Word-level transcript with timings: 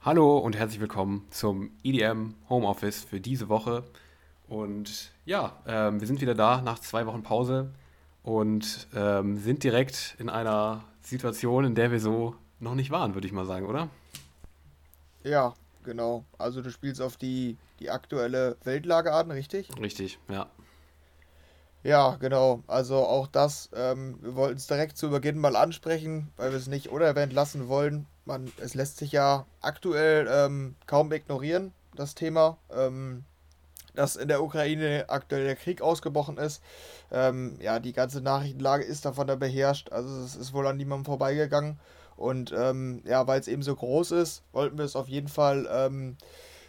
Hallo 0.00 0.38
und 0.38 0.56
herzlich 0.56 0.78
willkommen 0.78 1.26
zum 1.30 1.72
EDM 1.82 2.36
Homeoffice 2.48 3.02
für 3.02 3.18
diese 3.20 3.48
Woche. 3.48 3.82
Und 4.46 5.10
ja, 5.24 5.56
ähm, 5.66 5.98
wir 5.98 6.06
sind 6.06 6.20
wieder 6.20 6.36
da 6.36 6.62
nach 6.62 6.78
zwei 6.78 7.04
Wochen 7.04 7.24
Pause 7.24 7.70
und 8.22 8.86
ähm, 8.94 9.36
sind 9.38 9.64
direkt 9.64 10.14
in 10.20 10.28
einer 10.28 10.84
Situation, 11.02 11.64
in 11.64 11.74
der 11.74 11.90
wir 11.90 11.98
so 11.98 12.36
noch 12.60 12.76
nicht 12.76 12.92
waren, 12.92 13.14
würde 13.14 13.26
ich 13.26 13.32
mal 13.32 13.44
sagen, 13.44 13.66
oder? 13.66 13.88
Ja, 15.24 15.54
genau. 15.82 16.24
Also 16.38 16.62
du 16.62 16.70
spielst 16.70 17.02
auf 17.02 17.16
die, 17.16 17.56
die 17.80 17.90
aktuelle 17.90 18.56
Weltlage 18.62 19.12
an, 19.12 19.32
richtig? 19.32 19.68
Richtig, 19.80 20.20
ja. 20.30 20.46
Ja, 21.82 22.16
genau. 22.20 22.62
Also 22.68 22.96
auch 22.98 23.26
das, 23.26 23.68
ähm, 23.74 24.18
wir 24.20 24.36
wollten 24.36 24.58
es 24.58 24.68
direkt 24.68 24.96
zu 24.96 25.10
Beginn 25.10 25.38
mal 25.38 25.56
ansprechen, 25.56 26.28
weil 26.36 26.52
wir 26.52 26.58
es 26.58 26.68
nicht 26.68 26.88
unerwähnt 26.88 27.32
lassen 27.32 27.66
wollen. 27.66 28.06
Man, 28.28 28.52
es 28.58 28.74
lässt 28.74 28.98
sich 28.98 29.10
ja 29.12 29.46
aktuell 29.62 30.28
ähm, 30.30 30.76
kaum 30.86 31.10
ignorieren, 31.12 31.72
das 31.96 32.14
Thema, 32.14 32.58
ähm, 32.70 33.24
dass 33.94 34.16
in 34.16 34.28
der 34.28 34.42
Ukraine 34.42 35.06
aktuell 35.08 35.44
der 35.44 35.56
Krieg 35.56 35.80
ausgebrochen 35.80 36.36
ist. 36.36 36.62
Ähm, 37.10 37.56
ja, 37.58 37.80
die 37.80 37.94
ganze 37.94 38.20
Nachrichtenlage 38.20 38.84
ist 38.84 39.06
davon 39.06 39.26
da 39.26 39.34
beherrscht. 39.34 39.90
Also 39.92 40.20
es 40.20 40.36
ist 40.36 40.52
wohl 40.52 40.66
an 40.66 40.76
niemandem 40.76 41.06
vorbeigegangen. 41.06 41.80
Und 42.16 42.52
ähm, 42.54 43.00
ja, 43.06 43.26
weil 43.26 43.40
es 43.40 43.48
eben 43.48 43.62
so 43.62 43.74
groß 43.74 44.10
ist, 44.10 44.42
wollten 44.52 44.76
wir 44.76 44.84
es 44.84 44.94
auf 44.94 45.08
jeden 45.08 45.28
Fall 45.28 45.66
ähm, 45.72 46.18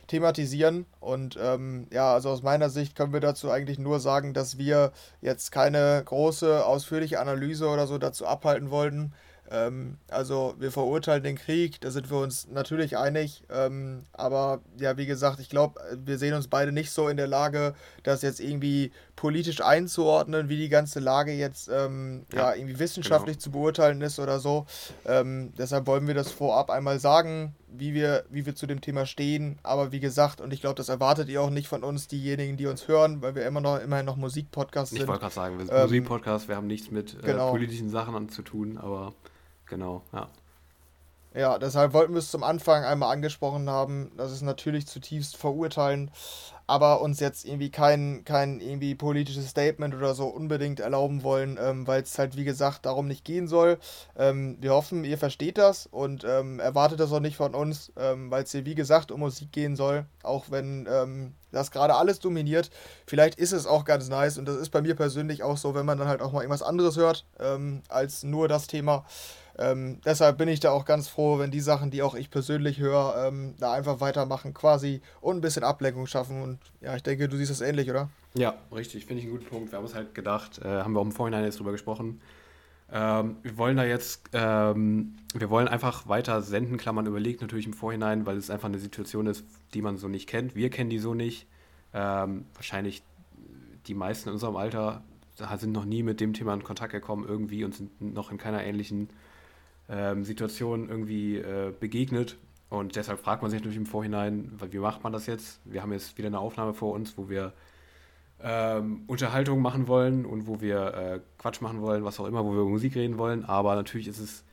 thematisieren. 0.07 0.85
Und 1.02 1.38
ähm, 1.41 1.88
ja, 1.91 2.13
also 2.13 2.30
aus 2.30 2.41
meiner 2.41 2.69
Sicht 2.69 2.95
können 2.95 3.11
wir 3.11 3.19
dazu 3.19 3.52
eigentlich 3.52 3.80
nur 3.80 3.99
sagen, 3.99 4.33
dass 4.33 4.57
wir 4.57 4.94
jetzt 5.19 5.52
keine 5.52 6.02
große, 6.05 6.66
ausführliche 6.66 7.19
Analyse 7.19 7.67
oder 7.67 7.85
so 7.85 7.97
dazu 7.97 8.25
abhalten 8.25 8.71
wollten. 8.71 9.13
Ähm, 9.52 9.98
also 10.09 10.55
wir 10.59 10.71
verurteilen 10.71 11.23
den 11.23 11.35
Krieg, 11.35 11.81
da 11.81 11.91
sind 11.91 12.12
wir 12.12 12.20
uns 12.20 12.48
natürlich 12.49 12.98
einig. 12.98 13.44
Ähm, 13.49 14.03
aber 14.13 14.62
ja, 14.77 14.98
wie 14.98 15.05
gesagt, 15.05 15.39
ich 15.39 15.49
glaube, 15.49 15.80
wir 15.98 16.17
sehen 16.17 16.34
uns 16.34 16.48
beide 16.48 16.72
nicht 16.72 16.91
so 16.91 17.08
in 17.08 17.17
der 17.17 17.28
Lage, 17.28 17.73
das 18.03 18.22
jetzt 18.22 18.39
irgendwie 18.39 18.91
politisch 19.16 19.61
einzuordnen, 19.61 20.50
wie 20.50 20.58
die 20.58 20.69
ganze 20.69 21.00
Lage 21.00 21.33
jetzt 21.33 21.67
ähm, 21.67 22.25
ja, 22.31 22.52
ja, 22.52 22.56
irgendwie 22.56 22.80
wissenschaftlich 22.80 23.38
genau. 23.38 23.44
zu 23.44 23.52
beurteilen 23.52 24.02
ist 24.02 24.19
oder 24.19 24.39
so. 24.39 24.66
Ähm, 25.06 25.52
deshalb 25.58 25.88
wollen 25.88 26.08
wir 26.08 26.13
das 26.13 26.31
vorab 26.31 26.69
einmal 26.69 27.00
sagen, 27.00 27.53
wie 27.67 27.94
wir, 27.94 28.23
wie 28.30 28.45
wir 28.45 28.56
zu 28.56 28.67
dem 28.67 28.81
Thema 28.81 29.06
stehen. 29.06 29.59
Aber 29.63 29.91
wie 29.91 30.00
gesagt, 30.00 30.41
und 30.41 30.53
ich 30.53 30.61
glaube, 30.61 30.75
das 30.75 30.89
erwartet 30.89 31.28
ihr 31.28 31.41
auch 31.41 31.50
nicht 31.50 31.67
von 31.67 31.84
uns, 31.84 32.08
diejenigen, 32.08 32.56
die 32.56 32.67
uns 32.67 32.88
hören, 32.88 33.22
weil 33.22 33.36
wir 33.36 33.45
immer 33.45 33.61
noch 33.61 33.81
immerhin 33.81 34.06
noch 34.06 34.16
Musikpodcast 34.16 34.91
sind. 34.91 35.02
Ich 35.02 35.08
wollte 35.08 35.22
gerade 35.22 35.36
sagen, 35.36 35.58
wir 35.58 35.66
sind 35.66 35.75
ähm, 35.75 35.81
Musikpodcast, 35.81 36.47
wir 36.47 36.56
haben 36.56 36.67
nichts 36.67 36.91
mit 36.91 37.16
äh, 37.16 37.25
genau. 37.25 37.52
politischen 37.52 37.89
Sachen 37.89 38.30
zu 38.30 38.41
tun, 38.41 38.78
aber 38.78 39.13
Genau, 39.70 40.02
ja. 40.12 40.28
Ja, 41.36 41.59
deshalb 41.59 41.94
wollten 41.94 42.14
wir 42.14 42.20
es 42.20 42.31
zum 42.31 42.44
Anfang 42.44 42.84
einmal 42.84 43.14
angesprochen 43.14 43.70
haben. 43.70 44.12
Das 44.17 44.31
ist 44.31 44.42
natürlich 44.42 44.88
zutiefst 44.88 45.38
verurteilen, 45.38 46.09
aber 46.66 47.02
uns 47.02 47.20
jetzt 47.20 47.45
irgendwie 47.45 47.70
kein, 47.70 48.23
kein 48.25 48.59
irgendwie 48.59 48.95
politisches 48.95 49.47
Statement 49.47 49.94
oder 49.94 50.16
so 50.16 50.25
unbedingt 50.25 50.80
erlauben 50.80 51.22
wollen, 51.22 51.59
ähm, 51.62 51.86
weil 51.86 52.02
es 52.02 52.17
halt 52.17 52.36
wie 52.36 52.45
gesagt 52.45 52.88
darum 52.88 53.08
nicht 53.08 53.25
gehen 53.25 53.47
soll. 53.47 53.78
Ähm, 54.17 54.58
wir 54.59 54.73
hoffen, 54.73 55.03
ihr 55.03 55.20
versteht 55.20 55.59
das 55.59 55.86
und 55.86 56.23
ähm, 56.28 56.59
erwartet 56.59 57.00
das 57.00 57.12
auch 57.12 57.20
nicht 57.20 57.38
von 57.38 57.53
uns, 57.53 57.92
ähm, 57.95 58.31
weil 58.31 58.44
es 58.44 58.52
hier 58.52 58.66
wie 58.66 58.75
gesagt 58.75 59.12
um 59.12 59.20
Musik 59.20 59.52
gehen 59.52 59.75
soll, 59.75 60.06
auch 60.23 60.45
wenn 60.50 60.88
ähm, 60.92 61.36
das 61.52 61.70
gerade 61.70 61.94
alles 61.94 62.20
dominiert. 62.20 62.72
Vielleicht 63.06 63.36
ist 63.38 63.52
es 63.52 63.67
auch 63.67 63.86
ganz 63.86 64.09
nice 64.09 64.40
und 64.40 64.47
das 64.47 64.58
ist 64.58 64.70
bei 64.72 64.81
mir 64.81 64.95
persönlich 64.95 65.44
auch 65.44 65.58
so, 65.58 65.75
wenn 65.75 65.86
man 65.86 66.00
dann 66.00 66.08
halt 66.08 66.23
auch 66.23 66.31
mal 66.31 66.42
irgendwas 66.42 66.64
anderes 66.64 66.97
hört 66.97 67.25
ähm, 67.40 67.84
als 67.88 68.23
nur 68.23 68.47
das 68.47 68.66
Thema. 68.66 69.06
Ähm, 69.59 69.99
deshalb 70.05 70.38
bin 70.38 70.47
ich 70.47 70.61
da 70.61 70.71
auch 70.71 70.85
ganz 70.85 71.09
froh, 71.09 71.38
wenn 71.38 71.52
die 71.52 71.59
Sachen, 71.59 71.91
die 71.91 72.02
auch 72.02 72.15
ich 72.15 72.31
persönlich 72.31 72.79
höre, 72.79 73.27
ähm, 73.27 73.55
da 73.59 73.73
einfach 73.73 73.99
weitermachen 73.99 74.53
quasi 74.53 75.01
und 75.19 75.35
ein 75.35 75.41
bisschen 75.41 75.66
Ablenkung 75.66 76.07
schaffen. 76.07 76.41
Und 76.41 76.59
ja, 76.79 76.95
ich 76.95 77.03
denke, 77.03 77.27
du 77.27 77.35
siehst 77.35 77.51
das 77.51 77.59
ähnlich, 77.59 77.89
oder? 77.89 78.09
Ja, 78.35 78.55
richtig, 78.73 79.05
finde 79.05 79.21
ich 79.21 79.27
einen 79.27 79.38
guten 79.38 79.49
Punkt. 79.49 79.71
Wir 79.71 79.77
haben 79.77 79.83
uns 79.83 79.95
halt 79.95 80.16
gedacht, 80.16 80.59
äh, 80.59 80.67
haben 80.67 80.94
wir 80.94 81.01
auch 81.01 81.06
im 81.06 81.11
Vorhinein 81.11 81.44
jetzt 81.44 81.59
drüber 81.59 81.73
gesprochen. 81.73 82.22
Ähm, 82.89 83.35
wir 83.44 83.57
wollen 83.57 83.75
da 83.75 83.84
jetzt, 83.84 84.29
ähm, 84.31 85.17
wir 85.34 85.50
wollen 85.50 85.67
einfach 85.67 86.07
weiter 86.07 86.41
senden, 86.41 86.78
Klammern 86.78 87.05
überlegt 87.05 87.41
natürlich 87.41 87.66
im 87.66 87.73
Vorhinein, 87.73 88.25
weil 88.25 88.38
es 88.38 88.50
einfach 88.50 88.69
eine 88.69 88.79
Situation 88.79 89.28
ist, 89.28 89.44
die 89.73 89.81
man 89.81 89.97
so 89.97 90.07
nicht 90.07 90.28
kennt. 90.28 90.55
Wir 90.55 90.69
kennen 90.69 90.89
die 90.89 91.00
so 91.00 91.13
nicht. 91.13 91.47
Ähm, 91.94 92.45
wahrscheinlich 92.53 93.03
die 93.88 93.94
meisten 93.94 94.29
in 94.29 94.34
unserem 94.34 94.55
Alter 94.55 95.03
sind 95.57 95.72
noch 95.72 95.85
nie 95.85 96.03
mit 96.03 96.19
dem 96.19 96.34
Thema 96.34 96.53
in 96.53 96.63
Kontakt 96.63 96.91
gekommen 96.91 97.25
irgendwie 97.28 97.63
und 97.63 97.75
sind 97.75 98.01
noch 98.01 98.31
in 98.31 98.38
keiner 98.38 98.63
ähnlichen 98.63 99.09
ähm, 99.89 100.23
Situationen 100.23 100.89
irgendwie 100.89 101.38
äh, 101.38 101.73
begegnet. 101.77 102.38
Und 102.69 102.95
deshalb 102.95 103.19
fragt 103.19 103.41
man 103.41 103.50
sich 103.50 103.59
natürlich 103.59 103.77
im 103.77 103.88
Vorhinein, 103.88 104.51
wie 104.69 104.77
macht 104.77 105.03
man 105.03 105.11
das 105.11 105.25
jetzt? 105.25 105.59
Wir 105.66 105.81
haben 105.81 105.91
jetzt 105.91 106.17
wieder 106.17 106.27
eine 106.27 106.39
Aufnahme 106.39 106.73
vor 106.73 106.94
uns, 106.94 107.17
wo 107.17 107.27
wir 107.27 107.53
ähm, 108.41 109.03
Unterhaltung 109.07 109.61
machen 109.61 109.88
wollen 109.88 110.25
und 110.25 110.47
wo 110.47 110.61
wir 110.61 110.94
äh, 110.94 111.19
Quatsch 111.39 111.61
machen 111.61 111.81
wollen, 111.81 112.03
was 112.03 112.19
auch 112.19 112.28
immer, 112.28 112.45
wo 112.45 112.51
wir 112.51 112.61
über 112.61 112.69
Musik 112.69 112.95
reden 112.95 113.17
wollen. 113.17 113.44
Aber 113.44 113.75
natürlich 113.75 114.07
ist 114.07 114.19
es, 114.19 114.44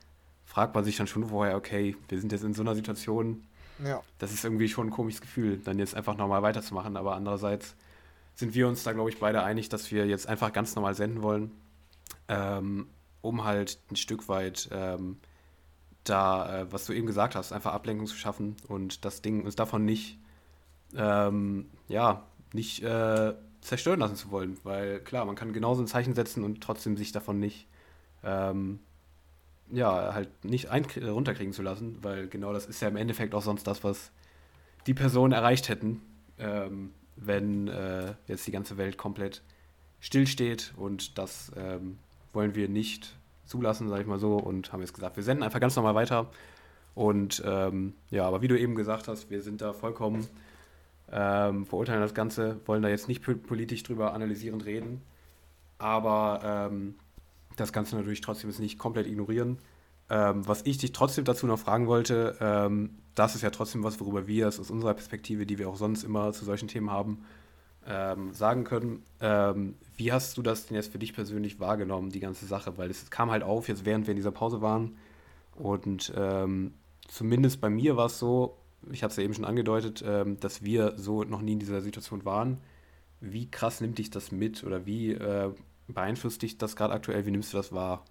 fragt 0.47 0.75
man 0.75 0.85
sich 0.85 0.97
dann 0.97 1.07
schon 1.07 1.27
vorher, 1.27 1.57
okay, 1.57 1.95
wir 2.09 2.19
sind 2.19 2.33
jetzt 2.33 2.43
in 2.43 2.55
so 2.55 2.63
einer 2.63 2.75
Situation. 2.75 3.45
Ja. 3.85 4.01
Das 4.19 4.33
ist 4.33 4.45
irgendwie 4.45 4.69
schon 4.69 4.89
ein 4.89 4.91
komisches 4.91 5.21
Gefühl, 5.21 5.59
dann 5.59 5.79
jetzt 5.79 5.95
einfach 5.95 6.17
nochmal 6.17 6.43
weiterzumachen. 6.43 6.97
Aber 6.97 7.15
andererseits 7.15 7.77
sind 8.35 8.55
wir 8.55 8.67
uns 8.67 8.83
da, 8.83 8.93
glaube 8.93 9.11
ich, 9.11 9.21
beide 9.21 9.43
einig, 9.43 9.69
dass 9.69 9.91
wir 9.91 10.07
jetzt 10.07 10.27
einfach 10.27 10.53
ganz 10.53 10.75
normal 10.75 10.95
senden 10.95 11.23
wollen. 11.23 11.51
Ähm, 12.29 12.89
um 13.23 13.45
halt 13.45 13.79
ein 13.91 13.97
Stück 13.97 14.29
weit 14.29 14.69
ähm, 14.73 15.19
da, 16.09 16.63
äh, 16.63 16.73
was 16.73 16.87
du 16.87 16.93
eben 16.93 17.07
gesagt 17.07 17.35
hast, 17.35 17.53
einfach 17.53 17.73
Ablenkung 17.73 18.07
zu 18.07 18.17
schaffen 18.17 18.57
und 18.69 19.05
das 19.05 19.23
Ding 19.23 19.45
uns 19.45 19.57
davon 19.57 19.85
nicht, 19.85 20.19
ähm, 20.97 21.67
ja, 21.89 22.25
nicht 22.53 22.83
äh, 22.83 23.35
zerstören 23.61 24.01
lassen 24.01 24.17
zu 24.17 24.31
wollen. 24.31 24.57
Weil 24.63 25.01
klar, 25.01 25.25
man 25.25 25.37
kann 25.37 25.53
genauso 25.53 25.83
ein 25.83 25.89
Zeichen 25.89 26.15
setzen 26.15 26.45
und 26.45 26.63
trotzdem 26.63 26.97
sich 26.97 27.13
davon 27.13 27.39
nicht, 27.39 27.67
ähm, 28.23 28.81
ja, 29.71 30.15
halt 30.15 30.45
nicht 30.45 30.71
ein 30.71 30.85
runterkriegen 30.85 31.53
zu 31.53 31.63
lassen, 31.63 31.99
weil 32.03 32.29
genau 32.29 32.53
das 32.53 32.67
ist 32.67 32.81
ja 32.81 32.89
im 32.89 32.97
Endeffekt 32.97 33.35
auch 33.35 33.43
sonst 33.43 33.67
das, 33.67 33.83
was 33.83 34.13
die 34.87 34.95
Personen 34.95 35.33
erreicht 35.33 35.69
hätten, 35.69 36.01
ähm, 36.39 36.93
wenn 37.17 37.67
äh, 37.67 38.15
jetzt 38.29 38.47
die 38.47 38.53
ganze 38.53 38.77
Welt 38.77 38.97
komplett 38.97 39.43
stillsteht 39.99 40.73
und 40.77 41.19
das 41.19 41.51
ähm, 41.57 41.99
wollen 42.37 42.55
wir 42.55 42.69
nicht 42.69 43.17
zulassen, 43.47 43.89
sage 43.89 44.03
ich 44.03 44.07
mal 44.07 44.21
so, 44.21 44.37
und 44.37 44.73
haben 44.73 44.81
jetzt 44.81 44.95
gesagt, 44.95 45.17
wir 45.17 45.25
senden 45.25 45.43
einfach 45.43 45.59
ganz 45.59 45.75
normal 45.75 45.97
weiter. 45.97 46.31
Und 46.95 47.43
ähm, 47.45 47.95
ja, 48.11 48.25
aber 48.27 48.43
wie 48.43 48.49
du 48.49 48.59
eben 48.59 48.77
gesagt 48.77 49.09
hast, 49.09 49.31
wir 49.31 49.43
sind 49.43 49.61
da 49.61 49.73
vollkommen, 49.73 50.27
ähm, 51.11 51.67
verurteilen 51.67 52.01
das 52.01 52.15
Ganze, 52.15 52.61
wollen 52.67 52.83
da 52.83 52.89
jetzt 52.89 53.09
nicht 53.09 53.23
politisch 53.23 53.83
drüber 53.83 54.15
analysierend 54.15 54.65
reden, 54.65 55.03
aber 55.79 56.69
ähm, 56.71 56.95
das 57.57 57.73
Ganze 57.73 57.97
natürlich 57.97 58.21
trotzdem 58.21 58.51
ist 58.51 58.61
nicht 58.61 58.79
komplett 58.79 59.07
ignorieren. 59.07 59.59
Ähm, 60.09 60.47
was 60.47 60.63
ich 60.65 60.79
dich 60.79 60.93
trotzdem 60.93 61.25
dazu 61.25 61.47
noch 61.47 61.59
fragen 61.59 61.87
wollte, 61.87 62.37
ähm, 62.41 62.99
das 63.15 63.35
ist 63.35 63.43
ja 63.43 63.51
trotzdem 63.51 63.83
was, 63.83 64.01
worüber 64.01 64.27
wir 64.27 64.49
aus 64.49 64.59
unserer 64.59 64.95
Perspektive, 64.95 65.47
die 65.47 65.59
wir 65.59 65.69
auch 65.69 65.77
sonst 65.77 66.05
immer 66.05 66.33
zu 66.33 66.45
solchen 66.45 66.69
Themen 66.69 66.91
haben, 66.91 67.25
ähm, 67.87 68.33
sagen 68.35 68.65
können. 68.65 69.03
Ähm, 69.21 69.77
wie 69.97 70.13
hast 70.13 70.37
du 70.37 70.43
das 70.43 70.67
denn 70.67 70.77
jetzt 70.77 70.93
für 70.93 70.99
dich 70.99 71.15
persönlich 71.15 71.61
wahrgenommen, 71.61 72.11
die 72.11 72.21
ganze 72.21 72.47
Sache? 72.47 72.77
Weil 72.77 72.91
es 72.91 73.11
kam 73.11 73.31
halt 73.31 73.43
auf, 73.43 73.69
jetzt 73.69 73.85
während 73.85 74.07
wir 74.07 74.13
in 74.13 74.17
dieser 74.17 74.33
Pause 74.33 74.61
waren. 74.61 74.97
Und 75.55 76.13
ähm, 76.17 76.75
zumindest 77.09 77.61
bei 77.61 77.71
mir 77.71 77.97
war 77.97 78.07
es 78.07 78.19
so, 78.19 78.57
ich 78.91 79.03
habe 79.03 79.11
es 79.11 79.17
ja 79.17 79.23
eben 79.23 79.35
schon 79.35 79.45
angedeutet, 79.45 80.05
ähm, 80.07 80.39
dass 80.41 80.63
wir 80.63 80.95
so 80.97 81.25
noch 81.25 81.41
nie 81.41 81.53
in 81.53 81.59
dieser 81.59 81.81
Situation 81.81 82.25
waren. 82.25 82.59
Wie 83.21 83.51
krass 83.51 83.81
nimmt 83.81 83.99
dich 83.99 84.11
das 84.11 84.31
mit 84.31 84.65
oder 84.65 84.85
wie 84.87 85.13
äh, 85.13 85.51
beeinflusst 85.89 86.43
dich 86.43 86.59
das 86.59 86.77
gerade 86.77 86.93
aktuell? 86.93 87.25
Wie 87.27 87.31
nimmst 87.31 87.53
du 87.53 87.57
das 87.57 87.73
wahr? 87.73 88.05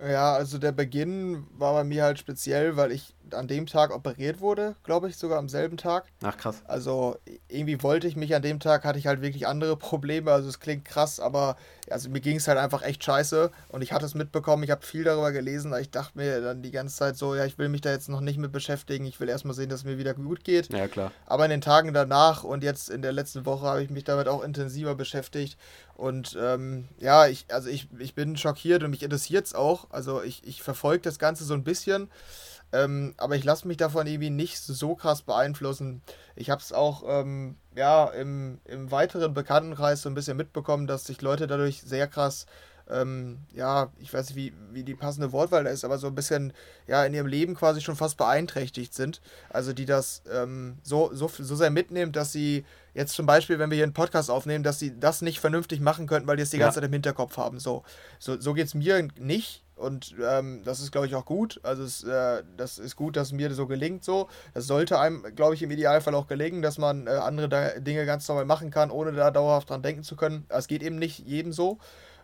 Ja, 0.00 0.34
also 0.34 0.58
der 0.58 0.72
Beginn 0.72 1.46
war 1.56 1.72
bei 1.72 1.84
mir 1.84 2.04
halt 2.04 2.18
speziell, 2.18 2.76
weil 2.76 2.92
ich 2.92 3.14
an 3.32 3.48
dem 3.48 3.66
Tag 3.66 3.94
operiert 3.94 4.40
wurde, 4.40 4.76
glaube 4.84 5.08
ich, 5.08 5.16
sogar 5.16 5.38
am 5.38 5.48
selben 5.48 5.76
Tag. 5.76 6.04
Ach 6.22 6.36
krass. 6.36 6.62
Also 6.66 7.16
irgendwie 7.48 7.82
wollte 7.82 8.06
ich 8.06 8.16
mich 8.16 8.34
an 8.34 8.42
dem 8.42 8.60
Tag, 8.60 8.84
hatte 8.84 8.98
ich 8.98 9.06
halt 9.06 9.22
wirklich 9.22 9.46
andere 9.46 9.76
Probleme. 9.76 10.30
Also 10.30 10.48
es 10.48 10.60
klingt 10.60 10.84
krass, 10.84 11.20
aber 11.20 11.56
also 11.90 12.10
mir 12.10 12.20
ging 12.20 12.36
es 12.36 12.48
halt 12.48 12.58
einfach 12.58 12.82
echt 12.82 13.04
scheiße 13.04 13.50
und 13.68 13.82
ich 13.82 13.92
hatte 13.92 14.04
es 14.04 14.14
mitbekommen, 14.14 14.62
ich 14.64 14.70
habe 14.70 14.84
viel 14.84 15.04
darüber 15.04 15.32
gelesen, 15.32 15.72
ich 15.80 15.90
dachte 15.90 16.18
mir 16.18 16.40
dann 16.40 16.62
die 16.62 16.72
ganze 16.72 16.96
Zeit 16.96 17.16
so, 17.16 17.34
ja, 17.34 17.44
ich 17.44 17.58
will 17.58 17.68
mich 17.68 17.80
da 17.80 17.90
jetzt 17.90 18.08
noch 18.08 18.20
nicht 18.20 18.38
mit 18.38 18.52
beschäftigen, 18.52 19.06
ich 19.06 19.20
will 19.20 19.28
erstmal 19.28 19.54
sehen, 19.54 19.68
dass 19.68 19.80
es 19.80 19.84
mir 19.84 19.98
wieder 19.98 20.14
gut 20.14 20.42
geht. 20.42 20.72
Ja, 20.72 20.88
klar. 20.88 21.12
Aber 21.26 21.44
in 21.44 21.50
den 21.50 21.60
Tagen 21.60 21.92
danach 21.94 22.44
und 22.44 22.64
jetzt 22.64 22.90
in 22.90 23.02
der 23.02 23.12
letzten 23.12 23.46
Woche 23.46 23.66
habe 23.66 23.82
ich 23.82 23.90
mich 23.90 24.04
damit 24.04 24.26
auch 24.28 24.42
intensiver 24.42 24.94
beschäftigt 24.94 25.56
und 25.96 26.36
ähm, 26.38 26.88
ja, 26.98 27.26
ich, 27.26 27.46
also 27.48 27.70
ich, 27.70 27.88
ich 27.98 28.14
bin 28.14 28.36
schockiert 28.36 28.82
und 28.82 28.90
mich 28.90 29.02
interessiert 29.02 29.46
es 29.46 29.54
auch. 29.54 29.86
Also 29.90 30.22
ich, 30.22 30.46
ich 30.46 30.62
verfolge 30.62 31.02
das 31.02 31.18
Ganze 31.18 31.44
so 31.44 31.54
ein 31.54 31.64
bisschen. 31.64 32.10
Ähm, 32.72 33.14
aber 33.16 33.36
ich 33.36 33.44
lasse 33.44 33.68
mich 33.68 33.76
davon 33.76 34.06
irgendwie 34.06 34.30
nicht 34.30 34.58
so 34.58 34.94
krass 34.94 35.22
beeinflussen. 35.22 36.02
Ich 36.34 36.50
habe 36.50 36.60
es 36.60 36.72
auch 36.72 37.04
ähm, 37.06 37.56
ja, 37.74 38.06
im, 38.06 38.60
im 38.64 38.90
weiteren 38.90 39.34
Bekanntenkreis 39.34 40.02
so 40.02 40.08
ein 40.08 40.14
bisschen 40.14 40.36
mitbekommen, 40.36 40.86
dass 40.86 41.04
sich 41.04 41.22
Leute 41.22 41.46
dadurch 41.46 41.82
sehr 41.82 42.06
krass 42.08 42.46
ähm, 42.88 43.38
ja, 43.52 43.90
ich 43.98 44.12
weiß 44.12 44.28
nicht, 44.28 44.36
wie, 44.36 44.52
wie 44.72 44.84
die 44.84 44.94
passende 44.94 45.32
Wortwahl 45.32 45.64
da 45.64 45.70
ist, 45.70 45.84
aber 45.84 45.98
so 45.98 46.06
ein 46.06 46.14
bisschen, 46.14 46.52
ja, 46.86 47.04
in 47.04 47.14
ihrem 47.14 47.26
Leben 47.26 47.54
quasi 47.54 47.80
schon 47.80 47.96
fast 47.96 48.16
beeinträchtigt 48.16 48.94
sind. 48.94 49.20
Also 49.50 49.72
die 49.72 49.86
das 49.86 50.22
ähm, 50.32 50.78
so, 50.82 51.10
so, 51.12 51.28
so 51.28 51.56
sehr 51.56 51.70
mitnehmen, 51.70 52.12
dass 52.12 52.32
sie 52.32 52.64
jetzt 52.94 53.14
zum 53.14 53.26
Beispiel, 53.26 53.58
wenn 53.58 53.70
wir 53.70 53.76
hier 53.76 53.84
einen 53.84 53.92
Podcast 53.92 54.30
aufnehmen, 54.30 54.62
dass 54.62 54.78
sie 54.78 54.98
das 54.98 55.20
nicht 55.20 55.40
vernünftig 55.40 55.80
machen 55.80 56.06
könnten, 56.06 56.28
weil 56.28 56.36
die 56.36 56.44
es 56.44 56.50
die 56.50 56.58
ganze 56.58 56.76
Zeit 56.76 56.86
im 56.86 56.92
Hinterkopf 56.92 57.36
haben. 57.36 57.58
So, 57.58 57.82
so, 58.18 58.40
so 58.40 58.54
geht 58.54 58.66
es 58.66 58.74
mir 58.74 59.08
nicht. 59.18 59.64
Und 59.76 60.14
ähm, 60.26 60.62
das 60.64 60.80
ist, 60.80 60.90
glaube 60.90 61.06
ich, 61.06 61.14
auch 61.14 61.26
gut. 61.26 61.60
Also 61.62 61.82
es, 61.84 62.02
äh, 62.02 62.42
das 62.56 62.78
ist 62.78 62.96
gut, 62.96 63.14
dass 63.14 63.32
mir 63.32 63.52
so 63.52 63.66
gelingt 63.66 64.04
so. 64.04 64.28
Das 64.54 64.66
sollte 64.66 64.98
einem, 64.98 65.22
glaube 65.36 65.54
ich, 65.54 65.62
im 65.62 65.70
Idealfall 65.70 66.14
auch 66.14 66.26
gelingen, 66.26 66.62
dass 66.62 66.78
man 66.78 67.06
äh, 67.06 67.10
andere 67.10 67.80
Dinge 67.80 68.06
ganz 68.06 68.26
normal 68.26 68.46
machen 68.46 68.70
kann, 68.70 68.90
ohne 68.90 69.12
da 69.12 69.30
dauerhaft 69.30 69.68
dran 69.68 69.82
denken 69.82 70.02
zu 70.02 70.16
können. 70.16 70.46
Es 70.48 70.66
geht 70.66 70.82
eben 70.82 70.98
nicht 70.98 71.18
jedem 71.26 71.52
so. 71.52 71.78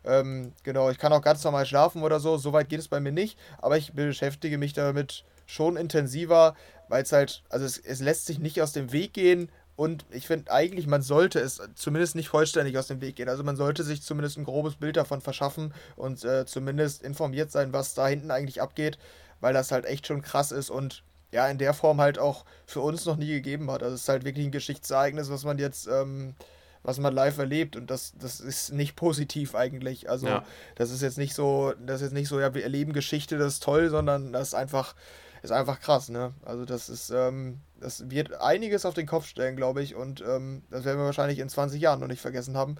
Ähm, 0.04 0.52
genau, 0.62 0.90
ich 0.90 0.98
kann 0.98 1.12
auch 1.12 1.20
ganz 1.20 1.44
normal 1.44 1.66
schlafen 1.66 2.02
oder 2.02 2.20
so. 2.20 2.38
Soweit 2.38 2.70
geht 2.70 2.80
es 2.80 2.88
bei 2.88 3.00
mir 3.00 3.12
nicht. 3.12 3.38
Aber 3.58 3.76
ich 3.76 3.92
beschäftige 3.92 4.56
mich 4.56 4.72
damit 4.72 5.24
schon 5.44 5.76
intensiver, 5.76 6.54
weil 6.88 7.02
es 7.02 7.12
halt, 7.12 7.42
also 7.50 7.66
es, 7.66 7.76
es 7.76 8.00
lässt 8.00 8.24
sich 8.24 8.38
nicht 8.38 8.62
aus 8.62 8.72
dem 8.72 8.92
Weg 8.92 9.12
gehen, 9.12 9.50
und 9.74 10.04
ich 10.10 10.26
finde 10.26 10.52
eigentlich, 10.52 10.86
man 10.86 11.02
sollte 11.02 11.40
es 11.40 11.60
zumindest 11.74 12.14
nicht 12.14 12.28
vollständig 12.28 12.76
aus 12.76 12.88
dem 12.88 13.00
Weg 13.00 13.16
gehen. 13.16 13.28
Also 13.28 13.42
man 13.42 13.56
sollte 13.56 13.84
sich 13.84 14.02
zumindest 14.02 14.36
ein 14.36 14.44
grobes 14.44 14.76
Bild 14.76 14.96
davon 14.96 15.20
verschaffen 15.20 15.72
und 15.96 16.24
äh, 16.24 16.44
zumindest 16.44 17.02
informiert 17.02 17.50
sein, 17.50 17.72
was 17.72 17.94
da 17.94 18.06
hinten 18.06 18.30
eigentlich 18.30 18.60
abgeht, 18.60 18.98
weil 19.40 19.54
das 19.54 19.72
halt 19.72 19.86
echt 19.86 20.06
schon 20.06 20.22
krass 20.22 20.52
ist 20.52 20.70
und 20.70 21.02
ja, 21.32 21.48
in 21.48 21.56
der 21.56 21.72
Form 21.72 22.00
halt 22.00 22.18
auch 22.18 22.44
für 22.66 22.80
uns 22.80 23.06
noch 23.06 23.16
nie 23.16 23.28
gegeben 23.28 23.70
hat. 23.70 23.82
Also 23.82 23.94
es 23.94 24.02
ist 24.02 24.08
halt 24.08 24.24
wirklich 24.24 24.44
ein 24.46 24.52
Geschichtsereignis, 24.52 25.30
was 25.30 25.44
man 25.44 25.56
jetzt, 25.56 25.86
ähm, 25.86 26.34
was 26.82 26.98
man 26.98 27.14
live 27.14 27.38
erlebt 27.38 27.74
und 27.74 27.90
das, 27.90 28.12
das 28.20 28.40
ist 28.40 28.72
nicht 28.72 28.96
positiv 28.96 29.54
eigentlich. 29.54 30.10
Also 30.10 30.26
ja. 30.26 30.44
das 30.74 30.90
ist 30.90 31.00
jetzt 31.00 31.16
nicht 31.16 31.34
so, 31.34 31.72
das 31.84 31.96
ist 31.96 32.08
jetzt 32.08 32.14
nicht 32.14 32.28
so, 32.28 32.38
ja, 32.38 32.54
wir 32.54 32.62
erleben 32.62 32.92
Geschichte, 32.92 33.38
das 33.38 33.54
ist 33.54 33.62
toll, 33.62 33.88
sondern 33.88 34.34
das 34.34 34.48
ist 34.48 34.54
einfach, 34.54 34.94
ist 35.42 35.50
einfach 35.50 35.80
krass, 35.80 36.08
ne? 36.08 36.32
Also 36.44 36.64
das 36.64 36.88
ist, 36.88 37.10
ähm, 37.10 37.60
das 37.80 38.08
wird 38.10 38.40
einiges 38.40 38.86
auf 38.86 38.94
den 38.94 39.06
Kopf 39.06 39.26
stellen, 39.26 39.56
glaube 39.56 39.82
ich. 39.82 39.94
Und 39.94 40.20
ähm, 40.20 40.62
das 40.70 40.84
werden 40.84 40.98
wir 40.98 41.04
wahrscheinlich 41.04 41.40
in 41.40 41.48
20 41.48 41.80
Jahren 41.80 42.00
noch 42.00 42.06
nicht 42.06 42.20
vergessen 42.20 42.56
haben. 42.56 42.76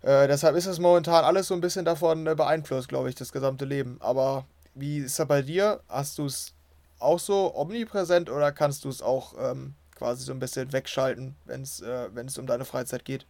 Äh, 0.00 0.26
deshalb 0.26 0.56
ist 0.56 0.66
es 0.66 0.78
momentan 0.78 1.24
alles 1.24 1.48
so 1.48 1.54
ein 1.54 1.60
bisschen 1.60 1.84
davon 1.84 2.26
äh, 2.26 2.34
beeinflusst, 2.34 2.88
glaube 2.88 3.08
ich, 3.08 3.14
das 3.14 3.30
gesamte 3.30 3.66
Leben. 3.66 3.98
Aber 4.00 4.46
wie 4.74 4.98
ist 4.98 5.18
das 5.18 5.28
bei 5.28 5.42
dir? 5.42 5.80
Hast 5.88 6.18
du 6.18 6.26
es 6.26 6.54
auch 6.98 7.18
so 7.18 7.54
omnipräsent 7.54 8.30
oder 8.30 8.52
kannst 8.52 8.84
du 8.84 8.88
es 8.88 9.02
auch 9.02 9.34
ähm, 9.38 9.74
quasi 9.94 10.24
so 10.24 10.32
ein 10.32 10.38
bisschen 10.38 10.72
wegschalten, 10.72 11.36
wenn 11.44 11.62
es 11.62 11.80
äh, 11.80 12.08
um 12.38 12.46
deine 12.46 12.64
Freizeit 12.64 13.04
geht? 13.04 13.26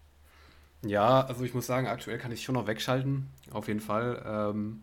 Ja, 0.84 1.24
also 1.26 1.44
ich 1.44 1.54
muss 1.54 1.66
sagen, 1.66 1.86
aktuell 1.86 2.18
kann 2.18 2.32
ich 2.32 2.42
schon 2.42 2.54
noch 2.54 2.66
wegschalten, 2.66 3.28
auf 3.52 3.68
jeden 3.68 3.80
Fall. 3.80 4.22
Ähm, 4.26 4.82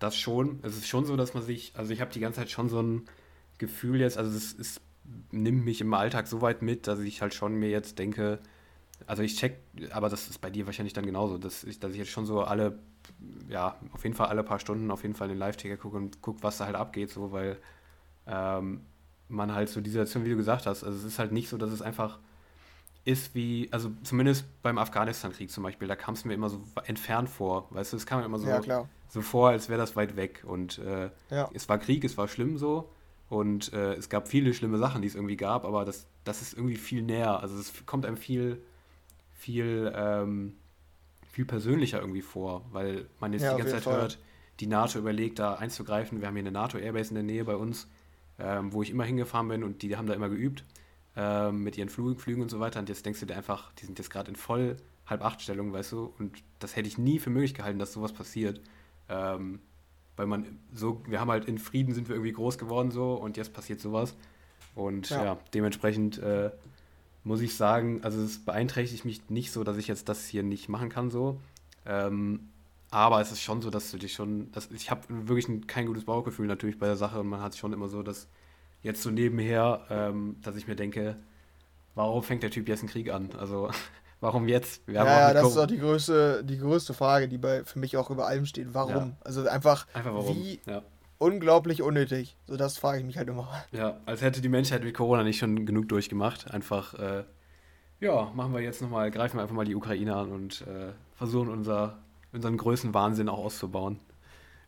das 0.00 0.16
schon. 0.16 0.58
Es 0.62 0.76
ist 0.76 0.88
schon 0.88 1.04
so, 1.04 1.16
dass 1.16 1.34
man 1.34 1.44
sich, 1.44 1.72
also 1.76 1.92
ich 1.92 2.00
habe 2.00 2.12
die 2.12 2.20
ganze 2.20 2.40
Zeit 2.40 2.50
schon 2.50 2.68
so 2.68 2.82
ein 2.82 3.04
Gefühl 3.58 4.00
jetzt, 4.00 4.18
also 4.18 4.36
es 4.36 4.52
ist 4.52 4.80
nimmt 5.30 5.64
mich 5.64 5.80
im 5.80 5.92
Alltag 5.94 6.26
so 6.26 6.40
weit 6.40 6.62
mit, 6.62 6.86
dass 6.86 7.00
ich 7.00 7.22
halt 7.22 7.34
schon 7.34 7.54
mir 7.54 7.70
jetzt 7.70 7.98
denke, 7.98 8.38
also 9.06 9.22
ich 9.22 9.36
check, 9.36 9.58
aber 9.90 10.08
das 10.08 10.28
ist 10.28 10.40
bei 10.40 10.50
dir 10.50 10.66
wahrscheinlich 10.66 10.92
dann 10.92 11.06
genauso, 11.06 11.38
dass 11.38 11.64
ich, 11.64 11.80
dass 11.80 11.92
ich 11.92 11.98
jetzt 11.98 12.10
schon 12.10 12.26
so 12.26 12.42
alle, 12.42 12.78
ja, 13.48 13.76
auf 13.92 14.04
jeden 14.04 14.14
Fall 14.14 14.28
alle 14.28 14.44
paar 14.44 14.58
Stunden 14.58 14.90
auf 14.90 15.02
jeden 15.02 15.14
Fall 15.14 15.28
den 15.28 15.38
Live-Ticker 15.38 15.76
gucke 15.76 15.96
und 15.96 16.20
gucke, 16.22 16.42
was 16.42 16.58
da 16.58 16.66
halt 16.66 16.76
abgeht, 16.76 17.10
so, 17.10 17.32
weil 17.32 17.56
ähm, 18.26 18.82
man 19.28 19.54
halt 19.54 19.68
so 19.68 19.80
die 19.80 19.90
Situation, 19.90 20.24
wie 20.24 20.30
du 20.30 20.36
gesagt 20.36 20.66
hast, 20.66 20.84
also 20.84 20.96
es 20.96 21.04
ist 21.04 21.18
halt 21.18 21.32
nicht 21.32 21.48
so, 21.48 21.56
dass 21.56 21.70
es 21.70 21.82
einfach 21.82 22.18
ist 23.04 23.34
wie, 23.34 23.68
also 23.72 23.90
zumindest 24.02 24.44
beim 24.62 24.78
Afghanistan-Krieg 24.78 25.50
zum 25.50 25.64
Beispiel, 25.64 25.88
da 25.88 25.96
kam 25.96 26.14
es 26.14 26.24
mir 26.24 26.34
immer 26.34 26.50
so 26.50 26.62
entfernt 26.84 27.28
vor, 27.28 27.66
weißt 27.70 27.92
du, 27.92 27.96
es 27.96 28.06
kam 28.06 28.20
mir 28.20 28.26
immer 28.26 28.38
so, 28.38 28.46
ja, 28.46 28.88
so 29.08 29.22
vor, 29.22 29.50
als 29.50 29.68
wäre 29.68 29.80
das 29.80 29.96
weit 29.96 30.16
weg 30.16 30.42
und 30.46 30.78
äh, 30.78 31.10
ja. 31.30 31.50
es 31.54 31.68
war 31.68 31.78
Krieg, 31.78 32.04
es 32.04 32.18
war 32.18 32.28
schlimm 32.28 32.58
so, 32.58 32.90
und 33.30 33.72
äh, 33.72 33.94
es 33.94 34.08
gab 34.08 34.28
viele 34.28 34.52
schlimme 34.52 34.76
Sachen, 34.78 35.02
die 35.02 35.08
es 35.08 35.14
irgendwie 35.14 35.36
gab, 35.36 35.64
aber 35.64 35.84
das, 35.84 36.06
das 36.24 36.42
ist 36.42 36.52
irgendwie 36.52 36.76
viel 36.76 37.02
näher. 37.02 37.40
Also 37.40 37.56
es 37.58 37.86
kommt 37.86 38.04
einem 38.04 38.16
viel, 38.16 38.60
viel, 39.34 39.92
ähm, 39.94 40.54
viel 41.30 41.44
persönlicher 41.44 42.00
irgendwie 42.00 42.22
vor, 42.22 42.64
weil 42.72 43.06
man 43.20 43.32
jetzt 43.32 43.42
ja, 43.42 43.52
die 43.52 43.58
ganze 43.58 43.74
Zeit 43.74 43.84
Fall. 43.84 44.00
hört, 44.00 44.18
die 44.58 44.66
NATO 44.66 44.98
überlegt, 44.98 45.38
da 45.38 45.54
einzugreifen. 45.54 46.20
Wir 46.20 46.26
haben 46.26 46.34
hier 46.34 46.42
eine 46.42 46.50
NATO-Airbase 46.50 47.10
in 47.10 47.14
der 47.14 47.22
Nähe 47.22 47.44
bei 47.44 47.54
uns, 47.54 47.86
ähm, 48.40 48.72
wo 48.72 48.82
ich 48.82 48.90
immer 48.90 49.04
hingefahren 49.04 49.46
bin 49.46 49.62
und 49.62 49.82
die 49.82 49.96
haben 49.96 50.08
da 50.08 50.14
immer 50.14 50.28
geübt 50.28 50.64
ähm, 51.20 51.62
mit 51.62 51.76
ihren 51.76 51.90
Flug, 51.90 52.18
Flügen 52.18 52.40
und 52.40 52.50
so 52.50 52.60
weiter. 52.60 52.80
Und 52.80 52.88
jetzt 52.88 53.04
denkst 53.04 53.20
du 53.20 53.26
dir 53.26 53.36
einfach, 53.36 53.72
die 53.74 53.84
sind 53.84 53.98
jetzt 53.98 54.10
gerade 54.10 54.30
in 54.30 54.36
voll 54.36 54.76
halb 55.06 55.22
acht 55.22 55.42
Stellung, 55.42 55.72
weißt 55.72 55.92
du, 55.92 56.14
und 56.18 56.42
das 56.60 56.76
hätte 56.76 56.88
ich 56.88 56.96
nie 56.96 57.18
für 57.18 57.28
möglich 57.28 57.52
gehalten, 57.52 57.78
dass 57.78 57.92
sowas 57.92 58.12
passiert. 58.12 58.60
Ähm, 59.10 59.60
weil 60.16 60.26
man 60.26 60.58
so, 60.72 61.02
wir 61.06 61.20
haben 61.20 61.30
halt 61.30 61.44
in 61.44 61.58
Frieden 61.58 61.94
sind 61.94 62.08
wir 62.08 62.14
irgendwie 62.14 62.32
groß 62.32 62.56
geworden 62.56 62.90
so 62.90 63.14
und 63.14 63.36
jetzt 63.36 63.52
passiert 63.52 63.80
sowas. 63.80 64.14
Und 64.74 65.10
ja, 65.10 65.24
ja 65.24 65.38
dementsprechend 65.52 66.18
äh, 66.18 66.50
muss 67.22 67.42
ich 67.42 67.54
sagen, 67.54 68.02
also 68.02 68.22
es 68.22 68.42
beeinträchtigt 68.42 69.04
mich 69.04 69.28
nicht 69.28 69.52
so, 69.52 69.62
dass 69.62 69.76
ich 69.76 69.88
jetzt 69.88 70.08
das 70.08 70.26
hier 70.26 70.42
nicht 70.42 70.70
machen 70.70 70.88
kann 70.88 71.10
so. 71.10 71.38
Ähm, 71.84 72.48
aber 72.90 73.20
es 73.20 73.30
ist 73.30 73.42
schon 73.42 73.60
so, 73.60 73.68
dass 73.68 73.90
du 73.90 73.98
dich 73.98 74.14
schon, 74.14 74.50
dass, 74.52 74.70
ich 74.70 74.90
habe 74.90 75.02
wirklich 75.08 75.48
ein, 75.48 75.66
kein 75.66 75.86
gutes 75.86 76.04
Bauchgefühl 76.04 76.46
natürlich 76.46 76.78
bei 76.78 76.86
der 76.86 76.96
Sache 76.96 77.20
und 77.20 77.28
man 77.28 77.42
hat 77.42 77.56
schon 77.56 77.72
immer 77.72 77.88
so, 77.88 78.02
dass 78.02 78.26
jetzt 78.82 79.02
so 79.02 79.10
nebenher, 79.10 79.86
ähm, 79.90 80.36
dass 80.42 80.56
ich 80.56 80.66
mir 80.66 80.76
denke, 80.76 81.16
warum 81.94 82.22
fängt 82.22 82.42
der 82.42 82.50
Typ 82.50 82.68
jetzt 82.68 82.80
einen 82.80 82.88
Krieg 82.88 83.10
an? 83.12 83.30
Also 83.38 83.70
Warum 84.20 84.48
jetzt? 84.48 84.82
ja, 84.86 85.04
ja 85.04 85.32
das 85.32 85.48
ist 85.48 85.56
auch 85.56 85.66
die 85.66 85.78
größte, 85.78 86.44
die 86.44 86.58
größte 86.58 86.92
Frage, 86.92 87.26
die 87.26 87.38
bei, 87.38 87.64
für 87.64 87.78
mich 87.78 87.96
auch 87.96 88.10
über 88.10 88.26
allem 88.26 88.44
steht. 88.44 88.74
Warum? 88.74 88.94
Ja. 88.94 89.16
Also 89.24 89.48
einfach, 89.48 89.86
einfach 89.94 90.12
warum? 90.12 90.36
wie 90.36 90.60
ja. 90.66 90.82
unglaublich 91.18 91.80
unnötig. 91.80 92.36
So 92.46 92.58
das 92.58 92.76
frage 92.76 92.98
ich 92.98 93.04
mich 93.06 93.16
halt 93.16 93.28
immer. 93.28 93.48
Ja, 93.72 93.98
als 94.04 94.20
hätte 94.20 94.42
die 94.42 94.50
Menschheit 94.50 94.84
mit 94.84 94.94
Corona 94.94 95.22
nicht 95.22 95.38
schon 95.38 95.64
genug 95.64 95.88
durchgemacht. 95.88 96.50
Einfach, 96.52 96.94
äh, 96.94 97.24
ja, 98.00 98.30
machen 98.34 98.52
wir 98.52 98.60
jetzt 98.60 98.82
nochmal, 98.82 99.10
greifen 99.10 99.38
wir 99.38 99.42
einfach 99.42 99.56
mal 99.56 99.64
die 99.64 99.74
Ukraine 99.74 100.14
an 100.14 100.32
und 100.32 100.62
äh, 100.62 100.92
versuchen 101.14 101.48
unser, 101.48 101.98
unseren 102.32 102.58
größten 102.58 102.92
Wahnsinn 102.92 103.28
auch 103.30 103.38
auszubauen. 103.38 104.00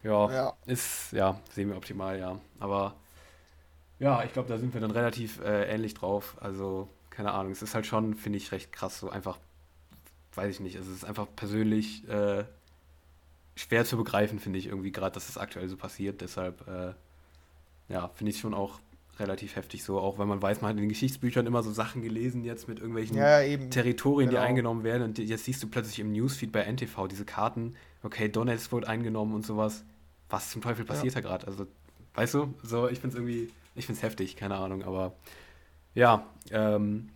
Ja, 0.02 0.32
ja, 0.32 0.52
ist, 0.64 1.12
ja, 1.12 1.38
sehen 1.50 1.68
wir 1.68 1.76
optimal, 1.76 2.18
ja. 2.18 2.38
Aber 2.58 2.94
ja, 4.02 4.24
ich 4.24 4.32
glaube, 4.32 4.48
da 4.48 4.58
sind 4.58 4.74
wir 4.74 4.80
dann 4.80 4.90
relativ 4.90 5.40
äh, 5.40 5.72
ähnlich 5.72 5.94
drauf. 5.94 6.36
Also 6.40 6.88
keine 7.10 7.32
Ahnung, 7.32 7.52
es 7.52 7.62
ist 7.62 7.74
halt 7.74 7.86
schon, 7.86 8.14
finde 8.14 8.36
ich, 8.38 8.50
recht 8.50 8.72
krass, 8.72 8.98
so 8.98 9.10
einfach, 9.10 9.38
weiß 10.34 10.56
ich 10.56 10.60
nicht, 10.60 10.74
es 10.74 10.88
ist 10.88 11.04
einfach 11.04 11.26
persönlich 11.36 12.08
äh, 12.08 12.44
schwer 13.54 13.84
zu 13.84 13.96
begreifen, 13.96 14.40
finde 14.40 14.58
ich 14.58 14.66
irgendwie 14.66 14.90
gerade, 14.90 15.14
dass 15.14 15.28
es 15.28 15.34
das 15.34 15.42
aktuell 15.42 15.68
so 15.68 15.76
passiert. 15.76 16.20
Deshalb, 16.20 16.66
äh, 16.66 16.94
ja, 17.92 18.08
finde 18.14 18.32
ich 18.32 18.40
schon 18.40 18.54
auch 18.54 18.80
relativ 19.20 19.54
heftig 19.54 19.84
so, 19.84 20.00
auch 20.00 20.18
wenn 20.18 20.26
man 20.26 20.42
weiß, 20.42 20.62
man 20.62 20.70
hat 20.70 20.76
in 20.76 20.82
den 20.82 20.88
Geschichtsbüchern 20.88 21.46
immer 21.46 21.62
so 21.62 21.70
Sachen 21.70 22.02
gelesen 22.02 22.42
jetzt 22.42 22.66
mit 22.66 22.78
irgendwelchen 22.78 23.16
ja, 23.16 23.40
Territorien, 23.68 24.30
genau. 24.30 24.40
die 24.40 24.46
eingenommen 24.48 24.82
werden 24.82 25.02
und 25.02 25.18
jetzt 25.18 25.44
siehst 25.44 25.62
du 25.62 25.68
plötzlich 25.68 26.00
im 26.00 26.10
Newsfeed 26.10 26.50
bei 26.50 26.62
NTV 26.64 27.06
diese 27.08 27.24
Karten, 27.26 27.76
okay, 28.02 28.28
Donetsk 28.28 28.72
wurde 28.72 28.88
eingenommen 28.88 29.34
und 29.34 29.46
sowas. 29.46 29.84
Was 30.28 30.50
zum 30.50 30.62
Teufel 30.62 30.86
passiert 30.86 31.14
ja. 31.14 31.20
da 31.20 31.28
gerade? 31.28 31.46
Also, 31.46 31.66
weißt 32.14 32.34
du, 32.34 32.54
so, 32.62 32.88
ich 32.88 32.98
finde 33.00 33.18
es 33.18 33.22
irgendwie, 33.22 33.52
ich 33.74 33.86
finde 33.86 33.98
es 33.98 34.02
heftig, 34.02 34.36
keine 34.36 34.56
Ahnung, 34.56 34.82
aber 34.82 35.14
ja, 35.94 36.26
ähm, 36.50 37.10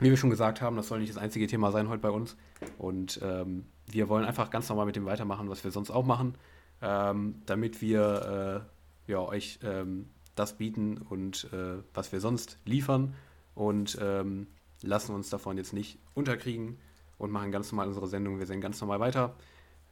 wie 0.00 0.10
wir 0.10 0.16
schon 0.16 0.30
gesagt 0.30 0.60
haben, 0.60 0.76
das 0.76 0.88
soll 0.88 0.98
nicht 0.98 1.10
das 1.10 1.18
einzige 1.22 1.46
Thema 1.46 1.70
sein 1.70 1.88
heute 1.88 2.00
bei 2.00 2.10
uns. 2.10 2.36
Und 2.78 3.20
ähm, 3.22 3.66
wir 3.86 4.08
wollen 4.08 4.24
einfach 4.24 4.50
ganz 4.50 4.68
normal 4.68 4.86
mit 4.86 4.96
dem 4.96 5.04
weitermachen, 5.04 5.48
was 5.48 5.64
wir 5.64 5.70
sonst 5.70 5.90
auch 5.90 6.04
machen, 6.04 6.36
ähm, 6.80 7.42
damit 7.46 7.80
wir 7.80 8.66
äh, 9.06 9.12
ja, 9.12 9.20
euch 9.20 9.58
ähm, 9.62 10.08
das 10.34 10.56
bieten 10.56 10.98
und 10.98 11.48
äh, 11.52 11.82
was 11.94 12.12
wir 12.12 12.20
sonst 12.20 12.58
liefern 12.64 13.14
und 13.54 13.98
ähm, 14.00 14.46
lassen 14.82 15.14
uns 15.14 15.30
davon 15.30 15.56
jetzt 15.56 15.72
nicht 15.72 15.98
unterkriegen 16.14 16.78
und 17.18 17.30
machen 17.30 17.52
ganz 17.52 17.70
normal 17.70 17.88
unsere 17.88 18.06
Sendung. 18.08 18.38
Wir 18.38 18.46
sehen 18.46 18.60
ganz 18.60 18.80
normal 18.80 19.00
weiter 19.00 19.34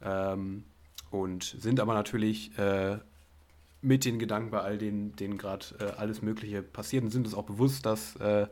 ähm, 0.01 0.63
und 1.11 1.43
sind 1.43 1.79
aber 1.79 1.93
natürlich 1.93 2.57
äh, 2.57 2.97
mit 3.81 4.05
den 4.05 4.19
Gedanken 4.19 4.51
bei 4.51 4.61
all 4.61 4.77
denen, 4.77 5.15
denen 5.15 5.37
gerade 5.37 5.65
äh, 5.79 5.83
alles 5.97 6.21
Mögliche 6.21 6.61
passiert 6.61 7.03
und 7.03 7.09
sind 7.09 7.25
uns 7.25 7.33
auch 7.33 7.45
bewusst, 7.45 7.85
dass 7.85 8.15
äh, 8.17 8.47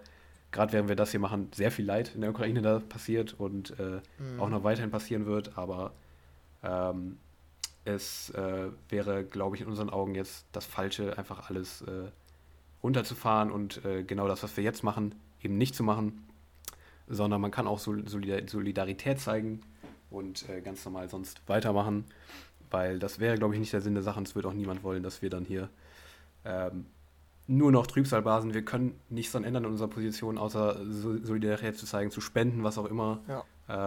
gerade 0.52 0.74
während 0.74 0.90
wir 0.90 0.96
das 0.96 1.12
hier 1.12 1.20
machen, 1.20 1.50
sehr 1.54 1.72
viel 1.72 1.86
Leid 1.86 2.14
in 2.16 2.22
der 2.22 2.32
Ukraine 2.32 2.62
da 2.62 2.80
passiert 2.80 3.40
und 3.40 3.80
äh, 3.80 4.02
mhm. 4.18 4.40
auch 4.40 4.50
noch 4.50 4.64
weiterhin 4.64 4.92
passieren 4.92 5.26
wird. 5.26 5.58
Aber 5.58 5.94
ähm, 6.64 7.18
es 7.86 8.32
äh, 8.32 8.70
wäre, 8.90 9.24
glaube 9.24 9.56
ich, 9.56 9.62
in 9.62 9.68
unseren 9.68 9.90
Augen 9.90 10.16
jetzt 10.16 10.46
das 10.52 10.66
Falsche, 10.66 11.18
einfach 11.18 11.50
alles 11.50 11.82
äh, 11.84 12.10
runterzufahren 12.82 13.52
und 13.52 13.84
äh, 13.86 14.04
genau 14.04 14.28
das, 14.28 14.42
was 14.42 14.58
wir 14.58 14.64
jetzt 14.64 14.84
machen, 14.84 15.14
eben 15.42 15.58
nicht 15.58 15.76
zu 15.76 15.84
machen, 15.84 16.28
sondern 17.08 17.42
man 17.42 17.52
kann 17.52 17.68
auch 17.68 17.80
Solidarität 17.80 19.20
zeigen 19.20 19.62
und 20.12 20.46
ganz 20.64 20.86
normal 20.86 21.10
sonst 21.10 21.42
weitermachen 21.48 22.06
weil 22.72 23.00
das 23.00 23.20
wäre, 23.20 23.38
glaube 23.38 23.54
ich, 23.54 23.60
nicht 23.60 23.74
der 23.74 23.82
Sinn 23.82 23.94
der 23.94 24.04
Sache 24.04 24.20
und 24.20 24.28
es 24.28 24.36
wird 24.36 24.46
auch 24.46 24.54
niemand 24.54 24.84
wollen, 24.84 25.04
dass 25.04 25.22
wir 25.22 25.30
dann 25.30 25.46
hier 25.46 25.70
ähm, 26.46 26.86
nur 27.48 27.72
noch 27.72 27.88
Trübsalbasen, 27.88 28.54
wir 28.54 28.64
können 28.64 29.00
nichts 29.10 29.32
daran 29.32 29.44
ändern 29.44 29.64
in 29.64 29.72
unserer 29.72 29.88
Position, 29.88 30.38
außer 30.38 30.86
Solidarität 30.86 31.78
zu 31.78 31.88
zeigen, 31.88 32.12
zu 32.12 32.22
spenden, 32.22 32.64
was 32.64 32.78
auch 32.78 32.86
immer. 32.86 33.22
Ja. 33.28 33.44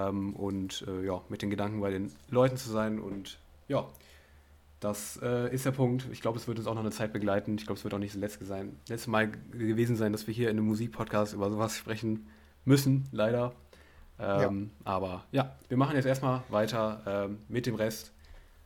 Ähm, 0.08 0.34
und 0.34 0.84
äh, 0.88 1.04
ja, 1.06 1.22
mit 1.28 1.42
den 1.42 1.50
Gedanken 1.50 1.80
bei 1.80 1.90
den 1.90 2.10
Leuten 2.28 2.56
zu 2.56 2.70
sein 2.70 2.98
und 2.98 3.38
ja, 3.68 3.86
das 4.80 5.18
äh, 5.22 5.54
ist 5.54 5.64
der 5.64 5.70
Punkt. 5.70 6.08
Ich 6.10 6.20
glaube, 6.20 6.38
es 6.38 6.48
wird 6.48 6.58
uns 6.58 6.66
auch 6.66 6.74
noch 6.74 6.80
eine 6.80 6.90
Zeit 6.90 7.12
begleiten. 7.12 7.54
Ich 7.56 7.66
glaube, 7.66 7.78
es 7.78 7.84
wird 7.84 7.94
auch 7.94 7.98
nicht 7.98 8.14
das 8.14 8.20
letzte, 8.20 8.44
sein, 8.44 8.76
letzte 8.88 9.10
Mal 9.10 9.30
gewesen 9.52 9.94
sein, 9.94 10.10
dass 10.10 10.26
wir 10.26 10.34
hier 10.34 10.50
in 10.50 10.58
einem 10.58 10.66
Musikpodcast 10.66 11.34
über 11.34 11.48
sowas 11.50 11.76
sprechen 11.76 12.26
müssen, 12.64 13.08
leider. 13.12 13.52
Ähm, 14.18 14.70
ja. 14.84 14.92
Aber 14.92 15.24
ja, 15.30 15.54
wir 15.68 15.76
machen 15.76 15.94
jetzt 15.94 16.06
erstmal 16.06 16.42
weiter 16.48 17.00
ähm, 17.06 17.38
mit 17.48 17.66
dem 17.66 17.76
Rest. 17.76 18.12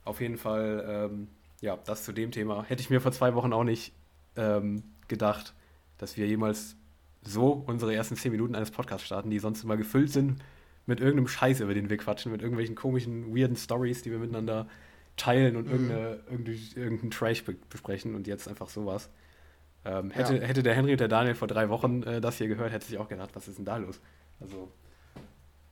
Auf 0.06 0.20
jeden 0.20 0.38
Fall, 0.38 1.10
ähm, 1.12 1.28
ja, 1.60 1.76
das 1.84 2.04
zu 2.04 2.12
dem 2.12 2.30
Thema. 2.30 2.64
Hätte 2.64 2.80
ich 2.80 2.90
mir 2.90 3.00
vor 3.00 3.12
zwei 3.12 3.34
Wochen 3.34 3.52
auch 3.52 3.64
nicht 3.64 3.92
ähm, 4.36 4.82
gedacht, 5.08 5.52
dass 5.98 6.16
wir 6.16 6.26
jemals 6.26 6.76
so 7.22 7.64
unsere 7.66 7.94
ersten 7.94 8.16
zehn 8.16 8.32
Minuten 8.32 8.54
eines 8.54 8.70
Podcasts 8.70 9.04
starten, 9.04 9.30
die 9.30 9.40
sonst 9.40 9.64
immer 9.64 9.76
gefüllt 9.76 10.10
sind 10.10 10.42
mit 10.86 11.00
irgendeinem 11.00 11.26
Scheiß, 11.26 11.60
über 11.60 11.74
den 11.74 11.90
wir 11.90 11.96
quatschen, 11.96 12.30
mit 12.30 12.40
irgendwelchen 12.40 12.76
komischen, 12.76 13.36
weirden 13.36 13.56
Stories, 13.56 14.02
die 14.02 14.12
wir 14.12 14.18
miteinander 14.18 14.68
teilen 15.16 15.56
und 15.56 15.66
mhm. 15.66 15.72
irgendeine, 15.72 16.20
irgendeinen 16.76 17.10
Trash 17.10 17.42
besprechen 17.68 18.14
und 18.14 18.28
jetzt 18.28 18.46
einfach 18.48 18.68
sowas. 18.68 19.10
Ähm, 19.84 20.10
hätte, 20.10 20.36
ja. 20.36 20.42
hätte 20.42 20.62
der 20.62 20.74
Henry 20.74 20.92
und 20.92 21.00
der 21.00 21.08
Daniel 21.08 21.34
vor 21.34 21.48
drei 21.48 21.68
Wochen 21.68 22.02
äh, 22.04 22.20
das 22.20 22.38
hier 22.38 22.48
gehört, 22.48 22.72
hätte 22.72 22.86
sich 22.86 22.98
auch 22.98 23.08
gedacht, 23.08 23.30
was 23.34 23.48
ist 23.48 23.58
denn 23.58 23.64
da 23.64 23.76
los? 23.76 24.00
Also, 24.40 24.70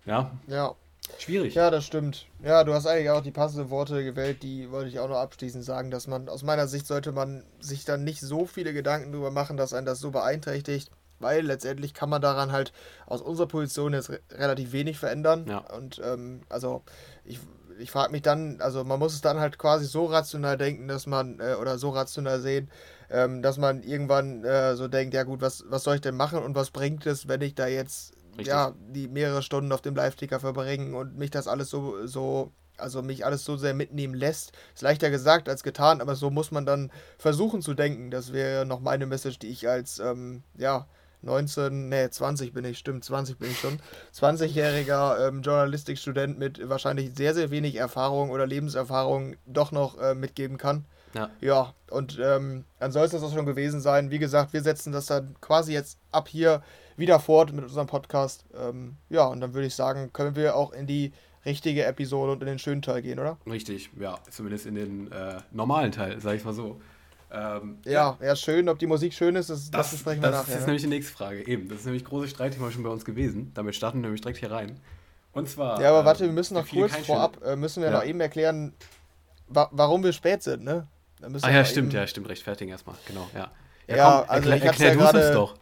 ja. 0.06 0.36
Ja. 0.48 0.74
Schwierig. 1.18 1.54
Ja, 1.54 1.70
das 1.70 1.84
stimmt. 1.84 2.26
Ja, 2.42 2.64
du 2.64 2.74
hast 2.74 2.86
eigentlich 2.86 3.10
auch 3.10 3.22
die 3.22 3.30
passenden 3.30 3.70
Worte 3.70 4.04
gewählt, 4.04 4.42
die 4.42 4.70
wollte 4.70 4.88
ich 4.88 4.98
auch 4.98 5.08
noch 5.08 5.18
abschließend 5.18 5.64
sagen, 5.64 5.90
dass 5.90 6.06
man, 6.06 6.28
aus 6.28 6.42
meiner 6.42 6.66
Sicht 6.66 6.86
sollte 6.86 7.12
man 7.12 7.44
sich 7.60 7.84
dann 7.84 8.04
nicht 8.04 8.20
so 8.20 8.46
viele 8.46 8.72
Gedanken 8.72 9.12
darüber 9.12 9.30
machen, 9.30 9.56
dass 9.56 9.74
einen 9.74 9.86
das 9.86 10.00
so 10.00 10.10
beeinträchtigt, 10.10 10.90
weil 11.20 11.44
letztendlich 11.44 11.94
kann 11.94 12.10
man 12.10 12.22
daran 12.22 12.52
halt 12.52 12.72
aus 13.06 13.22
unserer 13.22 13.48
Position 13.48 13.92
jetzt 13.92 14.10
re 14.10 14.20
relativ 14.32 14.72
wenig 14.72 14.98
verändern. 14.98 15.46
Ja. 15.48 15.58
Und 15.58 16.00
ähm, 16.04 16.40
also 16.48 16.82
ich 17.24 17.38
ich 17.78 17.90
frage 17.90 18.12
mich 18.12 18.22
dann, 18.22 18.60
also 18.60 18.84
man 18.84 18.98
muss 18.98 19.14
es 19.14 19.20
dann 19.20 19.40
halt 19.40 19.58
quasi 19.58 19.84
so 19.86 20.06
rational 20.06 20.56
denken, 20.56 20.86
dass 20.86 21.06
man, 21.06 21.40
äh, 21.40 21.54
oder 21.60 21.76
so 21.76 21.90
rational 21.90 22.40
sehen, 22.40 22.70
ähm, 23.10 23.42
dass 23.42 23.58
man 23.58 23.82
irgendwann 23.82 24.44
äh, 24.44 24.76
so 24.76 24.88
denkt, 24.88 25.14
ja 25.14 25.24
gut, 25.24 25.40
was, 25.40 25.64
was 25.68 25.82
soll 25.82 25.96
ich 25.96 26.00
denn 26.00 26.16
machen 26.16 26.38
und 26.38 26.54
was 26.54 26.70
bringt 26.70 27.06
es, 27.06 27.28
wenn 27.28 27.40
ich 27.40 27.54
da 27.54 27.66
jetzt 27.66 28.12
Richtig. 28.38 28.48
ja 28.48 28.74
die 28.88 29.08
mehrere 29.08 29.42
Stunden 29.42 29.72
auf 29.72 29.82
dem 29.82 29.94
Live-Ticker 29.94 30.40
verbringen 30.40 30.94
und 30.94 31.16
mich 31.16 31.30
das 31.30 31.48
alles 31.48 31.70
so, 31.70 32.06
so, 32.06 32.52
also 32.76 33.02
mich 33.02 33.24
alles 33.24 33.44
so 33.44 33.56
sehr 33.56 33.74
mitnehmen 33.74 34.14
lässt. 34.14 34.52
Ist 34.74 34.82
leichter 34.82 35.10
gesagt 35.10 35.48
als 35.48 35.62
getan, 35.62 36.00
aber 36.00 36.14
so 36.14 36.30
muss 36.30 36.50
man 36.50 36.66
dann 36.66 36.90
versuchen 37.18 37.62
zu 37.62 37.74
denken. 37.74 38.10
Das 38.10 38.32
wäre 38.32 38.66
noch 38.66 38.80
meine 38.80 39.06
Message, 39.06 39.38
die 39.38 39.48
ich 39.48 39.68
als, 39.68 39.98
ähm, 39.98 40.42
ja, 40.56 40.86
19, 41.24 41.88
nee, 41.88 42.10
20 42.10 42.52
bin 42.52 42.64
ich, 42.64 42.78
stimmt, 42.78 43.04
20 43.04 43.38
bin 43.38 43.50
ich 43.50 43.58
schon. 43.58 43.80
20-jähriger 44.14 45.26
ähm, 45.26 45.42
Journalistikstudent 45.42 46.38
mit 46.38 46.68
wahrscheinlich 46.68 47.14
sehr, 47.16 47.34
sehr 47.34 47.50
wenig 47.50 47.76
Erfahrung 47.76 48.30
oder 48.30 48.46
Lebenserfahrung 48.46 49.36
doch 49.46 49.72
noch 49.72 49.98
äh, 49.98 50.14
mitgeben 50.14 50.58
kann. 50.58 50.84
Ja. 51.14 51.30
Ja, 51.40 51.74
und 51.90 52.18
ähm, 52.22 52.64
dann 52.78 52.92
soll 52.92 53.04
es 53.04 53.12
das 53.12 53.22
auch 53.22 53.32
schon 53.32 53.46
gewesen 53.46 53.80
sein. 53.80 54.10
Wie 54.10 54.18
gesagt, 54.18 54.52
wir 54.52 54.62
setzen 54.62 54.92
das 54.92 55.06
dann 55.06 55.36
quasi 55.40 55.72
jetzt 55.72 55.98
ab 56.10 56.28
hier 56.28 56.62
wieder 56.96 57.20
fort 57.20 57.52
mit 57.52 57.64
unserem 57.64 57.86
Podcast. 57.86 58.44
Ähm, 58.56 58.96
ja, 59.10 59.24
und 59.26 59.40
dann 59.40 59.54
würde 59.54 59.66
ich 59.66 59.74
sagen, 59.74 60.12
können 60.12 60.36
wir 60.36 60.56
auch 60.56 60.72
in 60.72 60.86
die 60.86 61.12
richtige 61.44 61.84
Episode 61.84 62.32
und 62.32 62.42
in 62.42 62.46
den 62.46 62.58
schönen 62.58 62.82
Teil 62.82 63.02
gehen, 63.02 63.18
oder? 63.18 63.38
Richtig, 63.46 63.90
ja, 63.98 64.18
zumindest 64.30 64.66
in 64.66 64.74
den 64.74 65.12
äh, 65.12 65.38
normalen 65.52 65.92
Teil, 65.92 66.20
sag 66.20 66.36
ich 66.36 66.44
mal 66.44 66.54
so. 66.54 66.80
Ähm, 67.30 67.78
ja, 67.84 68.16
ja, 68.22 68.36
schön, 68.36 68.68
ob 68.68 68.78
die 68.78 68.86
Musik 68.86 69.12
schön 69.12 69.34
ist, 69.34 69.50
das, 69.50 69.70
das, 69.70 69.70
das 69.70 69.90
besprechen 69.90 70.22
wir 70.22 70.30
das 70.30 70.42
nachher. 70.42 70.52
Das 70.52 70.60
ist 70.60 70.60
ne? 70.60 70.66
nämlich 70.66 70.82
die 70.82 70.88
nächste 70.88 71.12
Frage, 71.12 71.46
eben. 71.46 71.68
Das 71.68 71.80
ist 71.80 71.84
nämlich 71.84 72.04
großes 72.04 72.30
Streitthema 72.30 72.70
schon 72.70 72.82
bei 72.84 72.90
uns 72.90 73.04
gewesen. 73.04 73.50
Damit 73.54 73.74
starten 73.74 73.98
wir 73.98 74.02
nämlich 74.02 74.20
direkt 74.20 74.38
hier 74.38 74.52
rein. 74.52 74.80
Und 75.32 75.48
zwar. 75.48 75.80
Ja, 75.82 75.90
aber 75.90 76.02
äh, 76.02 76.04
warte, 76.04 76.24
wir 76.24 76.32
müssen 76.32 76.54
noch 76.54 76.68
kurz 76.68 76.94
vorab, 76.98 77.44
äh, 77.44 77.56
müssen 77.56 77.82
wir 77.82 77.90
ja. 77.90 77.98
noch 77.98 78.04
eben 78.04 78.20
erklären, 78.20 78.72
wa 79.48 79.68
warum 79.72 80.04
wir 80.04 80.12
spät 80.12 80.42
sind, 80.42 80.62
ne? 80.62 80.86
Ah 81.42 81.50
ja, 81.50 81.64
stimmt, 81.64 81.92
ja, 81.92 82.06
stimmt, 82.06 82.28
rechtfertigen 82.28 82.70
erstmal, 82.70 82.96
genau, 83.06 83.28
ja. 83.34 83.50
Ja, 83.86 83.96
ja 83.96 84.20
komm, 84.20 84.30
also 84.30 84.50
erklär, 84.50 84.70
erklär 84.70 84.94
ja 84.94 85.12
du 85.12 85.18
es 85.18 85.32
doch. 85.32 85.54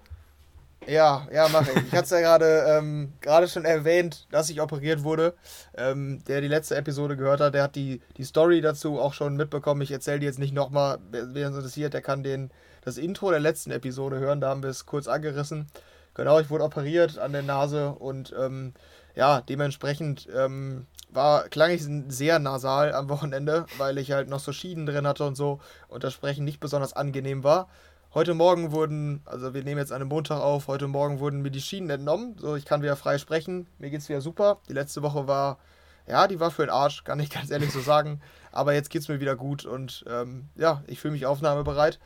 Ja, 0.86 1.26
ja, 1.32 1.48
mache 1.48 1.70
ich. 1.70 1.86
Ich 1.86 1.92
hatte 1.92 2.04
es 2.04 2.10
ja 2.10 2.20
gerade 2.20 2.64
ähm, 2.68 3.12
schon 3.46 3.64
erwähnt, 3.64 4.26
dass 4.30 4.50
ich 4.50 4.60
operiert 4.60 5.04
wurde. 5.04 5.34
Ähm, 5.76 6.22
der 6.26 6.40
die 6.40 6.48
letzte 6.48 6.74
Episode 6.76 7.16
gehört 7.16 7.40
hat, 7.40 7.54
der 7.54 7.62
hat 7.62 7.76
die, 7.76 8.00
die 8.16 8.24
Story 8.24 8.60
dazu 8.60 9.00
auch 9.00 9.14
schon 9.14 9.36
mitbekommen. 9.36 9.80
Ich 9.82 9.92
erzähle 9.92 10.18
die 10.18 10.26
jetzt 10.26 10.38
nicht 10.38 10.54
nochmal. 10.54 10.98
Wer 11.10 11.48
es 11.48 11.54
interessiert, 11.54 11.94
der 11.94 12.02
kann 12.02 12.22
den, 12.22 12.50
das 12.84 12.98
Intro 12.98 13.30
der 13.30 13.40
letzten 13.40 13.70
Episode 13.70 14.18
hören. 14.18 14.40
Da 14.40 14.48
haben 14.48 14.62
wir 14.62 14.70
es 14.70 14.86
kurz 14.86 15.06
angerissen. 15.06 15.68
Genau, 16.14 16.40
ich 16.40 16.50
wurde 16.50 16.64
operiert 16.64 17.18
an 17.18 17.32
der 17.32 17.42
Nase 17.42 17.90
und 17.92 18.34
ähm, 18.38 18.74
ja, 19.14 19.40
dementsprechend 19.40 20.28
ähm, 20.34 20.86
war, 21.10 21.48
klang 21.48 21.70
ich 21.70 21.82
sehr 22.08 22.38
nasal 22.38 22.92
am 22.92 23.08
Wochenende, 23.08 23.66
weil 23.78 23.98
ich 23.98 24.12
halt 24.12 24.28
noch 24.28 24.40
so 24.40 24.52
Schienen 24.52 24.86
drin 24.86 25.06
hatte 25.06 25.24
und 25.24 25.36
so 25.36 25.60
und 25.88 26.04
das 26.04 26.12
Sprechen 26.12 26.44
nicht 26.44 26.60
besonders 26.60 26.92
angenehm 26.92 27.44
war. 27.44 27.68
Heute 28.14 28.34
Morgen 28.34 28.72
wurden, 28.72 29.22
also 29.24 29.54
wir 29.54 29.64
nehmen 29.64 29.78
jetzt 29.78 29.90
einen 29.90 30.06
Montag 30.06 30.38
auf, 30.38 30.68
heute 30.68 30.86
Morgen 30.86 31.18
wurden 31.18 31.40
mir 31.40 31.50
die 31.50 31.62
Schienen 31.62 31.88
entnommen. 31.88 32.36
So, 32.38 32.56
ich 32.56 32.66
kann 32.66 32.82
wieder 32.82 32.94
frei 32.94 33.16
sprechen. 33.16 33.66
Mir 33.78 33.88
geht's 33.88 34.10
wieder 34.10 34.20
super. 34.20 34.58
Die 34.68 34.74
letzte 34.74 35.02
Woche 35.02 35.26
war, 35.26 35.58
ja, 36.06 36.28
die 36.28 36.38
war 36.38 36.50
für 36.50 36.66
den 36.66 36.70
Arsch, 36.70 37.04
kann 37.04 37.18
ich 37.20 37.30
ganz 37.34 37.50
ehrlich 37.50 37.72
so 37.72 37.80
sagen. 37.80 38.20
Aber 38.50 38.74
jetzt 38.74 38.90
geht's 38.90 39.08
mir 39.08 39.18
wieder 39.18 39.34
gut 39.34 39.64
und 39.64 40.04
ähm, 40.06 40.50
ja, 40.56 40.84
ich 40.88 41.00
fühle 41.00 41.12
mich 41.12 41.24
aufnahmebereit. 41.24 41.98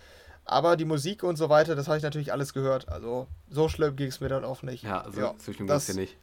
Aber 0.44 0.76
die 0.76 0.84
Musik 0.84 1.24
und 1.24 1.34
so 1.34 1.48
weiter, 1.48 1.74
das 1.74 1.88
habe 1.88 1.96
ich 1.96 2.04
natürlich 2.04 2.32
alles 2.32 2.54
gehört. 2.54 2.88
Also 2.88 3.26
so 3.50 3.68
schlimm 3.68 3.96
ging 3.96 4.06
es 4.06 4.20
mir 4.20 4.28
dann 4.28 4.44
auch 4.44 4.62
nicht. 4.62 4.84
Ja, 4.84 5.00
also 5.00 5.20
ja, 5.20 5.34
so 5.38 5.52
schlimm 5.52 5.66
ging 5.66 5.76
es 5.76 5.92
nicht. 5.92 6.16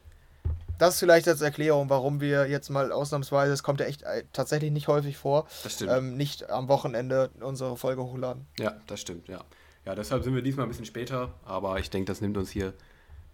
Das 0.78 0.98
vielleicht 0.98 1.28
als 1.28 1.42
Erklärung, 1.42 1.90
warum 1.90 2.22
wir 2.22 2.48
jetzt 2.48 2.70
mal 2.70 2.94
ausnahmsweise, 2.94 3.52
es 3.52 3.64
kommt 3.64 3.82
ja 3.82 3.86
echt 3.86 4.04
äh, 4.04 4.24
tatsächlich 4.32 4.72
nicht 4.72 4.88
häufig 4.88 5.18
vor, 5.18 5.46
ähm, 5.82 6.16
nicht 6.16 6.50
am 6.50 6.70
Wochenende 6.70 7.32
unsere 7.42 7.76
Folge 7.76 8.02
hochladen. 8.02 8.48
Ja, 8.58 8.78
das 8.88 9.02
stimmt, 9.02 9.28
ja. 9.28 9.42
Ja, 9.86 9.96
deshalb 9.96 10.24
sind 10.24 10.36
wir 10.36 10.42
diesmal 10.42 10.66
ein 10.66 10.70
bisschen 10.70 10.86
später, 10.86 11.34
aber 11.44 11.80
ich 11.80 11.90
denke, 11.90 12.08
das 12.08 12.22
nimmt 12.22 12.38
uns 12.38 12.50
hier 12.50 12.74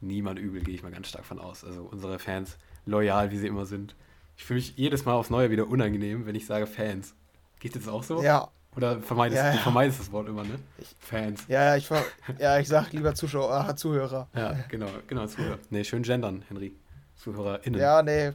niemand 0.02 0.40
übel, 0.40 0.62
gehe 0.62 0.74
ich 0.74 0.84
mal 0.84 0.92
ganz 0.92 1.08
stark 1.10 1.26
von 1.26 1.40
aus. 1.40 1.64
Also 1.64 1.84
unsere 1.84 2.20
Fans, 2.20 2.58
loyal 2.86 3.32
wie 3.32 3.38
sie 3.38 3.48
immer 3.48 3.66
sind. 3.66 3.96
Ich 4.38 4.46
fühle 4.46 4.60
mich 4.60 4.78
jedes 4.78 5.06
Mal 5.06 5.14
aufs 5.14 5.30
Neue 5.30 5.52
wieder 5.52 5.68
unangenehm, 5.68 6.26
wenn 6.26 6.36
ich 6.36 6.46
sage 6.46 6.66
Fans. 6.66 7.14
Geht 7.60 7.76
das 7.76 7.88
auch 7.88 8.04
so? 8.04 8.24
Ja. 8.24 8.50
Oder 8.76 9.02
vermeidest, 9.02 9.42
ja, 9.42 9.50
ja. 9.50 9.56
du 9.58 9.58
vermeidest 9.60 10.00
das 10.00 10.12
Wort 10.12 10.30
immer, 10.30 10.44
ne? 10.44 10.60
Ich, 10.78 10.96
Fans. 11.00 11.44
Ja, 11.48 11.76
ich, 11.76 11.90
ja, 12.40 12.60
ich 12.60 12.68
sag 12.68 12.94
lieber 12.94 13.14
Zuschauer, 13.14 13.68
äh, 13.70 13.76
Zuhörer. 13.76 14.28
Ja, 14.34 14.58
genau, 14.70 14.88
genau, 15.08 15.26
Zuhörer. 15.28 15.58
Nee, 15.70 15.84
schön 15.84 16.04
gendern, 16.04 16.44
Henry. 16.48 16.74
ZuhörerInnen. 17.18 17.80
Ja, 17.80 18.02
nee. 18.02 18.32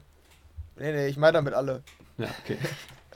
Nee, 0.77 0.93
nee, 0.93 1.07
ich 1.07 1.17
meine 1.17 1.35
damit 1.35 1.55
alle. 1.55 1.83
Ja, 2.19 2.29
okay. 2.45 2.59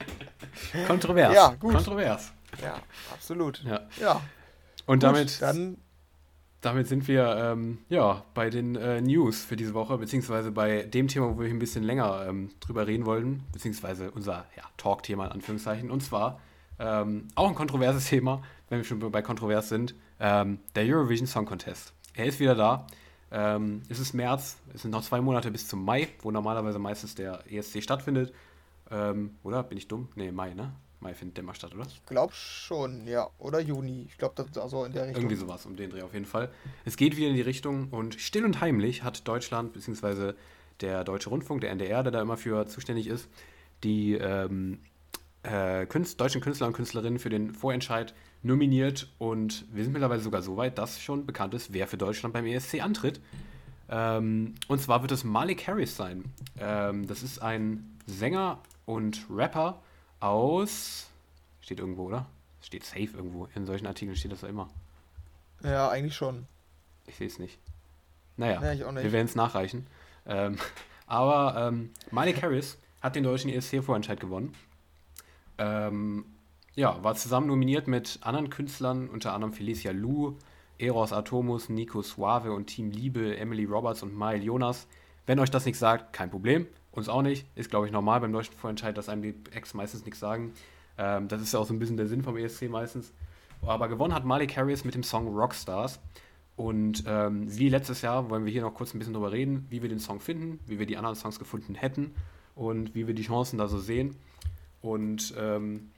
Kontrovers. 0.87 1.35
Ja, 1.35 1.55
gut. 1.59 1.75
Kontrovers. 1.75 2.33
Ja, 2.62 2.76
absolut. 3.12 3.62
Ja. 3.64 3.81
ja. 4.00 4.21
Und 4.88 5.00
Gut, 5.00 5.02
damit, 5.02 5.42
dann 5.42 5.76
damit 6.62 6.88
sind 6.88 7.07
wir 7.09 7.37
ähm, 7.37 7.78
ja, 7.90 8.25
bei 8.33 8.49
den 8.49 8.75
äh, 8.75 9.02
News 9.02 9.45
für 9.45 9.54
diese 9.54 9.75
Woche, 9.75 9.99
beziehungsweise 9.99 10.50
bei 10.50 10.83
dem 10.83 11.09
Thema, 11.09 11.37
wo 11.37 11.38
wir 11.38 11.50
ein 11.50 11.59
bisschen 11.59 11.85
länger 11.85 12.25
ähm, 12.26 12.52
drüber 12.61 12.87
reden 12.87 13.04
wollten, 13.04 13.45
beziehungsweise 13.52 14.11
unser 14.11 14.47
ja, 14.57 14.62
Talk-Thema 14.78 15.26
in 15.26 15.33
Anführungszeichen. 15.33 15.90
Und 15.90 16.02
zwar 16.02 16.40
ähm, 16.78 17.28
auch 17.35 17.49
ein 17.49 17.54
kontroverses 17.54 18.07
Thema, 18.09 18.42
wenn 18.71 18.78
wir 18.78 18.85
schon 18.85 18.99
bei 18.99 19.21
kontrovers 19.21 19.68
sind, 19.68 19.95
ähm, 20.21 20.59
der 20.75 20.85
Eurovision 20.85 21.26
Song 21.26 21.45
Contest. 21.45 21.92
Er 22.14 22.25
ist 22.25 22.40
wieder 22.40 22.54
da. 22.54 22.87
Ähm, 23.30 23.83
es 23.90 23.99
ist 23.99 24.14
März, 24.14 24.57
es 24.73 24.80
sind 24.80 24.92
noch 24.92 25.02
zwei 25.02 25.21
Monate 25.21 25.50
bis 25.50 25.68
zum 25.68 25.85
Mai, 25.85 26.09
wo 26.23 26.30
normalerweise 26.30 26.78
meistens 26.78 27.14
der 27.14 27.45
ESC 27.52 27.83
stattfindet. 27.83 28.33
Ähm, 28.90 29.35
oder? 29.42 29.62
Bin 29.64 29.76
ich 29.76 29.87
dumm? 29.87 30.09
Nee, 30.14 30.33
Mai, 30.33 30.54
ne? 30.54 30.73
Mai 31.00 31.14
findet 31.14 31.37
der 31.37 31.45
mal 31.45 31.55
statt, 31.55 31.75
oder? 31.75 31.87
Ich 31.87 32.05
glaube 32.07 32.33
schon, 32.33 33.07
ja. 33.07 33.28
Oder 33.38 33.61
Juni. 33.61 34.07
Ich 34.09 34.19
glaube, 34.19 34.35
das 34.37 34.49
ist 34.49 34.59
also 34.59 34.85
in 34.85 34.93
der 34.93 35.07
Richtung. 35.07 35.23
Irgendwie 35.23 35.37
sowas, 35.37 35.64
um 35.64 35.76
den 35.76 35.90
Dreh 35.90 36.02
auf 36.02 36.12
jeden 36.12 36.26
Fall. 36.26 36.50
Es 36.85 36.97
geht 36.97 37.17
wieder 37.17 37.28
in 37.28 37.37
die 37.37 37.43
Richtung 37.43 37.88
und 37.90 38.21
still 38.21 38.45
und 38.45 38.61
heimlich 38.61 39.05
hat 39.05 39.26
Deutschland, 39.28 39.73
beziehungsweise 39.73 40.35
der 40.81 41.05
Deutsche 41.05 41.31
Rundfunk, 41.31 41.61
der 41.61 41.71
NDR, 41.71 42.02
der 42.02 42.12
da 42.12 42.21
immer 42.21 42.37
für 42.37 42.67
zuständig 42.67 43.07
ist, 43.07 43.28
die 43.85 44.14
ähm, 44.14 44.81
äh, 45.45 45.87
Künst, 45.87 46.21
deutschen 46.21 46.40
Künstler 46.40 46.67
und 46.67 46.73
Künstlerinnen 46.73 47.19
für 47.19 47.31
den 47.31 47.52
Vorentscheid 47.55 48.14
nominiert 48.43 49.12
und 49.19 49.67
wir 49.73 49.85
sind 49.85 49.93
mittlerweile 49.93 50.21
sogar 50.21 50.43
so 50.43 50.57
weit, 50.57 50.78
dass 50.78 51.00
schon 51.00 51.26
bekannt 51.26 51.55
ist, 51.55 51.73
wer 51.73 51.87
für 51.87 51.97
Deutschland 51.97 52.33
beim 52.33 52.47
ESC 52.47 52.83
antritt. 52.83 53.21
Ähm, 53.88 54.55
und 54.69 54.81
zwar 54.81 55.02
wird 55.02 55.12
es 55.12 55.25
Malik 55.25 55.67
Harris 55.67 55.97
sein. 55.97 56.25
Ähm, 56.59 57.07
das 57.07 57.23
ist 57.23 57.40
ein 57.40 57.99
Sänger 58.07 58.61
und 58.85 59.26
Rapper 59.31 59.83
aus. 60.20 61.08
Steht 61.60 61.80
irgendwo, 61.80 62.04
oder? 62.04 62.26
Steht 62.62 62.84
safe 62.84 63.10
irgendwo. 63.14 63.48
In 63.54 63.66
solchen 63.66 63.87
Artikeln 63.87 64.16
steht 64.16 64.32
das 64.32 64.42
ja 64.42 64.48
immer. 64.48 64.68
Ja, 65.62 65.88
eigentlich 65.88 66.14
schon. 66.14 66.46
Ich 67.06 67.16
sehe 67.16 67.26
es 67.26 67.38
nicht. 67.38 67.58
Naja, 68.37 68.72
ja, 68.72 68.94
wir 68.94 69.12
werden 69.12 69.26
es 69.26 69.34
nachreichen. 69.34 69.87
Ähm, 70.26 70.58
aber 71.06 71.68
ähm, 71.68 71.90
Malik 72.10 72.42
Harris 72.42 72.78
hat 73.00 73.16
den 73.16 73.25
deutschen 73.25 73.50
ESC-Vorentscheid 73.50 74.20
gewonnen. 74.20 74.54
Ähm, 75.58 76.25
ja, 76.75 77.02
war 77.02 77.16
zusammen 77.16 77.48
nominiert 77.48 77.88
mit 77.88 78.20
anderen 78.22 78.50
Künstlern, 78.50 79.08
unter 79.08 79.32
anderem 79.32 79.52
Felicia 79.52 79.90
Lu, 79.90 80.37
Eros 80.78 81.12
Atomus, 81.12 81.68
Nico 81.68 82.02
Suave 82.02 82.52
und 82.52 82.66
Team 82.66 82.90
Liebe, 82.90 83.37
Emily 83.37 83.64
Roberts 83.64 84.02
und 84.04 84.14
Mael 84.14 84.42
Jonas. 84.42 84.87
Wenn 85.26 85.40
euch 85.40 85.50
das 85.50 85.66
nicht 85.66 85.78
sagt, 85.78 86.12
kein 86.12 86.30
Problem. 86.30 86.66
Uns 86.99 87.09
auch 87.09 87.23
nicht. 87.23 87.47
Ist, 87.55 87.71
glaube 87.71 87.87
ich, 87.87 87.93
normal 87.93 88.21
beim 88.21 88.33
deutschen 88.33 88.55
Vorentscheid, 88.55 88.97
dass 88.97 89.09
einem 89.09 89.23
die 89.23 89.35
Ex 89.52 89.75
meistens 89.75 90.05
nichts 90.05 90.21
sagen. 90.21 90.52
Ähm, 90.99 91.28
das 91.28 91.40
ist 91.40 91.52
ja 91.52 91.61
auch 91.61 91.67
so 91.67 91.73
ein 91.73 91.78
bisschen 91.78 91.97
der 91.97 92.07
Sinn 92.07 92.23
vom 92.23 92.37
ESC 92.37 92.69
meistens. 92.69 93.12
Aber 93.62 93.88
gewonnen 93.88 94.14
hat 94.14 94.25
Malik 94.25 94.57
Harris 94.57 94.85
mit 94.85 94.95
dem 94.95 95.02
Song 95.02 95.28
Rockstars. 95.28 96.00
Und 96.57 97.05
ähm, 97.07 97.45
wie 97.57 97.69
letztes 97.69 98.02
Jahr 98.02 98.31
wollen 98.31 98.45
wir 98.45 98.52
hier 98.52 98.62
noch 98.62 98.75
kurz 98.75 98.93
ein 98.93 98.99
bisschen 98.99 99.14
drüber 99.14 99.31
reden, 99.31 99.67
wie 99.71 99.81
wir 99.81 99.88
den 99.88 100.00
Song 100.00 100.19
finden, 100.19 100.59
wie 100.67 100.81
wir 100.81 100.87
die 100.87 100.97
anderen 100.97 101.14
Songs 101.14 101.38
gefunden 101.38 101.76
hätten 101.76 102.14
und 102.57 102.97
wie 102.97 103.07
wir 103.07 103.14
die 103.14 103.23
Chancen 103.23 103.59
da 103.59 103.69
so 103.69 103.78
sehen. 103.78 104.17
Und 104.81 105.35
ähm, 105.38 105.90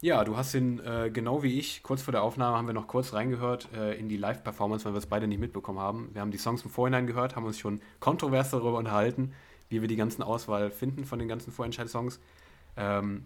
ja, 0.00 0.24
du 0.24 0.36
hast 0.36 0.54
ihn 0.54 0.80
äh, 0.80 1.10
genau 1.12 1.44
wie 1.44 1.56
ich, 1.56 1.84
kurz 1.84 2.02
vor 2.02 2.10
der 2.10 2.24
Aufnahme 2.24 2.56
haben 2.56 2.66
wir 2.66 2.74
noch 2.74 2.88
kurz 2.88 3.12
reingehört 3.12 3.68
äh, 3.72 3.96
in 3.96 4.08
die 4.08 4.16
Live-Performance, 4.16 4.84
weil 4.84 4.94
wir 4.94 4.98
es 4.98 5.06
beide 5.06 5.28
nicht 5.28 5.38
mitbekommen 5.38 5.78
haben. 5.78 6.10
Wir 6.12 6.20
haben 6.20 6.32
die 6.32 6.38
Songs 6.38 6.64
im 6.64 6.70
Vorhinein 6.70 7.06
gehört, 7.06 7.36
haben 7.36 7.46
uns 7.46 7.60
schon 7.60 7.80
kontrovers 8.00 8.50
darüber 8.50 8.78
unterhalten, 8.78 9.32
wie 9.72 9.80
wir 9.80 9.88
die 9.88 9.96
ganzen 9.96 10.22
Auswahl 10.22 10.70
finden 10.70 11.04
von 11.04 11.18
den 11.18 11.28
ganzen 11.28 11.52
Vorentscheid-Songs. 11.52 12.20
Ähm, 12.76 13.24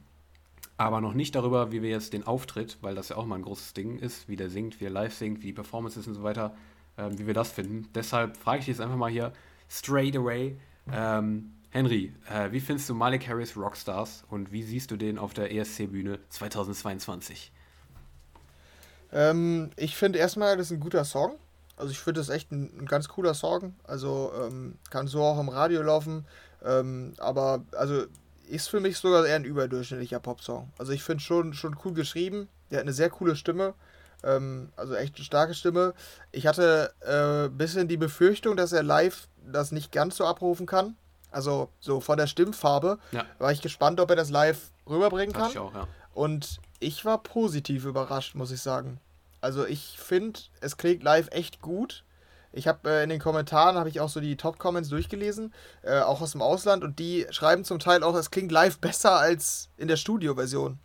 aber 0.79 1.01
noch 1.01 1.15
nicht 1.15 1.35
darüber, 1.35 1.73
wie 1.73 1.83
wir 1.83 1.91
jetzt 1.91 2.13
den 2.13 2.27
Auftritt, 2.27 2.79
weil 2.81 2.95
das 2.95 3.11
ja 3.11 3.17
auch 3.17 3.27
mal 3.27 3.37
ein 3.37 3.43
großes 3.43 3.75
Ding 3.75 3.99
ist, 3.99 4.29
wie 4.29 4.37
der 4.37 4.51
singt, 4.51 4.81
wie 4.81 4.87
er 4.87 4.91
live 4.91 5.15
singt, 5.15 5.43
wie 5.43 5.47
die 5.47 5.53
Performance 5.53 5.99
ist 5.99 6.07
und 6.07 6.15
so 6.15 6.23
weiter, 6.23 6.55
ähm, 6.99 7.19
wie 7.19 7.27
wir 7.27 7.35
das 7.35 7.53
finden. 7.53 7.89
Deshalb 7.95 8.37
frage 8.37 8.61
ich 8.61 8.67
dich 8.67 8.77
jetzt 8.77 8.81
einfach 8.81 8.97
mal 8.97 9.11
hier 9.11 9.33
straight 9.69 10.17
away. 10.17 10.57
Ähm, 10.93 11.53
Henry, 11.71 12.13
äh, 12.31 12.53
wie 12.53 12.61
findest 12.61 12.89
du 12.89 12.95
Malik 12.95 13.27
Harris 13.29 13.57
Rockstars 13.57 14.25
und 14.31 14.53
wie 14.53 14.63
siehst 14.63 14.91
du 14.91 14.97
den 14.97 15.19
auf 15.19 15.35
der 15.35 15.53
ESC-Bühne 15.53 16.21
2022? 16.29 17.53
Ähm, 19.13 19.71
ich 19.77 19.97
finde 19.97 20.19
erstmal, 20.19 20.57
das 20.57 20.71
ist 20.71 20.77
ein 20.77 20.81
guter 20.81 21.05
Song. 21.05 21.37
Also 21.77 21.91
ich 21.91 21.99
finde 21.99 22.21
das 22.21 22.31
echt 22.31 22.51
ein, 22.53 22.71
ein, 22.79 22.87
ganz 22.87 23.09
cooler 23.09 23.35
Song. 23.35 23.75
Also 23.85 24.33
ähm, 24.41 24.79
kann 24.91 25.07
so 25.07 25.23
auch 25.23 25.39
im 25.39 25.49
Radio 25.49 25.83
laufen. 25.83 26.27
Ähm, 26.65 27.15
aber 27.19 27.63
also 27.73 28.05
ist 28.49 28.69
für 28.69 28.81
mich 28.81 28.99
sogar 28.99 29.27
eher 29.27 29.37
ein 29.37 29.45
überdurchschnittlicher 29.45 30.21
Popsong. 30.21 30.71
Also 30.79 30.93
ich 30.93 31.03
finde 31.03 31.23
schon, 31.23 31.53
schon 31.53 31.77
cool 31.85 31.93
geschrieben. 31.93 32.49
Der 32.71 32.79
hat 32.79 32.85
eine 32.85 32.93
sehr 32.93 33.11
coole 33.11 33.37
Stimme. 33.37 33.75
Ähm, 34.25 34.71
also 34.77 34.95
echt 34.95 35.17
eine 35.17 35.25
starke 35.25 35.55
Stimme. 35.55 35.95
Ich 36.33 36.47
hatte 36.47 36.93
ein 37.07 37.47
äh, 37.47 37.49
bisschen 37.49 37.89
die 37.89 37.97
Befürchtung, 37.97 38.57
dass 38.57 38.73
er 38.73 38.83
live 38.83 39.29
das 39.45 39.73
nicht 39.73 39.93
ganz 39.93 40.17
so 40.17 40.25
abrufen 40.25 40.67
kann. 40.67 40.97
Also 41.31 41.69
so 41.81 42.01
von 42.01 42.17
der 42.17 42.27
Stimmfarbe 42.27 42.99
ja. 43.13 43.25
war 43.39 43.53
ich 43.53 43.61
gespannt, 43.61 44.01
ob 44.01 44.11
er 44.11 44.17
das 44.17 44.31
live 44.31 44.71
rüberbringen 44.89 45.35
kann. 45.35 45.51
Ich 45.51 45.59
auch, 45.59 45.75
ja. 45.75 45.87
Und 46.15 46.61
ich 46.81 47.05
war 47.05 47.23
positiv 47.23 47.85
überrascht, 47.85 48.35
muss 48.35 48.51
ich 48.51 48.63
sagen. 48.63 49.01
Also 49.47 49.65
ich 49.65 49.97
finde, 49.97 50.41
es 50.61 50.77
klingt 50.77 51.05
live 51.05 51.29
echt 51.31 51.63
gut. 51.63 52.03
Ich 52.51 52.67
habe 52.67 52.91
äh, 52.91 53.05
in 53.05 53.11
den 53.11 53.21
Kommentaren 53.21 53.77
habe 53.77 53.89
ich 53.89 54.01
auch 54.01 54.09
so 54.09 54.19
die 54.19 54.37
Top-Comments 54.37 54.89
durchgelesen, 54.89 55.55
äh, 55.83 56.01
auch 56.01 56.21
aus 56.21 56.33
dem 56.33 56.43
Ausland, 56.43 56.83
und 56.83 56.99
die 56.99 57.29
schreiben 57.31 57.63
zum 57.63 57.79
Teil 57.79 58.03
auch, 58.03 58.17
es 58.17 58.33
klingt 58.33 58.51
live 58.51 58.79
besser 58.81 59.13
als 59.13 59.69
in 59.77 59.87
der 59.87 59.97
Studio-Version. 59.97 60.81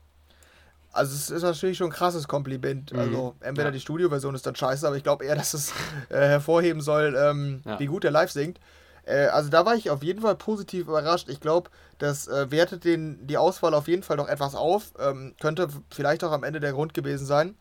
Also 0.91 1.15
es 1.15 1.31
ist 1.31 1.41
natürlich 1.41 1.79
schon 1.79 1.87
ein 1.87 1.93
krasses 1.93 2.27
Kompliment. 2.27 2.93
Mhm. 2.93 2.99
Also 2.99 3.35
entweder 3.39 3.69
ja. 3.69 3.71
die 3.71 3.79
Studio-Version 3.79 4.35
ist 4.35 4.45
dann 4.45 4.55
scheiße, 4.55 4.85
aber 4.85 4.95
ich 4.95 5.03
glaube 5.03 5.25
eher, 5.25 5.35
dass 5.35 5.55
es 5.55 5.71
äh, 6.09 6.19
hervorheben 6.19 6.83
soll, 6.83 7.15
ähm, 7.17 7.63
ja. 7.65 7.79
wie 7.79 7.87
gut 7.87 8.05
er 8.05 8.11
live 8.11 8.29
singt. 8.29 8.59
Äh, 9.05 9.25
also 9.27 9.49
da 9.49 9.65
war 9.65 9.73
ich 9.73 9.89
auf 9.89 10.03
jeden 10.03 10.21
Fall 10.21 10.35
positiv 10.35 10.83
überrascht. 10.83 11.29
Ich 11.29 11.39
glaube, 11.39 11.71
das 11.97 12.27
äh, 12.27 12.51
wertet 12.51 12.83
den, 12.83 13.25
die 13.25 13.39
Auswahl 13.39 13.73
auf 13.73 13.87
jeden 13.87 14.03
Fall 14.03 14.17
noch 14.17 14.27
etwas 14.27 14.53
auf. 14.53 14.93
Ähm, 14.99 15.33
könnte 15.41 15.67
vielleicht 15.89 16.23
auch 16.23 16.31
am 16.31 16.43
Ende 16.43 16.59
der 16.59 16.73
Grund 16.73 16.93
gewesen 16.93 17.25
sein. 17.25 17.55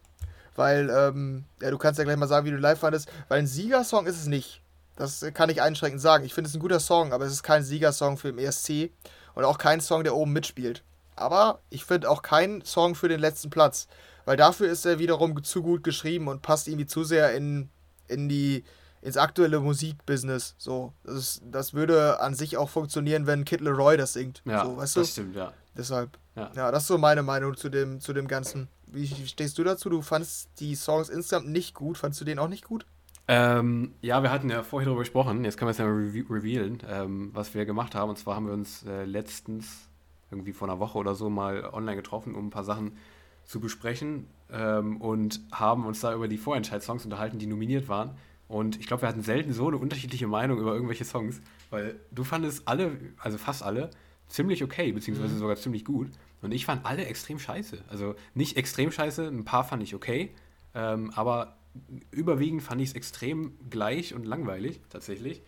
Weil, 0.60 0.90
ähm, 0.90 1.44
ja, 1.62 1.70
du 1.70 1.78
kannst 1.78 1.98
ja 1.98 2.04
gleich 2.04 2.18
mal 2.18 2.28
sagen, 2.28 2.44
wie 2.44 2.50
du 2.50 2.58
live 2.58 2.78
fandest. 2.78 3.10
Weil 3.28 3.38
ein 3.38 3.46
Siegersong 3.46 4.04
ist 4.04 4.20
es 4.20 4.26
nicht. 4.26 4.60
Das 4.94 5.24
kann 5.32 5.48
ich 5.48 5.62
einschränkend 5.62 6.02
sagen. 6.02 6.22
Ich 6.26 6.34
finde 6.34 6.48
es 6.50 6.54
ein 6.54 6.60
guter 6.60 6.80
Song, 6.80 7.14
aber 7.14 7.24
es 7.24 7.32
ist 7.32 7.42
kein 7.42 7.64
Siegersong 7.64 8.18
für 8.18 8.30
den 8.30 8.38
ESC. 8.38 8.90
Und 9.34 9.44
auch 9.44 9.56
kein 9.56 9.80
Song, 9.80 10.04
der 10.04 10.14
oben 10.14 10.34
mitspielt. 10.34 10.84
Aber 11.16 11.60
ich 11.70 11.86
finde 11.86 12.10
auch 12.10 12.20
kein 12.20 12.62
Song 12.62 12.94
für 12.94 13.08
den 13.08 13.20
letzten 13.20 13.48
Platz. 13.48 13.88
Weil 14.26 14.36
dafür 14.36 14.68
ist 14.68 14.84
er 14.84 14.98
wiederum 14.98 15.42
zu 15.42 15.62
gut 15.62 15.82
geschrieben 15.82 16.28
und 16.28 16.42
passt 16.42 16.68
irgendwie 16.68 16.84
zu 16.84 17.04
sehr 17.04 17.34
in, 17.34 17.70
in 18.06 18.28
die 18.28 18.62
ins 19.00 19.16
aktuelle 19.16 19.60
Musikbusiness. 19.60 20.56
So, 20.58 20.92
das, 21.04 21.14
ist, 21.14 21.42
das 21.50 21.72
würde 21.72 22.20
an 22.20 22.34
sich 22.34 22.58
auch 22.58 22.68
funktionieren, 22.68 23.26
wenn 23.26 23.46
Kid 23.46 23.62
Leroy 23.62 23.96
das 23.96 24.12
singt. 24.12 24.42
Ja, 24.44 24.66
so, 24.66 24.76
weißt 24.76 24.96
das 24.98 25.06
du? 25.06 25.12
stimmt, 25.12 25.36
ja. 25.36 25.54
Deshalb. 25.74 26.18
Ja. 26.36 26.50
ja, 26.54 26.70
das 26.70 26.82
ist 26.82 26.88
so 26.88 26.98
meine 26.98 27.22
Meinung 27.22 27.56
zu 27.56 27.70
dem, 27.70 28.00
zu 28.00 28.12
dem 28.12 28.28
Ganzen. 28.28 28.68
Wie, 28.92 29.06
stehst 29.06 29.58
du 29.58 29.64
dazu? 29.64 29.88
Du 29.88 30.02
fandest 30.02 30.50
die 30.58 30.74
Songs 30.74 31.08
insgesamt 31.08 31.48
nicht 31.48 31.74
gut. 31.74 31.98
Fandest 31.98 32.20
du 32.20 32.24
den 32.24 32.38
auch 32.38 32.48
nicht 32.48 32.64
gut? 32.64 32.86
Ähm, 33.28 33.94
ja, 34.00 34.22
wir 34.22 34.32
hatten 34.32 34.50
ja 34.50 34.62
vorher 34.62 34.86
darüber 34.86 35.02
gesprochen. 35.02 35.44
Jetzt 35.44 35.56
können 35.56 35.68
wir 35.68 35.72
es 35.72 35.78
ja 35.78 35.84
mal 35.84 35.92
re 35.92 36.24
revealen, 36.28 36.82
ähm, 36.88 37.30
was 37.32 37.54
wir 37.54 37.64
gemacht 37.64 37.94
haben. 37.94 38.10
Und 38.10 38.16
zwar 38.16 38.36
haben 38.36 38.46
wir 38.46 38.52
uns 38.52 38.84
äh, 38.84 39.04
letztens, 39.04 39.88
irgendwie 40.30 40.52
vor 40.52 40.68
einer 40.68 40.80
Woche 40.80 40.98
oder 40.98 41.14
so, 41.14 41.30
mal 41.30 41.64
online 41.72 41.96
getroffen, 41.96 42.34
um 42.34 42.46
ein 42.46 42.50
paar 42.50 42.64
Sachen 42.64 42.96
zu 43.44 43.60
besprechen. 43.60 44.26
Ähm, 44.50 45.00
und 45.00 45.40
haben 45.52 45.86
uns 45.86 46.00
da 46.00 46.12
über 46.12 46.26
die 46.26 46.38
Vorentscheid-Songs 46.38 47.04
unterhalten, 47.04 47.38
die 47.38 47.46
nominiert 47.46 47.88
waren. 47.88 48.16
Und 48.48 48.80
ich 48.80 48.88
glaube, 48.88 49.02
wir 49.02 49.08
hatten 49.08 49.22
selten 49.22 49.52
so 49.52 49.68
eine 49.68 49.76
unterschiedliche 49.76 50.26
Meinung 50.26 50.58
über 50.58 50.74
irgendwelche 50.74 51.04
Songs, 51.04 51.40
weil 51.70 52.00
du 52.10 52.24
fandest 52.24 52.66
alle, 52.66 52.96
also 53.18 53.38
fast 53.38 53.62
alle, 53.62 53.90
ziemlich 54.26 54.64
okay, 54.64 54.90
beziehungsweise 54.90 55.34
mhm. 55.34 55.38
sogar 55.38 55.54
ziemlich 55.54 55.84
gut. 55.84 56.08
Und 56.42 56.52
ich 56.52 56.64
fand 56.64 56.86
alle 56.86 57.04
extrem 57.04 57.38
scheiße. 57.38 57.84
Also 57.88 58.14
nicht 58.34 58.56
extrem 58.56 58.92
scheiße, 58.92 59.26
ein 59.26 59.44
paar 59.44 59.64
fand 59.64 59.82
ich 59.82 59.94
okay, 59.94 60.30
ähm, 60.74 61.12
aber 61.14 61.56
überwiegend 62.10 62.62
fand 62.62 62.80
ich 62.80 62.90
es 62.90 62.94
extrem 62.94 63.52
gleich 63.68 64.14
und 64.14 64.24
langweilig, 64.24 64.80
tatsächlich. 64.88 65.42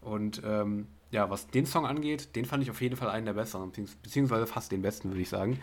Und 0.00 0.42
ähm, 0.44 0.86
ja, 1.10 1.30
was 1.30 1.48
den 1.48 1.66
Song 1.66 1.86
angeht, 1.86 2.34
den 2.36 2.44
fand 2.44 2.62
ich 2.62 2.70
auf 2.70 2.80
jeden 2.80 2.96
Fall 2.96 3.10
einen 3.10 3.26
der 3.26 3.34
besseren, 3.34 3.72
beziehungsweise 4.02 4.46
fast 4.46 4.72
den 4.72 4.82
besten, 4.82 5.10
würde 5.10 5.20
ich 5.20 5.28
sagen. 5.28 5.60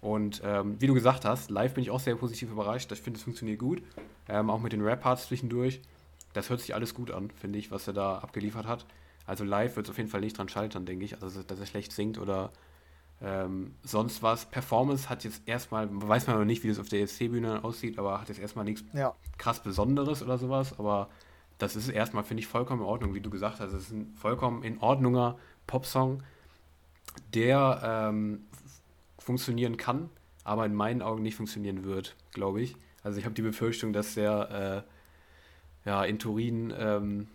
Und 0.00 0.40
ähm, 0.44 0.76
wie 0.78 0.86
du 0.86 0.94
gesagt 0.94 1.24
hast, 1.24 1.50
live 1.50 1.74
bin 1.74 1.82
ich 1.82 1.90
auch 1.90 2.00
sehr 2.00 2.14
positiv 2.14 2.50
überrascht. 2.50 2.90
Ich 2.92 3.00
finde, 3.00 3.18
es 3.18 3.24
funktioniert 3.24 3.58
gut. 3.58 3.82
Ähm, 4.28 4.48
auch 4.50 4.60
mit 4.60 4.72
den 4.72 4.82
Rap-Parts 4.82 5.26
zwischendurch 5.26 5.80
das 6.32 6.50
hört 6.50 6.60
sich 6.60 6.74
alles 6.74 6.94
gut 6.94 7.10
an, 7.10 7.30
finde 7.30 7.58
ich, 7.58 7.70
was 7.70 7.86
er 7.86 7.94
da 7.94 8.18
abgeliefert 8.18 8.66
hat. 8.66 8.86
Also 9.26 9.44
live 9.44 9.76
wird 9.76 9.86
es 9.86 9.90
auf 9.90 9.98
jeden 9.98 10.08
Fall 10.08 10.20
nicht 10.20 10.38
dran 10.38 10.48
scheitern, 10.48 10.86
denke 10.86 11.04
ich. 11.04 11.22
Also, 11.22 11.42
dass 11.42 11.58
er 11.58 11.66
schlecht 11.66 11.92
singt 11.92 12.18
oder 12.18 12.52
ähm, 13.22 13.74
sonst 13.82 14.22
was. 14.22 14.46
Performance 14.46 15.08
hat 15.08 15.24
jetzt 15.24 15.42
erstmal, 15.46 15.88
weiß 15.90 16.26
man 16.26 16.38
noch 16.38 16.44
nicht, 16.44 16.62
wie 16.62 16.68
das 16.68 16.78
auf 16.78 16.88
der 16.88 17.00
ESC-Bühne 17.00 17.64
aussieht, 17.64 17.98
aber 17.98 18.20
hat 18.20 18.28
jetzt 18.28 18.40
erstmal 18.40 18.64
nichts 18.64 18.84
ja. 18.92 19.14
krass 19.38 19.62
Besonderes 19.62 20.22
oder 20.22 20.38
sowas. 20.38 20.78
Aber 20.78 21.08
das 21.58 21.74
ist 21.74 21.88
erstmal, 21.88 22.24
finde 22.24 22.42
ich, 22.42 22.46
vollkommen 22.46 22.82
in 22.82 22.86
Ordnung, 22.86 23.14
wie 23.14 23.20
du 23.20 23.30
gesagt 23.30 23.60
hast. 23.60 23.72
Es 23.72 23.84
ist 23.84 23.92
ein 23.92 24.14
vollkommen 24.14 24.62
in 24.62 24.78
Ordnunger 24.78 25.36
Popsong, 25.66 26.22
der 27.34 27.80
ähm, 27.82 28.44
funktionieren 29.18 29.76
kann, 29.76 30.10
aber 30.44 30.64
in 30.64 30.74
meinen 30.74 31.02
Augen 31.02 31.22
nicht 31.22 31.34
funktionieren 31.34 31.84
wird, 31.84 32.14
glaube 32.32 32.62
ich. 32.62 32.76
Also 33.02 33.18
ich 33.18 33.24
habe 33.24 33.34
die 33.34 33.42
Befürchtung, 33.42 33.92
dass 33.92 34.14
der 34.14 34.84
äh, 35.84 35.88
ja, 35.88 36.04
in 36.04 36.18
Turin 36.18 36.72
ähm, 36.76 37.28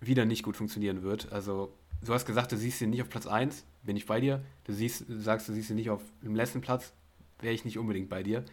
wieder 0.00 0.24
nicht 0.24 0.42
gut 0.42 0.56
funktionieren 0.56 1.02
wird. 1.02 1.32
Also, 1.32 1.72
du 2.04 2.14
hast 2.14 2.26
gesagt, 2.26 2.52
du 2.52 2.56
siehst 2.56 2.80
ihn 2.80 2.90
nicht 2.90 3.02
auf 3.02 3.08
Platz 3.08 3.26
1, 3.26 3.64
bin 3.82 3.96
ich 3.96 4.06
bei 4.06 4.20
dir. 4.20 4.44
Du, 4.64 4.72
siehst, 4.72 5.04
sagst, 5.08 5.48
du 5.48 5.52
siehst 5.52 5.70
ihn 5.70 5.76
nicht 5.76 5.90
auf 5.90 6.02
dem 6.22 6.34
letzten 6.34 6.60
Platz, 6.60 6.92
wäre 7.40 7.54
ich 7.54 7.64
nicht 7.64 7.78
unbedingt 7.78 8.08
bei 8.08 8.22
dir. 8.22 8.44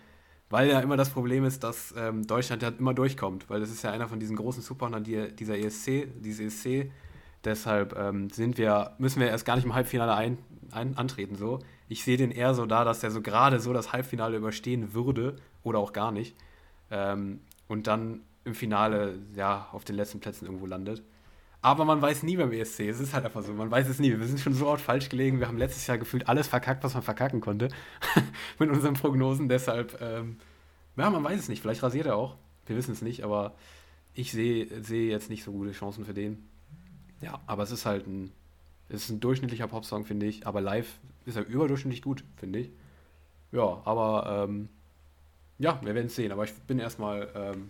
Weil 0.49 0.69
ja 0.69 0.81
immer 0.81 0.97
das 0.97 1.09
Problem 1.09 1.45
ist, 1.45 1.63
dass 1.63 1.93
ähm, 1.97 2.27
Deutschland 2.27 2.61
ja 2.61 2.69
immer 2.69 2.93
durchkommt, 2.93 3.49
weil 3.49 3.61
das 3.61 3.71
ist 3.71 3.83
ja 3.83 3.91
einer 3.91 4.09
von 4.09 4.19
diesen 4.19 4.35
großen 4.35 4.61
Superhundern 4.61 5.03
die, 5.03 5.33
dieser 5.33 5.57
ESC, 5.57 6.07
dieses 6.19 6.65
ESC. 6.65 6.91
Deshalb 7.45 7.97
ähm, 7.97 8.29
sind 8.29 8.57
wir, 8.57 8.93
müssen 8.97 9.21
wir 9.21 9.29
erst 9.29 9.45
gar 9.45 9.55
nicht 9.55 9.65
im 9.65 9.73
Halbfinale 9.73 10.13
ein, 10.13 10.37
ein, 10.71 10.97
antreten. 10.97 11.35
So. 11.35 11.59
Ich 11.87 12.03
sehe 12.03 12.17
den 12.17 12.31
eher 12.31 12.53
so 12.53 12.65
da, 12.65 12.83
dass 12.83 12.99
der 12.99 13.11
so 13.11 13.21
gerade 13.21 13.59
so 13.59 13.71
das 13.71 13.93
Halbfinale 13.93 14.37
überstehen 14.37 14.93
würde 14.93 15.37
oder 15.63 15.79
auch 15.79 15.93
gar 15.93 16.11
nicht. 16.11 16.35
Ähm, 16.91 17.39
und 17.67 17.87
dann 17.87 18.21
im 18.43 18.53
Finale 18.53 19.19
ja 19.35 19.69
auf 19.71 19.85
den 19.85 19.95
letzten 19.95 20.19
Plätzen 20.19 20.45
irgendwo 20.45 20.65
landet. 20.65 21.01
Aber 21.63 21.85
man 21.85 22.01
weiß 22.01 22.23
nie 22.23 22.37
beim 22.37 22.51
ESC. 22.51 22.81
Es 22.81 22.99
ist 22.99 23.13
halt 23.13 23.25
einfach 23.25 23.43
so. 23.43 23.53
Man 23.53 23.69
weiß 23.69 23.87
es 23.87 23.99
nie. 23.99 24.17
Wir 24.17 24.25
sind 24.25 24.39
schon 24.39 24.53
so 24.53 24.67
oft 24.67 24.83
falsch 24.83 25.09
gelegen. 25.09 25.39
Wir 25.39 25.47
haben 25.47 25.59
letztes 25.59 25.85
Jahr 25.85 25.99
gefühlt 25.99 26.27
alles 26.27 26.47
verkackt, 26.47 26.83
was 26.83 26.95
man 26.95 27.03
verkacken 27.03 27.39
konnte. 27.39 27.67
Mit 28.59 28.69
unseren 28.69 28.95
Prognosen. 28.95 29.47
Deshalb, 29.47 30.01
ähm, 30.01 30.37
ja, 30.97 31.09
man 31.09 31.23
weiß 31.23 31.39
es 31.39 31.49
nicht. 31.49 31.61
Vielleicht 31.61 31.83
rasiert 31.83 32.07
er 32.07 32.15
auch. 32.15 32.35
Wir 32.65 32.75
wissen 32.75 32.93
es 32.93 33.03
nicht. 33.03 33.23
Aber 33.23 33.53
ich 34.15 34.31
sehe 34.31 34.83
seh 34.83 35.09
jetzt 35.09 35.29
nicht 35.29 35.43
so 35.43 35.51
gute 35.51 35.71
Chancen 35.71 36.03
für 36.03 36.15
den. 36.15 36.49
Ja, 37.21 37.39
aber 37.45 37.61
es 37.61 37.71
ist 37.71 37.85
halt 37.85 38.07
ein, 38.07 38.31
es 38.89 39.03
ist 39.03 39.09
ein 39.11 39.19
durchschnittlicher 39.19 39.67
Popsong, 39.67 40.05
finde 40.05 40.25
ich. 40.25 40.47
Aber 40.47 40.61
live 40.61 40.99
ist 41.27 41.37
er 41.37 41.45
überdurchschnittlich 41.45 42.01
gut, 42.01 42.23
finde 42.37 42.59
ich. 42.59 42.71
Ja, 43.51 43.81
aber 43.85 44.47
ähm, 44.49 44.67
ja, 45.59 45.79
wir 45.83 45.93
werden 45.93 46.07
es 46.07 46.15
sehen. 46.15 46.31
Aber 46.31 46.43
ich 46.43 46.53
bin 46.53 46.79
erstmal 46.79 47.29
ähm, 47.35 47.69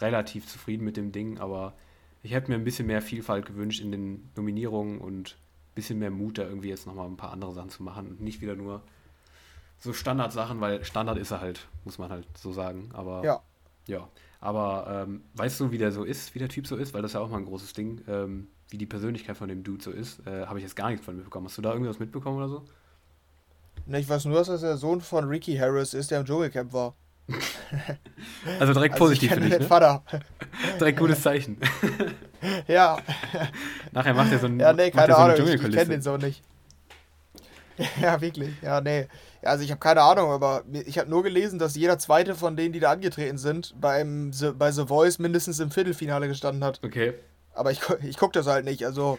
relativ 0.00 0.48
zufrieden 0.48 0.84
mit 0.84 0.96
dem 0.96 1.12
Ding, 1.12 1.38
aber 1.38 1.74
ich 2.22 2.32
hätte 2.32 2.50
mir 2.50 2.56
ein 2.56 2.64
bisschen 2.64 2.86
mehr 2.86 3.02
Vielfalt 3.02 3.46
gewünscht 3.46 3.80
in 3.80 3.92
den 3.92 4.30
Nominierungen 4.36 4.98
und 4.98 5.30
ein 5.30 5.74
bisschen 5.74 5.98
mehr 5.98 6.10
Mut, 6.10 6.38
da 6.38 6.42
irgendwie 6.42 6.68
jetzt 6.68 6.86
nochmal 6.86 7.06
ein 7.06 7.16
paar 7.16 7.32
andere 7.32 7.52
Sachen 7.52 7.70
zu 7.70 7.82
machen 7.82 8.08
und 8.08 8.20
nicht 8.20 8.40
wieder 8.40 8.56
nur 8.56 8.82
so 9.78 9.92
Standardsachen, 9.92 10.60
weil 10.60 10.84
Standard 10.84 11.18
ist 11.18 11.30
er 11.30 11.40
halt, 11.40 11.66
muss 11.84 11.98
man 11.98 12.10
halt 12.10 12.26
so 12.36 12.52
sagen. 12.52 12.90
Aber 12.92 13.24
ja. 13.24 13.42
Ja, 13.86 14.08
aber 14.40 15.04
ähm, 15.08 15.22
weißt 15.34 15.58
du, 15.58 15.70
wie 15.70 15.78
der 15.78 15.90
so 15.90 16.04
ist, 16.04 16.34
wie 16.34 16.38
der 16.38 16.48
Typ 16.48 16.66
so 16.66 16.76
ist? 16.76 16.94
Weil 16.94 17.02
das 17.02 17.10
ist 17.10 17.14
ja 17.14 17.20
auch 17.20 17.28
mal 17.28 17.38
ein 17.38 17.44
großes 17.44 17.72
Ding, 17.72 18.02
ähm, 18.06 18.48
wie 18.68 18.78
die 18.78 18.86
Persönlichkeit 18.86 19.36
von 19.36 19.48
dem 19.48 19.64
Dude 19.64 19.82
so 19.82 19.90
ist. 19.90 20.24
Äh, 20.26 20.46
Habe 20.46 20.58
ich 20.58 20.62
jetzt 20.62 20.76
gar 20.76 20.90
nichts 20.90 21.04
von 21.04 21.16
mitbekommen. 21.16 21.46
Hast 21.46 21.58
du 21.58 21.62
da 21.62 21.72
irgendwas 21.72 21.98
mitbekommen 21.98 22.36
oder 22.36 22.48
so? 22.48 22.64
Ne, 23.86 23.98
ich 23.98 24.08
weiß 24.08 24.26
nur, 24.26 24.36
dass 24.36 24.46
das 24.46 24.60
der 24.60 24.76
Sohn 24.76 25.00
von 25.00 25.24
Ricky 25.24 25.56
Harris 25.56 25.94
ist, 25.94 26.10
der 26.10 26.20
im 26.20 26.26
Dschungelcamp 26.26 26.72
war. 26.72 26.94
also 28.60 28.72
direkt 28.72 28.94
also 28.94 29.04
positiv 29.04 29.32
für 29.32 29.40
dich, 29.40 29.58
ne? 29.58 29.66
Vater. 29.66 30.02
direkt 30.78 30.98
gutes 30.98 31.20
Zeichen. 31.22 31.58
ja. 32.66 32.98
Nachher 33.92 34.14
macht 34.14 34.32
er 34.32 34.38
so 34.38 34.46
ein 34.46 34.58
Ja, 34.58 34.72
nee, 34.72 34.90
keine 34.90 35.16
Ahnung, 35.16 35.36
so 35.36 35.44
ich, 35.44 35.54
ich 35.54 35.60
kenne 35.60 35.86
den 35.86 36.02
so 36.02 36.16
nicht. 36.16 36.42
Ja, 38.00 38.20
wirklich. 38.20 38.50
Ja, 38.62 38.80
nee. 38.80 39.06
Also 39.42 39.64
ich 39.64 39.70
habe 39.70 39.80
keine 39.80 40.02
Ahnung, 40.02 40.30
aber 40.30 40.64
ich 40.70 40.98
habe 40.98 41.08
nur 41.08 41.22
gelesen, 41.22 41.58
dass 41.58 41.74
jeder 41.76 41.98
zweite 41.98 42.34
von 42.34 42.56
denen, 42.56 42.72
die 42.72 42.80
da 42.80 42.90
angetreten 42.90 43.38
sind, 43.38 43.74
beim 43.80 44.32
The, 44.32 44.50
bei 44.50 44.70
The 44.70 44.86
Voice 44.86 45.18
mindestens 45.18 45.60
im 45.60 45.70
Viertelfinale 45.70 46.28
gestanden 46.28 46.62
hat. 46.62 46.80
Okay. 46.84 47.14
Aber 47.54 47.70
ich, 47.70 47.80
ich 48.02 48.18
gucke 48.18 48.32
das 48.32 48.46
halt 48.46 48.64
nicht. 48.64 48.84
Also 48.84 49.18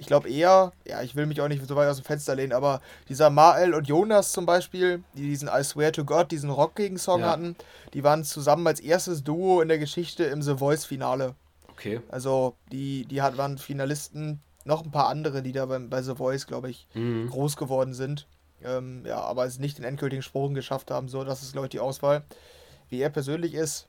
ich 0.00 0.06
glaube 0.06 0.30
eher, 0.30 0.72
ja, 0.86 1.02
ich 1.02 1.14
will 1.14 1.26
mich 1.26 1.40
auch 1.40 1.48
nicht 1.48 1.64
so 1.66 1.76
weit 1.76 1.88
aus 1.88 1.98
dem 1.98 2.04
Fenster 2.04 2.34
lehnen, 2.34 2.52
aber 2.52 2.80
dieser 3.08 3.28
Mael 3.28 3.74
und 3.74 3.86
Jonas 3.86 4.32
zum 4.32 4.46
Beispiel, 4.46 5.04
die 5.14 5.28
diesen 5.28 5.48
I 5.48 5.62
Swear 5.62 5.92
to 5.92 6.04
God, 6.04 6.30
diesen 6.30 6.48
Rock-Gegen-Song 6.48 7.20
ja. 7.20 7.30
hatten, 7.30 7.54
die 7.92 8.02
waren 8.02 8.24
zusammen 8.24 8.66
als 8.66 8.80
erstes 8.80 9.22
Duo 9.22 9.60
in 9.60 9.68
der 9.68 9.78
Geschichte 9.78 10.24
im 10.24 10.40
The 10.40 10.56
Voice-Finale. 10.56 11.34
Okay. 11.68 12.00
Also 12.10 12.56
die, 12.72 13.04
die 13.04 13.20
hat, 13.20 13.36
waren 13.36 13.58
Finalisten, 13.58 14.40
noch 14.64 14.84
ein 14.84 14.90
paar 14.90 15.08
andere, 15.08 15.42
die 15.42 15.52
da 15.52 15.66
bei, 15.66 15.78
bei 15.78 16.02
The 16.02 16.14
Voice, 16.14 16.46
glaube 16.46 16.70
ich, 16.70 16.88
mhm. 16.94 17.28
groß 17.28 17.56
geworden 17.56 17.92
sind. 17.92 18.26
Ähm, 18.64 19.04
ja, 19.06 19.20
aber 19.20 19.44
es 19.44 19.58
nicht 19.58 19.78
den 19.78 19.84
endgültigen 19.84 20.22
Sprung 20.22 20.54
geschafft 20.54 20.90
haben. 20.90 21.08
So, 21.08 21.24
das 21.24 21.42
ist, 21.42 21.52
glaube 21.52 21.66
ich, 21.66 21.70
die 21.70 21.80
Auswahl. 21.80 22.24
Wie 22.88 23.00
er 23.00 23.10
persönlich 23.10 23.54
ist, 23.54 23.86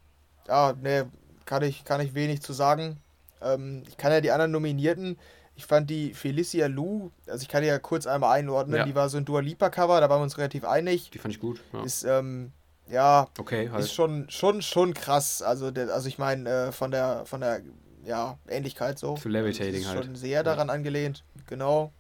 ja, 0.48 0.74
ne, 0.74 1.10
kann 1.46 1.64
ich, 1.64 1.86
kann 1.86 2.02
ich 2.02 2.14
wenig 2.14 2.42
zu 2.42 2.54
sagen. 2.54 2.98
Ähm, 3.42 3.84
ich 3.88 3.98
kann 3.98 4.12
ja 4.12 4.22
die 4.22 4.32
anderen 4.32 4.52
Nominierten, 4.52 5.18
ich 5.62 5.68
fand 5.68 5.92
die 5.92 6.16
Felicia 6.16 6.66
Lou, 6.66 7.12
also 7.28 7.44
ich 7.44 7.48
kann 7.48 7.62
die 7.62 7.68
ja 7.68 7.78
kurz 7.78 8.08
einmal 8.08 8.38
einordnen, 8.38 8.78
ja. 8.78 8.86
die 8.86 8.96
war 8.96 9.10
so 9.10 9.18
ein 9.18 9.26
Dua 9.26 9.42
Lipa 9.42 9.70
Cover, 9.70 10.02
da 10.02 10.10
waren 10.10 10.20
wir 10.20 10.24
uns 10.24 10.38
relativ 10.40 10.66
einig. 10.66 11.12
Die 11.12 11.20
fand 11.20 11.36
ich 11.36 11.40
gut. 11.40 11.62
Ja. 11.72 11.84
Ist, 11.84 12.04
ähm, 12.04 12.52
ja, 12.90 13.28
okay, 13.38 13.70
halt. 13.70 13.84
ist 13.84 13.94
schon, 13.94 14.28
schon, 14.30 14.64
schon 14.64 14.96
krass. 14.96 15.44
Also, 15.44 15.70
der, 15.70 15.94
also 15.94 16.08
ich 16.08 16.18
meine, 16.18 16.50
äh, 16.50 16.72
von 16.72 16.90
der, 16.90 17.28
von 17.28 17.42
der 17.42 17.62
ja, 18.04 18.40
Ähnlichkeit 18.48 18.98
so. 18.98 19.14
Zu 19.16 19.30
Levitating 19.30 19.82
ist 19.82 19.88
halt. 19.88 20.04
schon 20.04 20.16
sehr 20.16 20.42
daran 20.42 20.68
ja. 20.68 20.74
angelehnt, 20.74 21.24
genau. 21.46 21.92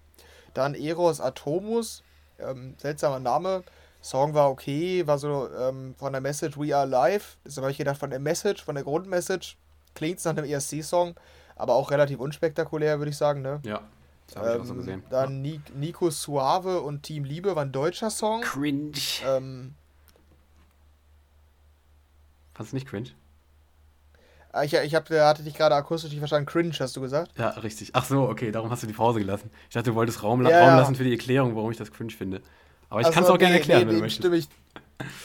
Dann 0.55 0.73
Eros 0.73 1.21
Atomus, 1.21 2.01
ähm, 2.39 2.73
seltsamer 2.77 3.19
Name. 3.19 3.63
Song 4.01 4.33
war 4.33 4.49
okay, 4.49 5.05
war 5.05 5.19
so 5.19 5.47
ähm, 5.55 5.93
von 5.99 6.13
der 6.13 6.21
Message 6.21 6.57
We 6.57 6.75
Are 6.75 6.87
Live. 6.87 7.37
Das 7.43 7.57
habe 7.57 7.69
ich 7.69 7.77
gedacht, 7.77 7.99
von 7.99 8.09
der 8.09 8.19
Message, 8.19 8.63
von 8.63 8.73
der 8.73 8.83
Grundmessage. 8.83 9.55
Klingt 9.93 10.17
es 10.17 10.25
nach 10.25 10.35
einem 10.35 10.45
ESC-Song, 10.45 11.13
aber 11.61 11.75
auch 11.75 11.91
relativ 11.91 12.19
unspektakulär, 12.19 12.97
würde 12.97 13.11
ich 13.11 13.17
sagen, 13.17 13.43
ne? 13.43 13.59
Ja. 13.63 13.81
Das 14.25 14.35
habe 14.35 14.47
ich 14.47 14.55
ähm, 14.55 14.61
auch 14.61 14.65
so 14.65 14.73
ähm, 14.73 14.79
gesehen. 14.79 15.03
Dann 15.11 15.45
ja. 15.45 15.59
Nico 15.75 16.09
Suave 16.09 16.81
und 16.81 17.03
Team 17.03 17.23
Liebe 17.23 17.55
war 17.55 17.63
ein 17.63 17.71
deutscher 17.71 18.09
Song. 18.09 18.41
Cringe. 18.41 18.97
Ähm, 19.23 19.75
Fandest 22.55 22.73
du 22.73 22.75
nicht 22.77 22.87
cringe? 22.87 23.09
Ah, 24.51 24.63
ich, 24.63 24.73
ich 24.73 24.95
hab, 24.95 25.07
hatte 25.09 25.43
dich 25.43 25.53
gerade 25.53 25.75
akustisch 25.75 26.09
nicht 26.09 26.19
verstanden. 26.19 26.47
Cringe, 26.47 26.73
hast 26.79 26.95
du 26.95 27.01
gesagt? 27.01 27.31
Ja, 27.37 27.49
richtig. 27.49 27.91
Ach 27.93 28.05
so, 28.05 28.23
okay, 28.27 28.51
darum 28.51 28.71
hast 28.71 28.81
du 28.81 28.87
die 28.87 28.93
Pause 28.93 29.19
gelassen. 29.19 29.51
Ich 29.69 29.75
dachte, 29.75 29.91
du 29.91 29.95
wolltest 29.95 30.23
Raum, 30.23 30.43
ja, 30.45 30.67
Raum 30.67 30.77
lassen 30.77 30.95
für 30.95 31.03
die 31.03 31.11
Erklärung, 31.11 31.55
warum 31.55 31.69
ich 31.69 31.77
das 31.77 31.91
cringe 31.91 32.11
finde. 32.11 32.41
Aber 32.89 33.01
ich 33.01 33.05
also, 33.05 33.15
kann 33.15 33.23
es 33.23 33.29
auch 33.29 33.33
nee, 33.35 33.39
gerne 33.39 33.55
erklären, 33.57 33.81
nee, 33.81 33.87
wenn 33.87 33.95
du 33.97 34.01
möchtest. 34.01 34.33
Ich, 34.33 34.49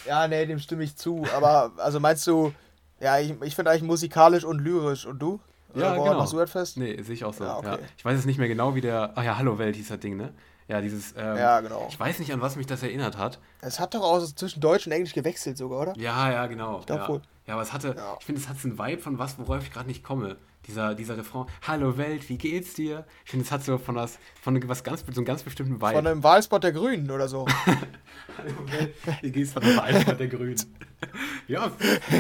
ja, 0.07 0.29
nee, 0.29 0.44
dem 0.44 0.59
stimme 0.59 0.85
ich 0.85 0.96
zu. 0.96 1.27
Aber, 1.35 1.72
also 1.79 1.99
meinst 1.99 2.27
du, 2.27 2.53
ja, 3.01 3.18
ich, 3.18 3.35
ich 3.42 3.57
finde 3.57 3.70
eigentlich 3.70 3.85
musikalisch 3.85 4.44
und 4.44 4.59
lyrisch. 4.59 5.07
Und 5.07 5.18
du? 5.18 5.40
Ja, 5.76 5.94
Oder 5.94 6.12
genau. 6.12 6.26
Du 6.26 6.38
das 6.38 6.50
fest? 6.50 6.76
Nee, 6.76 7.00
sehe 7.02 7.14
ich 7.14 7.24
auch 7.24 7.34
so. 7.34 7.44
Ja, 7.44 7.58
okay. 7.58 7.66
ja. 7.66 7.78
Ich 7.96 8.04
weiß 8.04 8.18
es 8.18 8.26
nicht 8.26 8.38
mehr 8.38 8.48
genau, 8.48 8.74
wie 8.74 8.80
der. 8.80 9.12
Ach 9.14 9.22
ja, 9.22 9.36
Hallo 9.36 9.58
Welt 9.58 9.76
hieß 9.76 9.88
das 9.88 10.00
Ding, 10.00 10.16
ne? 10.16 10.32
Ja, 10.68 10.80
dieses. 10.80 11.14
Ähm, 11.16 11.36
ja, 11.36 11.60
genau. 11.60 11.86
Ich 11.88 11.98
weiß 11.98 12.18
nicht, 12.18 12.32
an 12.32 12.40
was 12.40 12.56
mich 12.56 12.66
das 12.66 12.82
erinnert 12.82 13.16
hat. 13.16 13.38
Es 13.60 13.78
hat 13.78 13.94
doch 13.94 14.02
auch 14.02 14.20
zwischen 14.20 14.60
Deutsch 14.60 14.86
und 14.86 14.92
Englisch 14.92 15.12
gewechselt 15.12 15.56
sogar, 15.58 15.82
oder? 15.82 15.96
Ja, 15.96 16.30
ja, 16.32 16.46
genau. 16.46 16.80
Ich 16.80 16.86
glaube 16.86 17.02
ja. 17.02 17.08
wohl. 17.08 17.22
Ja, 17.46 17.54
aber 17.54 17.62
es 17.62 17.72
hatte, 17.72 17.94
ich 18.18 18.26
finde, 18.26 18.40
es 18.40 18.48
hat 18.48 18.58
so 18.58 18.68
einen 18.68 18.78
Vibe 18.78 19.00
von 19.00 19.18
was, 19.18 19.38
worauf 19.38 19.62
ich 19.62 19.72
gerade 19.72 19.86
nicht 19.86 20.02
komme. 20.02 20.36
Dieser, 20.66 20.96
dieser 20.96 21.16
Refrain, 21.16 21.46
Hallo 21.62 21.96
Welt, 21.96 22.29
wie 22.29 22.38
geht's 22.38 22.74
dir? 22.74 23.05
Ich 23.24 23.31
finde, 23.31 23.44
es 23.44 23.52
hat 23.52 23.62
so 23.62 23.79
von 23.79 23.94
was, 23.94 24.18
von 24.42 24.61
was 24.68 24.83
ganz, 24.83 25.05
so 25.09 25.20
einem 25.20 25.24
ganz 25.24 25.44
bestimmten 25.44 25.76
Vibe. 25.76 25.92
Von 25.92 26.07
einem 26.07 26.24
Wahlspot 26.24 26.64
der 26.64 26.72
Grünen 26.72 27.09
oder 27.11 27.29
so. 27.29 27.46
Hallo 28.38 28.72
Welt, 28.72 28.94
wie 29.22 29.31
geht's 29.31 29.52
von 29.52 29.62
einem 29.62 29.76
Wahlspot 29.76 30.18
der 30.18 30.26
Grünen? 30.26 30.61
ja, 31.48 31.70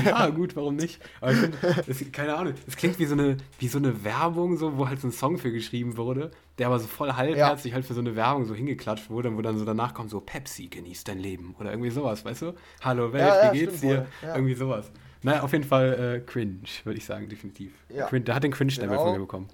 ja, 0.04 0.28
gut, 0.28 0.54
warum 0.54 0.76
nicht? 0.76 1.00
Aber 1.20 1.32
ich 1.32 1.38
finde, 1.96 2.12
keine 2.12 2.36
Ahnung, 2.36 2.54
es 2.68 2.76
klingt 2.76 3.00
wie 3.00 3.06
so, 3.06 3.14
eine, 3.14 3.36
wie 3.58 3.66
so 3.66 3.78
eine 3.78 4.04
Werbung, 4.04 4.56
so, 4.58 4.78
wo 4.78 4.86
halt 4.86 5.00
so 5.00 5.08
ein 5.08 5.12
Song 5.12 5.38
für 5.38 5.50
geschrieben 5.50 5.96
wurde, 5.96 6.30
der 6.58 6.68
aber 6.68 6.78
so 6.78 6.86
voll 6.86 7.12
halbherzig 7.12 7.70
ja. 7.70 7.74
halt 7.74 7.84
für 7.84 7.94
so 7.94 8.00
eine 8.00 8.14
Werbung 8.14 8.44
so 8.44 8.54
hingeklatscht 8.54 9.10
wurde, 9.10 9.36
wo 9.36 9.42
dann 9.42 9.58
so 9.58 9.64
danach 9.64 9.92
kommt 9.92 10.10
so, 10.10 10.20
Pepsi, 10.20 10.68
genießt 10.68 11.08
dein 11.08 11.18
Leben 11.18 11.56
oder 11.58 11.70
irgendwie 11.70 11.90
sowas, 11.90 12.24
weißt 12.24 12.42
du? 12.42 12.54
Hallo 12.80 13.12
Welt, 13.12 13.26
ja, 13.26 13.52
wie 13.52 13.58
geht's 13.58 13.80
dir? 13.80 14.06
Irgendwie 14.22 14.54
sowas. 14.54 14.92
Naja, 15.26 15.42
auf 15.42 15.52
jeden 15.52 15.64
Fall 15.64 15.92
äh, 15.92 16.20
cringe, 16.20 16.68
würde 16.84 16.98
ich 16.98 17.04
sagen, 17.04 17.28
definitiv. 17.28 17.72
Ja. 17.88 18.06
Cringe, 18.06 18.24
der 18.24 18.36
hat 18.36 18.44
den 18.44 18.52
Cringe-Stempel 18.52 18.96
genau. 18.96 19.02
von 19.02 19.12
mir 19.12 19.18
bekommen. 19.18 19.48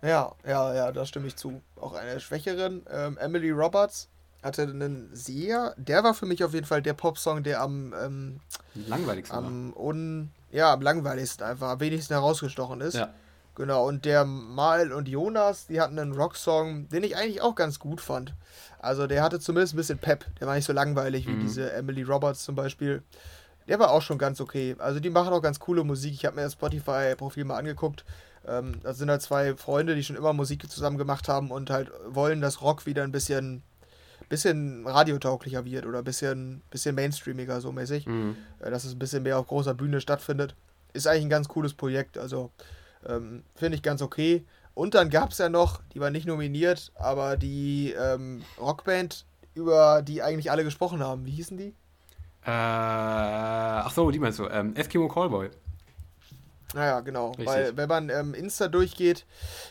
Ja, 0.00 0.32
ja, 0.46 0.72
ja, 0.72 0.92
da 0.92 1.04
stimme 1.04 1.26
ich 1.26 1.34
zu. 1.34 1.60
Auch 1.74 1.92
eine 1.92 2.20
Schwächerin, 2.20 2.82
ähm, 2.88 3.18
Emily 3.18 3.50
Roberts, 3.50 4.08
hatte 4.44 4.62
einen 4.62 5.10
sehr, 5.12 5.74
der 5.76 6.04
war 6.04 6.14
für 6.14 6.24
mich 6.24 6.44
auf 6.44 6.54
jeden 6.54 6.66
Fall 6.66 6.82
der 6.82 6.94
Popsong, 6.94 7.42
der 7.42 7.60
am 7.60 7.92
ähm, 8.00 8.40
langweiligsten 8.74 9.36
am 9.36 9.72
un, 9.74 10.30
ja, 10.52 10.72
am 10.72 10.82
langweiligsten 10.82 11.44
einfach, 11.44 11.70
am 11.70 11.80
wenigsten 11.80 12.14
herausgestochen 12.14 12.80
ist. 12.80 12.94
Ja. 12.94 13.12
Genau, 13.56 13.88
und 13.88 14.04
der 14.04 14.24
Mal 14.24 14.92
und 14.92 15.08
Jonas, 15.08 15.66
die 15.66 15.80
hatten 15.80 15.98
einen 15.98 16.12
Rocksong, 16.12 16.88
den 16.90 17.02
ich 17.02 17.16
eigentlich 17.16 17.42
auch 17.42 17.56
ganz 17.56 17.80
gut 17.80 18.00
fand. 18.00 18.34
Also 18.78 19.08
der 19.08 19.24
hatte 19.24 19.40
zumindest 19.40 19.74
ein 19.74 19.78
bisschen 19.78 19.98
Pep, 19.98 20.24
der 20.38 20.46
war 20.46 20.54
nicht 20.54 20.64
so 20.64 20.72
langweilig 20.72 21.26
wie 21.26 21.32
mhm. 21.32 21.40
diese 21.40 21.72
Emily 21.72 22.04
Roberts 22.04 22.44
zum 22.44 22.54
Beispiel. 22.54 23.02
Der 23.70 23.78
war 23.78 23.92
auch 23.92 24.02
schon 24.02 24.18
ganz 24.18 24.40
okay. 24.40 24.74
Also 24.78 24.98
die 24.98 25.10
machen 25.10 25.32
auch 25.32 25.40
ganz 25.40 25.60
coole 25.60 25.84
Musik. 25.84 26.12
Ich 26.12 26.24
habe 26.24 26.34
mir 26.34 26.42
das 26.42 26.54
Spotify-Profil 26.54 27.44
mal 27.44 27.56
angeguckt. 27.56 28.04
Ähm, 28.44 28.80
das 28.82 28.98
sind 28.98 29.08
halt 29.08 29.22
zwei 29.22 29.54
Freunde, 29.54 29.94
die 29.94 30.02
schon 30.02 30.16
immer 30.16 30.32
Musik 30.32 30.68
zusammen 30.68 30.98
gemacht 30.98 31.28
haben 31.28 31.52
und 31.52 31.70
halt 31.70 31.92
wollen, 32.08 32.40
dass 32.40 32.62
Rock 32.62 32.84
wieder 32.84 33.04
ein 33.04 33.12
bisschen, 33.12 33.62
bisschen 34.28 34.84
radiotauglicher 34.88 35.64
wird 35.64 35.86
oder 35.86 35.98
ein 35.98 36.04
bisschen, 36.04 36.62
bisschen 36.70 36.96
mainstreamiger 36.96 37.60
so 37.60 37.70
mäßig. 37.70 38.06
Mhm. 38.06 38.36
Äh, 38.58 38.72
dass 38.72 38.82
es 38.82 38.92
ein 38.92 38.98
bisschen 38.98 39.22
mehr 39.22 39.38
auf 39.38 39.46
großer 39.46 39.74
Bühne 39.74 40.00
stattfindet. 40.00 40.56
Ist 40.92 41.06
eigentlich 41.06 41.26
ein 41.26 41.30
ganz 41.30 41.46
cooles 41.46 41.72
Projekt. 41.72 42.18
Also 42.18 42.50
ähm, 43.06 43.44
finde 43.54 43.76
ich 43.76 43.82
ganz 43.84 44.02
okay. 44.02 44.44
Und 44.74 44.96
dann 44.96 45.10
gab 45.10 45.30
es 45.30 45.38
ja 45.38 45.48
noch, 45.48 45.80
die 45.94 46.00
war 46.00 46.10
nicht 46.10 46.26
nominiert, 46.26 46.90
aber 46.96 47.36
die 47.36 47.92
ähm, 47.92 48.42
Rockband, 48.58 49.26
über 49.54 50.02
die 50.02 50.22
eigentlich 50.22 50.50
alle 50.50 50.64
gesprochen 50.64 51.04
haben. 51.04 51.24
Wie 51.24 51.30
hießen 51.30 51.56
die? 51.56 51.72
Äh, 52.44 52.50
ach 52.50 53.90
so, 53.90 54.10
die 54.10 54.18
meinst 54.18 54.38
du. 54.38 54.48
Ähm, 54.48 54.74
Eskimo 54.74 55.08
Callboy. 55.08 55.50
Naja, 56.74 57.00
genau. 57.00 57.30
Richtig. 57.30 57.46
Weil, 57.46 57.76
wenn 57.76 57.88
man 57.88 58.08
ähm, 58.10 58.34
Insta 58.34 58.68
durchgeht 58.68 59.26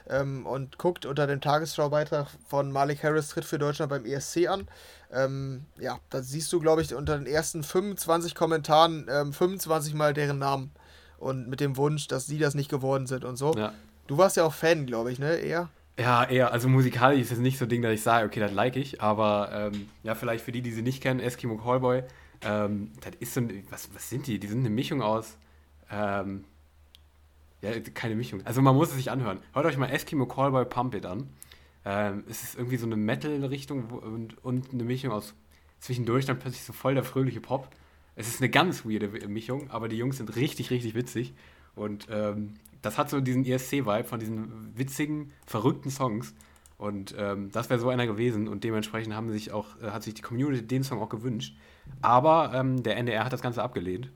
ähm, 0.10 0.46
und 0.46 0.78
guckt 0.78 1.06
unter 1.06 1.28
dem 1.28 1.42
Tagesschaubeitrag 1.42 2.28
von 2.48 2.72
Malik 2.72 3.04
Harris 3.04 3.30
tritt 3.30 3.46
für 3.46 3.58
Deutschland 3.58 3.90
beim 3.90 4.06
ESC 4.06 4.48
an, 4.48 4.68
ähm, 5.12 5.66
ja, 5.80 6.00
da 6.10 6.22
siehst 6.22 6.52
du, 6.52 6.60
glaube 6.60 6.82
ich, 6.82 6.94
unter 6.94 7.18
den 7.18 7.26
ersten 7.26 7.64
25 7.64 8.36
Kommentaren 8.36 9.06
25 9.34 9.94
ähm, 9.94 9.98
Mal 9.98 10.14
deren 10.14 10.40
Namen. 10.40 10.72
Und 11.18 11.50
mit 11.50 11.60
dem 11.60 11.76
Wunsch, 11.76 12.08
dass 12.08 12.28
sie 12.28 12.38
das 12.38 12.56
nicht 12.56 12.70
geworden 12.70 13.06
sind 13.06 13.26
und 13.26 13.36
so. 13.36 13.54
Ja. 13.54 13.74
Du 14.08 14.18
warst 14.18 14.38
ja 14.38 14.44
auch 14.44 14.54
Fan, 14.54 14.86
glaube 14.86 15.12
ich, 15.12 15.20
ne? 15.20 15.36
Eher? 15.36 15.70
Ja, 16.00 16.24
eher. 16.24 16.54
Also 16.54 16.70
musikalisch 16.70 17.20
ist 17.22 17.32
es 17.32 17.40
nicht 17.40 17.58
so 17.58 17.66
ein 17.66 17.70
Ding, 17.70 17.82
dass 17.82 17.92
ich 17.92 18.02
sage, 18.02 18.26
okay, 18.26 18.40
das 18.40 18.54
like 18.54 18.78
ich. 18.78 19.02
Aber 19.02 19.50
ähm, 19.54 19.90
ja, 20.04 20.16
vielleicht 20.16 20.46
für 20.46 20.54
die, 20.54 20.62
die 20.62 20.72
sie 20.72 20.82
nicht 20.82 21.04
kennen, 21.04 21.20
Eskimo 21.20 21.58
Callboy 21.58 22.04
ähm, 22.42 22.92
das 23.02 23.14
ist 23.20 23.34
so 23.34 23.42
ein, 23.42 23.64
was, 23.70 23.94
was 23.94 24.10
sind 24.10 24.28
die? 24.28 24.40
Die 24.40 24.48
sind 24.48 24.60
eine 24.60 24.70
Mischung 24.70 25.02
aus, 25.02 25.38
ähm, 25.92 26.46
ja, 27.62 27.78
keine 27.94 28.16
Mischung. 28.16 28.46
Also 28.46 28.62
man 28.62 28.76
muss 28.76 28.90
es 28.90 28.96
sich 28.96 29.12
anhören. 29.12 29.40
Hört 29.54 29.66
euch 29.66 29.78
mal 29.78 29.90
Eskimo 29.90 30.26
Callboy 30.26 30.66
Pump 30.66 30.96
It 30.96 31.06
an. 31.06 31.30
Ähm, 31.86 32.24
es 32.30 32.44
ist 32.44 32.56
irgendwie 32.56 32.78
so 32.78 32.86
eine 32.86 32.96
Metal-Richtung 32.96 33.86
und, 33.90 34.44
und 34.44 34.74
eine 34.74 34.84
Mischung 34.84 35.12
aus 35.12 35.34
zwischendurch 35.80 36.26
dann 36.26 36.40
plötzlich 36.40 36.64
so 36.64 36.74
voll 36.74 36.94
der 36.94 37.04
fröhliche 37.04 37.42
Pop. 37.42 37.70
Es 38.16 38.28
ist 38.28 38.42
eine 38.42 38.50
ganz 38.50 38.86
weirde 38.86 39.08
Mischung, 39.28 39.70
aber 39.72 39.88
die 39.88 39.98
Jungs 39.98 40.18
sind 40.18 40.36
richtig, 40.36 40.72
richtig 40.72 40.94
witzig. 40.94 41.34
Und 41.76 42.08
ähm, 42.12 42.56
das 42.82 42.98
hat 42.98 43.10
so 43.10 43.22
diesen 43.22 43.46
ESC-Vibe 43.46 44.04
von 44.04 44.20
diesen 44.20 44.78
witzigen, 44.78 45.32
verrückten 45.46 45.90
Songs. 45.90 46.34
Und 46.78 47.16
ähm, 47.18 47.52
das 47.52 47.70
wäre 47.70 47.80
so 47.80 47.90
einer 47.90 48.08
gewesen. 48.08 48.48
Und 48.48 48.64
dementsprechend 48.64 49.14
haben 49.14 49.32
sich 49.32 49.52
auch, 49.52 49.82
äh, 49.82 49.92
hat 49.92 50.04
sich 50.04 50.14
die 50.14 50.22
Community 50.22 50.66
den 50.66 50.84
Song 50.84 51.02
auch 51.02 51.10
gewünscht. 51.10 51.56
Aber 52.02 52.52
ähm, 52.54 52.84
der 52.84 52.98
NDR 52.98 53.26
hat 53.26 53.34
das 53.34 53.42
Ganze 53.42 53.64
abgelehnt. 53.64 54.10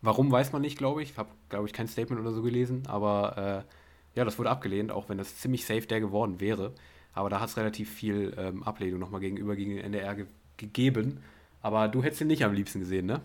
Warum 0.00 0.32
weiß 0.32 0.52
man 0.52 0.62
nicht, 0.62 0.78
glaube 0.78 1.02
ich. 1.02 1.10
Ich 1.10 1.18
habe, 1.18 1.30
glaube 1.48 1.66
ich, 1.66 1.72
kein 1.72 1.88
Statement 1.88 2.20
oder 2.20 2.32
so 2.32 2.42
gelesen. 2.42 2.84
Aber 2.86 3.64
äh, 3.64 4.18
ja, 4.18 4.24
das 4.24 4.38
wurde 4.38 4.50
abgelehnt, 4.50 4.90
auch 4.90 5.08
wenn 5.08 5.18
das 5.18 5.38
ziemlich 5.38 5.64
safe 5.64 5.86
der 5.86 6.00
geworden 6.00 6.40
wäre. 6.40 6.74
Aber 7.12 7.30
da 7.30 7.40
hat 7.40 7.48
es 7.48 7.56
relativ 7.56 7.90
viel 7.92 8.34
ähm, 8.38 8.62
Ablehnung 8.62 8.98
nochmal 8.98 9.20
gegenüber 9.20 9.56
gegen 9.56 9.76
den 9.76 9.84
NDR 9.84 10.14
ge 10.14 10.26
gegeben. 10.56 11.22
Aber 11.60 11.88
du 11.88 12.02
hättest 12.02 12.20
ihn 12.20 12.26
nicht 12.28 12.44
am 12.44 12.52
liebsten 12.52 12.80
gesehen, 12.80 13.06
ne? 13.06 13.20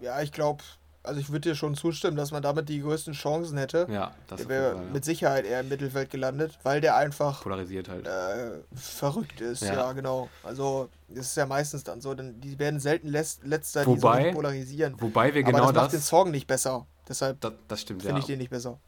Ja, 0.00 0.20
ich 0.22 0.30
glaube, 0.30 0.62
also 1.04 1.20
ich 1.20 1.28
würde 1.30 1.50
dir 1.50 1.54
schon 1.54 1.74
zustimmen, 1.74 2.16
dass 2.16 2.32
man 2.32 2.42
damit 2.42 2.68
die 2.68 2.80
größten 2.80 3.12
Chancen 3.14 3.56
hätte. 3.58 3.86
Ja, 3.90 4.12
das 4.26 4.48
wäre 4.48 4.74
ja. 4.76 4.82
mit 4.92 5.04
Sicherheit 5.04 5.44
eher 5.44 5.60
im 5.60 5.68
Mittelfeld 5.68 6.10
gelandet, 6.10 6.58
weil 6.62 6.80
der 6.80 6.96
einfach 6.96 7.42
polarisiert 7.42 7.88
halt. 7.88 8.06
äh, 8.06 8.52
verrückt 8.74 9.40
ist. 9.40 9.62
Ja. 9.62 9.74
Ja. 9.74 9.92
genau. 9.92 10.28
Also, 10.42 10.88
das 11.08 11.26
ist 11.26 11.36
ja 11.36 11.46
meistens 11.46 11.84
dann 11.84 12.00
so, 12.00 12.14
denn 12.14 12.40
die 12.40 12.58
werden 12.58 12.80
selten 12.80 13.08
Letz 13.08 13.38
letzter, 13.44 13.84
die 13.84 13.90
so 13.90 14.02
Wobei- 14.02 14.32
polarisieren. 14.32 14.96
Wobei 14.98 15.32
wir 15.34 15.42
Aber 15.42 15.52
genau 15.52 15.72
das 15.72 15.82
macht 15.84 15.92
den 15.92 16.00
Song 16.00 16.30
nicht 16.30 16.46
besser. 16.46 16.86
Deshalb 17.08 17.40
das, 17.42 17.52
das 17.68 17.80
stimmt, 17.82 18.00
finde 18.02 18.14
ja. 18.16 18.20
ich 18.20 18.26
den 18.26 18.38
nicht 18.38 18.50
besser. 18.50 18.78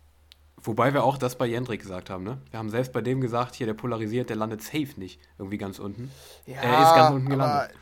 Wobei 0.62 0.94
wir 0.94 1.05
auch 1.05 1.18
das 1.18 1.37
bei 1.37 1.46
Jendrik 1.46 1.83
gesagt 1.83 2.09
haben, 2.09 2.24
ne? 2.24 2.38
Wir 2.50 2.59
haben 2.59 2.70
selbst 2.70 2.92
bei 2.92 3.02
dem 3.02 3.20
gesagt, 3.20 3.55
hier, 3.55 3.66
der 3.66 3.74
polarisiert, 3.74 4.31
der 4.31 4.37
landet 4.37 4.62
safe 4.62 4.88
nicht 4.96 5.20
irgendwie 5.38 5.59
ganz 5.59 5.79
unten. 5.79 6.11
Ja, 6.46 6.57
Er 6.62 6.83
ist 6.83 6.94
ganz 6.94 7.14
unten 7.14 7.26
aber, 7.26 7.37
gelandet. 7.37 7.76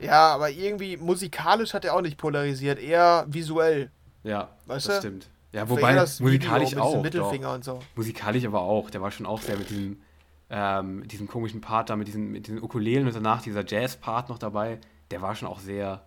Ja, 0.00 0.28
aber 0.34 0.50
irgendwie 0.50 0.96
musikalisch 0.96 1.74
hat 1.74 1.84
er 1.84 1.94
auch 1.94 2.00
nicht 2.00 2.18
polarisiert, 2.18 2.78
eher 2.78 3.26
visuell. 3.28 3.90
Ja, 4.22 4.50
Weißt 4.66 4.88
das 4.88 4.96
du? 4.96 5.00
stimmt. 5.00 5.30
Ja, 5.52 5.68
wobei 5.68 5.94
musikalisch 6.20 6.70
Video 6.72 6.82
auch. 6.84 7.02
Mittelfinger 7.02 7.54
und 7.54 7.64
so. 7.64 7.80
Musikalisch 7.96 8.44
aber 8.44 8.60
auch. 8.60 8.90
Der 8.90 9.02
war 9.02 9.10
schon 9.10 9.26
auch 9.26 9.40
sehr 9.40 9.56
mit 9.56 9.68
diesem, 9.70 10.00
ähm, 10.48 11.06
diesem 11.08 11.26
komischen 11.26 11.60
Part 11.60 11.90
da, 11.90 11.96
mit 11.96 12.06
diesen, 12.06 12.30
mit 12.30 12.46
diesen 12.46 12.62
Ukulelen 12.62 13.06
und 13.06 13.14
danach 13.14 13.42
dieser 13.42 13.64
Jazz-Part 13.66 14.28
noch 14.28 14.38
dabei. 14.38 14.78
Der 15.10 15.22
war 15.22 15.34
schon 15.34 15.48
auch 15.48 15.58
sehr 15.58 16.04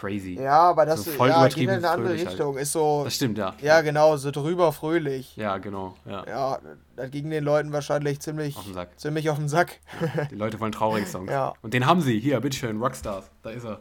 crazy. 0.00 0.38
Ja, 0.40 0.70
aber 0.70 0.86
das 0.86 1.04
So 1.04 1.10
voll 1.10 1.28
ja, 1.28 1.46
geht 1.48 1.58
in 1.58 1.70
eine 1.70 1.88
andere 1.90 2.16
halt. 2.16 2.28
Richtung. 2.28 2.56
Ist 2.56 2.72
so, 2.72 3.04
Das 3.04 3.14
stimmt, 3.14 3.38
ja. 3.38 3.54
ja 3.60 3.80
genau, 3.82 4.16
so 4.16 4.30
drüber 4.30 4.72
fröhlich. 4.72 5.36
Ja, 5.36 5.58
genau. 5.58 5.94
Ja. 6.06 6.24
Ja, 6.26 6.58
das 6.96 7.10
ging 7.10 7.30
den 7.30 7.44
Leuten 7.44 7.72
wahrscheinlich 7.72 8.20
ziemlich 8.20 8.56
Auf 8.56 8.64
den 8.64 8.74
Sack. 8.74 8.98
ziemlich 8.98 9.28
auf 9.30 9.38
den 9.38 9.48
Sack. 9.48 9.78
Die 10.30 10.34
Leute 10.36 10.58
wollen 10.60 10.72
traurige 10.72 11.06
Songs. 11.06 11.30
Ja. 11.30 11.52
Und 11.62 11.74
den 11.74 11.86
haben 11.86 12.00
sie. 12.00 12.18
Hier, 12.18 12.40
bitteschön, 12.40 12.80
Rockstars. 12.80 13.30
Da 13.42 13.50
ist 13.50 13.64
er. 13.64 13.78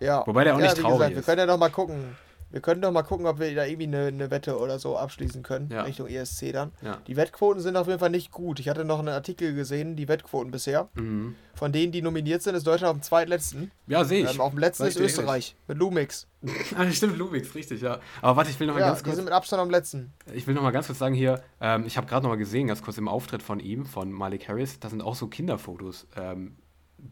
Ja. 0.00 0.26
Wobei 0.26 0.44
der 0.44 0.56
auch 0.56 0.58
ja, 0.58 0.64
nicht 0.64 0.78
traurig 0.78 0.98
gesagt, 0.98 1.10
wir 1.12 1.18
ist. 1.20 1.26
können 1.26 1.38
ja 1.38 1.46
noch 1.46 1.58
mal 1.58 1.70
gucken. 1.70 2.16
Wir 2.52 2.60
können 2.60 2.82
doch 2.82 2.92
mal 2.92 3.02
gucken, 3.02 3.26
ob 3.26 3.40
wir 3.40 3.54
da 3.54 3.64
irgendwie 3.64 3.86
eine, 3.86 4.06
eine 4.06 4.30
Wette 4.30 4.58
oder 4.58 4.78
so 4.78 4.96
abschließen 4.96 5.42
können, 5.42 5.70
Ja. 5.72 5.82
Richtung 5.82 6.06
ESC 6.06 6.52
dann. 6.52 6.70
Ja. 6.82 6.98
Die 7.06 7.16
Wettquoten 7.16 7.62
sind 7.62 7.76
auf 7.76 7.86
jeden 7.88 7.98
Fall 7.98 8.10
nicht 8.10 8.30
gut. 8.30 8.60
Ich 8.60 8.68
hatte 8.68 8.84
noch 8.84 8.98
einen 8.98 9.08
Artikel 9.08 9.54
gesehen, 9.54 9.96
die 9.96 10.06
Wettquoten 10.06 10.50
bisher. 10.50 10.88
Mhm. 10.94 11.34
Von 11.54 11.72
denen, 11.72 11.92
die 11.92 12.02
nominiert 12.02 12.42
sind, 12.42 12.54
ist 12.54 12.66
Deutschland 12.66 12.90
auf 12.90 12.98
dem 12.98 13.02
zweitletzten. 13.02 13.70
Ja, 13.86 14.04
sehe 14.04 14.24
ich. 14.24 14.34
Ähm, 14.34 14.40
auf 14.40 14.50
dem 14.52 14.58
letzten 14.58 14.84
ist. 14.84 15.00
Österreich 15.00 15.56
mit 15.66 15.78
Lumix. 15.78 16.28
Ah, 16.76 16.90
stimmt, 16.90 17.18
Lumix, 17.18 17.54
richtig, 17.54 17.80
ja. 17.82 18.00
Aber 18.20 18.36
warte, 18.36 18.50
ich 18.50 18.58
will 18.60 18.66
noch 18.66 18.74
mal 18.74 18.80
Ja, 18.80 18.88
ganz 18.88 19.02
kurz. 19.04 19.16
sind 19.16 19.24
mit 19.24 19.32
Abstand 19.32 19.62
am 19.62 19.70
letzten. 19.70 20.12
Ich 20.34 20.46
will 20.46 20.54
noch 20.54 20.62
mal 20.62 20.72
ganz 20.72 20.86
kurz 20.88 20.98
sagen 20.98 21.14
hier, 21.14 21.40
ähm, 21.60 21.84
ich 21.86 21.96
habe 21.96 22.06
gerade 22.06 22.24
noch 22.24 22.30
mal 22.30 22.36
gesehen, 22.36 22.66
ganz 22.66 22.82
kurz 22.82 22.98
im 22.98 23.08
Auftritt 23.08 23.42
von 23.42 23.60
ihm, 23.60 23.86
von 23.86 24.10
Malik 24.12 24.48
Harris, 24.48 24.78
da 24.80 24.88
sind 24.90 25.00
auch 25.02 25.14
so 25.14 25.28
Kinderfotos 25.28 26.06
ähm, 26.16 26.56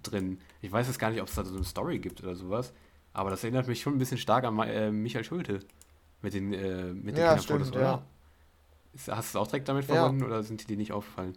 drin. 0.03 0.41
Ich 0.61 0.71
weiß 0.73 0.87
jetzt 0.87 0.99
gar 0.99 1.11
nicht, 1.11 1.21
ob 1.23 1.29
es 1.29 1.35
da 1.35 1.45
so 1.45 1.55
eine 1.55 1.65
Story 1.65 1.99
gibt 1.99 2.23
oder 2.23 2.35
sowas, 2.35 2.73
aber 3.13 3.31
das 3.31 3.43
erinnert 3.45 3.67
mich 3.69 3.81
schon 3.81 3.95
ein 3.95 3.99
bisschen 3.99 4.19
stark 4.19 4.45
an 4.45 4.59
äh, 4.61 4.91
Michael 4.91 5.25
Schulte 5.25 5.61
mit 6.23 6.35
den, 6.35 6.53
äh, 6.53 6.93
mit 6.93 7.17
den 7.17 7.23
Ja, 7.23 7.29
Kinderfotos, 7.37 7.69
stimmt, 7.69 7.77
oder? 7.77 7.81
ja. 7.85 8.03
Ist, 8.93 9.09
hast 9.09 9.35
du 9.35 9.39
es 9.39 9.43
auch 9.43 9.47
direkt 9.47 9.69
damit 9.69 9.87
Ja. 9.89 9.95
verbunden 9.95 10.25
oder 10.25 10.43
sind 10.43 10.63
dir 10.63 10.67
die 10.67 10.77
nicht 10.77 10.93
aufgefallen? 10.93 11.37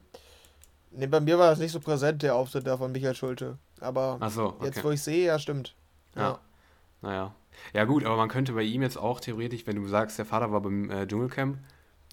Nee, 0.91 1.07
bei 1.07 1.19
mir 1.19 1.39
war 1.39 1.49
das 1.49 1.59
nicht 1.59 1.71
so 1.71 1.79
präsent, 1.79 2.21
der 2.21 2.35
Auftritt 2.35 2.67
da 2.67 2.77
von 2.77 2.91
Michael 2.91 3.15
Schulte. 3.15 3.57
Aber 3.79 4.17
Ach 4.19 4.29
so, 4.31 4.49
okay. 4.49 4.65
jetzt, 4.65 4.83
wo 4.83 4.91
ich 4.91 5.01
sehe, 5.01 5.25
ja, 5.25 5.39
stimmt. 5.39 5.75
Ja. 6.15 6.39
Naja. 7.01 7.33
Ja 7.73 7.85
gut, 7.85 8.03
aber 8.05 8.17
man 8.17 8.29
könnte 8.29 8.53
bei 8.53 8.63
ihm 8.63 8.81
jetzt 8.81 8.97
auch 8.97 9.19
theoretisch, 9.19 9.65
wenn 9.67 9.75
du 9.75 9.87
sagst, 9.87 10.17
der 10.17 10.25
Vater 10.25 10.51
war 10.51 10.61
beim 10.61 10.89
äh, 10.89 11.07
Dschungelcamp, 11.07 11.57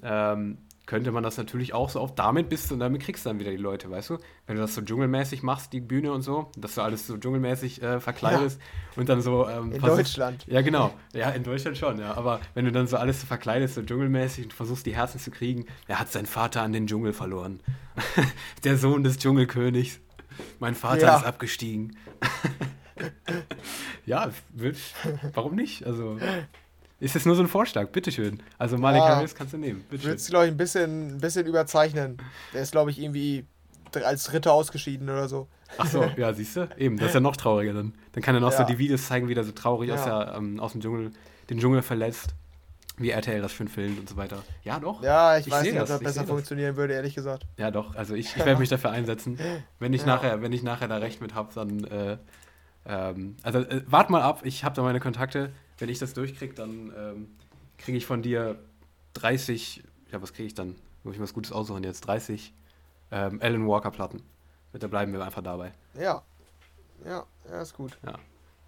ähm, 0.03 0.59
könnte 0.91 1.13
man 1.13 1.23
das 1.23 1.37
natürlich 1.37 1.73
auch 1.73 1.89
so 1.89 2.01
auf 2.01 2.17
damit 2.17 2.49
bist 2.49 2.69
du 2.69 2.75
und 2.75 2.81
damit 2.81 3.01
kriegst 3.01 3.25
du 3.25 3.29
dann 3.31 3.39
wieder 3.39 3.53
die 3.53 3.57
Leute, 3.57 3.89
weißt 3.89 4.11
du? 4.11 4.19
Wenn 4.49 4.57
du 4.57 4.63
das 4.63 4.75
so 4.75 4.83
dschungelmäßig 4.83 5.45
machst, 5.45 5.73
die 5.73 5.81
Bühne 5.81 6.11
und 6.13 6.23
so, 6.23 6.51
dass 6.57 6.75
du 6.75 6.81
alles 6.81 7.07
so 7.07 7.17
dschungelmäßig 7.17 7.81
äh, 7.81 8.01
verkleidest 8.01 8.61
und 8.97 9.09
dann 9.09 9.23
so 9.23 9.49
ähm, 9.49 9.71
In 9.71 9.81
Deutschland. 9.81 10.45
Ja, 10.49 10.63
genau. 10.63 10.93
Ja, 11.15 11.31
in 11.31 11.45
Deutschland 11.45 11.79
schon, 11.79 12.01
ja. 12.01 12.15
Aber 12.17 12.41
wenn 12.55 12.65
du 12.65 12.73
dann 12.73 12.89
so 12.89 12.97
alles 12.97 13.21
so 13.21 13.29
verkleidest, 13.29 13.77
so 13.77 13.83
dschungelmäßig 13.85 14.47
und 14.47 14.53
versuchst, 14.53 14.85
die 14.85 14.97
Herzen 14.97 15.21
zu 15.21 15.31
kriegen, 15.31 15.67
er 15.87 16.01
hat 16.01 16.11
seinen 16.11 16.27
Vater 16.27 16.63
an 16.63 16.73
den 16.73 16.89
Dschungel 16.89 17.13
verloren. 17.13 17.61
Der 18.65 18.77
Sohn 18.77 19.05
des 19.05 19.17
Dschungelkönigs. 19.19 20.01
Mein 20.59 20.75
Vater 20.75 21.03
Ja. 21.03 21.17
ist 21.19 21.25
abgestiegen. 21.25 21.97
ja, 24.07 24.31
wird, 24.53 24.77
warum 25.35 25.55
nicht? 25.55 25.87
Also, 25.87 26.19
ist 27.01 27.15
jetzt 27.15 27.27
nur 27.27 27.35
so 27.35 27.43
ein 27.43 27.49
Vorschlag, 27.49 27.89
bitteschön. 27.89 28.43
Also, 28.59 28.77
Malik 28.79 29.01
Ja. 29.03 29.17
Harris 29.17 29.35
kannst 29.35 29.53
du 29.55 29.59
nehmen, 29.59 29.81
Ich 29.81 29.87
bitteschön. 29.89 30.11
würde 30.11 30.17
es, 30.21 30.29
glaube 30.29 30.45
ich, 30.47 30.51
ein 30.53 30.57
bisschen, 30.57 31.17
ein 31.17 31.19
bisschen 31.21 31.47
überzeichnen. 31.47 32.19
Der 32.55 32.63
ist, 32.63 32.73
glaube 32.73 32.91
ich, 32.91 33.01
irgendwie 33.01 33.47
als 34.05 34.25
Dritter 34.25 34.53
ausgeschieden 34.53 35.09
oder 35.09 35.29
so. 35.29 35.49
Ach 35.79 35.87
so, 35.87 36.05
ja, 36.17 36.33
siehst 36.33 36.57
du? 36.57 36.69
Eben, 36.77 36.97
das 36.97 37.09
ist 37.09 37.15
ja 37.15 37.21
noch 37.21 37.37
trauriger 37.37 37.73
dann. 37.73 37.95
Dann 38.13 38.23
kann 38.23 38.35
er 38.35 38.41
noch 38.41 38.53
so 38.53 38.59
Ja. 38.61 38.65
die 38.65 38.79
Videos 38.79 39.07
zeigen, 39.07 39.29
wie 39.29 39.35
er 39.35 39.45
so 39.45 39.53
traurig 39.53 39.91
aus, 39.93 40.05
Ja. 40.07 40.25
der, 40.27 40.35
ähm, 40.37 40.61
aus 40.61 40.73
dem 40.73 40.81
Dschungel, 40.81 41.11
den 41.49 41.59
Dschungel 41.59 41.83
verlässt. 41.83 42.35
Wie 42.99 43.11
RTL 43.11 43.41
das 43.41 43.53
schön 43.53 43.69
filmt 43.69 43.99
und 43.99 44.09
so 44.09 44.17
weiter. 44.19 44.43
Ja, 44.63 44.79
doch. 44.79 45.03
Ja, 45.03 45.39
ich, 45.39 45.47
Ich 45.47 45.53
weiß 45.53 45.63
nicht, 45.63 45.73
ob 45.73 45.79
das, 45.81 45.89
das 45.89 46.01
ich 46.01 46.05
besser 46.05 46.15
seh 46.15 46.21
das. 46.21 46.29
funktionieren 46.29 46.77
würde, 46.77 46.93
ehrlich 46.93 47.15
gesagt. 47.15 47.45
Ja, 47.57 47.71
doch. 47.71 47.95
Also 47.97 48.15
ich, 48.15 48.37
ich 48.37 48.45
werde 48.45 48.61
mich 48.61 48.69
dafür 48.69 48.91
einsetzen. 48.91 49.39
Wenn 49.79 49.95
ich, 49.95 50.03
Ja. 50.03 50.07
nachher, 50.09 50.43
wenn 50.43 50.53
ich 50.53 50.63
nachher 50.63 50.87
da 50.89 50.99
recht 50.99 51.23
mit 51.23 51.35
habe, 51.35 51.51
dann. 51.55 51.85
Äh, 51.85 52.19
ähm, 52.87 53.37
also 53.43 53.61
äh, 53.61 53.83
wart 53.87 54.11
mal 54.11 54.23
ab, 54.23 54.41
ich 54.45 54.65
habe 54.65 54.75
da 54.75 54.83
meine 54.83 55.01
Kontakte. 55.01 55.51
Wenn 55.81 55.89
ich 55.89 55.99
das 55.99 56.15
durchkriege, 56.15 56.55
dann 56.55 56.93
ähm, 56.97 57.29
kriege 57.79 57.99
ich 57.99 58.07
von 58.07 58.23
dir 58.23 58.59
30. 59.15 59.83
Ja, 60.13 60.21
was 60.23 60.33
kriege 60.33 60.47
ich 60.47 60.55
dann? 60.55 60.77
Muss 61.03 61.15
ich 61.17 61.21
was 61.21 61.33
Gutes 61.33 61.51
aussuchen 61.53 61.83
jetzt? 61.83 62.03
30 62.03 62.53
ähm, 63.11 63.41
Alan 63.43 63.67
Walker-Platten. 63.67 64.23
Da 64.75 64.87
bleiben 64.87 65.13
wir 65.13 65.25
einfach 65.25 65.43
dabei. 65.43 65.73
Ja. 65.99 66.23
Ja, 67.05 67.25
ja, 67.51 67.63
ist 67.63 67.75
gut. 67.75 67.99
Ja. 68.05 68.15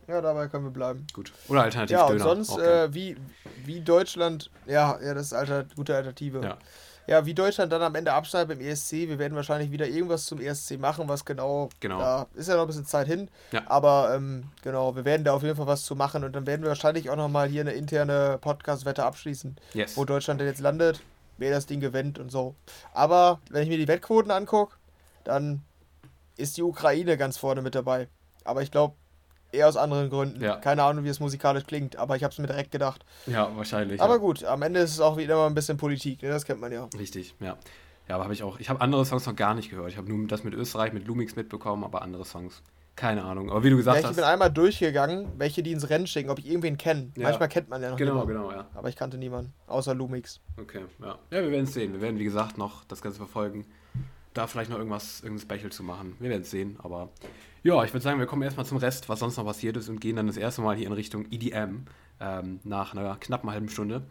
Ja, 0.09 0.20
dabei 0.20 0.48
können 0.48 0.64
wir 0.64 0.70
bleiben. 0.72 1.07
Gut. 1.12 1.33
Oder 1.48 1.62
alternativ 1.62 1.92
Ja, 1.96 2.05
und 2.07 2.12
Döner. 2.18 2.25
sonst, 2.25 2.57
geil. 2.57 2.88
äh, 2.88 2.94
wie, 2.94 3.16
wie 3.64 3.81
Deutschland, 3.81 4.51
ja, 4.66 4.98
ja, 5.01 5.14
das 5.14 5.27
ist 5.27 5.33
alter, 5.33 5.64
gute 5.77 5.94
Alternative. 5.94 6.40
Ja. 6.42 6.59
Ja, 7.07 7.27
wie 7.27 7.35
Deutschland 7.35 7.73
dann 7.73 7.83
am 7.83 7.95
Ende 7.95 8.12
abschneidet 8.12 8.49
beim 8.49 8.61
ESC, 8.67 8.93
wir 9.09 9.19
werden 9.19 9.35
wahrscheinlich 9.35 9.71
wieder 9.73 9.87
irgendwas 9.88 10.25
zum 10.27 10.41
ESC 10.41 10.79
machen, 10.79 11.09
was 11.09 11.25
genau, 11.25 11.69
Genau. 11.81 11.99
da 11.99 12.27
ist 12.35 12.49
ja 12.49 12.55
noch 12.55 12.62
ein 12.62 12.67
bisschen 12.69 12.87
Zeit 12.87 13.07
hin, 13.09 13.29
Ja. 13.51 13.62
aber 13.67 14.15
ähm, 14.15 14.45
genau, 14.62 14.95
wir 14.95 15.05
werden 15.05 15.25
da 15.25 15.33
auf 15.33 15.43
jeden 15.43 15.57
Fall 15.57 15.67
was 15.67 15.85
zu 15.85 15.97
machen 15.97 16.23
und 16.23 16.35
dann 16.37 16.47
werden 16.47 16.62
wir 16.62 16.69
wahrscheinlich 16.69 17.11
auch 17.11 17.17
nochmal 17.17 17.49
hier 17.49 17.62
eine 17.62 17.73
interne 17.73 18.38
Podcast-Wette 18.41 19.05
abschließen, 19.05 19.57
yes. 19.75 19.97
wo 19.97 20.05
Deutschland 20.05 20.41
denn 20.41 20.47
jetzt 20.49 20.61
landet, 20.61 21.03
wer 21.38 21.51
das 21.51 21.67
Ding 21.67 21.81
gewinnt 21.81 22.19
und 22.21 22.31
so. 22.31 22.55
Aber 22.95 23.41
wenn 23.51 23.65
ich 23.65 23.69
mir 23.69 23.79
die 23.79 23.88
Wettquoten 23.88 24.31
angucke, 24.31 24.77
dann 25.25 25.62
ist 26.37 26.57
die 26.57 26.62
Ukraine 26.62 27.17
ganz 27.17 27.37
vorne 27.37 27.62
mit 27.62 27.75
dabei. 27.75 28.09
Aber 28.45 28.62
ich 28.62 28.71
glaube, 28.71 28.95
eher 29.53 29.69
aus 29.69 29.77
anderen 29.77 30.11
Gründen. 30.11 30.41
Ja. 30.43 30.57
Keine 30.57 30.83
Ahnung, 30.83 31.05
wie 31.05 31.09
es 31.09 31.21
musikalisch 31.21 31.65
klingt, 31.65 31.97
aber 31.97 32.17
ich 32.17 32.25
habe 32.25 32.33
es 32.33 32.38
mir 32.38 32.47
direkt 32.47 32.71
gedacht. 32.73 33.05
Ja, 33.27 33.51
wahrscheinlich. 33.57 34.01
Aber 34.01 34.15
ja. 34.15 34.19
gut, 34.19 34.45
am 34.45 34.62
Ende 34.62 34.81
ist 34.81 34.93
es 34.93 35.01
auch 35.01 35.17
wieder 35.17 35.37
mal 35.37 35.47
ein 35.47 35.55
bisschen 35.55 35.77
Politik, 35.77 36.23
ne? 36.23 36.31
das 36.31 36.45
kennt 36.45 36.61
man 36.61 36.73
ja. 36.73 36.88
Richtig, 36.99 37.35
ja. 37.41 37.57
Ja, 38.09 38.17
aber 38.17 38.25
habe 38.25 38.35
ich 38.35 38.43
auch. 38.43 38.59
Ich 38.59 38.69
habe 38.69 38.81
andere 38.81 39.05
Songs 39.07 39.27
noch 39.27 39.37
gar 39.37 39.55
nicht 39.55 39.71
gehört. 39.71 39.91
Ich 39.91 39.97
habe 39.97 40.09
nur 40.12 40.27
das 40.27 40.43
mit 40.43 40.55
Österreich, 40.55 40.93
mit 40.93 41.07
Lumix 41.07 41.37
mitbekommen, 41.37 41.85
aber 41.85 42.03
andere 42.03 42.25
Songs. 42.25 42.62
Keine 42.97 43.25
Ahnung. 43.25 43.51
Aber 43.51 43.65
wie 43.65 43.71
du 43.71 43.77
gesagt 43.77 43.97
Ja, 43.97 44.01
ich 44.01 44.07
hast. 44.09 44.17
bin 44.17 44.25
einmal 44.25 44.51
durchgegangen, 44.51 45.29
welche 45.38 45.62
die 45.62 45.73
ins 45.73 45.88
Rennen 45.88 46.07
schicken, 46.07 46.29
ob 46.29 46.38
ich 46.38 46.47
irgendwen 46.47 46.77
kenne. 46.77 47.11
Ja. 47.17 47.29
Manchmal 47.29 47.49
kennt 47.49 47.71
man 47.71 47.81
ja 47.81 47.91
noch 47.91 47.97
Genau, 47.97 48.15
niemanden. 48.25 48.35
genau, 48.35 48.53
ja. 48.53 48.67
Aber 48.75 48.88
ich 48.88 48.97
kannte 48.97 49.17
niemanden, 49.17 49.55
außer 49.67 49.95
Lumix. 49.95 50.41
Okay, 50.61 50.83
ja. 51.01 51.19
Ja, 51.31 51.43
wir 51.43 51.51
werden 51.51 51.65
es 51.65 51.73
sehen. 51.73 51.93
Wir 51.95 52.03
werden, 52.03 52.19
wie 52.19 52.25
gesagt, 52.25 52.59
noch 52.59 52.85
das 52.85 53.01
Ganze 53.01 53.17
verfolgen. 53.19 53.65
Da 54.35 54.47
vielleicht 54.47 54.71
noch 54.71 54.79
irgendwas, 54.79 55.23
irgendein 55.23 55.57
Special 55.59 55.73
zu 55.73 55.83
machen. 55.83 56.17
Wir 56.19 56.29
werden 56.29 56.43
es 56.43 56.51
sehen, 56.51 56.77
aber 56.83 57.09
ja, 57.62 57.85
ich 57.85 57.92
würde 57.92 58.03
sagen, 58.03 58.18
wir 58.18 58.27
kommen 58.27 58.42
erstmal 58.42 58.66
zum 58.66 58.79
Rest, 58.79 59.09
was 59.09 59.20
sonst 59.20 59.37
noch 59.37 59.44
passiert 59.44 59.77
ist 59.77 59.88
und 59.88 60.01
gehen 60.01 60.16
dann 60.16 60.27
das 60.27 60.37
erste 60.37 60.62
Mal 60.62 60.77
hier 60.77 60.87
in 60.87 60.92
Richtung 60.92 61.27
EDM 61.31 61.87
ähm, 62.20 62.61
nach 62.64 62.94
einer 62.94 63.16
knappen 63.16 63.51
halben 63.51 63.68
Stunde. 63.68 64.03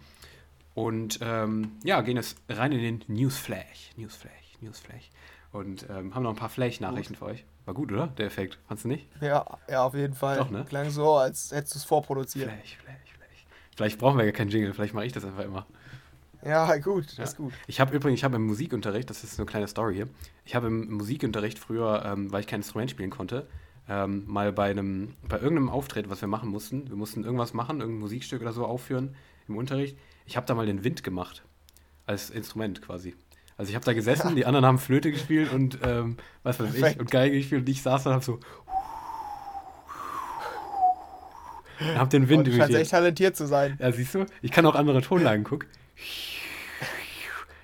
Und 0.73 1.19
ähm, 1.21 1.73
ja, 1.83 2.01
gehen 2.01 2.15
jetzt 2.15 2.37
rein 2.49 2.71
in 2.71 2.79
den 2.79 3.03
Newsflash. 3.07 3.91
Newsflash, 3.97 4.57
Newsflash. 4.61 5.09
Und 5.51 5.85
ähm, 5.89 6.15
haben 6.15 6.23
noch 6.23 6.29
ein 6.29 6.37
paar 6.37 6.49
Flash-Nachrichten 6.49 7.15
für 7.15 7.25
euch. 7.25 7.45
War 7.65 7.73
gut, 7.73 7.91
oder? 7.91 8.07
Der 8.07 8.25
Effekt. 8.25 8.57
Fandst 8.67 8.85
du 8.85 8.87
nicht? 8.87 9.07
Ja, 9.19 9.45
ja, 9.69 9.83
auf 9.83 9.93
jeden 9.93 10.13
Fall. 10.13 10.37
Doch, 10.37 10.49
ne? 10.49 10.65
Klang 10.67 10.89
so, 10.89 11.15
als 11.15 11.51
hättest 11.51 11.75
du 11.75 11.79
es 11.79 11.83
vorproduziert. 11.83 12.49
Flash, 12.49 12.77
Flash, 12.77 13.13
Flash. 13.17 13.45
Vielleicht 13.75 13.99
brauchen 13.99 14.17
wir 14.17 14.25
ja 14.25 14.31
keinen 14.31 14.49
Jingle, 14.49 14.73
vielleicht 14.73 14.93
mache 14.93 15.05
ich 15.05 15.11
das 15.11 15.25
einfach 15.25 15.43
immer. 15.43 15.65
Ja, 16.43 16.75
gut, 16.77 17.17
Ja. 17.17 17.23
ist 17.23 17.37
gut. 17.37 17.53
Ich 17.67 17.79
habe 17.79 17.95
übrigens, 17.95 18.19
ich 18.19 18.23
habe 18.23 18.35
im 18.35 18.45
Musikunterricht, 18.45 19.09
das 19.09 19.23
ist 19.23 19.39
eine 19.39 19.45
kleine 19.45 19.67
Story 19.67 19.95
hier, 19.95 20.07
ich 20.45 20.55
habe 20.55 20.67
im 20.67 20.91
Musikunterricht 20.93 21.59
früher, 21.59 22.03
ähm, 22.05 22.31
weil 22.31 22.41
ich 22.41 22.47
kein 22.47 22.59
Instrument 22.61 22.89
spielen 22.91 23.09
konnte, 23.09 23.47
ähm, 23.87 24.23
mal 24.27 24.51
bei 24.51 24.71
einem, 24.71 25.15
bei 25.27 25.37
irgendeinem 25.37 25.69
Auftritt, 25.69 26.09
was 26.09 26.21
wir 26.21 26.27
machen 26.27 26.49
mussten, 26.49 26.89
wir 26.89 26.95
mussten 26.95 27.23
irgendwas 27.23 27.53
machen, 27.53 27.79
irgendein 27.79 28.01
Musikstück 28.01 28.41
oder 28.41 28.53
so 28.53 28.65
aufführen 28.65 29.15
im 29.47 29.57
Unterricht. 29.57 29.97
Ich 30.25 30.37
habe 30.37 30.45
da 30.45 30.55
mal 30.55 30.65
den 30.65 30.83
Wind 30.83 31.03
gemacht. 31.03 31.43
Als 32.07 32.29
Instrument 32.29 32.81
quasi. 32.81 33.15
Also 33.57 33.69
ich 33.69 33.75
habe 33.75 33.85
da 33.85 33.93
gesessen, 33.93 34.35
die 34.35 34.45
anderen 34.45 34.65
haben 34.65 34.79
Flöte 34.79 35.11
gespielt 35.11 35.53
und 35.53 35.77
ähm, 35.83 36.17
was 36.41 36.59
weiß 36.59 36.73
ich, 36.73 36.79
Perfekt. 36.79 36.99
und 36.99 37.11
Geige 37.11 37.37
gespielt 37.37 37.61
und 37.61 37.69
ich 37.69 37.81
saß 37.83 38.03
da 38.03 38.09
und 38.09 38.15
hab 38.15 38.23
so 38.23 38.39
hab 41.95 42.09
den 42.09 42.27
Wind 42.27 42.39
Und 42.39 42.47
du 42.47 42.57
scheinst 42.57 42.75
echt 42.75 42.91
talentiert 42.91 43.35
zu 43.35 43.45
sein. 43.45 43.77
Ja, 43.79 43.91
siehst 43.91 44.15
du? 44.15 44.25
Ich 44.41 44.51
kann 44.51 44.65
auch 44.65 44.75
andere 44.75 45.01
Tonlagen, 45.01 45.43
guck. 45.43 45.67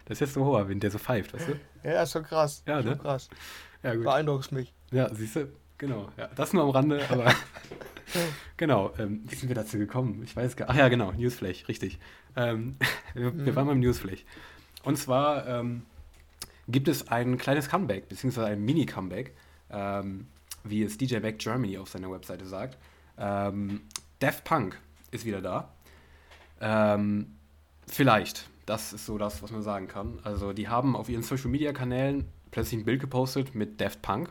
Das 0.05 0.15
ist 0.15 0.19
jetzt 0.21 0.33
so 0.35 0.45
hoher 0.45 0.69
Wind, 0.69 0.83
der 0.83 0.91
so 0.91 0.99
pfeift, 0.99 1.33
weißt 1.33 1.49
du? 1.49 1.59
Ja, 1.83 2.03
ist 2.03 2.13
schon 2.13 2.23
krass. 2.23 2.63
Ja, 2.65 2.81
schon 2.81 2.91
ne? 2.91 2.97
krass. 2.97 3.29
Ja, 3.83 3.93
gut. 3.93 4.05
Beeindruckst 4.05 4.51
mich. 4.53 4.73
Ja, 4.91 5.13
siehst 5.13 5.35
du? 5.35 5.49
genau. 5.77 6.09
Ja, 6.17 6.29
das 6.35 6.53
nur 6.53 6.63
am 6.63 6.69
Rande, 6.69 7.01
aber 7.09 7.33
genau. 8.57 8.93
Ähm, 8.97 9.23
wie 9.27 9.35
sind 9.35 9.49
wir 9.49 9.55
dazu 9.55 9.77
gekommen? 9.77 10.21
Ich 10.23 10.35
weiß 10.35 10.55
gar 10.55 10.65
nicht. 10.65 10.73
Ach 10.73 10.77
ja, 10.77 10.89
genau, 10.89 11.11
Newsflash, 11.11 11.67
richtig. 11.67 11.99
Ähm, 12.35 12.77
wir, 13.13 13.31
mhm. 13.31 13.45
wir, 13.45 13.55
waren 13.55 13.67
beim 13.67 13.79
Newsflash. 13.79 14.25
Und 14.83 14.97
zwar 14.97 15.47
ähm, 15.47 15.83
gibt 16.67 16.87
es 16.87 17.07
ein 17.09 17.37
kleines 17.37 17.69
Comeback, 17.69 18.09
beziehungsweise 18.09 18.47
ein 18.47 18.63
Mini-Comeback, 18.63 19.35
ähm, 19.69 20.27
wie 20.63 20.83
es 20.83 20.97
DJ 20.97 21.17
Back 21.19 21.39
Germany 21.39 21.77
auf 21.77 21.89
seiner 21.89 22.11
Webseite 22.11 22.45
sagt. 22.45 22.77
Ähm, 23.17 23.81
Daft 24.19 24.43
Punk 24.43 24.79
ist 25.11 25.25
wieder 25.25 25.41
da. 25.41 25.71
Ähm, 26.59 27.36
vielleicht. 27.87 28.49
Das 28.65 28.93
ist 28.93 29.05
so 29.05 29.17
das, 29.17 29.41
was 29.41 29.51
man 29.51 29.61
sagen 29.61 29.87
kann. 29.87 30.19
Also 30.23 30.53
die 30.53 30.67
haben 30.67 30.95
auf 30.95 31.09
ihren 31.09 31.23
Social-Media-Kanälen 31.23 32.25
plötzlich 32.51 32.81
ein 32.81 32.85
Bild 32.85 32.99
gepostet 32.99 33.55
mit 33.55 33.79
Daft 33.79 34.01
Punk, 34.01 34.29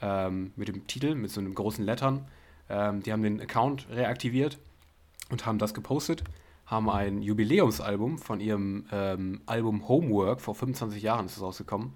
ähm, 0.00 0.52
mit 0.56 0.68
dem 0.68 0.86
Titel, 0.86 1.14
mit 1.14 1.30
so 1.30 1.40
einem 1.40 1.54
großen 1.54 1.84
Lettern. 1.84 2.26
Ähm, 2.68 3.02
die 3.02 3.12
haben 3.12 3.22
den 3.22 3.40
Account 3.40 3.88
reaktiviert 3.90 4.58
und 5.30 5.46
haben 5.46 5.58
das 5.58 5.74
gepostet, 5.74 6.22
haben 6.66 6.90
ein 6.90 7.22
Jubiläumsalbum 7.22 8.18
von 8.18 8.40
ihrem 8.40 8.86
ähm, 8.92 9.40
Album 9.46 9.88
Homework, 9.88 10.40
vor 10.40 10.54
25 10.54 11.02
Jahren 11.02 11.26
ist 11.26 11.36
es 11.36 11.42
rausgekommen, 11.42 11.92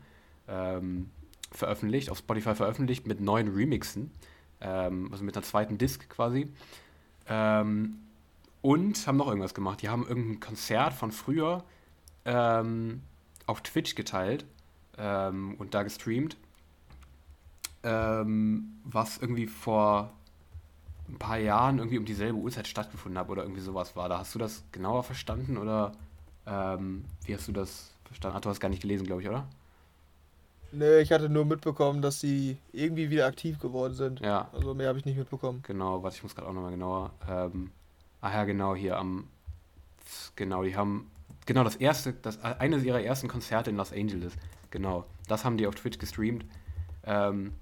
ähm, 0.49 1.11
veröffentlicht, 1.53 2.11
auf 2.11 2.19
Spotify 2.19 2.55
veröffentlicht 2.55 3.07
mit 3.07 3.21
neuen 3.21 3.55
Remixen, 3.55 4.11
ähm, 4.61 5.09
also 5.13 5.25
mit 5.25 5.37
einer 5.37 5.45
zweiten 5.45 5.79
Disc 5.79 6.09
quasi. 6.09 6.49
Ähm, 7.29 7.99
und 8.67 9.07
haben 9.07 9.17
noch 9.17 9.29
irgendwas 9.29 9.55
gemacht. 9.55 9.81
Die 9.81 9.89
haben 9.89 10.05
irgendein 10.09 10.41
Konzert 10.41 10.93
von 10.93 11.13
früher 11.13 11.63
ähm, 12.25 13.01
auf 13.47 13.61
Twitch 13.61 13.95
geteilt 13.95 14.45
ähm, 14.99 15.55
und 15.59 15.73
da 15.73 15.85
gestreamt, 15.85 16.37
ähm, 17.85 18.73
was 18.83 19.19
irgendwie 19.19 19.47
vor 19.47 20.13
ein 21.09 21.17
paar 21.17 21.39
Jahren 21.39 21.79
irgendwie 21.79 21.99
um 21.99 22.05
dieselbe 22.05 22.37
Uhrzeit 22.37 22.67
stattgefunden 22.67 23.17
hat 23.21 23.29
oder 23.29 23.45
irgendwie 23.45 23.61
sowas 23.61 23.95
war. 23.95 24.09
Da 24.09 24.19
hast 24.19 24.35
du 24.35 24.41
das 24.41 24.65
genauer 24.73 25.05
verstanden 25.05 25.59
oder 25.59 25.93
ähm, 26.45 27.05
wie 27.25 27.37
hast 27.37 27.47
du 27.47 27.53
das 27.53 27.93
verstanden? 28.05 28.37
Ach, 28.39 28.41
du 28.41 28.49
hast 28.49 28.59
gar 28.59 28.69
nicht 28.69 28.83
gelesen, 28.83 29.07
glaube 29.07 29.23
ich, 29.23 29.29
oder? 29.29 29.47
Nee, 30.73 30.99
ich 30.99 31.13
hatte 31.13 31.29
nur 31.29 31.45
mitbekommen, 31.45 32.03
dass 32.03 32.19
sie 32.19 32.57
irgendwie 32.73 33.11
wieder 33.11 33.27
aktiv 33.27 33.61
geworden 33.61 33.95
sind. 33.95 34.19
Ja. 34.19 34.49
Also 34.53 34.75
mehr 34.75 34.89
habe 34.89 34.99
ich 34.99 35.05
nicht 35.05 35.19
mitbekommen. 35.19 35.63
Genau, 35.65 36.03
warte, 36.03 36.17
ich 36.17 36.25
muss 36.25 36.35
gerade 36.35 36.49
auch 36.49 36.53
nochmal 36.53 36.73
genauer. 36.73 37.13
Ähm, 37.29 37.71
ach 38.27 38.35
ja, 38.35 38.45
genau, 38.45 38.75
hier 38.75 38.99
am. 38.99 39.29
Genau, 40.35 40.63
die 40.63 40.77
haben. 40.77 41.11
Genau, 41.47 41.63
das 41.63 41.77
erste, 41.77 42.13
das 42.13 42.43
eines 42.43 42.83
ihrer 42.83 43.01
ersten 43.01 43.29
Konzerte 43.29 43.71
in 43.71 43.77
Los 43.77 43.93
Angeles. 43.93 44.35
Genau, 44.71 45.05
das 45.29 45.45
haben 45.45 45.57
die 45.57 45.67
auf 45.67 45.77
Twitch 45.77 45.99
gestreamt. 45.99 46.45
Ähm, 47.05 47.53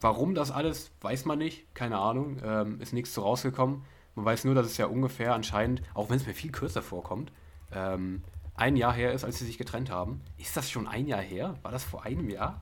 warum 0.00 0.34
das 0.34 0.50
alles, 0.50 0.90
weiß 1.00 1.26
man 1.26 1.38
nicht. 1.38 1.72
Keine 1.74 1.98
Ahnung. 1.98 2.40
Ähm, 2.42 2.80
ist 2.80 2.92
nichts 2.92 3.14
so 3.14 3.22
rausgekommen. 3.22 3.84
Man 4.16 4.24
weiß 4.24 4.44
nur, 4.44 4.54
dass 4.54 4.66
es 4.66 4.76
ja 4.76 4.86
ungefähr 4.86 5.34
anscheinend, 5.34 5.82
auch 5.94 6.10
wenn 6.10 6.16
es 6.16 6.26
mir 6.26 6.34
viel 6.34 6.50
kürzer 6.50 6.82
vorkommt, 6.82 7.30
ähm, 7.72 8.24
ein 8.56 8.76
Jahr 8.76 8.92
her 8.92 9.12
ist, 9.12 9.24
als 9.24 9.38
sie 9.38 9.46
sich 9.46 9.58
getrennt 9.58 9.90
haben. 9.90 10.20
Ist 10.36 10.56
das 10.56 10.68
schon 10.68 10.88
ein 10.88 11.06
Jahr 11.06 11.22
her? 11.22 11.54
War 11.62 11.70
das 11.70 11.84
vor 11.84 12.04
einem 12.04 12.28
Jahr? 12.28 12.60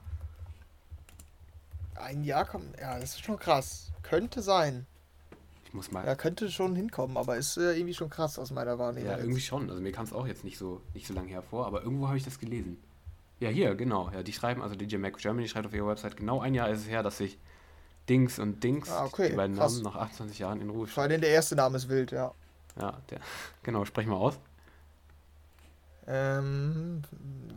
Ein 1.95 2.23
Jahr 2.23 2.45
kommt. 2.45 2.79
Ja, 2.79 2.99
das 2.99 3.15
ist 3.15 3.25
schon 3.25 3.37
krass. 3.37 3.91
Könnte 4.03 4.41
sein. 4.41 4.85
Ich 5.69 5.75
muss 5.75 5.91
mal. 5.91 6.03
Ja, 6.03 6.15
könnte 6.15 6.49
schon 6.49 6.75
hinkommen, 6.75 7.15
aber 7.15 7.37
ist 7.37 7.55
äh, 7.57 7.75
irgendwie 7.75 7.93
schon 7.93 8.09
krass 8.09 8.39
aus 8.39 8.49
meiner 8.49 8.79
Wahrnehmung. 8.79 9.11
Ja, 9.11 9.19
irgendwie 9.19 9.39
schon. 9.39 9.69
Also 9.69 9.79
mir 9.79 9.91
kam 9.91 10.03
es 10.03 10.13
auch 10.13 10.25
jetzt 10.25 10.43
nicht 10.43 10.57
so, 10.57 10.81
nicht 10.95 11.05
so 11.05 11.13
lange 11.13 11.29
hervor, 11.29 11.67
aber 11.67 11.83
irgendwo 11.83 12.07
habe 12.07 12.17
ich 12.17 12.23
das 12.23 12.39
gelesen. 12.39 12.77
Ja, 13.39 13.49
hier, 13.49 13.75
genau. 13.75 14.09
Ja, 14.11 14.23
die 14.23 14.33
schreiben, 14.33 14.63
also 14.63 14.75
DJ 14.75 14.97
Mac 14.97 15.17
Germany 15.17 15.47
schreibt 15.47 15.67
auf 15.67 15.73
ihrer 15.73 15.87
Website, 15.87 16.17
genau 16.17 16.41
ein 16.41 16.55
Jahr 16.55 16.69
ist 16.69 16.79
es 16.79 16.89
her, 16.89 17.03
dass 17.03 17.19
sich 17.19 17.37
Dings 18.09 18.39
und 18.39 18.63
Dings, 18.63 18.89
ah, 18.89 19.05
okay, 19.05 19.29
die 19.29 19.35
beiden 19.35 19.55
krass. 19.55 19.73
Namen, 19.73 19.83
nach 19.83 19.95
28 19.95 20.39
Jahren 20.39 20.59
in 20.59 20.71
Ruhe 20.71 20.87
Vor 20.87 21.03
allem 21.03 21.21
der 21.21 21.29
erste 21.29 21.55
Name 21.55 21.77
ist 21.77 21.87
wild, 21.87 22.11
ja. 22.11 22.33
Ja, 22.81 22.99
der, 23.11 23.19
genau, 23.63 23.85
sprech 23.85 24.07
mal 24.07 24.15
aus. 24.15 24.39
Ähm, 26.07 27.03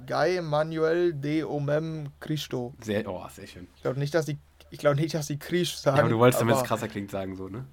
Guy 0.07 0.43
Manuel 0.43 1.15
de 1.15 1.45
Omem 1.45 2.09
Cristo. 2.21 2.75
Sehr, 2.83 3.09
oh, 3.09 3.27
sehr 3.31 3.47
schön. 3.47 3.67
Ich 3.77 3.81
glaube 3.83 3.99
nicht, 3.99 4.13
dass 4.13 4.27
die, 4.27 4.37
ich 4.69 4.79
glaube 4.79 4.97
nicht, 4.97 5.15
dass 5.15 5.29
die 5.29 5.39
Krisch 5.39 5.79
sagen. 5.79 5.97
Ja, 5.97 6.03
aber 6.03 6.11
du 6.11 6.19
wolltest, 6.19 6.43
damit 6.43 6.57
es 6.57 6.65
krasser 6.65 6.89
klingt, 6.89 7.11
sagen 7.11 7.35
so, 7.35 7.49
ne? 7.49 7.65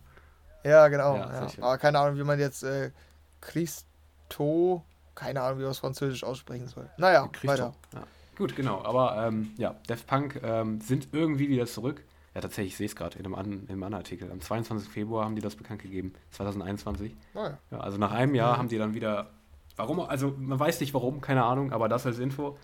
Ja, 0.63 0.87
genau. 0.87 1.15
Ja, 1.15 1.45
ja. 1.45 1.47
Aber 1.61 1.77
keine 1.77 1.99
Ahnung, 1.99 2.17
wie 2.17 2.23
man 2.23 2.39
jetzt 2.39 2.63
äh, 2.63 2.91
Christo, 3.41 4.83
keine 5.15 5.41
Ahnung, 5.41 5.59
wie 5.59 5.63
man 5.63 5.71
es 5.71 5.79
französisch 5.79 6.23
aussprechen 6.23 6.67
soll. 6.67 6.89
Naja, 6.97 7.27
Christo. 7.31 7.47
weiter. 7.47 7.73
Ja. 7.93 8.03
Gut, 8.37 8.55
genau. 8.55 8.83
Aber 8.83 9.27
ähm, 9.27 9.51
ja, 9.57 9.75
Def 9.87 10.05
Punk 10.05 10.39
ähm, 10.43 10.79
sind 10.81 11.09
irgendwie 11.11 11.49
wieder 11.49 11.65
zurück. 11.65 12.03
Ja, 12.35 12.41
tatsächlich, 12.41 12.73
ich 12.73 12.77
sehe 12.77 12.87
es 12.87 12.95
gerade 12.95 13.17
in 13.17 13.25
einem, 13.25 13.35
an, 13.35 13.45
in 13.45 13.69
einem 13.69 13.83
anderen 13.83 14.03
Artikel. 14.03 14.31
Am 14.31 14.39
22. 14.39 14.89
Februar 14.89 15.25
haben 15.25 15.35
die 15.35 15.41
das 15.41 15.55
bekannt 15.55 15.81
gegeben, 15.81 16.13
2021. 16.31 17.15
Oh 17.33 17.39
ja. 17.39 17.57
ja. 17.71 17.79
also 17.79 17.97
nach 17.97 18.11
einem 18.11 18.35
Jahr 18.35 18.53
mhm. 18.53 18.57
haben 18.57 18.69
die 18.69 18.77
dann 18.77 18.93
wieder 18.93 19.29
Warum? 19.79 20.01
Also 20.01 20.35
man 20.37 20.59
weiß 20.59 20.81
nicht 20.81 20.93
warum, 20.93 21.21
keine 21.21 21.45
Ahnung, 21.45 21.71
aber 21.71 21.87
das 21.87 22.05
als 22.05 22.19
Info. 22.19 22.57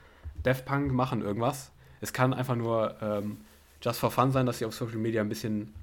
Def 0.44 0.66
Punk 0.66 0.92
machen 0.92 1.22
irgendwas. 1.22 1.72
Es 2.02 2.12
kann 2.12 2.34
einfach 2.34 2.58
nur 2.58 2.94
ähm, 3.02 3.38
just 3.82 4.02
for 4.02 4.12
fun 4.12 4.34
sein, 4.34 4.46
dass 4.46 4.58
sie 4.58 4.66
auf 4.66 4.74
Social 4.74 4.98
Media 4.98 5.22
ein 5.22 5.30
bisschen, 5.30 5.74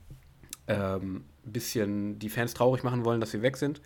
ähm, 0.68 1.24
bisschen 1.44 2.18
die 2.18 2.28
Fans 2.28 2.54
traurig 2.54 2.82
machen 2.84 3.04
wollen, 3.04 3.20
dass 3.20 3.30
sie 3.30 3.42
weg 3.42 3.56
sind. 3.56 3.80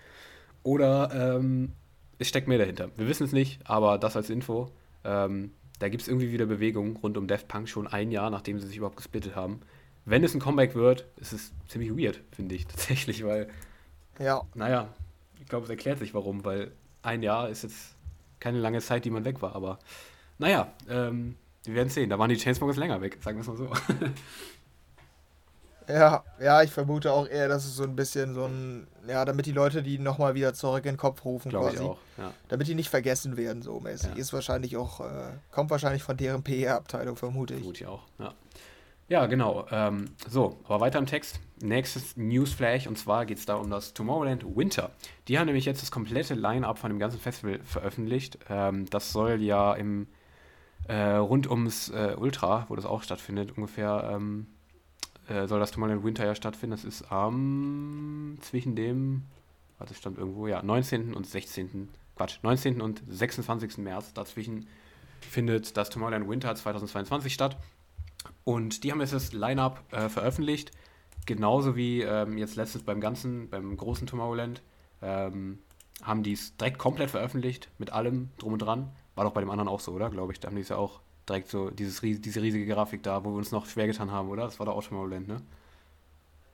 Oder 0.63 1.37
ähm, 1.37 1.73
es 2.19 2.29
steckt 2.29 2.49
mehr 2.49 2.59
dahinter. 2.59 2.91
Wir 2.97 3.09
wissen 3.09 3.25
es 3.25 3.33
nicht, 3.33 3.61
aber 3.65 3.99
das 3.99 4.17
als 4.17 4.31
Info. 4.31 4.71
Ähm, 5.05 5.53
da 5.79 5.89
gibt 5.89 6.03
es 6.03 6.09
irgendwie 6.09 6.33
wieder 6.33 6.47
Bewegung 6.47 6.97
rund 6.97 7.17
um 7.17 7.27
Def 7.27 7.47
Punk 7.47 7.69
schon 7.69 7.87
ein 7.87 8.11
Jahr, 8.11 8.31
nachdem 8.31 8.59
sie 8.59 8.67
sich 8.67 8.79
überhaupt 8.79 8.97
gesplittet 8.97 9.37
haben. 9.37 9.61
Wenn 10.05 10.25
es 10.25 10.35
ein 10.35 10.41
Comeback 10.41 10.75
wird, 10.75 11.07
ist 11.17 11.33
es 11.33 11.53
ziemlich 11.69 11.91
weird, 11.91 12.21
finde 12.33 12.55
ich 12.55 12.67
tatsächlich, 12.69 13.25
weil. 13.25 13.49
Ja. 14.19 14.43
Naja, 14.55 14.89
ich 15.41 15.47
glaube, 15.47 15.65
es 15.65 15.71
erklärt 15.71 15.99
sich 15.99 16.15
warum, 16.15 16.45
weil 16.45 16.73
ein 17.03 17.23
Jahr 17.23 17.51
ist 17.51 17.63
jetzt 17.63 17.95
keine 18.41 18.59
lange 18.59 18.81
Zeit, 18.81 19.05
die 19.05 19.11
man 19.11 19.25
weg 19.25 19.43
war, 19.43 19.55
aber 19.55 19.79
naja, 20.39 20.73
ähm, 20.89 21.37
wir 21.65 21.75
werden 21.75 21.89
sehen. 21.89 22.11
Da 22.11 22.19
waren 22.19 22.29
die 22.29 22.37
Chainsmokers 22.37 22.77
länger 22.77 23.01
weg, 23.01 23.19
sagen 23.21 23.39
wir 23.39 23.41
es 23.43 23.49
mal 23.49 23.57
so. 23.57 23.71
ja, 25.89 26.25
ja, 26.41 26.63
ich 26.63 26.71
vermute 26.71 27.13
auch 27.13 27.29
eher, 27.29 27.49
dass 27.49 27.65
es 27.65 27.77
so 27.77 27.85
ein 27.85 27.95
bisschen 27.95 28.35
so 28.35 28.45
ein, 28.45 28.87
ja, 29.09 29.25
damit 29.25 29.47
die 29.47 29.53
Leute 29.53 29.83
die 29.83 29.99
nochmal 29.99 30.35
wieder 30.35 30.53
zurück 30.55 30.85
in 30.85 30.93
den 30.93 30.97
Kopf 30.97 31.25
rufen 31.25 31.51
Glaube 31.51 31.71
quasi. 31.71 31.83
Ich 31.83 31.89
auch, 31.89 31.99
ja. 32.19 32.33
Damit 32.49 32.67
die 32.67 32.75
nicht 32.75 32.89
vergessen 32.89 33.37
werden, 33.37 33.63
so 33.63 33.79
mäßig. 33.81 34.11
Ja. 34.11 34.17
Ist 34.17 34.33
wahrscheinlich 34.33 34.77
auch, 34.77 35.01
äh, 35.01 35.33
kommt 35.51 35.71
wahrscheinlich 35.71 36.03
von 36.03 36.17
deren 36.17 36.43
PR-Abteilung, 36.43 37.17
vermute 37.17 37.55
ich. 37.55 37.61
Vermute 37.61 37.85
ich 37.85 37.87
auch, 37.87 38.03
ja. 38.19 38.35
Ja, 39.09 39.27
genau. 39.27 39.67
Ähm, 39.71 40.07
so, 40.29 40.59
aber 40.65 40.81
weiter 40.81 40.99
im 40.99 41.07
Text. 41.07 41.39
Nächstes 41.63 42.17
Newsflash 42.17 42.89
und 42.89 42.99
zwar 42.99 43.25
geht 43.25 43.39
es 43.39 43.47
da 43.47 43.55
um 43.55 43.71
das 43.71 43.95
Tomorrowland 43.95 44.45
Winter. 44.57 44.91
Die 45.29 45.39
haben 45.39 45.47
nämlich 45.47 45.65
jetzt 45.65 45.81
das 45.81 45.93
komplette 45.93 46.35
Line-Up 46.35 46.79
von 46.79 46.91
dem 46.91 46.99
ganzen 46.99 47.21
Festival 47.21 47.61
veröffentlicht. 47.63 48.39
Ähm, 48.51 48.91
das 48.91 49.13
soll 49.13 49.41
ja 49.41 49.75
im 49.75 50.09
äh, 50.89 51.15
rund 51.15 51.49
ums 51.49 51.89
äh, 51.91 52.17
Ultra, 52.19 52.67
wo 52.69 52.75
das 52.75 52.85
auch 52.85 53.03
stattfindet, 53.03 53.57
ungefähr 53.57 54.11
ähm, 54.13 54.49
äh, 55.29 55.47
soll 55.47 55.61
das 55.61 55.73
Tomorrowland 55.73 56.05
Winter 56.05 56.25
ja 56.25 56.35
stattfinden. 56.35 56.77
Das 56.77 56.85
ist 56.85 57.11
am 57.11 58.39
zwischen 58.41 58.77
dem, 58.77 59.25
warte, 59.79 59.95
stand 59.95 60.19
irgendwo, 60.19 60.47
ja, 60.47 60.63
19. 60.63 61.15
und 61.15 61.27
16. 61.27 61.89
Quatsch, 62.17 62.39
19. 62.43 62.81
und 62.81 63.03
26. 63.09 63.79
März. 63.79 64.13
Dazwischen 64.15 64.67
findet 65.21 65.77
das 65.77 65.91
Tomorrowland 65.91 66.29
Winter 66.29 66.55
2022 66.55 67.33
statt. 67.33 67.57
Und 68.45 68.85
die 68.85 68.93
haben 68.93 69.01
jetzt 69.01 69.13
das 69.13 69.33
Line-Up 69.33 69.83
äh, 69.93 70.09
veröffentlicht. 70.09 70.71
Genauso 71.27 71.77
wie 71.77 72.03
ähm, 72.03 72.39
jetzt 72.39 72.57
letztens 72.57 72.85
beim 72.85 73.01
ganzen, 73.01 73.51
beim 73.51 73.77
großen 73.77 74.07
Tomorrowland, 74.07 74.63
ähm, 75.03 75.59
haben 76.03 76.23
die 76.23 76.33
es 76.33 76.57
direkt 76.57 76.79
komplett 76.79 77.11
veröffentlicht, 77.11 77.69
mit 77.79 77.91
allem 77.91 78.31
drum 78.39 78.53
und 78.53 78.61
dran. 78.61 78.93
War 79.15 79.25
doch 79.25 79.33
bei 79.33 79.41
dem 79.41 79.51
anderen 79.51 79.69
auch 79.69 79.81
so, 79.81 79.93
oder? 79.93 80.11
Glaube 80.11 80.33
ich. 80.33 80.41
Da 80.41 80.49
haben 80.49 80.57
die 80.57 80.63
es 80.63 80.69
ja 80.69 80.77
auch 80.77 81.01
direkt 81.29 81.49
so, 81.49 81.71
dieses, 81.71 82.01
diese 82.01 82.43
riesige 82.43 82.67
Grafik 82.67 83.03
da, 83.03 83.25
wo 83.25 83.31
wir 83.31 83.37
uns 83.37 83.53
noch 83.53 83.67
schwer 83.67 83.87
getan 83.87 84.11
haben, 84.11 84.29
oder? 84.29 84.45
Das 84.45 84.59
war 84.59 84.67
doch 84.67 84.77
auch 84.77 84.85
Tomorrowland, 84.85 85.29
ne? 85.29 85.43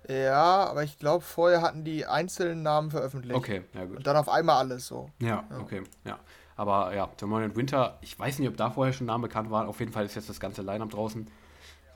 Ja, 0.08 0.66
aber 0.66 0.82
ich 0.82 0.98
glaube, 0.98 1.24
vorher 1.24 1.62
hatten 1.62 1.84
die 1.84 2.06
einzelnen 2.06 2.62
Namen 2.62 2.90
veröffentlicht. 2.90 3.36
Okay, 3.36 3.62
ja 3.74 3.84
gut. 3.84 3.98
Und 3.98 4.06
dann 4.06 4.16
auf 4.16 4.28
einmal 4.28 4.56
alles 4.56 4.86
so. 4.86 5.08
Ja, 5.20 5.44
ja. 5.48 5.58
okay, 5.58 5.82
ja. 6.04 6.18
Aber 6.56 6.94
ja, 6.94 7.06
Tomorrowland 7.16 7.56
Winter, 7.56 7.98
ich 8.00 8.18
weiß 8.18 8.38
nicht, 8.38 8.48
ob 8.48 8.56
da 8.56 8.70
vorher 8.70 8.92
schon 8.92 9.06
Namen 9.06 9.22
bekannt 9.22 9.50
waren. 9.50 9.68
Auf 9.68 9.80
jeden 9.80 9.92
Fall 9.92 10.04
ist 10.04 10.16
jetzt 10.16 10.28
das 10.28 10.40
ganze 10.40 10.62
Line-Up 10.62 10.90
draußen. 10.90 11.26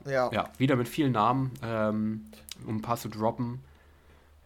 Ja. 0.07 0.31
Ja, 0.33 0.51
wieder 0.57 0.77
mit 0.77 0.89
vielen 0.89 1.13
Namen, 1.13 1.53
ähm, 1.63 2.27
um 2.67 2.77
ein 2.77 2.83
paar 2.83 2.97
zu 2.97 3.09
droppen. 3.09 3.61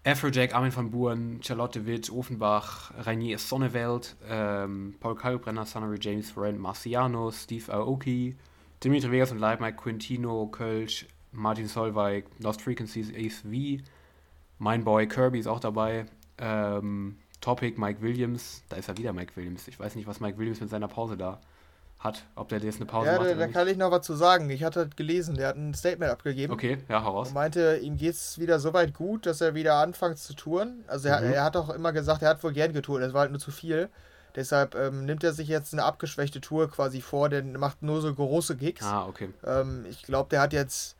Afrojack, 0.02 0.54
Armin 0.54 0.74
van 0.74 0.90
Buuren, 0.90 1.42
Charlotte 1.42 1.84
Witt, 1.84 2.10
Ofenbach, 2.10 2.90
Rainier 3.04 3.38
Sonneveld, 3.38 4.16
ähm, 4.26 4.94
Paul 4.98 5.14
Kalkbrenner, 5.14 5.66
Sonnery 5.66 5.98
James 6.00 6.30
Friend, 6.30 6.58
Marciano, 6.58 7.30
Steve 7.30 7.70
Aoki, 7.70 8.34
Dimitri 8.82 9.10
Vegas 9.10 9.30
und 9.30 9.40
Mike 9.40 9.76
Quintino, 9.76 10.46
Kölsch, 10.46 11.06
Martin 11.32 11.66
Solveig, 11.66 12.24
Lost 12.38 12.62
Frequencies, 12.62 13.12
Ace 13.14 13.42
V, 13.42 13.82
Mein 14.58 14.84
Boy 14.84 15.06
Kirby 15.06 15.38
ist 15.38 15.46
auch 15.46 15.60
dabei, 15.60 16.06
ähm, 16.38 17.18
Topic, 17.42 17.78
Mike 17.78 18.00
Williams, 18.00 18.64
da 18.70 18.76
ist 18.76 18.88
ja 18.88 18.96
wieder 18.96 19.12
Mike 19.12 19.36
Williams. 19.36 19.68
Ich 19.68 19.78
weiß 19.78 19.96
nicht, 19.96 20.06
was 20.06 20.20
Mike 20.20 20.38
Williams 20.38 20.60
mit 20.60 20.70
seiner 20.70 20.88
Pause 20.88 21.18
da 21.18 21.40
hat, 22.00 22.24
ob 22.34 22.48
der 22.48 22.58
jetzt 22.60 22.76
eine 22.76 22.86
Pause 22.86 23.06
Ja, 23.06 23.12
macht 23.18 23.26
da, 23.26 23.30
oder 23.30 23.40
da 23.40 23.46
nicht. 23.46 23.54
kann 23.54 23.68
ich 23.68 23.76
noch 23.76 23.90
was 23.90 24.04
zu 24.06 24.14
sagen. 24.14 24.48
Ich 24.50 24.64
hatte 24.64 24.88
gelesen, 24.96 25.36
der 25.36 25.48
hat 25.48 25.56
ein 25.56 25.74
Statement 25.74 26.10
abgegeben. 26.10 26.52
Okay, 26.52 26.78
ja, 26.88 27.04
hau 27.04 27.10
raus. 27.12 27.28
Und 27.28 27.34
meinte, 27.34 27.76
ihm 27.76 27.96
geht 27.98 28.14
es 28.14 28.38
wieder 28.38 28.58
so 28.58 28.72
weit 28.72 28.94
gut, 28.94 29.26
dass 29.26 29.40
er 29.42 29.54
wieder 29.54 29.74
anfängt 29.76 30.18
zu 30.18 30.34
touren. 30.34 30.82
Also 30.88 31.08
er, 31.08 31.20
Mhm. 31.20 31.32
er 31.34 31.44
hat 31.44 31.56
auch 31.56 31.68
immer 31.70 31.92
gesagt, 31.92 32.22
er 32.22 32.30
hat 32.30 32.42
wohl 32.42 32.52
gern 32.52 32.72
getourt, 32.72 33.02
es 33.02 33.12
war 33.12 33.20
halt 33.20 33.30
nur 33.30 33.38
zu 33.40 33.50
viel. 33.50 33.88
Deshalb 34.34 34.74
ähm, 34.76 35.04
nimmt 35.04 35.24
er 35.24 35.32
sich 35.32 35.48
jetzt 35.48 35.72
eine 35.74 35.84
abgeschwächte 35.84 36.40
Tour 36.40 36.70
quasi 36.70 37.00
vor, 37.02 37.28
der 37.28 37.42
macht 37.42 37.82
nur 37.82 38.00
so 38.00 38.14
große 38.14 38.56
Gigs. 38.56 38.84
Ah, 38.86 39.06
okay. 39.06 39.28
Ähm, 39.44 39.84
ich 39.90 40.02
glaube, 40.02 40.28
der 40.30 40.40
hat 40.40 40.52
jetzt, 40.52 40.96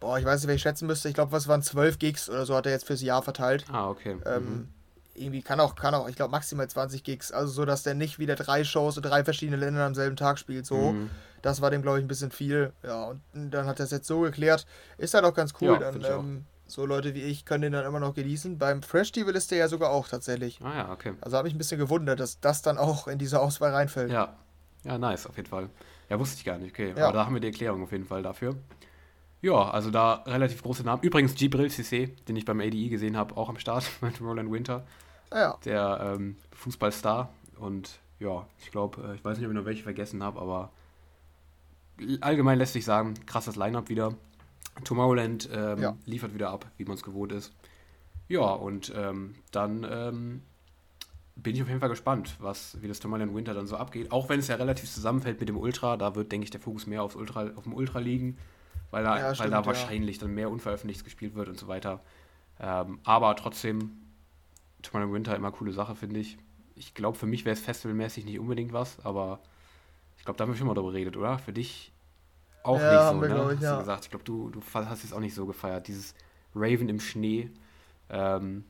boah, 0.00 0.18
ich 0.18 0.24
weiß 0.24 0.40
nicht, 0.40 0.48
wer 0.48 0.56
ich 0.56 0.62
schätzen 0.62 0.86
müsste, 0.86 1.08
ich 1.08 1.14
glaube, 1.14 1.32
was 1.32 1.46
waren 1.48 1.62
zwölf 1.62 1.98
Gigs 1.98 2.28
oder 2.28 2.44
so 2.44 2.54
hat 2.56 2.66
er 2.66 2.72
jetzt 2.72 2.86
fürs 2.86 3.00
Jahr 3.00 3.22
verteilt. 3.22 3.64
Ah, 3.72 3.88
okay. 3.88 4.16
Ähm, 4.26 4.44
mhm. 4.44 4.68
Irgendwie 5.14 5.42
kann 5.42 5.60
auch, 5.60 5.74
kann 5.74 5.94
auch, 5.94 6.08
ich 6.08 6.16
glaube, 6.16 6.30
maximal 6.30 6.68
20 6.68 7.04
Gigs. 7.04 7.32
Also 7.32 7.52
so, 7.52 7.64
dass 7.64 7.82
der 7.82 7.94
nicht 7.94 8.18
wieder 8.18 8.34
drei 8.34 8.64
Shows 8.64 8.96
in 8.96 9.02
drei 9.02 9.24
verschiedene 9.24 9.56
Länder 9.58 9.84
am 9.84 9.94
selben 9.94 10.16
Tag 10.16 10.38
spielt. 10.38 10.64
So, 10.66 10.92
Mhm. 10.92 11.10
das 11.42 11.60
war 11.60 11.70
dem, 11.70 11.82
glaube 11.82 11.98
ich, 11.98 12.04
ein 12.04 12.08
bisschen 12.08 12.30
viel. 12.30 12.72
Ja, 12.82 13.04
und 13.06 13.20
dann 13.34 13.66
hat 13.66 13.78
er 13.80 13.84
es 13.84 13.90
jetzt 13.90 14.06
so 14.06 14.20
geklärt. 14.20 14.66
Ist 14.98 15.14
halt 15.14 15.24
auch 15.24 15.34
ganz 15.34 15.52
cool. 15.60 15.68
Ja, 15.72 15.78
dann, 15.78 16.02
ähm, 16.04 16.44
so 16.66 16.86
Leute 16.86 17.14
wie 17.14 17.20
ich 17.22 17.44
können 17.44 17.62
den 17.62 17.72
dann 17.72 17.84
immer 17.84 18.00
noch 18.00 18.14
genießen. 18.14 18.56
Beim 18.56 18.82
Festival 18.82 19.36
ist 19.36 19.50
der 19.50 19.58
ja 19.58 19.68
sogar 19.68 19.90
auch 19.90 20.08
tatsächlich. 20.08 20.58
Ah 20.64 20.74
ja, 20.74 20.92
okay. 20.92 21.12
Also 21.20 21.36
habe 21.36 21.46
ich 21.48 21.54
ein 21.54 21.58
bisschen 21.58 21.78
gewundert, 21.78 22.18
dass 22.18 22.40
das 22.40 22.62
dann 22.62 22.78
auch 22.78 23.06
in 23.08 23.18
diese 23.18 23.40
Auswahl 23.40 23.72
reinfällt. 23.72 24.10
Ja. 24.10 24.34
Ja, 24.84 24.96
nice, 24.98 25.26
auf 25.26 25.36
jeden 25.36 25.48
Fall. 25.48 25.68
Ja, 26.08 26.18
wusste 26.18 26.36
ich 26.38 26.44
gar 26.44 26.56
nicht, 26.58 26.72
okay. 26.72 26.94
Ja. 26.96 27.04
Aber 27.08 27.12
da 27.18 27.26
haben 27.26 27.34
wir 27.34 27.40
die 27.40 27.48
Erklärung 27.48 27.82
auf 27.82 27.92
jeden 27.92 28.04
Fall 28.06 28.22
dafür. 28.22 28.56
Ja, 29.42 29.70
also 29.70 29.90
da 29.90 30.22
relativ 30.26 30.62
große 30.62 30.84
Namen. 30.84 31.02
Übrigens 31.02 31.34
Gibril 31.34 31.66
Cissé, 31.66 32.10
den 32.28 32.36
ich 32.36 32.44
beim 32.44 32.60
ADI 32.60 32.88
gesehen 32.88 33.16
habe, 33.16 33.36
auch 33.36 33.48
am 33.48 33.58
Start 33.58 33.84
mit 34.00 34.20
Roland 34.20 34.50
Winter, 34.50 34.86
Ja, 35.32 35.58
der 35.64 36.14
ähm, 36.16 36.36
Fußballstar. 36.52 37.28
Und 37.58 37.98
ja, 38.20 38.46
ich 38.60 38.70
glaube, 38.70 39.02
äh, 39.08 39.14
ich 39.16 39.24
weiß 39.24 39.36
nicht, 39.38 39.46
ob 39.46 39.52
ich 39.52 39.58
noch 39.58 39.64
welche 39.66 39.82
vergessen 39.82 40.22
habe, 40.22 40.40
aber 40.40 40.70
allgemein 42.20 42.58
lässt 42.58 42.72
sich 42.72 42.84
sagen, 42.84 43.14
krasses 43.26 43.56
Line-Up 43.56 43.88
wieder. 43.88 44.14
Tomorrowland 44.84 45.48
ähm, 45.52 45.78
Ja. 45.80 45.96
liefert 46.06 46.34
wieder 46.34 46.50
ab, 46.50 46.66
wie 46.78 46.84
man 46.84 46.94
es 46.94 47.02
gewohnt 47.02 47.32
ist. 47.32 47.52
Ja, 48.28 48.44
und 48.52 48.92
ähm, 48.96 49.34
dann 49.50 49.86
ähm, 49.90 50.42
bin 51.36 51.54
ich 51.54 51.62
auf 51.62 51.68
jeden 51.68 51.80
Fall 51.80 51.88
gespannt, 51.90 52.36
was, 52.38 52.80
wie 52.80 52.88
das 52.88 53.00
Tomorrowland 53.00 53.34
Winter 53.34 53.54
dann 53.54 53.66
so 53.66 53.76
abgeht. 53.76 54.12
Auch 54.12 54.28
wenn 54.28 54.38
es 54.40 54.48
ja 54.48 54.54
relativ 54.54 54.90
zusammenfällt 54.90 55.40
mit 55.40 55.48
dem 55.48 55.56
Ultra, 55.58 55.96
da 55.96 56.14
wird, 56.14 56.32
denke 56.32 56.44
ich, 56.44 56.50
der 56.50 56.60
Fokus 56.60 56.86
mehr 56.86 57.02
aufs 57.02 57.16
Ultra, 57.16 57.50
auf 57.56 57.64
dem 57.64 57.74
Ultra 57.74 57.98
liegen, 57.98 58.38
weil 58.92 59.04
da, 59.04 59.18
Ja, 59.18 59.34
weil 59.38 59.50
stimmt, 59.50 59.52
da 59.52 59.66
ja. 59.66 59.66
wahrscheinlich 59.66 60.18
dann 60.20 60.34
mehr 60.34 60.50
unveröffentlicht 60.50 61.04
gespielt 61.04 61.36
wird 61.36 61.50
und 61.50 61.58
so 61.60 61.68
weiter. 61.68 62.02
Ähm, 62.60 63.00
aber 63.04 63.36
trotzdem, 63.36 63.92
Tomorrowland 64.82 65.14
Winter 65.14 65.36
immer 65.36 65.52
coole 65.52 65.72
Sache, 65.72 65.94
finde 65.96 66.20
ich. 66.20 66.38
Ich 66.76 66.94
glaube, 66.94 67.18
für 67.18 67.26
mich 67.26 67.44
wäre 67.44 67.54
es 67.54 67.60
festivalmäßig 67.62 68.24
nicht 68.24 68.38
unbedingt 68.40 68.72
was, 68.72 69.04
aber 69.04 69.40
ich 70.18 70.24
glaube, 70.24 70.38
da 70.38 70.44
haben 70.44 70.52
wir 70.52 70.56
schon 70.58 70.66
mal 70.68 70.74
drüber 70.74 70.92
geredet, 70.92 71.16
oder? 71.16 71.38
Für 71.38 71.52
dich 71.52 71.92
auch 72.62 72.78
Ja, 72.78 72.88
nicht 72.88 73.06
so, 73.06 73.22
ne? 73.22 73.52
ich, 73.52 73.60
hast 73.60 73.72
du 73.72 73.76
gesagt. 73.76 74.04
Ich 74.04 74.10
glaube, 74.10 74.24
du, 74.24 74.50
du 74.50 74.62
hast 74.74 75.04
es 75.04 75.12
auch 75.12 75.20
nicht 75.20 75.34
so 75.34 75.46
gefeiert. 75.46 75.88
Dieses 75.88 76.14
Raven 76.54 76.88
im 76.88 77.00
Schnee 77.00 77.50
ähm, 78.10 78.64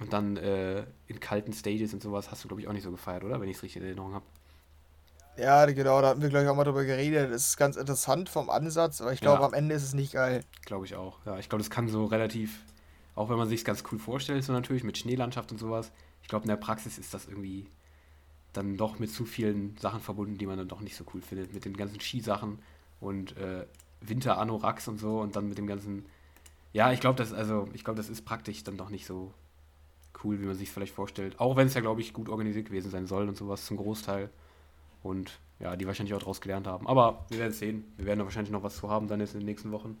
und 0.00 0.12
dann 0.12 0.36
äh, 0.36 0.86
in 1.08 1.20
kalten 1.20 1.52
Stages 1.52 1.94
und 1.94 2.02
sowas 2.02 2.30
hast 2.30 2.44
du, 2.44 2.48
glaube 2.48 2.62
ich, 2.62 2.68
auch 2.68 2.72
nicht 2.72 2.84
so 2.84 2.90
gefeiert, 2.92 3.24
oder? 3.24 3.40
Wenn 3.40 3.48
ich 3.48 3.56
es 3.58 3.62
richtig 3.62 3.82
in 3.82 3.88
Erinnerung 3.88 4.14
habe. 4.14 4.26
Ja, 5.36 5.66
genau, 5.66 6.00
da 6.00 6.08
hatten 6.10 6.22
wir, 6.22 6.28
glaube 6.28 6.44
ich, 6.44 6.50
auch 6.50 6.56
mal 6.56 6.64
drüber 6.64 6.84
geredet. 6.84 7.32
Das 7.32 7.48
ist 7.48 7.56
ganz 7.56 7.76
interessant 7.76 8.28
vom 8.28 8.50
Ansatz, 8.50 9.00
aber 9.00 9.12
ich 9.12 9.20
glaube, 9.20 9.40
Ja. 9.40 9.46
am 9.46 9.54
Ende 9.54 9.74
ist 9.74 9.82
es 9.82 9.94
nicht 9.94 10.12
geil. 10.12 10.44
Glaube 10.64 10.86
ich 10.86 10.94
auch. 10.94 11.18
Ja, 11.26 11.38
ich 11.38 11.48
glaube, 11.48 11.62
das 11.62 11.70
kann 11.70 11.88
so 11.88 12.04
relativ, 12.04 12.60
auch 13.14 13.28
wenn 13.30 13.36
man 13.36 13.48
sich 13.48 13.64
ganz 13.64 13.82
cool 13.90 13.98
vorstellt, 13.98 14.44
so 14.44 14.52
natürlich 14.52 14.84
mit 14.84 14.98
Schneelandschaft 14.98 15.50
und 15.52 15.58
sowas. 15.58 15.92
Ich 16.22 16.28
glaube, 16.28 16.44
in 16.44 16.48
der 16.48 16.56
Praxis 16.56 16.98
ist 16.98 17.12
das 17.14 17.26
irgendwie 17.26 17.66
dann 18.52 18.76
doch 18.76 18.98
mit 18.98 19.10
zu 19.10 19.24
vielen 19.24 19.76
Sachen 19.78 20.00
verbunden, 20.00 20.38
die 20.38 20.46
man 20.46 20.56
dann 20.56 20.68
doch 20.68 20.80
nicht 20.80 20.96
so 20.96 21.04
cool 21.12 21.20
findet. 21.20 21.52
Mit 21.52 21.64
den 21.64 21.76
ganzen 21.76 22.00
Skisachen 22.00 22.60
und 23.00 23.36
äh, 23.36 23.66
Winter-Anoraks 24.00 24.88
und 24.88 24.98
so 24.98 25.20
und 25.20 25.34
dann 25.36 25.48
mit 25.48 25.58
dem 25.58 25.66
ganzen. 25.66 26.06
Ja, 26.72 26.92
ich 26.92 27.00
glaube, 27.00 27.16
das, 27.16 27.32
also, 27.32 27.68
ich 27.72 27.84
glaube, 27.84 27.96
das 27.96 28.08
ist 28.08 28.24
praktisch 28.24 28.62
dann 28.64 28.76
doch 28.76 28.90
nicht 28.90 29.06
so 29.06 29.32
cool, 30.22 30.40
wie 30.40 30.46
man 30.46 30.54
sich 30.54 30.70
vielleicht 30.70 30.94
vorstellt. 30.94 31.38
Auch 31.40 31.56
wenn 31.56 31.66
es 31.66 31.74
ja, 31.74 31.80
glaube 31.80 32.00
ich, 32.00 32.12
gut 32.12 32.28
organisiert 32.28 32.66
gewesen 32.66 32.90
sein 32.90 33.06
soll 33.06 33.28
und 33.28 33.36
sowas 33.36 33.66
zum 33.66 33.76
Großteil. 33.76 34.30
Und 35.04 35.38
ja, 35.60 35.76
die 35.76 35.86
wahrscheinlich 35.86 36.14
auch 36.14 36.18
daraus 36.18 36.40
gelernt 36.40 36.66
haben. 36.66 36.88
Aber 36.88 37.26
wir 37.28 37.38
werden 37.38 37.52
es 37.52 37.60
sehen. 37.60 37.92
Wir 37.96 38.06
werden 38.06 38.18
da 38.18 38.24
wahrscheinlich 38.24 38.50
noch 38.50 38.64
was 38.64 38.76
zu 38.76 38.90
haben 38.90 39.06
dann 39.06 39.20
jetzt 39.20 39.34
in 39.34 39.40
den 39.40 39.46
nächsten 39.46 39.70
Wochen. 39.70 40.00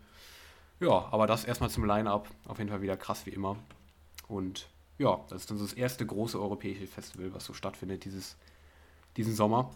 Ja, 0.80 1.08
aber 1.12 1.28
das 1.28 1.44
erstmal 1.44 1.70
zum 1.70 1.84
Line-Up. 1.84 2.28
Auf 2.48 2.58
jeden 2.58 2.70
Fall 2.70 2.82
wieder 2.82 2.96
krass 2.96 3.26
wie 3.26 3.30
immer. 3.30 3.56
Und 4.26 4.68
ja, 4.98 5.20
das 5.28 5.42
ist 5.42 5.50
dann 5.50 5.58
so 5.58 5.64
das 5.64 5.74
erste 5.74 6.04
große 6.04 6.40
europäische 6.40 6.86
Festival, 6.86 7.32
was 7.34 7.44
so 7.44 7.52
stattfindet 7.52 8.04
dieses, 8.04 8.36
diesen 9.16 9.34
Sommer. 9.34 9.70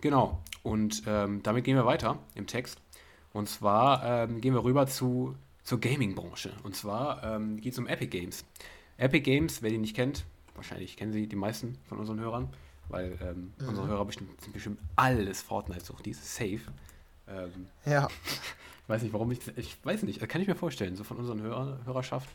Genau. 0.00 0.42
Und 0.62 1.04
ähm, 1.06 1.42
damit 1.42 1.64
gehen 1.64 1.76
wir 1.76 1.86
weiter 1.86 2.18
im 2.34 2.46
Text. 2.46 2.80
Und 3.32 3.48
zwar 3.48 4.04
ähm, 4.04 4.40
gehen 4.40 4.54
wir 4.54 4.64
rüber 4.64 4.86
zu, 4.86 5.36
zur 5.62 5.80
Gaming-Branche. 5.80 6.52
Und 6.64 6.74
zwar 6.74 7.22
ähm, 7.22 7.60
geht 7.60 7.72
es 7.72 7.78
um 7.78 7.86
Epic 7.86 8.08
Games. 8.08 8.44
Epic 8.98 9.22
Games, 9.22 9.62
wer 9.62 9.70
die 9.70 9.78
nicht 9.78 9.96
kennt, 9.96 10.24
wahrscheinlich 10.54 10.96
kennen 10.96 11.12
sie 11.12 11.28
die 11.28 11.36
meisten 11.36 11.78
von 11.88 11.98
unseren 11.98 12.20
Hörern, 12.20 12.50
weil 12.92 13.18
ähm, 13.22 13.52
Mhm. 13.58 13.68
unsere 13.68 13.86
Hörer 13.88 14.04
bestimmt, 14.04 14.40
sind 14.40 14.52
bestimmt 14.52 14.78
alles 14.96 15.42
Fortnite-Suchtis, 15.42 16.36
safe. 16.36 16.60
Ähm, 17.28 17.66
Ja, 17.84 18.06
ich 18.24 18.88
weiß 18.88 19.02
nicht, 19.02 19.12
warum 19.12 19.30
ich. 19.32 19.40
Ich 19.56 19.76
weiß 19.84 20.02
nicht, 20.04 20.26
kann 20.28 20.40
ich 20.40 20.46
mir 20.48 20.54
vorstellen, 20.54 20.94
so 20.96 21.02
von 21.04 21.16
unseren 21.16 21.40
Hörer, 21.42 21.78
Hörerschaft. 21.84 22.28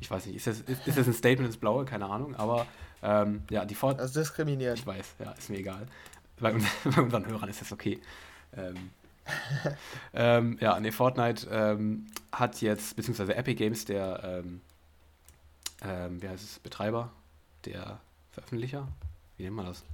Ich 0.00 0.10
weiß 0.10 0.26
nicht, 0.26 0.36
ist 0.36 0.46
das, 0.46 0.60
ist, 0.60 0.86
ist 0.86 0.98
das 0.98 1.06
ein 1.06 1.14
Statement 1.14 1.46
ins 1.48 1.56
Blaue? 1.56 1.84
Keine 1.84 2.06
Ahnung, 2.06 2.34
aber 2.36 2.66
ähm, 3.02 3.42
ja, 3.50 3.64
die 3.64 3.74
Fort. 3.74 3.98
das 3.98 4.06
ist 4.06 4.16
diskriminiert. 4.16 4.78
Ich 4.78 4.86
weiß, 4.86 5.14
ja, 5.20 5.30
ist 5.32 5.48
mir 5.50 5.58
egal. 5.58 5.86
Bei, 6.38 6.52
uns, 6.52 6.64
bei 6.84 7.00
unseren 7.00 7.26
Hörern 7.26 7.48
ist 7.48 7.60
das 7.60 7.72
okay. 7.72 8.00
Ähm, 8.56 8.90
ähm, 10.12 10.58
ja, 10.60 10.78
nee, 10.80 10.90
Fortnite 10.92 11.48
ähm, 11.50 12.06
hat 12.32 12.60
jetzt, 12.60 12.94
beziehungsweise 12.96 13.34
Epic 13.34 13.54
Games, 13.56 13.84
der, 13.86 14.20
ähm, 14.44 14.60
ähm, 15.82 16.20
wie 16.20 16.28
heißt 16.28 16.42
es, 16.42 16.58
Betreiber, 16.58 17.10
der 17.64 18.00
Veröffentlicher, 18.32 18.88
wie 19.36 19.44
nennt 19.44 19.56
man 19.56 19.66
das? 19.66 19.84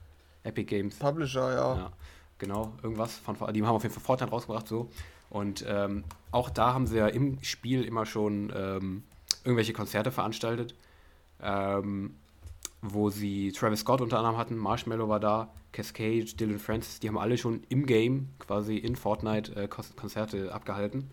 Epic 0.43 0.65
Games. 0.65 0.97
Publisher, 0.97 1.53
ja. 1.55 1.77
Ja, 1.77 1.93
genau, 2.39 2.73
irgendwas 2.83 3.17
von 3.19 3.37
die 3.53 3.63
haben 3.63 3.75
auf 3.75 3.83
jeden 3.83 3.95
Fall 3.95 4.03
Fortnite 4.03 4.31
rausgebracht 4.31 4.67
so 4.67 4.91
und 5.29 5.65
ähm, 5.69 6.05
auch 6.31 6.51
da 6.51 6.75
haben 6.75 6.87
sie 6.87 6.97
ja 6.97 7.07
im 7.09 7.43
Spiel 7.43 7.85
immer 7.85 8.07
schon 8.07 8.53
ähm, 8.55 9.03
irgendwelche 9.45 9.73
Konzerte 9.73 10.11
veranstaltet, 10.11 10.75
ähm, 11.43 12.15
wo 12.83 13.11
sie 13.11 13.53
Travis 13.53 13.81
Scott 13.81 14.01
unter 14.01 14.19
anderem 14.19 14.37
hatten, 14.39 14.57
Marshmallow 14.57 15.09
war 15.09 15.21
da, 15.21 15.53
Cascade, 15.73 16.25
Dylan 16.25 16.59
Francis, 16.59 16.99
die 17.01 17.09
haben 17.09 17.19
alle 17.19 17.39
schon 17.39 17.63
im 17.69 17.87
Game 17.87 18.31
quasi 18.39 18.77
in 18.77 18.97
Fortnite 18.97 19.55
äh, 19.55 19.69
Kon- 19.69 19.85
Konzerte 19.97 20.53
abgehalten 20.53 21.11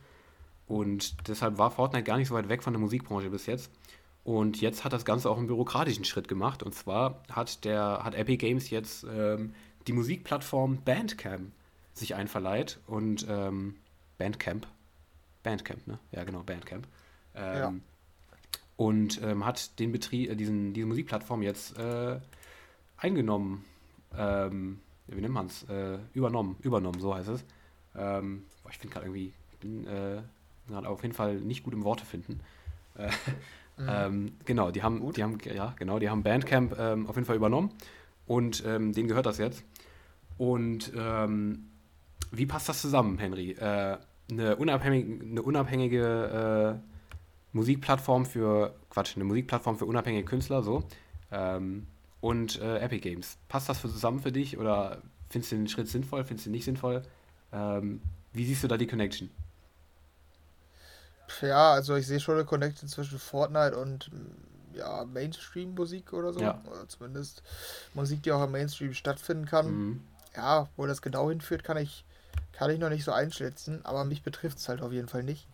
und 0.67 1.27
deshalb 1.27 1.57
war 1.57 1.69
Fortnite 1.71 2.03
gar 2.03 2.17
nicht 2.17 2.29
so 2.29 2.35
weit 2.35 2.49
weg 2.49 2.63
von 2.63 2.73
der 2.73 2.79
Musikbranche 2.79 3.29
bis 3.29 3.45
jetzt. 3.45 3.71
Und 4.27 4.59
jetzt 4.59 4.83
hat 4.83 4.91
das 4.91 5.05
Ganze 5.05 5.29
auch 5.29 5.37
einen 5.37 5.47
bürokratischen 5.47 6.03
Schritt 6.03 6.27
gemacht. 6.27 6.61
Und 6.61 6.75
zwar 6.75 7.23
hat 7.31 7.63
der 7.63 8.01
hat 8.03 8.13
Epic 8.13 8.45
Games 8.45 8.69
jetzt 8.69 9.05
ähm, 9.09 9.53
die 9.87 9.93
Musikplattform 9.93 10.79
Bandcamp 10.83 11.49
sich 11.93 12.13
einverleiht 12.13 12.77
und 12.87 13.25
ähm, 13.29 13.77
Bandcamp, 14.17 14.67
Bandcamp, 15.43 15.87
ne? 15.87 15.97
Ja, 16.11 16.25
genau, 16.25 16.43
Bandcamp. 16.43 16.85
Ähm, 17.35 17.57
Ja. 17.57 17.73
Und 18.75 19.21
ähm, 19.23 19.45
hat 19.45 19.79
den 19.79 19.93
Betrieb, 19.93 20.29
äh, 20.29 20.35
diesen, 20.35 20.73
diese 20.73 20.87
Musikplattform 20.87 21.41
jetzt 21.41 21.79
äh, 21.79 22.19
eingenommen. 22.97 23.63
Ähm, 24.13 24.81
wie 25.07 25.21
nennt 25.21 25.33
man 25.33 25.45
es? 25.45 25.63
Äh, 25.69 25.99
übernommen, 26.13 26.57
übernommen, 26.63 26.99
so 26.99 27.15
heißt 27.15 27.29
es. 27.29 27.45
Ähm, 27.95 28.43
ich 28.69 28.77
finde 28.77 28.93
gerade 28.93 29.05
irgendwie, 29.05 29.31
ich 29.53 29.57
bin 29.59 29.87
äh, 29.87 30.21
gerade 30.67 30.89
auf 30.89 31.01
jeden 31.03 31.15
Fall 31.15 31.35
nicht 31.35 31.63
gut 31.63 31.73
im 31.73 31.85
Worte 31.85 32.03
finden. 32.03 32.41
Mhm. 33.77 33.87
ähm, 33.89 34.31
genau, 34.45 34.71
die 34.71 34.81
haben, 34.83 34.99
Gut. 34.99 35.17
die 35.17 35.23
haben, 35.23 35.37
ja, 35.43 35.73
genau, 35.77 35.99
die 35.99 36.09
haben 36.09 36.23
Bandcamp 36.23 36.77
ähm, 36.79 37.07
auf 37.07 37.15
jeden 37.15 37.25
Fall 37.25 37.35
übernommen 37.35 37.71
und 38.25 38.63
ähm, 38.65 38.93
denen 38.93 39.07
gehört 39.07 39.25
das 39.25 39.37
jetzt. 39.37 39.63
Und 40.37 40.91
ähm, 40.95 41.67
wie 42.31 42.45
passt 42.45 42.69
das 42.69 42.81
zusammen, 42.81 43.17
Henry? 43.17 43.51
Äh, 43.51 43.97
eine 44.29 44.55
unabhängige, 44.57 45.25
eine 45.25 45.41
unabhängige 45.41 46.79
äh, 46.83 46.87
Musikplattform 47.53 48.25
für, 48.25 48.75
Quatsch, 48.89 49.15
eine 49.15 49.25
Musikplattform 49.25 49.77
für 49.77 49.85
unabhängige 49.85 50.25
Künstler, 50.25 50.61
so. 50.61 50.83
Ähm, 51.31 51.87
und 52.19 52.59
äh, 52.61 52.79
Epic 52.79 53.01
Games. 53.01 53.37
Passt 53.47 53.69
das 53.69 53.79
für 53.79 53.89
zusammen 53.89 54.19
für 54.19 54.31
dich 54.31 54.57
oder 54.57 55.01
findest 55.29 55.51
du 55.51 55.55
den 55.55 55.67
Schritt 55.67 55.87
sinnvoll, 55.87 56.23
findest 56.23 56.45
du 56.45 56.49
ihn 56.49 56.53
nicht 56.53 56.65
sinnvoll? 56.65 57.03
Ähm, 57.53 58.01
wie 58.33 58.45
siehst 58.45 58.63
du 58.63 58.67
da 58.67 58.77
die 58.77 58.87
Connection? 58.87 59.29
Ja, 61.41 61.73
also 61.73 61.95
ich 61.95 62.07
sehe 62.07 62.19
schon 62.19 62.35
eine 62.35 62.45
Connection 62.45 62.87
zwischen 62.87 63.19
Fortnite 63.19 63.77
und 63.77 64.11
mm, 64.11 64.77
ja, 64.77 65.05
Mainstream-Musik 65.05 66.13
oder 66.13 66.33
so. 66.33 66.41
Ja. 66.41 66.61
Oder 66.69 66.87
zumindest 66.87 67.43
Musik, 67.93 68.23
die 68.23 68.31
auch 68.31 68.43
im 68.43 68.51
Mainstream 68.51 68.93
stattfinden 68.93 69.45
kann. 69.45 69.67
Mhm. 69.67 70.07
Ja, 70.35 70.69
wo 70.77 70.85
das 70.85 71.01
genau 71.01 71.29
hinführt, 71.29 71.63
kann 71.63 71.77
ich, 71.77 72.05
kann 72.53 72.69
ich 72.69 72.79
noch 72.79 72.89
nicht 72.89 73.03
so 73.03 73.11
einschätzen, 73.11 73.81
aber 73.83 74.05
mich 74.05 74.21
betrifft 74.21 74.59
es 74.59 74.69
halt 74.69 74.81
auf 74.81 74.91
jeden 74.91 75.07
Fall 75.07 75.23
nicht. 75.23 75.47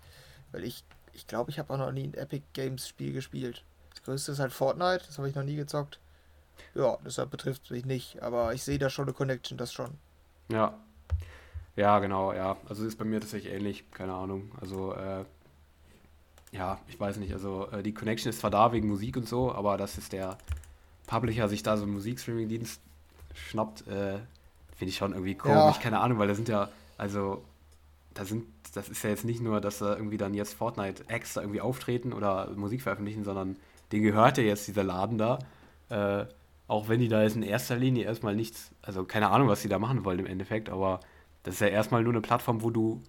Weil 0.51 0.63
ich, 0.63 0.83
ich 1.13 1.25
glaube, 1.25 1.51
ich 1.51 1.59
habe 1.59 1.73
auch 1.73 1.77
noch 1.77 1.91
nie 1.91 2.03
ein 2.03 2.13
Epic 2.13 2.43
Games 2.53 2.87
Spiel 2.87 3.13
gespielt. 3.13 3.63
Das 3.91 4.03
größte 4.03 4.33
ist 4.33 4.39
halt 4.39 4.51
Fortnite, 4.51 5.05
das 5.07 5.17
habe 5.17 5.29
ich 5.29 5.35
noch 5.35 5.43
nie 5.43 5.55
gezockt. 5.55 5.99
Ja, 6.75 6.97
deshalb 7.05 7.31
betrifft 7.31 7.63
es 7.65 7.69
mich 7.71 7.85
nicht, 7.85 8.21
aber 8.21 8.53
ich 8.53 8.63
sehe 8.63 8.77
da 8.77 8.89
schon 8.89 9.05
eine 9.05 9.13
Connection, 9.13 9.57
das 9.57 9.73
schon. 9.73 9.97
Ja. 10.49 10.77
Ja, 11.75 11.99
genau, 11.99 12.33
ja. 12.33 12.57
Also 12.69 12.85
ist 12.85 12.97
bei 12.97 13.05
mir 13.05 13.19
tatsächlich 13.19 13.53
ähnlich, 13.53 13.89
keine 13.91 14.13
Ahnung. 14.13 14.51
Also, 14.61 14.93
äh, 14.93 15.25
ja, 16.53 16.79
ich 16.87 16.99
weiß 16.99 17.17
nicht. 17.17 17.33
Also, 17.33 17.67
äh, 17.71 17.81
die 17.81 17.93
Connection 17.93 18.29
ist 18.29 18.39
zwar 18.39 18.51
da 18.51 18.71
wegen 18.71 18.87
Musik 18.87 19.17
und 19.17 19.27
so, 19.27 19.51
aber 19.51 19.75
dass 19.77 19.97
ist 19.97 20.13
der 20.13 20.37
Publisher 21.07 21.49
sich 21.49 21.63
da 21.63 21.75
so 21.77 21.83
einen 21.83 21.93
Musikstreaming-Dienst 21.93 22.79
schnappt, 23.33 23.87
äh, 23.87 24.19
finde 24.75 24.89
ich 24.89 24.97
schon 24.97 25.13
irgendwie 25.13 25.35
komisch. 25.35 25.75
Ja. 25.75 25.81
Keine 25.81 25.99
Ahnung, 25.99 26.19
weil 26.19 26.27
da 26.27 26.35
sind 26.35 26.47
ja, 26.47 26.69
also, 26.97 27.43
da 28.13 28.23
sind, 28.23 28.45
das 28.75 28.87
ist 28.87 29.03
ja 29.03 29.09
jetzt 29.09 29.25
nicht 29.25 29.41
nur, 29.41 29.61
dass 29.61 29.79
da 29.79 29.95
irgendwie 29.95 30.17
dann 30.17 30.35
jetzt 30.35 30.53
Fortnite-Acts 30.53 31.33
da 31.33 31.41
irgendwie 31.41 31.61
auftreten 31.61 32.13
oder 32.13 32.51
Musik 32.55 32.83
veröffentlichen, 32.83 33.23
sondern 33.23 33.57
denen 33.91 34.03
gehört 34.03 34.37
ja 34.37 34.43
jetzt 34.43 34.67
dieser 34.67 34.83
Laden 34.83 35.17
da. 35.17 35.39
Äh, 35.89 36.25
auch 36.67 36.87
wenn 36.87 36.99
die 36.99 37.07
da 37.07 37.23
jetzt 37.23 37.35
in 37.35 37.43
erster 37.43 37.75
Linie 37.75 38.05
erstmal 38.05 38.35
nichts, 38.35 38.71
also 38.83 39.03
keine 39.03 39.29
Ahnung, 39.29 39.47
was 39.47 39.63
die 39.63 39.69
da 39.69 39.79
machen 39.79 40.05
wollen 40.05 40.19
im 40.19 40.25
Endeffekt, 40.27 40.69
aber 40.69 40.99
das 41.41 41.55
ist 41.55 41.59
ja 41.61 41.67
erstmal 41.67 42.03
nur 42.03 42.13
eine 42.13 42.21
Plattform, 42.21 42.61
wo 42.61 42.69
du 42.69 43.01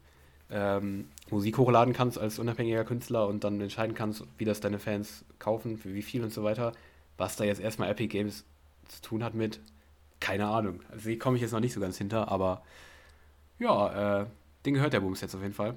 ähm, 0.51 1.09
Musik 1.35 1.59
hochladen 1.59 1.93
kannst 1.93 2.17
als 2.17 2.39
unabhängiger 2.39 2.85
Künstler 2.85 3.27
und 3.27 3.43
dann 3.43 3.61
entscheiden 3.61 3.97
kannst, 3.97 4.25
wie 4.39 4.45
das 4.45 4.61
deine 4.61 4.79
Fans 4.79 5.25
kaufen, 5.41 5.77
für 5.77 5.93
wie 5.93 6.03
viel 6.03 6.23
und 6.23 6.33
so 6.33 6.45
weiter. 6.45 6.73
Was 7.17 7.35
da 7.35 7.43
jetzt 7.43 7.61
erstmal 7.61 7.91
Epic 7.91 8.07
Games 8.07 8.45
zu 8.87 9.03
tun 9.03 9.25
hat 9.25 9.35
mit, 9.35 9.59
keine 10.21 10.47
Ahnung. 10.47 10.81
Also 10.93 11.09
die 11.09 11.19
komme 11.19 11.37
ich 11.37 11.43
jetzt 11.43 11.51
noch 11.51 11.59
nicht 11.59 11.73
so 11.73 11.81
ganz 11.81 11.99
hinter, 11.99 12.29
aber 12.29 12.63
ja, 13.59 14.21
äh, 14.23 14.27
den 14.65 14.75
gehört 14.75 14.93
der 14.93 15.01
Bums 15.01 15.21
jetzt 15.21 15.35
auf 15.35 15.43
jeden 15.43 15.55
Fall. 15.55 15.75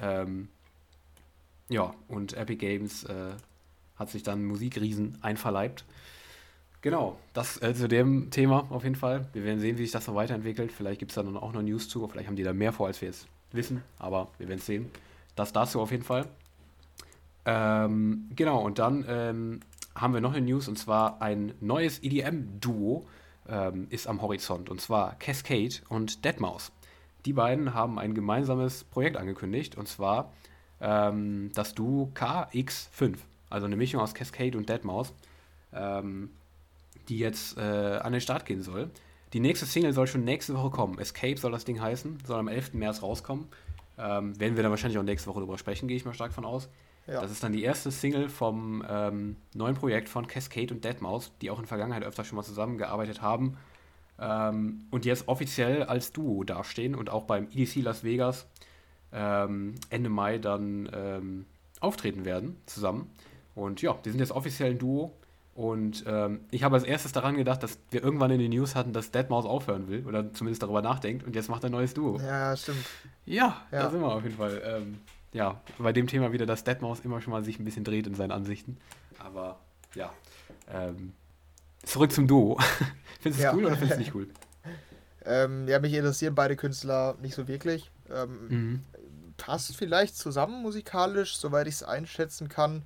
Ähm, 0.00 0.48
ja, 1.68 1.94
und 2.08 2.32
Epic 2.32 2.56
Games 2.56 3.04
äh, 3.04 3.32
hat 3.96 4.08
sich 4.08 4.22
dann 4.22 4.44
Musikriesen 4.44 5.18
einverleibt. 5.20 5.84
Genau, 6.80 7.18
das 7.34 7.60
äh, 7.62 7.74
zu 7.74 7.88
dem 7.88 8.30
Thema 8.30 8.66
auf 8.70 8.84
jeden 8.84 8.96
Fall. 8.96 9.26
Wir 9.34 9.44
werden 9.44 9.60
sehen, 9.60 9.76
wie 9.76 9.82
sich 9.82 9.92
das 9.92 10.06
noch 10.06 10.14
weiterentwickelt. 10.14 10.72
Vielleicht 10.72 10.98
gibt 10.98 11.10
es 11.10 11.14
da 11.16 11.22
dann 11.22 11.36
auch 11.36 11.52
noch 11.52 11.62
News 11.62 11.90
zu. 11.90 12.06
Vielleicht 12.08 12.28
haben 12.28 12.36
die 12.36 12.42
da 12.42 12.54
mehr 12.54 12.72
vor, 12.72 12.86
als 12.86 13.02
wir 13.02 13.08
jetzt 13.08 13.26
wissen. 13.54 13.82
Aber 13.98 14.28
wir 14.38 14.48
werden 14.48 14.58
es 14.58 14.66
sehen. 14.66 14.90
Das 15.36 15.52
dazu 15.52 15.80
auf 15.80 15.90
jeden 15.90 16.04
Fall. 16.04 16.26
Ähm, 17.44 18.30
genau, 18.34 18.60
und 18.60 18.78
dann 18.78 19.04
ähm, 19.08 19.60
haben 19.94 20.14
wir 20.14 20.20
noch 20.20 20.34
eine 20.34 20.46
News. 20.46 20.68
Und 20.68 20.78
zwar 20.78 21.20
ein 21.20 21.54
neues 21.60 22.02
EDM-Duo 22.02 23.06
ähm, 23.48 23.86
ist 23.90 24.06
am 24.06 24.22
Horizont. 24.22 24.70
Und 24.70 24.80
zwar 24.80 25.16
Cascade 25.18 25.74
und 25.88 26.24
Deadmau5. 26.24 26.70
Die 27.24 27.32
beiden 27.32 27.74
haben 27.74 27.98
ein 27.98 28.14
gemeinsames 28.14 28.84
Projekt 28.84 29.16
angekündigt. 29.16 29.76
Und 29.76 29.88
zwar 29.88 30.32
ähm, 30.80 31.50
das 31.54 31.74
Duo 31.74 32.10
KX5. 32.14 33.16
Also 33.50 33.66
eine 33.66 33.76
Mischung 33.76 34.00
aus 34.00 34.14
Cascade 34.14 34.56
und 34.56 34.70
Deadmau5. 34.70 35.08
Ähm, 35.72 36.30
die 37.08 37.18
jetzt 37.18 37.58
äh, 37.58 37.60
an 37.60 38.12
den 38.12 38.20
Start 38.20 38.46
gehen 38.46 38.62
soll. 38.62 38.90
Die 39.34 39.40
nächste 39.40 39.66
Single 39.66 39.92
soll 39.92 40.06
schon 40.06 40.22
nächste 40.22 40.54
Woche 40.54 40.70
kommen. 40.70 40.96
Escape 41.00 41.36
soll 41.36 41.50
das 41.50 41.64
Ding 41.64 41.80
heißen, 41.80 42.18
soll 42.24 42.38
am 42.38 42.46
11. 42.46 42.74
März 42.74 43.02
rauskommen. 43.02 43.48
Ähm, 43.98 44.38
werden 44.38 44.54
wir 44.54 44.62
dann 44.62 44.70
wahrscheinlich 44.70 44.96
auch 44.96 45.02
nächste 45.02 45.28
Woche 45.28 45.40
drüber 45.40 45.58
sprechen, 45.58 45.88
gehe 45.88 45.96
ich 45.96 46.04
mal 46.04 46.14
stark 46.14 46.32
von 46.32 46.44
aus. 46.44 46.68
Ja. 47.08 47.20
Das 47.20 47.32
ist 47.32 47.42
dann 47.42 47.52
die 47.52 47.64
erste 47.64 47.90
Single 47.90 48.28
vom 48.28 48.84
ähm, 48.88 49.34
neuen 49.52 49.74
Projekt 49.74 50.08
von 50.08 50.28
Cascade 50.28 50.72
und 50.72 50.86
Deadmau5, 50.86 51.30
die 51.40 51.50
auch 51.50 51.56
in 51.56 51.62
der 51.62 51.68
Vergangenheit 51.68 52.04
öfter 52.04 52.22
schon 52.22 52.36
mal 52.36 52.44
zusammengearbeitet 52.44 53.22
haben. 53.22 53.56
Ähm, 54.20 54.86
und 54.92 55.04
jetzt 55.04 55.26
offiziell 55.26 55.82
als 55.82 56.12
Duo 56.12 56.44
dastehen 56.44 56.94
und 56.94 57.10
auch 57.10 57.24
beim 57.24 57.48
EDC 57.52 57.82
Las 57.82 58.04
Vegas 58.04 58.46
ähm, 59.12 59.74
Ende 59.90 60.10
Mai 60.10 60.38
dann 60.38 60.88
ähm, 60.94 61.46
auftreten 61.80 62.24
werden 62.24 62.56
zusammen. 62.66 63.10
Und 63.56 63.82
ja, 63.82 63.98
die 64.04 64.10
sind 64.10 64.20
jetzt 64.20 64.32
offiziell 64.32 64.70
ein 64.70 64.78
Duo. 64.78 65.12
Und 65.54 66.02
ähm, 66.08 66.40
ich 66.50 66.64
habe 66.64 66.74
als 66.74 66.84
erstes 66.84 67.12
daran 67.12 67.36
gedacht, 67.36 67.62
dass 67.62 67.78
wir 67.90 68.02
irgendwann 68.02 68.32
in 68.32 68.40
den 68.40 68.50
News 68.50 68.74
hatten, 68.74 68.92
dass 68.92 69.12
Deadmau5 69.12 69.44
aufhören 69.46 69.88
will 69.88 70.04
oder 70.04 70.32
zumindest 70.32 70.64
darüber 70.64 70.82
nachdenkt 70.82 71.24
und 71.24 71.36
jetzt 71.36 71.48
macht 71.48 71.62
er 71.62 71.70
ein 71.70 71.72
neues 71.72 71.94
Duo. 71.94 72.18
Ja, 72.18 72.56
stimmt. 72.56 72.84
Ja, 73.24 73.62
ja. 73.70 73.84
da 73.84 73.90
sind 73.90 74.00
wir 74.00 74.12
auf 74.12 74.24
jeden 74.24 74.36
Fall. 74.36 74.60
Ähm, 74.64 74.98
ja, 75.32 75.60
bei 75.78 75.92
dem 75.92 76.08
Thema 76.08 76.32
wieder, 76.32 76.44
dass 76.44 76.66
Deadmau5 76.66 77.04
immer 77.04 77.20
schon 77.20 77.30
mal 77.30 77.44
sich 77.44 77.60
ein 77.60 77.64
bisschen 77.64 77.84
dreht 77.84 78.08
in 78.08 78.16
seinen 78.16 78.32
Ansichten. 78.32 78.78
Aber 79.20 79.60
ja, 79.94 80.12
ähm, 80.72 81.12
zurück 81.84 82.10
zum 82.10 82.26
Duo. 82.26 82.58
findest 83.20 83.24
du 83.24 83.30
es 83.30 83.38
ja. 83.38 83.54
cool 83.54 83.66
oder 83.66 83.76
findest 83.76 83.92
du 83.92 83.94
es 83.94 83.98
nicht 84.06 84.14
cool? 84.16 84.26
ähm, 85.24 85.68
ja, 85.68 85.78
mich 85.78 85.94
interessieren 85.94 86.34
beide 86.34 86.56
Künstler 86.56 87.14
nicht 87.22 87.36
so 87.36 87.46
wirklich. 87.46 87.92
Ähm, 88.12 88.48
mhm. 88.48 88.82
Passt 89.36 89.76
vielleicht 89.76 90.16
zusammen 90.16 90.62
musikalisch, 90.62 91.36
soweit 91.36 91.68
ich 91.68 91.74
es 91.74 91.82
einschätzen 91.84 92.48
kann. 92.48 92.82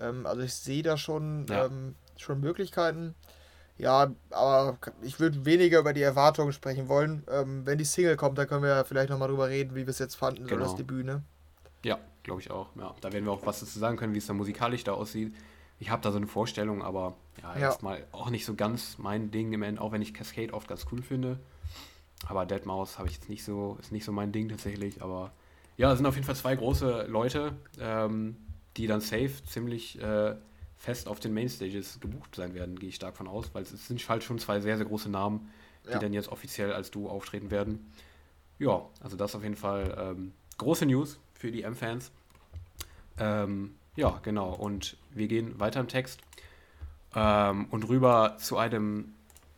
Ähm, 0.00 0.24
also 0.24 0.40
ich 0.40 0.54
sehe 0.54 0.82
da 0.82 0.96
schon 0.96 1.44
ja 1.50 1.68
schon 2.20 2.40
Möglichkeiten. 2.40 3.14
Ja, 3.78 4.10
aber 4.30 4.78
ich 5.02 5.20
würde 5.20 5.44
weniger 5.44 5.80
über 5.80 5.92
die 5.92 6.02
Erwartungen 6.02 6.52
sprechen 6.52 6.88
wollen. 6.88 7.24
Ähm, 7.30 7.66
wenn 7.66 7.76
die 7.76 7.84
Single 7.84 8.16
kommt, 8.16 8.38
dann 8.38 8.48
können 8.48 8.62
wir 8.62 8.70
ja 8.70 8.84
vielleicht 8.84 9.10
nochmal 9.10 9.28
drüber 9.28 9.48
reden, 9.48 9.74
wie 9.74 9.80
wir 9.80 9.88
es 9.88 9.98
jetzt 9.98 10.14
fanden, 10.14 10.46
genau. 10.46 10.64
so 10.64 10.70
das 10.70 10.76
Debüt, 10.76 11.04
ne? 11.04 11.22
Ja, 11.84 11.98
glaube 12.22 12.40
ich 12.40 12.50
auch. 12.50 12.68
Ja, 12.76 12.94
da 13.00 13.12
werden 13.12 13.26
wir 13.26 13.32
auch 13.32 13.44
was 13.44 13.60
dazu 13.60 13.78
sagen 13.78 13.98
können, 13.98 14.14
wie 14.14 14.18
es 14.18 14.26
dann 14.26 14.36
musikalisch 14.36 14.84
da 14.84 14.92
aussieht. 14.92 15.34
Ich 15.78 15.90
habe 15.90 16.00
da 16.00 16.10
so 16.10 16.16
eine 16.16 16.26
Vorstellung, 16.26 16.82
aber 16.82 17.16
ja, 17.42 17.54
ja. 17.54 17.60
erstmal 17.60 18.04
auch 18.12 18.30
nicht 18.30 18.46
so 18.46 18.54
ganz 18.54 18.96
mein 18.96 19.30
Ding 19.30 19.52
im 19.52 19.62
Endeffekt, 19.62 19.86
auch 19.86 19.92
wenn 19.92 20.00
ich 20.00 20.14
Cascade 20.14 20.54
oft 20.54 20.68
ganz 20.68 20.86
cool 20.90 21.02
finde. 21.02 21.38
Aber 22.26 22.44
Deadmau5 22.44 22.96
habe 22.98 23.08
ich 23.08 23.16
jetzt 23.16 23.28
nicht 23.28 23.44
so, 23.44 23.76
ist 23.78 23.92
nicht 23.92 24.06
so 24.06 24.12
mein 24.12 24.32
Ding 24.32 24.48
tatsächlich. 24.48 25.02
Aber 25.02 25.32
ja, 25.76 25.92
es 25.92 25.98
sind 25.98 26.06
auf 26.06 26.14
jeden 26.14 26.26
Fall 26.26 26.34
zwei 26.36 26.56
große 26.56 27.06
Leute, 27.08 27.52
ähm, 27.78 28.36
die 28.78 28.86
dann 28.86 29.02
safe 29.02 29.44
ziemlich 29.46 30.00
äh, 30.00 30.34
fest 30.86 31.08
auf 31.08 31.18
den 31.18 31.34
Mainstages 31.34 31.98
gebucht 31.98 32.36
sein 32.36 32.54
werden, 32.54 32.78
gehe 32.78 32.90
ich 32.90 32.94
stark 32.94 33.16
von 33.16 33.26
aus, 33.26 33.52
weil 33.54 33.64
es 33.64 33.88
sind 33.88 34.08
halt 34.08 34.22
schon 34.22 34.38
zwei 34.38 34.60
sehr, 34.60 34.76
sehr 34.76 34.86
große 34.86 35.08
Namen, 35.08 35.50
die 35.84 35.90
ja. 35.90 35.98
dann 35.98 36.12
jetzt 36.12 36.28
offiziell 36.28 36.72
als 36.72 36.92
Duo 36.92 37.10
auftreten 37.10 37.50
werden. 37.50 37.90
Ja, 38.60 38.82
also 39.00 39.16
das 39.16 39.34
auf 39.34 39.42
jeden 39.42 39.56
Fall 39.56 39.96
ähm, 39.98 40.32
große 40.58 40.86
News 40.86 41.18
für 41.34 41.50
die 41.50 41.62
M-Fans. 41.62 42.12
Ähm, 43.18 43.74
ja, 43.96 44.20
genau. 44.22 44.54
Und 44.54 44.96
wir 45.10 45.26
gehen 45.26 45.58
weiter 45.58 45.80
im 45.80 45.88
Text 45.88 46.20
ähm, 47.16 47.66
und 47.70 47.88
rüber 47.88 48.36
zu 48.38 48.56
einem 48.56 49.12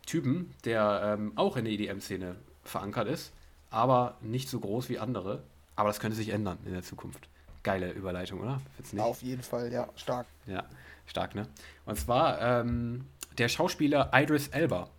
Typen, 0.07 0.55
der 0.65 1.15
ähm, 1.19 1.33
auch 1.35 1.57
in 1.57 1.65
der 1.65 1.73
EDM-Szene 1.73 2.37
verankert 2.63 3.07
ist, 3.07 3.33
aber 3.69 4.17
nicht 4.21 4.49
so 4.49 4.59
groß 4.59 4.89
wie 4.89 4.97
andere. 4.97 5.43
Aber 5.75 5.89
das 5.89 5.99
könnte 5.99 6.17
sich 6.17 6.29
ändern 6.29 6.57
in 6.65 6.73
der 6.73 6.81
Zukunft. 6.81 7.29
Geile 7.61 7.91
Überleitung, 7.91 8.39
oder? 8.41 8.59
Auf 8.97 9.21
jeden 9.21 9.43
Fall, 9.43 9.71
ja, 9.71 9.87
stark. 9.95 10.25
Ja. 10.47 10.63
Stark, 11.09 11.35
ne? 11.35 11.47
Und 11.85 11.97
zwar 11.97 12.41
ähm, 12.41 13.05
der 13.37 13.49
Schauspieler 13.49 14.11
Idris 14.13 14.49
Elba. 14.49 14.89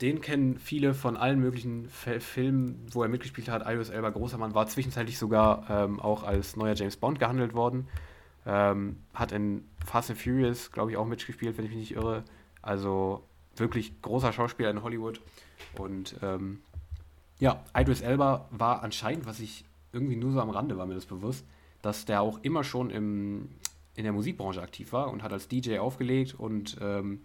Den 0.00 0.20
kennen 0.20 0.58
viele 0.58 0.94
von 0.94 1.16
allen 1.16 1.40
möglichen 1.40 1.86
F 1.86 2.24
Filmen, 2.24 2.86
wo 2.92 3.02
er 3.02 3.08
mitgespielt 3.08 3.48
hat. 3.48 3.62
Idris 3.66 3.88
Elba, 3.88 4.10
großer 4.10 4.38
Mann, 4.38 4.54
war 4.54 4.66
zwischenzeitlich 4.66 5.18
sogar 5.18 5.68
ähm, 5.68 5.98
auch 5.98 6.22
als 6.22 6.56
neuer 6.56 6.74
James 6.74 6.96
Bond 6.96 7.18
gehandelt 7.18 7.54
worden. 7.54 7.88
Ähm, 8.46 8.98
hat 9.12 9.32
in 9.32 9.64
Fast 9.84 10.10
and 10.10 10.20
Furious, 10.20 10.70
glaube 10.70 10.92
ich, 10.92 10.96
auch 10.96 11.06
mitgespielt, 11.06 11.58
wenn 11.58 11.64
ich 11.64 11.70
mich 11.70 11.80
nicht 11.80 11.94
irre. 11.96 12.22
Also 12.62 13.24
wirklich 13.56 14.00
großer 14.00 14.32
Schauspieler 14.32 14.70
in 14.70 14.82
Hollywood. 14.82 15.20
Und 15.76 16.16
ähm, 16.22 16.60
ja, 17.40 17.64
Idris 17.76 18.00
Elba 18.00 18.48
war 18.50 18.82
anscheinend, 18.82 19.26
was 19.26 19.40
ich 19.40 19.64
irgendwie 19.92 20.16
nur 20.16 20.32
so 20.32 20.40
am 20.40 20.50
Rande 20.50 20.78
war 20.78 20.86
mir 20.86 20.94
das 20.94 21.06
bewusst, 21.06 21.44
dass 21.82 22.04
der 22.04 22.20
auch 22.20 22.38
immer 22.42 22.64
schon 22.64 22.90
im 22.90 23.48
in 23.98 24.04
der 24.04 24.12
Musikbranche 24.12 24.62
aktiv 24.62 24.92
war 24.92 25.10
und 25.10 25.24
hat 25.24 25.32
als 25.32 25.48
DJ 25.48 25.78
aufgelegt 25.78 26.34
und 26.38 26.76
ähm, 26.80 27.20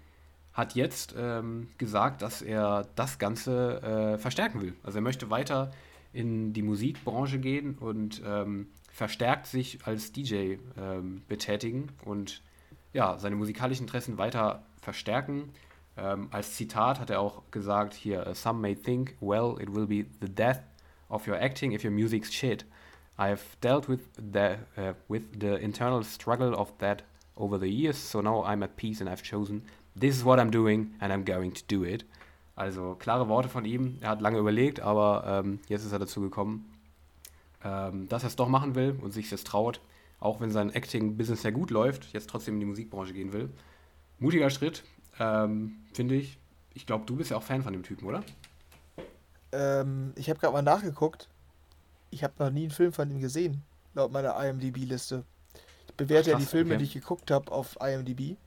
hat 0.54 0.74
jetzt 0.74 1.14
ähm, 1.16 1.68
gesagt, 1.78 2.24
dass 2.24 2.42
er 2.42 2.88
das 2.96 3.20
Ganze 3.20 3.82
äh, 3.84 4.18
verstärken 4.18 4.60
will. 4.60 4.74
Also 4.82 4.98
er 4.98 5.04
möchte 5.04 5.30
weiter 5.30 5.70
in 6.14 6.52
die 6.52 6.64
Musikbranche 6.64 7.38
gehen 7.38 7.76
und 7.76 8.24
ähm, 8.26 8.70
verstärkt 8.92 9.46
sich 9.46 9.86
als 9.86 10.12
DJ 10.14 10.56
ähm, 10.76 11.22
betätigen 11.28 11.90
und 12.06 12.42
ja, 12.92 13.20
seine 13.20 13.36
musikalischen 13.36 13.84
Interessen 13.84 14.18
weiter 14.18 14.64
verstärken. 14.82 15.50
Ähm, 15.96 16.28
als 16.32 16.56
Zitat 16.56 17.00
hat 17.00 17.12
er 17.12 17.20
auch 17.20 17.44
gesagt 17.52 17.94
hier, 17.94 18.34
some 18.34 18.60
may 18.60 18.76
think, 18.76 19.16
well, 19.22 19.62
it 19.62 19.72
will 19.76 19.86
be 19.86 20.08
the 20.22 20.28
death 20.28 20.62
of 21.08 21.28
your 21.28 21.40
acting 21.40 21.72
if 21.72 21.84
your 21.84 21.92
music's 21.92 22.34
shit. 22.34 22.66
I've 23.18 23.58
dealt 23.62 23.88
with 23.88 24.02
the 24.16 24.58
uh, 24.78 24.94
with 25.08 25.24
the 25.40 25.56
internal 25.58 26.04
struggle 26.04 26.56
of 26.56 26.74
that 26.80 27.04
over 27.36 27.60
the 27.60 27.68
years, 27.68 27.98
so 27.98 28.22
now 28.22 28.44
I'm 28.44 28.64
at 28.64 28.76
peace 28.76 29.02
and 29.02 29.10
I've 29.10 29.24
chosen 29.24 29.64
this 29.96 30.16
is 30.16 30.26
what 30.26 30.40
I'm 30.40 30.52
doing 30.52 30.96
and 31.00 31.14
I'm 31.14 31.24
going 31.24 31.54
to 31.54 31.64
do 31.68 31.84
it. 31.84 32.06
Also 32.56 32.96
klare 32.96 33.28
Worte 33.28 33.50
von 33.50 33.66
ihm. 33.66 33.98
Er 34.02 34.10
hat 34.10 34.22
lange 34.22 34.40
überlegt, 34.40 34.80
aber 34.80 35.24
ähm, 35.28 35.60
jetzt 35.68 35.86
ist 35.86 35.92
er 35.92 36.00
dazu 36.00 36.22
gekommen, 36.22 36.70
ähm, 37.64 38.08
dass 38.10 38.24
er 38.24 38.28
es 38.28 38.36
doch 38.36 38.48
machen 38.48 38.76
will 38.76 38.98
und 39.02 39.12
sich 39.12 39.30
das 39.30 39.44
traut, 39.44 39.80
auch 40.20 40.40
wenn 40.40 40.52
sein 40.52 40.70
Acting-Business 40.70 41.42
sehr 41.42 41.52
gut 41.52 41.72
läuft, 41.72 42.14
jetzt 42.14 42.30
trotzdem 42.30 42.56
in 42.56 42.60
die 42.60 42.66
Musikbranche 42.66 43.14
gehen 43.14 43.34
will. 43.34 43.50
Mutiger 44.20 44.50
Schritt, 44.50 44.84
ähm, 45.20 45.78
finde 45.94 46.16
ich. 46.16 46.38
Ich 46.76 46.86
glaube, 46.86 47.06
du 47.06 47.16
bist 47.16 47.32
ja 47.32 47.38
auch 47.38 47.44
Fan 47.44 47.64
von 47.64 47.74
dem 47.74 47.84
Typen, 47.84 48.08
oder? 48.08 48.24
Ähm, 49.52 50.14
ich 50.16 50.30
habe 50.30 50.40
gerade 50.40 50.54
mal 50.54 50.62
nachgeguckt 50.62 51.28
ich 52.14 52.24
habe 52.24 52.34
noch 52.40 52.50
nie 52.50 52.64
einen 52.64 52.72
Film 52.72 52.94
von 52.94 53.10
ihm 53.10 53.20
gesehen, 53.20 53.64
laut 53.94 54.12
meiner 54.12 54.36
IMDb-Liste. 54.44 55.24
Ich 55.88 55.94
bewerte 55.96 56.30
Ach, 56.30 56.34
ja 56.34 56.40
die 56.40 56.46
Filme, 56.46 56.72
okay. 56.72 56.78
die 56.80 56.84
ich 56.86 56.94
geguckt 56.94 57.32
habe, 57.32 57.52
auf 57.52 57.78
IMDb. 57.82 58.38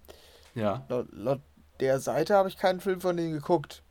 Ja. 0.55 0.85
Laut, 0.89 1.09
laut 1.13 1.41
der 1.81 2.01
Seite 2.01 2.35
habe 2.35 2.49
ich 2.49 2.57
keinen 2.57 2.81
Film 2.81 3.01
von 3.01 3.19
ihm 3.19 3.33
geguckt. 3.33 3.83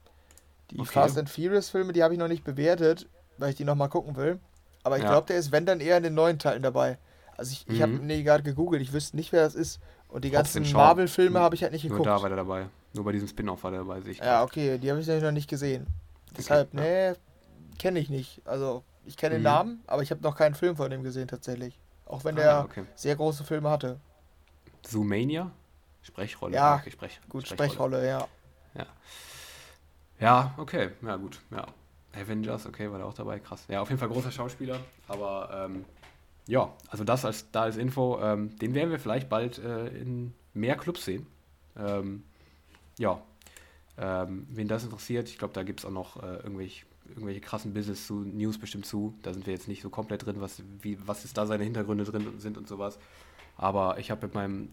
Die 0.71 0.79
okay. 0.79 0.91
Fast 0.91 1.17
and 1.17 1.29
Furious 1.29 1.69
Filme, 1.69 1.93
die 1.93 2.03
habe 2.03 2.13
ich 2.13 2.19
noch 2.19 2.27
nicht 2.27 2.43
bewertet, 2.43 3.07
weil 3.37 3.51
ich 3.51 3.55
die 3.55 3.65
nochmal 3.65 3.89
gucken 3.89 4.15
will. 4.15 4.39
Aber 4.83 4.97
ich 4.97 5.03
ja. 5.03 5.09
glaube, 5.09 5.27
der 5.27 5.37
ist, 5.37 5.51
wenn 5.51 5.65
dann 5.65 5.79
eher 5.79 5.97
in 5.97 6.03
den 6.03 6.13
neuen 6.13 6.39
Teilen 6.39 6.63
dabei. 6.63 6.97
Also 7.37 7.51
ich, 7.51 7.67
ich 7.67 7.79
mhm. 7.79 7.81
habe 7.81 7.91
nee, 7.93 8.23
gerade 8.23 8.43
gegoogelt, 8.43 8.81
ich 8.81 8.93
wüsste 8.93 9.15
nicht, 9.15 9.31
wer 9.31 9.43
das 9.43 9.55
ist. 9.55 9.79
Und 10.09 10.23
die 10.23 10.31
ganzen 10.31 10.69
Marvel-Filme 10.71 11.39
habe 11.39 11.55
ich 11.55 11.63
halt 11.63 11.73
nicht 11.73 11.83
geguckt. 11.83 12.05
Nur 12.05 12.15
da 12.15 12.21
war 12.21 12.29
der 12.29 12.37
dabei. 12.37 12.67
Nur 12.93 13.03
bei 13.03 13.11
diesem 13.11 13.27
Spin-off 13.27 13.63
war 13.63 13.71
der 13.71 13.81
dabei, 13.81 14.01
sehe 14.01 14.13
ich. 14.13 14.19
Ja, 14.19 14.43
okay, 14.43 14.77
die 14.77 14.89
habe 14.89 15.01
ich 15.01 15.07
noch 15.07 15.31
nicht 15.31 15.49
gesehen. 15.49 15.87
Deshalb, 16.37 16.73
okay, 16.73 17.11
nee, 17.11 17.77
kenne 17.77 17.99
ich 17.99 18.09
nicht. 18.09 18.41
Also 18.45 18.83
ich 19.05 19.17
kenne 19.17 19.35
mhm. 19.35 19.39
den 19.39 19.43
Namen, 19.43 19.83
aber 19.87 20.01
ich 20.01 20.11
habe 20.11 20.21
noch 20.21 20.35
keinen 20.35 20.55
Film 20.55 20.75
von 20.75 20.89
dem 20.89 21.03
gesehen 21.03 21.27
tatsächlich. 21.27 21.79
Auch 22.05 22.23
wenn 22.23 22.35
ah, 22.37 22.41
der 22.41 22.65
okay. 22.65 22.83
sehr 22.95 23.15
große 23.15 23.43
Filme 23.43 23.69
hatte. 23.69 23.99
Zoomania? 24.83 25.51
Sprechrolle. 26.01 26.55
Ja, 26.55 26.75
okay, 26.75 26.91
Sprech, 26.91 27.19
gut, 27.27 27.47
Sprechrolle. 27.47 27.69
Sprechrolle, 27.69 28.07
ja. 28.07 28.27
Ja. 28.75 28.85
Ja, 30.19 30.53
okay, 30.57 30.91
ja 31.01 31.15
gut, 31.15 31.41
ja. 31.51 31.65
Avengers, 32.13 32.65
okay, 32.65 32.89
war 32.89 32.99
der 32.99 33.07
auch 33.07 33.13
dabei, 33.13 33.39
krass. 33.39 33.65
Ja, 33.67 33.81
auf 33.81 33.89
jeden 33.89 33.99
Fall 33.99 34.09
großer 34.09 34.31
Schauspieler, 34.31 34.79
aber 35.07 35.67
ähm, 35.69 35.83
ja, 36.47 36.71
also 36.89 37.03
das 37.03 37.25
als 37.25 37.51
da 37.51 37.63
als 37.63 37.77
Info, 37.77 38.19
ähm, 38.21 38.57
den 38.59 38.73
werden 38.73 38.91
wir 38.91 38.99
vielleicht 38.99 39.29
bald 39.29 39.57
äh, 39.57 39.87
in 39.87 40.33
mehr 40.53 40.77
Clubs 40.77 41.05
sehen. 41.05 41.27
Ähm, 41.75 42.23
ja, 42.97 43.21
ähm, 43.97 44.47
wen 44.49 44.67
das 44.67 44.83
interessiert, 44.83 45.27
ich 45.27 45.37
glaube, 45.37 45.53
da 45.53 45.63
gibt 45.63 45.79
es 45.81 45.85
auch 45.85 45.91
noch 45.91 46.21
äh, 46.21 46.37
irgendwelche, 46.37 46.85
irgendwelche 47.09 47.41
krassen 47.41 47.73
Business 47.73 48.07
zu, 48.07 48.19
News 48.19 48.57
bestimmt 48.57 48.85
zu. 48.85 49.13
Da 49.21 49.33
sind 49.33 49.45
wir 49.45 49.53
jetzt 49.53 49.67
nicht 49.67 49.81
so 49.81 49.89
komplett 49.89 50.25
drin, 50.25 50.37
was, 50.39 50.61
wie, 50.81 50.97
was 51.05 51.25
ist 51.25 51.37
da 51.37 51.45
seine 51.45 51.63
Hintergründe 51.63 52.03
drin 52.03 52.39
sind 52.39 52.57
und 52.57 52.67
sowas. 52.67 52.99
Aber 53.57 53.99
ich 53.99 54.11
habe 54.11 54.25
mit 54.25 54.35
meinem 54.35 54.69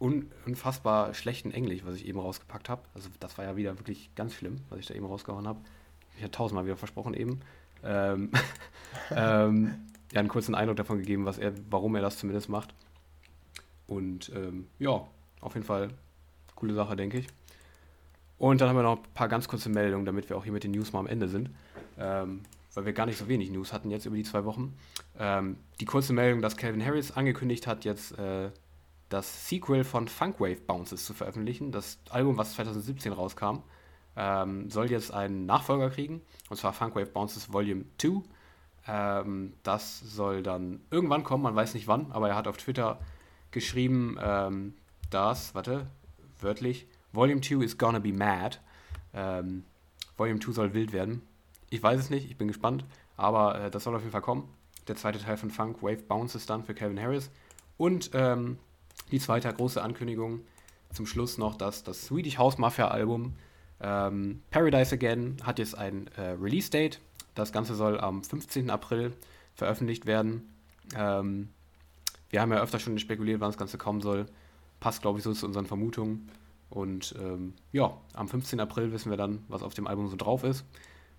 un 0.00 0.30
unfassbar 0.46 1.14
schlechten 1.14 1.50
Englisch, 1.50 1.84
was 1.84 1.96
ich 1.96 2.06
eben 2.06 2.18
rausgepackt 2.18 2.68
habe. 2.68 2.82
Also 2.94 3.08
das 3.20 3.38
war 3.38 3.44
ja 3.44 3.56
wieder 3.56 3.78
wirklich 3.78 4.10
ganz 4.14 4.34
schlimm, 4.34 4.56
was 4.70 4.80
ich 4.80 4.86
da 4.86 4.94
eben 4.94 5.06
rausgehauen 5.06 5.46
habe. 5.46 5.60
Ich 6.16 6.22
hatte 6.22 6.32
tausendmal 6.32 6.64
wieder 6.64 6.76
versprochen 6.76 7.14
eben. 7.14 7.40
Ähm, 7.82 8.30
ähm, 9.10 9.74
ja, 10.12 10.20
einen 10.20 10.28
kurzen 10.28 10.54
Eindruck 10.54 10.76
davon 10.76 10.98
gegeben, 10.98 11.24
was 11.24 11.38
er, 11.38 11.52
warum 11.70 11.94
er 11.96 12.02
das 12.02 12.18
zumindest 12.18 12.48
macht. 12.48 12.74
Und 13.86 14.30
ähm, 14.34 14.68
ja, 14.78 15.06
auf 15.40 15.54
jeden 15.54 15.66
Fall 15.66 15.88
coole 16.54 16.74
Sache, 16.74 16.96
denke 16.96 17.18
ich. 17.18 17.26
Und 18.44 18.60
dann 18.60 18.68
haben 18.68 18.76
wir 18.76 18.82
noch 18.82 18.98
ein 18.98 19.14
paar 19.14 19.28
ganz 19.28 19.48
kurze 19.48 19.70
Meldungen, 19.70 20.04
damit 20.04 20.28
wir 20.28 20.36
auch 20.36 20.44
hier 20.44 20.52
mit 20.52 20.64
den 20.64 20.72
News 20.72 20.92
mal 20.92 20.98
am 20.98 21.06
Ende 21.06 21.28
sind. 21.28 21.48
Ähm, 21.98 22.42
weil 22.74 22.84
wir 22.84 22.92
gar 22.92 23.06
nicht 23.06 23.16
so 23.16 23.26
wenig 23.26 23.50
News 23.50 23.72
hatten 23.72 23.90
jetzt 23.90 24.04
über 24.04 24.16
die 24.16 24.22
zwei 24.22 24.44
Wochen. 24.44 24.76
Ähm, 25.18 25.56
die 25.80 25.86
kurze 25.86 26.12
Meldung, 26.12 26.42
dass 26.42 26.58
Calvin 26.58 26.84
Harris 26.84 27.10
angekündigt 27.10 27.66
hat, 27.66 27.86
jetzt 27.86 28.18
äh, 28.18 28.50
das 29.08 29.48
Sequel 29.48 29.82
von 29.82 30.08
Funkwave 30.08 30.60
Bounces 30.60 31.06
zu 31.06 31.14
veröffentlichen. 31.14 31.72
Das 31.72 31.96
Album, 32.10 32.36
was 32.36 32.52
2017 32.52 33.14
rauskam, 33.14 33.62
ähm, 34.14 34.68
soll 34.68 34.90
jetzt 34.90 35.10
einen 35.10 35.46
Nachfolger 35.46 35.88
kriegen, 35.88 36.20
und 36.50 36.58
zwar 36.58 36.74
Funkwave 36.74 37.06
Bounces 37.06 37.50
Volume 37.50 37.86
2. 37.96 38.24
Ähm, 38.86 39.54
das 39.62 40.00
soll 40.00 40.42
dann 40.42 40.82
irgendwann 40.90 41.24
kommen, 41.24 41.44
man 41.44 41.56
weiß 41.56 41.72
nicht 41.72 41.88
wann, 41.88 42.12
aber 42.12 42.28
er 42.28 42.36
hat 42.36 42.46
auf 42.46 42.58
Twitter 42.58 43.00
geschrieben, 43.52 44.18
ähm, 44.22 44.74
dass, 45.08 45.54
warte, 45.54 45.86
wörtlich, 46.42 46.86
Volume 47.14 47.40
2 47.40 47.64
is 47.64 47.78
gonna 47.78 47.98
be 47.98 48.12
mad. 48.12 48.58
Ähm, 49.12 49.64
Volume 50.16 50.40
2 50.40 50.52
soll 50.52 50.74
wild 50.74 50.92
werden. 50.92 51.22
Ich 51.70 51.82
weiß 51.82 52.00
es 52.00 52.10
nicht, 52.10 52.30
ich 52.30 52.36
bin 52.36 52.48
gespannt, 52.48 52.84
aber 53.16 53.60
äh, 53.60 53.70
das 53.70 53.84
soll 53.84 53.94
auf 53.94 54.02
jeden 54.02 54.12
Fall 54.12 54.20
kommen. 54.20 54.48
Der 54.88 54.96
zweite 54.96 55.18
Teil 55.18 55.36
von 55.36 55.50
Funk 55.50 55.82
Wave 55.82 56.02
Bounces 56.02 56.46
dann 56.46 56.64
für 56.64 56.74
Calvin 56.74 57.00
Harris. 57.00 57.30
Und 57.76 58.10
ähm, 58.14 58.58
die 59.10 59.18
zweite 59.18 59.52
große 59.52 59.82
Ankündigung 59.82 60.40
zum 60.92 61.06
Schluss 61.06 61.38
noch, 61.38 61.56
dass 61.56 61.82
das 61.82 62.06
Swedish 62.06 62.38
House 62.38 62.58
Mafia 62.58 62.88
Album 62.88 63.34
ähm, 63.80 64.42
Paradise 64.50 64.94
Again 64.94 65.36
hat 65.42 65.58
jetzt 65.58 65.76
ein 65.76 66.08
äh, 66.16 66.36
Release-Date. 66.40 67.00
Das 67.34 67.52
Ganze 67.52 67.74
soll 67.74 67.98
am 67.98 68.22
15. 68.22 68.70
April 68.70 69.12
veröffentlicht 69.54 70.06
werden. 70.06 70.54
Ähm, 70.96 71.48
wir 72.30 72.40
haben 72.40 72.52
ja 72.52 72.60
öfter 72.60 72.78
schon 72.78 72.98
spekuliert, 72.98 73.40
wann 73.40 73.50
das 73.50 73.58
Ganze 73.58 73.78
kommen 73.78 74.00
soll. 74.00 74.26
Passt, 74.80 75.02
glaube 75.02 75.18
ich, 75.18 75.24
so 75.24 75.32
zu 75.32 75.46
unseren 75.46 75.66
Vermutungen. 75.66 76.30
Und 76.74 77.14
ähm, 77.22 77.54
ja, 77.70 77.96
am 78.14 78.26
15. 78.26 78.58
April 78.58 78.90
wissen 78.90 79.08
wir 79.08 79.16
dann, 79.16 79.44
was 79.46 79.62
auf 79.62 79.74
dem 79.74 79.86
Album 79.86 80.08
so 80.08 80.16
drauf 80.16 80.42
ist. 80.42 80.64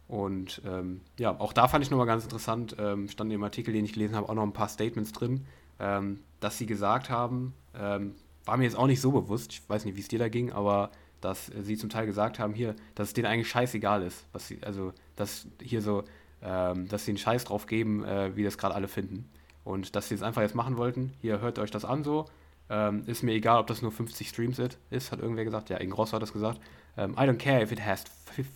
Und 0.07 0.61
ähm, 0.65 0.99
ja, 1.17 1.39
auch 1.39 1.53
da 1.53 1.69
fand 1.69 1.83
ich 1.83 1.89
nochmal 1.89 2.05
ganz 2.05 2.25
interessant, 2.25 2.75
ähm, 2.77 3.07
stand 3.07 3.31
im 3.31 3.41
Artikel, 3.41 3.73
den 3.73 3.85
ich 3.85 3.93
gelesen 3.93 4.15
habe, 4.15 4.27
auch 4.27 4.35
noch 4.35 4.43
ein 4.43 4.53
paar 4.53 4.67
Statements 4.67 5.13
drin, 5.13 5.45
ähm, 5.79 6.19
dass 6.41 6.57
sie 6.57 6.65
gesagt 6.65 7.09
haben, 7.09 7.53
ähm, 7.73 8.15
war 8.43 8.57
mir 8.57 8.65
jetzt 8.65 8.77
auch 8.77 8.85
nicht 8.85 8.99
so 8.99 9.11
bewusst, 9.11 9.53
ich 9.53 9.67
weiß 9.67 9.85
nicht, 9.85 9.95
wie 9.95 10.01
es 10.01 10.09
dir 10.09 10.19
da 10.19 10.27
ging, 10.27 10.51
aber 10.51 10.91
dass 11.21 11.47
sie 11.47 11.77
zum 11.77 11.89
Teil 11.89 12.05
gesagt 12.05 12.37
haben, 12.37 12.53
hier, 12.53 12.75
dass 12.93 13.07
es 13.07 13.13
denen 13.13 13.25
eigentlich 13.25 13.49
scheißegal 13.49 14.03
ist, 14.03 14.27
was 14.33 14.47
sie, 14.47 14.61
also, 14.61 14.91
dass 15.15 15.47
hier 15.59 15.81
so, 15.81 16.03
ähm, 16.43 16.87
dass 16.89 17.05
sie 17.05 17.11
einen 17.11 17.17
Scheiß 17.17 17.45
drauf 17.45 17.65
geben, 17.65 18.03
äh, 18.03 18.35
wie 18.35 18.43
das 18.43 18.57
gerade 18.57 18.75
alle 18.75 18.89
finden. 18.89 19.27
Und 19.63 19.95
dass 19.95 20.09
sie 20.09 20.15
es 20.15 20.21
einfach 20.21 20.43
jetzt 20.43 20.53
machen 20.53 20.77
wollten, 20.77 21.13
hier 21.21 21.39
hört 21.39 21.57
euch 21.57 21.71
das 21.71 21.85
an 21.85 22.03
so, 22.03 22.25
ähm, 22.69 23.03
ist 23.05 23.23
mir 23.23 23.33
egal, 23.33 23.59
ob 23.59 23.67
das 23.67 23.81
nur 23.81 23.91
50 23.91 24.29
Streams 24.29 24.59
ist, 24.89 25.11
hat 25.11 25.19
irgendwer 25.19 25.45
gesagt, 25.45 25.69
ja, 25.69 25.77
Ingrosso 25.77 26.13
hat 26.13 26.21
das 26.21 26.33
gesagt. 26.33 26.59
Um, 26.97 27.11
I 27.13 27.27
don't 27.27 27.37
care 27.37 27.61
if 27.61 27.71
it 27.71 27.85
has 27.85 28.05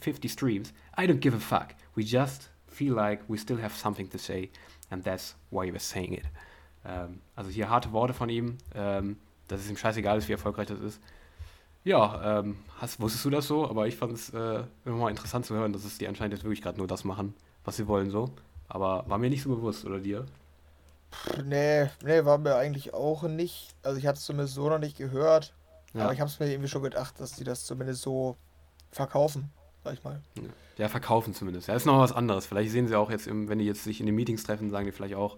50 0.01 0.29
streams, 0.29 0.73
I 0.97 1.03
don't 1.03 1.19
give 1.19 1.35
a 1.35 1.39
fuck. 1.39 1.75
We 1.95 2.03
just 2.03 2.49
feel 2.67 2.93
like 2.93 3.21
we 3.27 3.37
still 3.37 3.61
have 3.61 3.75
something 3.75 4.09
to 4.09 4.17
say 4.17 4.49
and 4.89 5.03
that's 5.03 5.35
why 5.49 5.71
we're 5.71 5.79
saying 5.79 6.13
it. 6.13 6.25
Ähm, 6.85 7.21
also 7.35 7.49
hier 7.49 7.69
harte 7.69 7.91
Worte 7.91 8.13
von 8.13 8.29
ihm, 8.29 8.57
ähm, 8.73 9.17
dass 9.47 9.61
es 9.61 9.69
ihm 9.69 9.77
scheißegal 9.77 10.17
ist, 10.17 10.27
wie 10.27 10.33
erfolgreich 10.33 10.67
das 10.67 10.79
ist. 10.79 11.01
Ja, 11.83 12.39
ähm, 12.39 12.57
hast, 12.79 12.99
wusstest 12.99 13.25
du 13.25 13.29
das 13.29 13.47
so? 13.47 13.67
Aber 13.69 13.87
ich 13.87 13.95
fand 13.95 14.13
es 14.13 14.29
äh, 14.29 14.63
immer 14.85 14.97
mal 14.97 15.09
interessant 15.09 15.45
zu 15.45 15.55
hören, 15.55 15.73
dass 15.73 15.85
es 15.85 15.97
die 15.97 16.07
anscheinend 16.07 16.33
jetzt 16.33 16.43
wirklich 16.43 16.61
gerade 16.61 16.77
nur 16.77 16.87
das 16.87 17.03
machen, 17.03 17.33
was 17.63 17.77
sie 17.77 17.87
wollen 17.87 18.09
so. 18.09 18.31
Aber 18.67 19.05
war 19.07 19.17
mir 19.17 19.29
nicht 19.29 19.43
so 19.43 19.49
bewusst, 19.49 19.85
oder 19.85 19.99
dir? 19.99 20.25
Nee, 21.43 21.89
nee, 22.03 22.25
war 22.25 22.37
mir 22.37 22.55
eigentlich 22.55 22.93
auch 22.93 23.23
nicht. 23.23 23.75
Also 23.83 23.97
ich 23.97 24.07
hatte 24.07 24.17
es 24.17 24.25
zumindest 24.25 24.55
so 24.55 24.69
noch 24.69 24.79
nicht 24.79 24.97
gehört. 24.97 25.53
Ja. 25.93 26.03
Aber 26.03 26.13
ich 26.13 26.19
habe 26.19 26.29
es 26.29 26.39
mir 26.39 26.49
irgendwie 26.51 26.69
schon 26.69 26.83
gedacht, 26.83 27.19
dass 27.19 27.33
die 27.33 27.43
das 27.43 27.65
zumindest 27.65 28.01
so 28.01 28.37
verkaufen, 28.91 29.51
sag 29.83 29.93
ich 29.93 30.03
mal. 30.03 30.21
Ja, 30.77 30.87
verkaufen 30.87 31.33
zumindest. 31.33 31.67
Ja, 31.67 31.75
ist 31.75 31.85
noch 31.85 31.99
was 31.99 32.11
anderes. 32.11 32.45
Vielleicht 32.45 32.71
sehen 32.71 32.87
sie 32.87 32.95
auch 32.95 33.09
jetzt, 33.09 33.27
wenn 33.27 33.59
die 33.59 33.65
jetzt 33.65 33.83
sich 33.83 33.99
in 33.99 34.05
den 34.05 34.15
Meetings 34.15 34.43
treffen, 34.43 34.69
sagen 34.69 34.85
die 34.85 34.91
vielleicht 34.91 35.15
auch, 35.15 35.37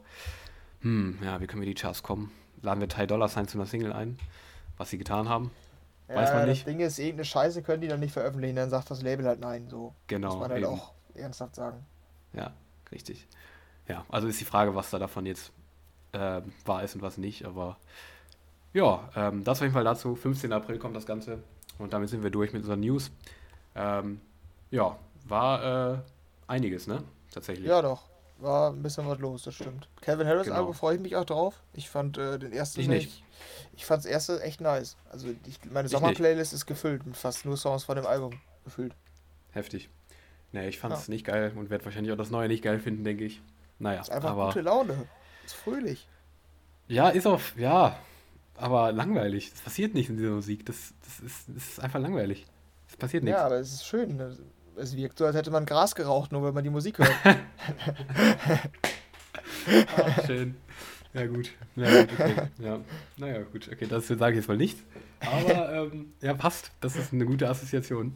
hm, 0.82 1.20
ja, 1.24 1.40
wie 1.40 1.48
können 1.48 1.62
wir 1.62 1.68
die 1.68 1.80
Charts 1.80 2.04
kommen? 2.04 2.32
Laden 2.62 2.82
wir 2.82 2.90
Ty 2.90 3.08
Dollar 3.08 3.30
Sign 3.30 3.48
zu 3.48 3.58
einer 3.58 3.66
Single 3.66 3.94
ein, 3.94 4.20
was 4.78 4.90
sie 4.90 4.98
getan 4.98 5.30
haben. 5.30 5.52
Ja, 6.08 6.16
Weiß 6.16 6.34
man 6.34 6.50
nicht. 6.50 6.62
Das 6.62 6.66
Ding 6.66 6.80
ist, 6.82 7.00
irgendeine 7.00 7.26
Scheiße 7.26 7.64
können 7.64 7.82
die 7.82 7.88
dann 7.88 8.00
nicht 8.00 8.12
veröffentlichen, 8.12 8.56
dann 8.56 8.70
sagt 8.70 8.92
das 8.92 9.02
Label 9.02 9.26
halt 9.26 9.40
nein. 9.40 9.68
So 9.70 9.96
genau, 10.08 10.30
muss 10.30 10.40
man 10.40 10.52
halt 10.52 10.64
eben. 10.64 10.74
auch 10.74 10.94
ernsthaft 11.16 11.56
sagen. 11.56 11.86
Ja, 12.34 12.54
richtig. 12.92 13.28
Ja, 13.88 14.06
also 14.10 14.28
ist 14.28 14.40
die 14.40 14.46
Frage, 14.46 14.76
was 14.76 14.90
da 14.90 15.00
davon 15.00 15.26
jetzt 15.26 15.52
äh, 16.14 16.42
wahr 16.66 16.84
ist 16.84 16.96
und 16.96 17.02
was 17.02 17.18
nicht, 17.18 17.46
aber 17.46 17.78
ja, 18.74 19.10
ähm, 19.16 19.44
das 19.44 19.60
auf 19.60 19.64
jeden 19.64 19.74
Fall 19.74 19.84
dazu. 19.84 20.16
15. 20.16 20.52
April 20.54 20.80
kommt 20.80 20.96
das 20.96 21.06
Ganze 21.06 21.40
und 21.78 21.94
damit 21.94 22.10
sind 22.10 22.24
wir 22.24 22.30
durch 22.30 22.54
mit 22.54 22.62
unseren 22.62 22.80
News. 22.80 23.12
Ähm, 23.76 24.22
ja, 24.70 24.98
war 25.28 25.94
äh, 25.94 25.98
einiges, 26.48 26.88
ne? 26.88 27.04
Tatsächlich. 27.32 27.68
Ja, 27.68 27.82
doch 27.82 28.12
war 28.42 28.72
ein 28.72 28.82
bisschen 28.82 29.08
was 29.08 29.20
los, 29.20 29.44
das 29.44 29.56
stimmt. 29.56 29.88
Kevin 30.02 30.28
Harris 30.28 30.46
genau. 30.46 30.58
Album 30.58 30.74
freue 30.74 30.96
ich 30.96 31.02
mich 31.02 31.16
auch 31.16 31.26
drauf. 31.26 31.62
Ich 31.74 31.90
fand 31.90 32.18
äh, 32.18 32.40
den 32.40 32.52
ersten 32.52 32.82
ich 32.82 32.88
nicht. 32.88 33.24
Ich 33.76 33.86
fand 33.86 34.04
das 34.04 34.12
erste 34.12 34.42
echt 34.42 34.62
nice. 34.62 34.98
Also 35.10 35.28
ich, 35.48 35.60
meine 35.72 35.88
Sommerplaylist 35.88 36.54
ist 36.54 36.66
gefüllt 36.66 37.06
mit 37.06 37.16
fast 37.16 37.46
nur 37.46 37.58
Songs 37.58 37.84
von 37.84 37.96
dem 37.96 38.06
Album 38.06 38.40
gefüllt. 38.66 38.94
Heftig. 39.52 39.90
Nee, 40.52 40.68
ich 40.68 40.80
fand 40.80 40.94
es 40.94 41.08
ja. 41.08 41.14
nicht 41.14 41.26
geil 41.26 41.54
und 41.56 41.70
werde 41.70 41.86
wahrscheinlich 41.86 42.12
auch 42.12 42.18
das 42.18 42.30
neue 42.30 42.48
nicht 42.48 42.64
geil 42.64 42.80
finden, 42.80 43.04
denke 43.04 43.24
ich. 43.24 43.42
Naja, 43.80 44.02
ist 44.02 44.12
einfach 44.12 44.32
aber, 44.32 44.48
gute 44.48 44.62
Laune. 44.62 45.08
Ist 45.52 45.60
fröhlich. 45.60 46.08
Ja, 46.88 47.10
ist 47.10 47.28
auch, 47.28 47.42
ja, 47.58 47.98
aber 48.56 48.92
langweilig. 48.92 49.52
Es 49.54 49.62
passiert 49.62 49.94
nicht 49.94 50.10
in 50.10 50.18
dieser 50.18 50.32
Musik. 50.32 50.66
Das, 50.66 50.94
das, 51.04 51.20
ist, 51.20 51.48
das 51.48 51.68
ist 51.70 51.80
einfach 51.80 52.00
langweilig. 52.00 52.46
Es 52.90 52.98
passiert 52.98 53.24
nichts. 53.24 53.38
Ja, 53.38 53.46
aber 53.46 53.56
es 53.56 53.72
ist 53.74 53.86
schön 53.86 54.20
es 54.76 54.96
wirkt 54.96 55.18
so, 55.18 55.26
als 55.26 55.36
hätte 55.36 55.52
man 55.52 55.66
Gras 55.66 55.96
geraucht, 55.96 56.32
nur 56.32 56.44
wenn 56.44 56.54
man 56.54 56.64
die 56.64 56.70
Musik 56.70 57.00
hört. 57.00 57.12
ah, 59.98 60.26
schön. 60.26 60.56
Ja, 61.14 61.28
gut. 61.28 61.52
Ja, 61.76 61.88
okay. 62.02 62.36
ja. 62.60 62.80
Naja, 63.18 63.42
gut. 63.44 63.70
Okay, 63.72 63.86
das 63.88 64.08
sage 64.08 64.32
ich 64.32 64.38
jetzt 64.38 64.48
mal 64.48 64.58
nicht. 64.58 64.80
Aber 65.20 65.74
ähm, 65.74 66.14
ja, 66.22 66.34
passt. 66.34 66.72
Das 66.80 66.96
ist 66.96 67.12
eine 67.14 67.26
gute 67.26 67.50
Assoziation. 67.50 68.16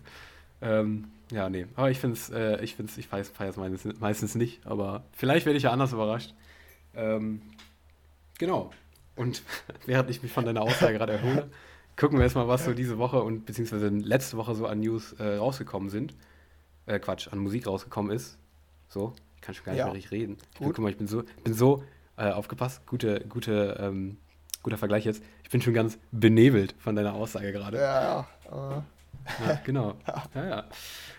Ähm, 0.62 1.10
ja, 1.30 1.50
nee. 1.50 1.68
Aber 1.76 1.92
ich 1.92 2.00
finde 2.00 2.16
es, 2.16 2.30
äh, 2.30 2.64
ich 2.64 2.78
ich 2.80 3.08
feiere 3.08 3.50
es 3.50 3.58
meistens, 3.58 4.00
meistens 4.00 4.36
nicht. 4.36 4.66
Aber 4.66 5.04
vielleicht 5.12 5.46
werde 5.46 5.58
ich 5.58 5.64
ja 5.64 5.72
anders 5.72 5.92
überrascht. 5.92 6.34
Ähm, 6.96 7.42
genau. 8.38 8.72
Und 9.16 9.44
während 9.86 10.10
ich 10.10 10.24
mich 10.24 10.32
von 10.32 10.46
deiner 10.46 10.62
Aussage 10.62 10.94
gerade 10.94 11.14
erhole, 11.14 11.50
gucken 11.96 12.18
wir 12.18 12.24
erstmal, 12.24 12.48
was 12.48 12.66
so 12.66 12.74
diese 12.74 12.98
Woche 12.98 13.22
und 13.22 13.46
beziehungsweise 13.46 13.88
letzte 13.90 14.38
Woche 14.38 14.56
so 14.56 14.68
an 14.68 14.80
News 14.80 15.14
äh, 15.14 15.36
rausgekommen 15.36 15.90
sind 15.90 16.14
äh, 16.86 17.00
Quatsch, 17.00 17.28
an 17.32 17.40
Musik 17.40 17.68
rausgekommen 17.68 18.16
ist. 18.16 18.38
So, 18.90 19.14
ich 19.36 19.42
kann 19.42 19.56
schon 19.56 19.66
gar 19.66 19.74
nicht 19.74 19.80
ja. 19.80 19.86
mehr 19.86 19.96
richtig 19.96 20.12
reden. 20.12 20.38
Guck 20.60 20.78
mal, 20.80 20.90
ich 20.90 20.98
bin 20.98 21.08
so, 21.08 21.24
bin 21.44 21.54
so 21.54 21.84
äh, 22.18 22.30
aufgepasst, 22.30 22.86
gute, 22.86 23.22
gute, 23.28 23.78
ähm, 23.80 24.18
guter 24.64 24.78
Vergleich 24.78 25.06
jetzt. 25.06 25.24
Ich 25.44 25.50
bin 25.50 25.62
schon 25.62 25.74
ganz 25.74 25.98
benebelt 26.12 26.76
von 26.78 26.96
deiner 26.96 27.14
Aussage 27.14 27.52
gerade. 27.52 27.78
Ja, 27.78 28.28
ja. 28.50 28.84
ja 29.48 29.62
genau. 29.64 29.96
Ja, 30.36 30.46
ja. 30.46 30.64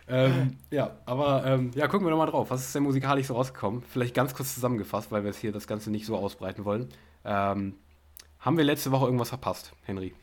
Ähm, 0.08 0.56
ja, 0.70 0.96
aber 1.04 1.44
ähm, 1.44 1.70
ja, 1.74 1.88
gucken 1.88 2.06
wir 2.06 2.10
doch 2.10 2.18
mal 2.18 2.26
drauf. 2.26 2.50
Was 2.50 2.62
ist 2.62 2.74
denn 2.74 2.82
musikalisch 2.84 3.26
so 3.26 3.34
rausgekommen? 3.34 3.82
Vielleicht 3.82 4.14
ganz 4.14 4.34
kurz 4.34 4.54
zusammengefasst, 4.54 5.10
weil 5.10 5.24
wir 5.24 5.30
es 5.30 5.38
hier 5.38 5.52
das 5.52 5.66
Ganze 5.66 5.90
nicht 5.90 6.06
so 6.06 6.16
ausbreiten 6.16 6.64
wollen. 6.64 6.88
Ähm, 7.24 7.74
haben 8.38 8.56
wir 8.56 8.64
letzte 8.64 8.92
Woche 8.92 9.06
irgendwas 9.06 9.30
verpasst, 9.30 9.72
Henry? 9.84 10.14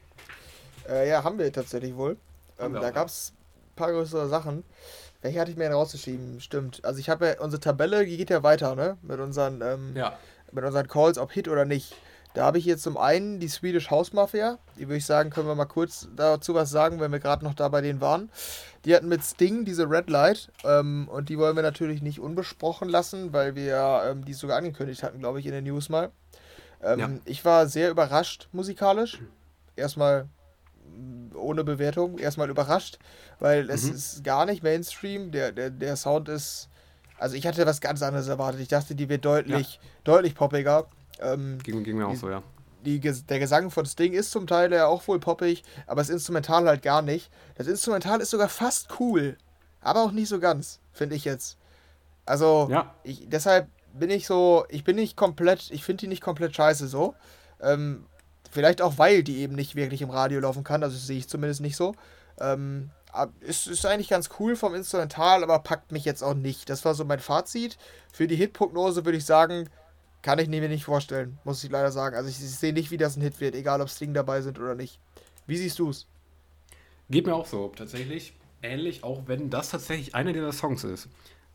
Äh, 0.88 1.10
ja, 1.10 1.24
haben 1.24 1.38
wir 1.38 1.52
tatsächlich 1.52 1.96
wohl. 1.96 2.18
Ähm, 2.60 2.74
da 2.74 2.92
gab 2.92 3.08
es 3.08 3.34
ein 3.56 3.76
paar 3.76 3.92
größere 3.92 4.30
Sachen. 4.30 4.64
Welche 5.22 5.40
hatte 5.40 5.52
ich 5.52 5.58
mir 5.58 5.66
denn 5.66 5.74
rauszuschieben? 5.74 6.40
Stimmt. 6.40 6.84
Also 6.84 7.00
ich 7.00 7.10
habe 7.10 7.28
ja, 7.28 7.42
unsere 7.42 7.60
Tabelle, 7.60 8.06
die 8.06 8.18
geht 8.18 8.30
ja 8.30 8.44
weiter, 8.44 8.76
ne? 8.76 8.98
Mit 9.02 9.20
unseren, 9.20 9.62
ähm, 9.62 9.94
ja. 9.96 10.18
mit 10.52 10.64
unseren 10.64 10.88
Calls, 10.88 11.18
ob 11.18 11.32
Hit 11.32 11.48
oder 11.48 11.66
nicht. 11.66 11.96
Da 12.34 12.46
habe 12.46 12.58
ich 12.58 12.66
jetzt 12.66 12.84
zum 12.84 12.98
einen 12.98 13.40
die 13.40 13.48
Swedish 13.48 13.92
House 13.92 14.12
Mafia. 14.12 14.58
Die 14.78 14.88
würde 14.88 14.98
ich 14.98 15.06
sagen, 15.06 15.30
können 15.30 15.48
wir 15.48 15.56
mal 15.56 15.66
kurz 15.66 16.08
dazu 16.16 16.56
was 16.56 16.72
sagen, 16.72 17.00
wenn 17.00 17.12
wir 17.12 17.20
gerade 17.20 17.46
noch 17.46 17.54
da 17.54 17.70
bei 17.70 17.82
denen 17.82 18.02
waren. 18.02 18.32
Die 18.86 18.96
hatten 18.96 19.08
mit 19.08 19.24
Sting 19.24 19.66
diese 19.66 19.90
Red 19.90 20.10
Light 20.10 20.52
ähm, 20.64 21.08
und 21.10 21.30
die 21.30 21.38
wollen 21.38 21.56
wir 21.56 21.64
natürlich 21.64 22.02
nicht 22.02 22.20
unbesprochen 22.20 22.90
lassen, 22.90 23.34
weil 23.34 23.56
wir 23.56 24.04
ähm, 24.06 24.26
die 24.26 24.34
sogar 24.34 24.58
angekündigt 24.58 25.04
hatten, 25.04 25.20
glaube 25.20 25.40
ich, 25.40 25.46
in 25.46 25.52
den 25.52 25.66
News 25.66 25.90
mal. 25.90 26.12
Ähm, 26.82 27.00
ja. 27.00 27.10
Ich 27.26 27.46
war 27.46 27.68
sehr 27.68 27.92
überrascht 27.92 28.50
musikalisch. 28.52 29.22
Erstmal 29.76 30.28
mm, 30.86 31.36
ohne 31.36 31.64
Bewertung, 31.64 32.18
erstmal 32.18 32.50
überrascht, 32.50 32.98
weil 33.40 33.70
es 33.70 33.84
mhm. 33.84 33.94
ist 33.94 34.24
gar 34.24 34.46
nicht 34.46 34.64
Mainstream. 34.64 35.32
Der, 35.32 35.52
der, 35.52 35.70
der 35.70 35.96
Sound 35.96 36.30
ist. 36.30 36.70
Also 37.20 37.36
ich 37.36 37.46
hatte 37.46 37.66
was 37.68 37.80
ganz 37.80 38.02
anderes 38.02 38.28
erwartet. 38.28 38.60
Ich 38.60 38.68
dachte, 38.68 38.96
die 38.96 39.08
wird 39.08 39.24
deutlich, 39.24 39.76
ja. 39.76 39.90
deutlich 40.04 40.34
poppiger. 40.34 40.88
Ähm, 41.20 41.60
ging, 41.64 41.84
ging 41.84 41.98
mir 41.98 42.08
auch 42.08 42.16
so, 42.16 42.30
ja. 42.30 42.44
Die, 42.86 43.00
der 43.00 43.40
Gesang 43.40 43.72
von 43.72 43.86
Sting 43.86 44.12
ist 44.12 44.32
zum 44.32 44.46
Teil 44.46 44.74
ja 44.74 44.88
auch 44.88 45.08
wohl 45.08 45.20
poppig, 45.20 45.64
aber 45.88 46.02
das 46.02 46.10
Instrumental 46.10 46.68
halt 46.68 46.82
gar 46.82 47.02
nicht. 47.02 47.32
Das 47.56 47.68
Instrumental 47.68 48.20
ist 48.20 48.32
sogar 48.32 48.50
fast 48.50 49.00
cool, 49.00 49.38
aber 49.80 50.02
auch 50.04 50.12
nicht 50.12 50.28
so 50.28 50.40
ganz, 50.40 50.80
finde 50.92 51.16
ich 51.16 51.24
jetzt. 51.24 51.58
Also, 52.26 52.68
ja. 52.70 52.94
ich, 53.04 53.30
deshalb 53.30 53.68
bin 53.94 54.10
ich 54.10 54.26
so, 54.26 54.66
ich 54.70 54.84
bin 54.84 54.98
nicht 54.98 55.16
komplett, 55.16 55.72
ich 55.72 55.84
finde 55.84 56.02
die 56.02 56.08
nicht 56.08 56.22
komplett 56.22 56.56
scheiße 56.56 56.88
so. 56.88 57.16
Ähm, 57.62 58.06
vielleicht 58.52 58.82
auch, 58.82 58.98
weil 58.98 59.24
die 59.24 59.38
eben 59.38 59.56
nicht 59.56 59.76
wirklich 59.76 60.02
im 60.02 60.10
Radio 60.10 60.40
laufen 60.40 60.64
kann, 60.64 60.84
also 60.84 60.98
sehe 60.98 61.18
ich 61.18 61.30
zumindest 61.30 61.62
nicht 61.62 61.76
so. 61.76 61.96
Ähm, 62.40 62.90
ist, 63.42 63.68
ist 63.68 63.86
eigentlich 63.86 64.10
ganz 64.10 64.30
cool 64.40 64.56
vom 64.56 64.74
Instrumental, 64.74 65.44
aber 65.44 65.60
packt 65.60 65.92
mich 65.92 66.04
jetzt 66.04 66.24
auch 66.24 66.34
nicht. 66.34 66.70
Das 66.70 66.84
war 66.84 66.96
so 66.96 67.06
mein 67.06 67.20
Fazit. 67.20 67.78
Für 68.12 68.28
die 68.28 68.36
Hitprognose 68.36 69.06
würde 69.06 69.18
ich 69.18 69.26
sagen, 69.26 69.70
kann 70.24 70.40
ich 70.40 70.48
mir 70.48 70.68
nicht 70.68 70.86
vorstellen, 70.86 71.38
muss 71.44 71.64
ich 71.64 71.70
leider 71.70 71.92
sagen. 71.92 72.16
Also 72.16 72.30
ich, 72.30 72.38
ich 72.38 72.50
sehe 72.50 72.74
nicht, 72.74 72.90
wie 72.90 72.98
das 72.98 73.18
ein 73.18 73.22
Hit 73.22 73.40
wird, 73.40 73.54
egal 73.54 73.82
ob 73.82 73.90
Sting 73.90 74.14
dabei 74.14 74.42
sind 74.42 74.60
oder 74.60 74.74
nicht. 74.74 75.00
Wie 75.46 75.58
siehst 75.58 75.78
du 75.78 75.90
es? 75.90 76.08
Geht 77.10 77.28
mir 77.28 77.36
auch 77.36 77.46
so, 77.46 77.72
tatsächlich. 77.76 78.34
Ähnlich, 78.62 79.04
auch 79.04 79.24
wenn 79.28 79.50
das 79.50 79.70
tatsächlich 79.70 80.16
einer 80.16 80.32
dieser 80.32 80.54
Songs 80.54 80.86
ist, 80.86 81.10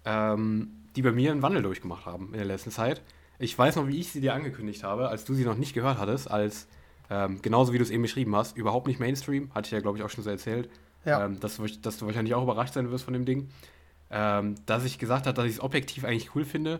ähm, 0.04 0.70
die 0.94 1.00
bei 1.00 1.10
mir 1.10 1.32
einen 1.32 1.40
Wandel 1.40 1.62
durchgemacht 1.62 2.04
haben 2.04 2.26
in 2.26 2.38
der 2.38 2.44
letzten 2.44 2.70
Zeit. 2.70 3.00
Ich 3.38 3.58
weiß 3.58 3.76
noch, 3.76 3.86
wie 3.86 3.98
ich 3.98 4.12
sie 4.12 4.20
dir 4.20 4.34
angekündigt 4.34 4.84
habe, 4.84 5.08
als 5.08 5.24
du 5.24 5.32
sie 5.32 5.46
noch 5.46 5.56
nicht 5.56 5.72
gehört 5.72 5.96
hattest, 5.96 6.30
als 6.30 6.68
ähm, 7.08 7.40
genauso 7.40 7.72
wie 7.72 7.78
du 7.78 7.84
es 7.84 7.90
eben 7.90 8.02
beschrieben 8.02 8.36
hast, 8.36 8.58
überhaupt 8.58 8.86
nicht 8.86 9.00
Mainstream, 9.00 9.50
hatte 9.54 9.66
ich 9.66 9.72
ja, 9.72 9.80
glaube 9.80 9.96
ich, 9.96 10.04
auch 10.04 10.10
schon 10.10 10.22
so 10.22 10.28
erzählt, 10.28 10.68
ja. 11.06 11.24
ähm, 11.24 11.40
dass, 11.40 11.58
dass, 11.80 11.96
du 11.96 12.04
wahrscheinlich 12.04 12.34
auch 12.34 12.42
überrascht 12.42 12.74
sein 12.74 12.90
wirst 12.90 13.04
von 13.04 13.14
dem 13.14 13.24
Ding. 13.24 13.48
Ähm, 14.10 14.56
dass 14.66 14.84
ich 14.84 14.98
gesagt 14.98 15.26
habe, 15.26 15.34
dass 15.34 15.46
ich 15.46 15.52
es 15.52 15.60
objektiv 15.60 16.04
eigentlich 16.04 16.34
cool 16.34 16.44
finde, 16.44 16.78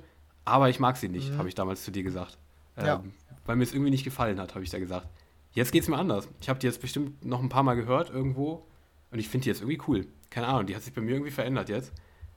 aber 0.49 0.69
ich 0.69 0.81
mag 0.81 0.97
sie 0.97 1.09
nicht, 1.09 1.33
mhm. 1.33 1.39
habe 1.39 1.49
ich 1.49 1.55
damals 1.55 1.85
zu 1.85 1.91
dir 1.91 2.03
gesagt. 2.03 2.39
Ähm, 2.77 2.87
ja. 2.87 3.05
Weil 3.47 3.57
mir 3.57 3.65
es 3.65 3.73
irgendwie 3.73 3.91
nicht 3.91 4.05
gefallen 4.05 4.41
hat, 4.41 4.55
habe 4.55 4.65
ich 4.65 4.71
da 4.71 4.79
gesagt. 4.79 5.09
Jetzt 5.53 5.73
geht 5.73 5.83
es 5.83 5.89
mir 5.89 5.97
anders. 5.97 6.29
Ich 6.41 6.49
habe 6.49 6.59
die 6.59 6.67
jetzt 6.67 6.81
bestimmt 6.81 7.25
noch 7.25 7.43
ein 7.43 7.49
paar 7.49 7.63
Mal 7.63 7.75
gehört 7.75 8.11
irgendwo 8.11 8.67
und 9.11 9.19
ich 9.19 9.29
finde 9.29 9.45
die 9.45 9.49
jetzt 9.49 9.61
irgendwie 9.61 9.81
cool. 9.89 10.07
Keine 10.31 10.47
Ahnung, 10.47 10.67
die 10.67 10.77
hat 10.77 10.83
sich 10.83 10.93
bei 10.93 11.01
mir 11.01 11.13
irgendwie 11.13 11.31
verändert 11.31 11.69
jetzt. 11.69 11.93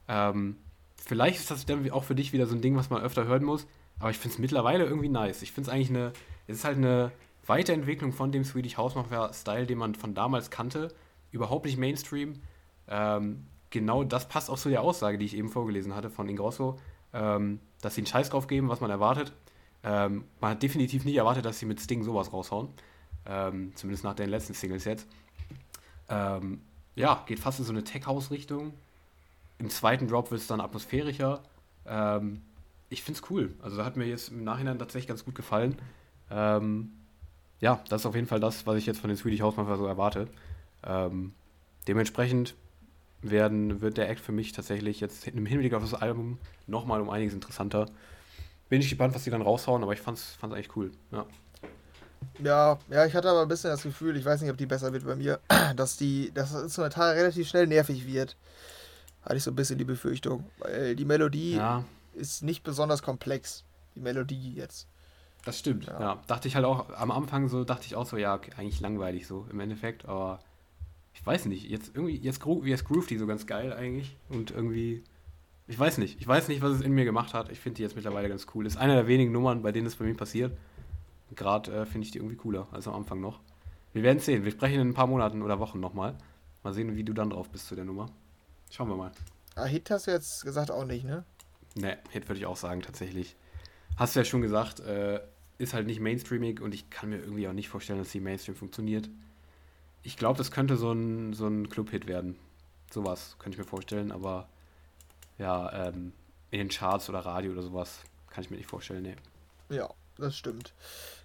Ähm, 0.08 0.56
vielleicht 0.96 1.38
ist 1.38 1.50
das 1.50 1.66
dann 1.66 1.88
auch 1.90 2.04
für 2.04 2.14
dich 2.14 2.32
wieder 2.32 2.46
so 2.46 2.54
ein 2.54 2.62
Ding, 2.62 2.76
was 2.76 2.90
man 2.90 3.02
öfter 3.02 3.24
hören 3.24 3.44
muss, 3.44 3.66
aber 3.98 4.10
ich 4.10 4.18
finde 4.18 4.34
es 4.34 4.38
mittlerweile 4.38 4.84
irgendwie 4.84 5.08
nice. 5.08 5.42
Ich 5.42 5.52
finde 5.52 5.68
es 5.68 5.74
eigentlich 5.74 5.90
eine, 5.90 6.12
es 6.46 6.58
ist 6.58 6.64
halt 6.64 6.78
eine 6.78 7.12
Weiterentwicklung 7.46 8.12
von 8.12 8.32
dem 8.32 8.44
Swedish 8.44 8.76
House 8.76 8.94
Mafia-Style, 8.94 9.66
den 9.66 9.78
man 9.78 9.94
von 9.94 10.14
damals 10.14 10.50
kannte. 10.50 10.88
Überhaupt 11.30 11.66
nicht 11.66 11.78
Mainstream. 11.78 12.40
Ähm, 12.88 13.46
genau 13.70 14.04
das 14.04 14.28
passt 14.28 14.50
auch 14.50 14.58
zu 14.58 14.68
der 14.68 14.82
Aussage, 14.82 15.18
die 15.18 15.24
ich 15.26 15.36
eben 15.36 15.48
vorgelesen 15.48 15.94
hatte 15.94 16.10
von 16.10 16.28
Ingrosso 16.28 16.78
ähm, 17.12 17.60
dass 17.82 17.94
sie 17.94 18.00
einen 18.00 18.06
Scheiß 18.06 18.30
drauf 18.30 18.46
geben, 18.46 18.70
was 18.70 18.80
man 18.80 18.90
erwartet. 18.90 19.32
Ähm, 19.84 20.24
man 20.40 20.52
hat 20.52 20.62
definitiv 20.62 21.04
nicht 21.04 21.16
erwartet, 21.16 21.44
dass 21.44 21.58
sie 21.58 21.66
mit 21.66 21.80
Sting 21.80 22.02
sowas 22.02 22.32
raushauen. 22.32 22.68
Ähm, 23.26 23.72
zumindest 23.74 24.04
nach 24.04 24.14
den 24.14 24.30
letzten 24.30 24.54
Singles 24.54 24.84
jetzt. 24.84 25.06
Ähm, 26.08 26.62
ja, 26.94 27.22
geht 27.26 27.38
fast 27.38 27.58
in 27.58 27.64
so 27.64 27.72
eine 27.72 27.84
Tech-House-Richtung. 27.84 28.72
Im 29.58 29.70
zweiten 29.70 30.08
Drop 30.08 30.30
wird 30.30 30.40
es 30.40 30.46
dann 30.46 30.60
atmosphärischer. 30.60 31.42
Ähm, 31.86 32.42
ich 32.88 33.02
finde 33.02 33.20
es 33.20 33.30
cool. 33.30 33.54
Also 33.62 33.76
da 33.76 33.84
hat 33.84 33.96
mir 33.96 34.06
jetzt 34.06 34.30
im 34.30 34.44
Nachhinein 34.44 34.78
tatsächlich 34.78 35.08
ganz 35.08 35.24
gut 35.24 35.34
gefallen. 35.34 35.76
Ähm, 36.30 36.92
ja, 37.60 37.82
das 37.88 38.02
ist 38.02 38.06
auf 38.06 38.14
jeden 38.14 38.26
Fall 38.26 38.40
das, 38.40 38.66
was 38.66 38.76
ich 38.76 38.86
jetzt 38.86 39.00
von 39.00 39.08
den 39.08 39.16
Swedish 39.16 39.40
House 39.40 39.56
Mafia 39.56 39.76
so 39.76 39.86
erwarte. 39.86 40.28
dementsprechend 41.86 42.56
werden, 43.22 43.80
wird 43.80 43.96
der 43.96 44.08
Act 44.08 44.20
für 44.20 44.32
mich 44.32 44.52
tatsächlich 44.52 45.00
jetzt 45.00 45.26
im 45.28 45.46
Hinblick 45.46 45.74
auf 45.74 45.82
das 45.82 45.94
Album 45.94 46.38
nochmal 46.66 47.00
um 47.00 47.10
einiges 47.10 47.34
interessanter. 47.34 47.86
Bin 48.68 48.80
ich 48.80 48.88
gespannt, 48.88 49.14
was 49.14 49.24
die 49.24 49.30
dann 49.30 49.42
raushauen, 49.42 49.82
aber 49.82 49.92
ich 49.92 50.00
fand's, 50.00 50.36
fand's 50.38 50.54
eigentlich 50.54 50.76
cool. 50.76 50.92
Ja. 51.10 51.26
Ja, 52.42 52.78
ja, 52.88 53.04
ich 53.04 53.14
hatte 53.14 53.28
aber 53.28 53.42
ein 53.42 53.48
bisschen 53.48 53.70
das 53.70 53.82
Gefühl, 53.82 54.16
ich 54.16 54.24
weiß 54.24 54.40
nicht, 54.40 54.50
ob 54.50 54.56
die 54.56 54.66
besser 54.66 54.92
wird 54.92 55.04
bei 55.04 55.16
mir, 55.16 55.40
dass 55.76 55.96
die, 55.96 56.30
dass 56.32 56.52
das 56.52 56.62
Instrumental 56.62 57.14
relativ 57.14 57.48
schnell 57.48 57.66
nervig 57.66 58.06
wird. 58.06 58.36
Hatte 59.22 59.36
ich 59.36 59.42
so 59.42 59.50
ein 59.50 59.56
bisschen 59.56 59.78
die 59.78 59.84
Befürchtung. 59.84 60.44
Weil 60.58 60.96
die 60.96 61.04
Melodie 61.04 61.56
ja. 61.56 61.84
ist 62.14 62.42
nicht 62.42 62.62
besonders 62.62 63.02
komplex. 63.02 63.64
Die 63.94 64.00
Melodie 64.00 64.54
jetzt. 64.54 64.88
Das 65.44 65.58
stimmt, 65.58 65.86
ja. 65.86 66.00
ja. 66.00 66.22
Dachte 66.26 66.48
ich 66.48 66.54
halt 66.54 66.64
auch, 66.64 66.88
am 66.90 67.10
Anfang 67.10 67.48
so, 67.48 67.64
dachte 67.64 67.86
ich 67.86 67.96
auch 67.96 68.06
so, 68.06 68.16
ja, 68.16 68.40
eigentlich 68.56 68.80
langweilig 68.80 69.26
so 69.26 69.46
im 69.50 69.60
Endeffekt, 69.60 70.06
aber 70.06 70.40
ich 71.14 71.24
weiß 71.24 71.46
nicht, 71.46 71.68
jetzt 71.68 71.92
irgendwie, 71.94 72.16
jetzt, 72.16 72.40
gro 72.40 72.62
jetzt 72.64 72.84
groovt 72.84 73.10
die 73.10 73.18
so 73.18 73.26
ganz 73.26 73.46
geil 73.46 73.72
eigentlich 73.72 74.16
und 74.28 74.50
irgendwie, 74.50 75.02
ich 75.66 75.78
weiß 75.78 75.98
nicht, 75.98 76.20
ich 76.20 76.26
weiß 76.26 76.48
nicht, 76.48 76.62
was 76.62 76.72
es 76.72 76.80
in 76.80 76.92
mir 76.92 77.04
gemacht 77.04 77.34
hat. 77.34 77.50
Ich 77.50 77.60
finde 77.60 77.76
die 77.76 77.82
jetzt 77.82 77.96
mittlerweile 77.96 78.28
ganz 78.28 78.46
cool. 78.54 78.66
Ist 78.66 78.76
eine 78.76 78.94
der 78.94 79.06
wenigen 79.06 79.32
Nummern, 79.32 79.62
bei 79.62 79.72
denen 79.72 79.86
es 79.86 79.96
bei 79.96 80.04
mir 80.04 80.14
passiert. 80.14 80.56
Gerade 81.34 81.72
äh, 81.72 81.86
finde 81.86 82.06
ich 82.06 82.10
die 82.10 82.18
irgendwie 82.18 82.36
cooler 82.36 82.66
als 82.72 82.88
am 82.88 82.94
Anfang 82.94 83.20
noch. 83.20 83.40
Wir 83.92 84.02
werden 84.02 84.18
sehen. 84.18 84.44
Wir 84.44 84.52
sprechen 84.52 84.80
in 84.80 84.88
ein 84.88 84.94
paar 84.94 85.06
Monaten 85.06 85.42
oder 85.42 85.58
Wochen 85.58 85.80
nochmal. 85.80 86.16
Mal 86.62 86.72
sehen, 86.72 86.96
wie 86.96 87.04
du 87.04 87.12
dann 87.12 87.30
drauf 87.30 87.50
bist 87.50 87.66
zu 87.66 87.74
der 87.74 87.84
Nummer. 87.84 88.10
Schauen 88.70 88.88
wir 88.88 88.96
mal. 88.96 89.12
Ah, 89.54 89.64
Hit 89.64 89.90
hast 89.90 90.06
du 90.06 90.10
jetzt 90.10 90.44
gesagt 90.44 90.70
auch 90.70 90.84
nicht, 90.84 91.04
ne? 91.04 91.24
Ne, 91.74 91.98
Hit 92.10 92.28
würde 92.28 92.38
ich 92.38 92.46
auch 92.46 92.56
sagen, 92.56 92.80
tatsächlich. 92.82 93.36
Hast 93.96 94.14
du 94.14 94.20
ja 94.20 94.24
schon 94.24 94.40
gesagt, 94.40 94.80
äh, 94.80 95.20
ist 95.58 95.74
halt 95.74 95.86
nicht 95.86 96.00
mainstreamig 96.00 96.60
und 96.60 96.74
ich 96.74 96.88
kann 96.90 97.10
mir 97.10 97.18
irgendwie 97.18 97.48
auch 97.48 97.52
nicht 97.52 97.68
vorstellen, 97.68 97.98
dass 97.98 98.10
die 98.10 98.20
Mainstream 98.20 98.56
funktioniert 98.56 99.08
ich 100.02 100.16
glaube, 100.16 100.38
das 100.38 100.50
könnte 100.50 100.76
so 100.76 100.92
ein, 100.92 101.32
so 101.32 101.46
ein 101.46 101.68
Club-Hit 101.68 102.06
werden. 102.06 102.36
Sowas 102.90 103.36
könnte 103.38 103.56
ich 103.56 103.64
mir 103.64 103.68
vorstellen, 103.68 104.12
aber 104.12 104.48
ja, 105.38 105.88
ähm, 105.88 106.12
in 106.50 106.58
den 106.58 106.68
Charts 106.68 107.08
oder 107.08 107.20
Radio 107.20 107.52
oder 107.52 107.62
sowas 107.62 108.00
kann 108.30 108.44
ich 108.44 108.50
mir 108.50 108.56
nicht 108.56 108.68
vorstellen, 108.68 109.02
nee. 109.02 109.16
Ja, 109.68 109.88
das 110.18 110.36
stimmt. 110.36 110.74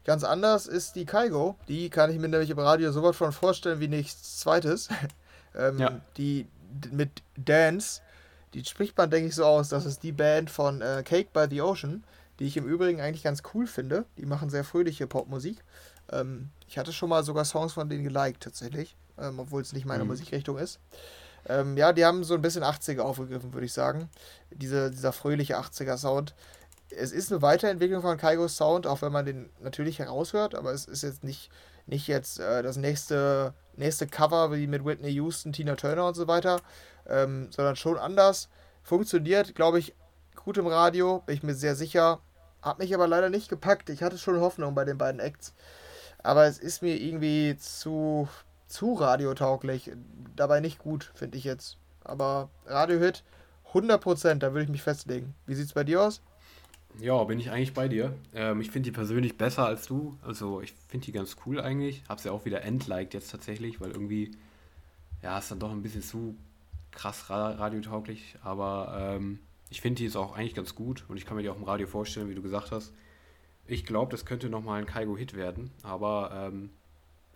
Ganz 0.05 0.23
anders 0.23 0.67
ist 0.67 0.95
die 0.95 1.05
Kaigo. 1.05 1.57
Die 1.67 1.89
kann 1.89 2.09
ich 2.11 2.17
mir 2.17 2.29
nämlich 2.29 2.49
im 2.49 2.59
Radio 2.59 2.91
sowas 2.91 3.17
von 3.17 3.31
vorstellen 3.31 3.79
wie 3.79 3.89
nichts 3.89 4.39
zweites. 4.39 4.89
ähm, 5.55 5.79
ja. 5.79 6.01
Die 6.17 6.47
mit 6.91 7.23
Dance, 7.35 8.01
die 8.53 8.63
spricht 8.63 8.97
man, 8.97 9.09
denke 9.09 9.29
ich, 9.29 9.35
so 9.35 9.45
aus. 9.45 9.69
Das 9.69 9.85
ist 9.85 10.03
die 10.03 10.11
Band 10.11 10.49
von 10.49 10.81
äh, 10.81 11.03
Cake 11.03 11.29
by 11.33 11.45
the 11.49 11.61
Ocean, 11.61 12.03
die 12.39 12.45
ich 12.45 12.57
im 12.57 12.65
Übrigen 12.65 13.01
eigentlich 13.01 13.23
ganz 13.23 13.43
cool 13.53 13.67
finde. 13.67 14.05
Die 14.17 14.25
machen 14.25 14.49
sehr 14.49 14.63
fröhliche 14.63 15.07
Popmusik. 15.07 15.63
Ähm, 16.11 16.49
ich 16.67 16.77
hatte 16.77 16.93
schon 16.93 17.09
mal 17.09 17.23
sogar 17.23 17.45
Songs 17.45 17.73
von 17.73 17.89
denen 17.89 18.03
geliked, 18.03 18.43
tatsächlich, 18.43 18.95
ähm, 19.17 19.39
obwohl 19.39 19.61
es 19.61 19.73
nicht 19.73 19.85
meine 19.85 20.03
mhm. 20.03 20.09
Musikrichtung 20.09 20.57
ist. 20.57 20.79
Ähm, 21.47 21.77
ja, 21.77 21.93
die 21.93 22.05
haben 22.05 22.23
so 22.23 22.33
ein 22.33 22.41
bisschen 22.41 22.63
80er 22.63 23.01
aufgegriffen, 23.01 23.53
würde 23.53 23.65
ich 23.65 23.73
sagen. 23.73 24.09
Diese, 24.51 24.91
dieser 24.91 25.13
fröhliche 25.13 25.57
80er-Sound. 25.57 26.35
Es 26.89 27.11
ist 27.11 27.31
eine 27.31 27.41
Weiterentwicklung 27.41 28.01
von 28.01 28.17
Kaigos 28.17 28.57
Sound, 28.57 28.87
auch 28.87 29.01
wenn 29.01 29.11
man 29.11 29.25
den 29.25 29.49
natürlich 29.61 29.99
heraushört, 29.99 30.55
aber 30.55 30.71
es 30.71 30.85
ist 30.85 31.03
jetzt 31.03 31.23
nicht, 31.23 31.49
nicht 31.85 32.07
jetzt 32.07 32.39
äh, 32.39 32.63
das 32.63 32.77
nächste, 32.77 33.53
nächste 33.75 34.07
Cover 34.07 34.53
wie 34.53 34.67
mit 34.67 34.85
Whitney 34.85 35.09
Houston, 35.11 35.51
Tina 35.51 35.75
Turner 35.75 36.07
und 36.07 36.15
so 36.15 36.27
weiter, 36.27 36.61
ähm, 37.07 37.49
sondern 37.51 37.75
schon 37.75 37.97
anders. 37.97 38.49
Funktioniert, 38.83 39.53
glaube 39.55 39.79
ich, 39.79 39.95
gut 40.35 40.57
im 40.57 40.67
Radio, 40.67 41.23
bin 41.25 41.35
ich 41.35 41.43
mir 41.43 41.55
sehr 41.55 41.75
sicher. 41.75 42.19
Hat 42.61 42.79
mich 42.79 42.93
aber 42.93 43.07
leider 43.07 43.29
nicht 43.29 43.49
gepackt. 43.49 43.89
Ich 43.89 44.01
hatte 44.01 44.17
schon 44.17 44.39
Hoffnung 44.39 44.73
bei 44.73 44.85
den 44.85 44.97
beiden 44.97 45.19
Acts 45.19 45.53
aber 46.23 46.45
es 46.45 46.57
ist 46.57 46.81
mir 46.81 46.95
irgendwie 46.95 47.55
zu, 47.57 48.27
zu 48.67 48.93
radiotauglich. 48.93 49.91
Dabei 50.35 50.59
nicht 50.59 50.79
gut, 50.79 51.11
finde 51.15 51.37
ich 51.37 51.43
jetzt. 51.43 51.77
Aber 52.03 52.49
Radiohit 52.65 53.23
100%, 53.73 54.35
da 54.35 54.53
würde 54.53 54.63
ich 54.63 54.69
mich 54.69 54.83
festlegen. 54.83 55.33
Wie 55.45 55.55
sieht 55.55 55.67
es 55.67 55.73
bei 55.73 55.83
dir 55.83 56.01
aus? 56.01 56.21
Ja, 56.99 57.23
bin 57.25 57.39
ich 57.39 57.51
eigentlich 57.51 57.73
bei 57.73 57.87
dir. 57.87 58.13
Ähm, 58.33 58.61
ich 58.61 58.71
finde 58.71 58.89
die 58.89 58.95
persönlich 58.95 59.37
besser 59.37 59.65
als 59.65 59.87
du. 59.87 60.17
Also 60.23 60.61
ich 60.61 60.73
finde 60.87 61.05
die 61.05 61.11
ganz 61.11 61.35
cool 61.45 61.59
eigentlich. 61.59 62.03
Hab's 62.09 62.23
ja 62.23 62.31
auch 62.31 62.45
wieder 62.45 62.63
entliked 62.63 63.13
jetzt 63.13 63.29
tatsächlich, 63.29 63.79
weil 63.79 63.91
irgendwie, 63.91 64.31
ja, 65.21 65.37
ist 65.37 65.51
dann 65.51 65.59
doch 65.59 65.71
ein 65.71 65.83
bisschen 65.83 66.01
zu 66.01 66.35
krass 66.91 67.29
radiotauglich, 67.29 68.35
aber 68.43 69.15
ähm, 69.15 69.39
ich 69.69 69.81
finde 69.81 69.99
die 69.99 70.05
ist 70.05 70.15
auch 70.15 70.35
eigentlich 70.35 70.55
ganz 70.55 70.73
gut 70.73 71.05
und 71.07 71.17
ich 71.17 71.25
kann 71.25 71.37
mir 71.37 71.43
die 71.43 71.49
auch 71.49 71.57
im 71.57 71.63
Radio 71.63 71.85
vorstellen, 71.85 72.29
wie 72.29 72.35
du 72.35 72.41
gesagt 72.41 72.71
hast. 72.71 72.91
Ich 73.67 73.85
glaube, 73.85 74.11
das 74.11 74.25
könnte 74.25 74.49
nochmal 74.49 74.79
ein 74.79 74.85
Kaigo-Hit 74.85 75.33
werden, 75.33 75.71
aber 75.83 76.31
ähm, 76.33 76.69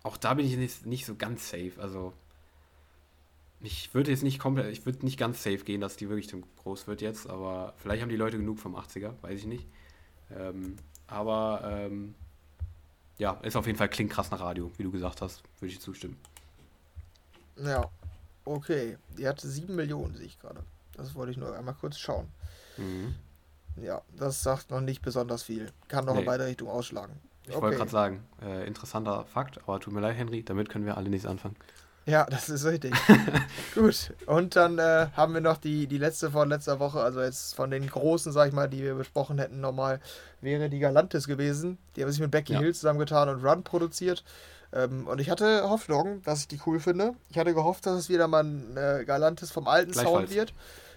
auch 0.03 0.17
da 0.17 0.33
bin 0.33 0.45
ich 0.45 0.55
nicht, 0.57 0.85
nicht 0.85 1.05
so 1.05 1.15
ganz 1.15 1.49
safe. 1.49 1.73
Also 1.77 2.13
ich 3.59 3.93
würde 3.93 4.11
jetzt 4.11 4.23
nicht 4.23 4.39
komplett, 4.39 4.71
ich 4.71 4.85
würde 4.85 5.05
nicht 5.05 5.19
ganz 5.19 5.43
safe 5.43 5.59
gehen, 5.59 5.81
dass 5.81 5.97
die 5.97 6.09
wirklich 6.09 6.27
so 6.27 6.41
groß 6.63 6.87
wird 6.87 7.01
jetzt, 7.01 7.29
aber 7.29 7.73
vielleicht 7.77 8.01
haben 8.01 8.09
die 8.09 8.15
Leute 8.15 8.37
genug 8.37 8.59
vom 8.59 8.75
80er, 8.75 9.13
weiß 9.21 9.39
ich 9.39 9.45
nicht. 9.45 9.67
Ähm, 10.35 10.77
aber 11.07 11.61
ähm, 11.65 12.15
ja, 13.17 13.33
ist 13.43 13.55
auf 13.55 13.67
jeden 13.67 13.77
Fall 13.77 13.89
klingt 13.89 14.11
krass 14.11 14.31
nach 14.31 14.39
Radio, 14.39 14.71
wie 14.77 14.83
du 14.83 14.91
gesagt 14.91 15.21
hast, 15.21 15.43
würde 15.59 15.73
ich 15.73 15.79
zustimmen. 15.79 16.17
Ja, 17.57 17.89
okay. 18.45 18.97
Die 19.17 19.27
hatte 19.27 19.47
7 19.47 19.75
Millionen, 19.75 20.15
sehe 20.15 20.25
ich 20.25 20.39
gerade. 20.39 20.63
Das 20.95 21.13
wollte 21.15 21.31
ich 21.31 21.37
nur 21.37 21.55
einmal 21.55 21.75
kurz 21.75 21.97
schauen. 21.97 22.27
Mhm. 22.77 23.15
Ja, 23.77 24.01
das 24.17 24.43
sagt 24.43 24.71
noch 24.71 24.81
nicht 24.81 25.01
besonders 25.01 25.43
viel. 25.43 25.71
Kann 25.87 26.05
noch 26.05 26.13
nee. 26.13 26.21
in 26.21 26.25
beide 26.25 26.45
Richtungen 26.45 26.71
ausschlagen. 26.71 27.19
Ich 27.43 27.55
okay. 27.55 27.61
wollte 27.63 27.77
gerade 27.77 27.91
sagen, 27.91 28.23
äh, 28.41 28.67
interessanter 28.67 29.25
Fakt, 29.25 29.59
aber 29.63 29.79
tut 29.79 29.93
mir 29.93 30.01
leid, 30.01 30.15
Henry, 30.15 30.43
damit 30.43 30.69
können 30.69 30.85
wir 30.85 30.97
alle 30.97 31.09
nichts 31.09 31.25
anfangen. 31.25 31.55
Ja, 32.05 32.25
das 32.29 32.49
ist 32.49 32.65
richtig. 32.65 32.93
Gut, 33.75 34.13
und 34.25 34.55
dann 34.55 34.79
äh, 34.79 35.07
haben 35.15 35.33
wir 35.33 35.41
noch 35.41 35.57
die, 35.57 35.87
die 35.87 35.97
letzte 35.97 36.31
von 36.31 36.49
letzter 36.49 36.79
Woche, 36.79 37.01
also 37.01 37.21
jetzt 37.21 37.55
von 37.55 37.71
den 37.71 37.87
großen, 37.87 38.31
sag 38.31 38.47
ich 38.47 38.53
mal, 38.53 38.69
die 38.69 38.81
wir 38.81 38.95
besprochen 38.95 39.39
hätten, 39.39 39.59
nochmal, 39.59 39.99
wäre 40.41 40.69
die 40.69 40.79
Galantis 40.79 41.27
gewesen. 41.27 41.77
Die 41.95 42.03
haben 42.03 42.11
sich 42.11 42.21
mit 42.21 42.31
Becky 42.31 42.53
ja. 42.53 42.59
Hill 42.59 42.73
zusammengetan 42.73 43.29
und 43.29 43.43
Run 43.43 43.63
produziert. 43.63 44.23
Ähm, 44.73 45.07
und 45.07 45.19
ich 45.19 45.29
hatte 45.29 45.69
Hoffnung, 45.69 46.21
dass 46.23 46.41
ich 46.41 46.47
die 46.47 46.59
cool 46.65 46.79
finde. 46.79 47.13
Ich 47.29 47.37
hatte 47.37 47.53
gehofft, 47.53 47.85
dass 47.85 47.97
es 47.97 48.09
wieder 48.09 48.27
mal 48.27 48.43
ein 48.43 48.77
äh, 48.77 49.03
Galantis 49.05 49.51
vom 49.51 49.67
alten 49.67 49.93
Sound 49.93 50.33
wird. 50.33 50.53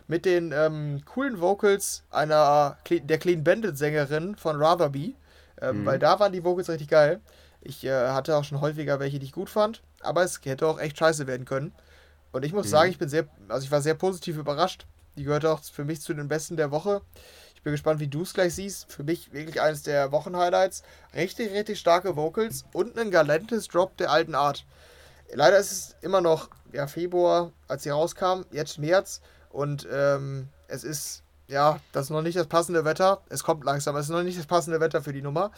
Mit 0.06 0.24
den 0.24 0.52
ähm, 0.52 1.02
coolen 1.06 1.40
Vocals 1.40 2.04
einer 2.10 2.76
der 2.88 3.18
Clean 3.18 3.42
Bandit 3.42 3.78
Sängerin 3.78 4.36
von 4.36 4.62
Rather 4.62 4.90
Be. 4.90 5.14
Ähm, 5.60 5.82
mhm. 5.82 5.86
Weil 5.86 5.98
da 5.98 6.20
waren 6.20 6.32
die 6.32 6.44
Vocals 6.44 6.68
richtig 6.68 6.88
geil. 6.88 7.20
Ich 7.60 7.84
äh, 7.84 8.08
hatte 8.08 8.36
auch 8.36 8.44
schon 8.44 8.60
häufiger 8.60 9.00
welche, 9.00 9.18
die 9.18 9.26
ich 9.26 9.32
gut 9.32 9.48
fand. 9.48 9.82
Aber 10.00 10.22
es 10.22 10.40
hätte 10.44 10.66
auch 10.66 10.78
echt 10.78 10.98
scheiße 10.98 11.26
werden 11.26 11.46
können. 11.46 11.72
Und 12.32 12.44
ich 12.44 12.52
muss 12.52 12.66
mhm. 12.66 12.70
sagen, 12.70 12.90
ich 12.90 12.98
bin 12.98 13.08
sehr, 13.08 13.26
also 13.48 13.64
ich 13.64 13.70
war 13.70 13.80
sehr 13.80 13.94
positiv 13.94 14.36
überrascht. 14.36 14.86
Die 15.16 15.24
gehört 15.24 15.46
auch 15.46 15.62
für 15.62 15.84
mich 15.84 16.00
zu 16.00 16.12
den 16.12 16.28
besten 16.28 16.56
der 16.56 16.70
Woche 16.70 17.00
bin 17.64 17.72
gespannt, 17.72 17.98
wie 17.98 18.08
du 18.08 18.22
es 18.22 18.34
gleich 18.34 18.54
siehst. 18.54 18.92
Für 18.92 19.02
mich 19.02 19.32
wirklich 19.32 19.60
eines 19.60 19.82
der 19.82 20.12
Wochenhighlights. 20.12 20.82
Richtig, 21.14 21.50
richtig 21.52 21.80
starke 21.80 22.14
Vocals 22.14 22.64
und 22.72 22.96
ein 22.98 23.10
galantes 23.10 23.68
Drop 23.68 23.96
der 23.96 24.12
alten 24.12 24.34
Art. 24.34 24.64
Leider 25.32 25.58
ist 25.58 25.72
es 25.72 25.96
immer 26.02 26.20
noch 26.20 26.50
ja, 26.72 26.86
Februar, 26.86 27.52
als 27.66 27.82
sie 27.82 27.90
rauskam, 27.90 28.42
jetzt 28.52 28.78
März. 28.78 29.22
Und 29.54 29.86
ähm, 29.88 30.48
es 30.66 30.82
ist, 30.82 31.22
ja, 31.46 31.78
das 31.92 32.06
ist 32.06 32.10
noch 32.10 32.22
nicht 32.22 32.36
das 32.36 32.48
passende 32.48 32.84
Wetter. 32.84 33.22
Es 33.28 33.44
kommt 33.44 33.62
langsam, 33.62 33.94
es 33.94 34.06
ist 34.06 34.10
noch 34.10 34.24
nicht 34.24 34.36
das 34.36 34.46
passende 34.46 34.80
Wetter 34.80 35.00
für 35.00 35.12
die 35.12 35.22
Nummer. 35.22 35.52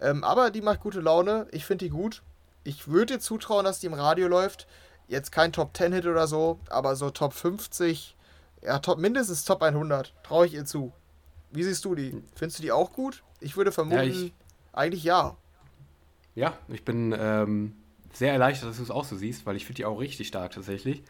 Ähm, 0.00 0.24
aber 0.24 0.50
die 0.50 0.62
macht 0.62 0.80
gute 0.80 1.00
Laune. 1.00 1.46
Ich 1.52 1.64
finde 1.64 1.84
die 1.84 1.90
gut. 1.90 2.24
Ich 2.64 2.88
würde 2.88 3.14
dir 3.14 3.20
zutrauen, 3.20 3.64
dass 3.64 3.78
die 3.78 3.86
im 3.86 3.94
Radio 3.94 4.26
läuft. 4.26 4.66
Jetzt 5.06 5.30
kein 5.30 5.52
Top 5.52 5.76
10 5.76 5.92
Hit 5.92 6.06
oder 6.06 6.26
so, 6.26 6.58
aber 6.68 6.96
so 6.96 7.10
Top 7.10 7.32
50, 7.32 8.16
ja, 8.62 8.80
top, 8.80 8.98
mindestens 8.98 9.44
Top 9.44 9.62
100. 9.62 10.12
Traue 10.24 10.46
ich 10.46 10.54
ihr 10.54 10.64
zu. 10.64 10.92
Wie 11.52 11.62
siehst 11.62 11.84
du 11.84 11.94
die? 11.94 12.20
Findest 12.34 12.58
du 12.58 12.62
die 12.64 12.72
auch 12.72 12.92
gut? 12.92 13.22
Ich 13.38 13.56
würde 13.56 13.70
vermuten, 13.70 14.02
ja, 14.02 14.02
ich, 14.02 14.32
eigentlich 14.72 15.04
ja. 15.04 15.36
Ja, 16.34 16.58
ich 16.66 16.84
bin 16.84 17.14
ähm, 17.16 17.76
sehr 18.12 18.32
erleichtert, 18.32 18.70
dass 18.70 18.78
du 18.78 18.82
es 18.82 18.90
auch 18.90 19.04
so 19.04 19.14
siehst, 19.14 19.46
weil 19.46 19.54
ich 19.54 19.66
finde 19.66 19.76
die 19.76 19.84
auch 19.84 20.00
richtig 20.00 20.26
stark 20.26 20.50
tatsächlich. 20.50 21.04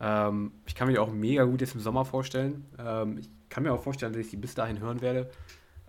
Ähm, 0.00 0.52
ich 0.66 0.74
kann 0.74 0.88
mir 0.88 1.02
auch 1.02 1.10
mega 1.10 1.44
gut 1.44 1.60
jetzt 1.60 1.74
im 1.74 1.80
Sommer 1.80 2.04
vorstellen. 2.04 2.64
Ähm, 2.78 3.18
ich 3.18 3.28
kann 3.48 3.62
mir 3.62 3.72
auch 3.72 3.82
vorstellen, 3.82 4.12
dass 4.12 4.20
ich 4.20 4.30
die 4.30 4.36
bis 4.36 4.54
dahin 4.54 4.80
hören 4.80 5.00
werde. 5.00 5.30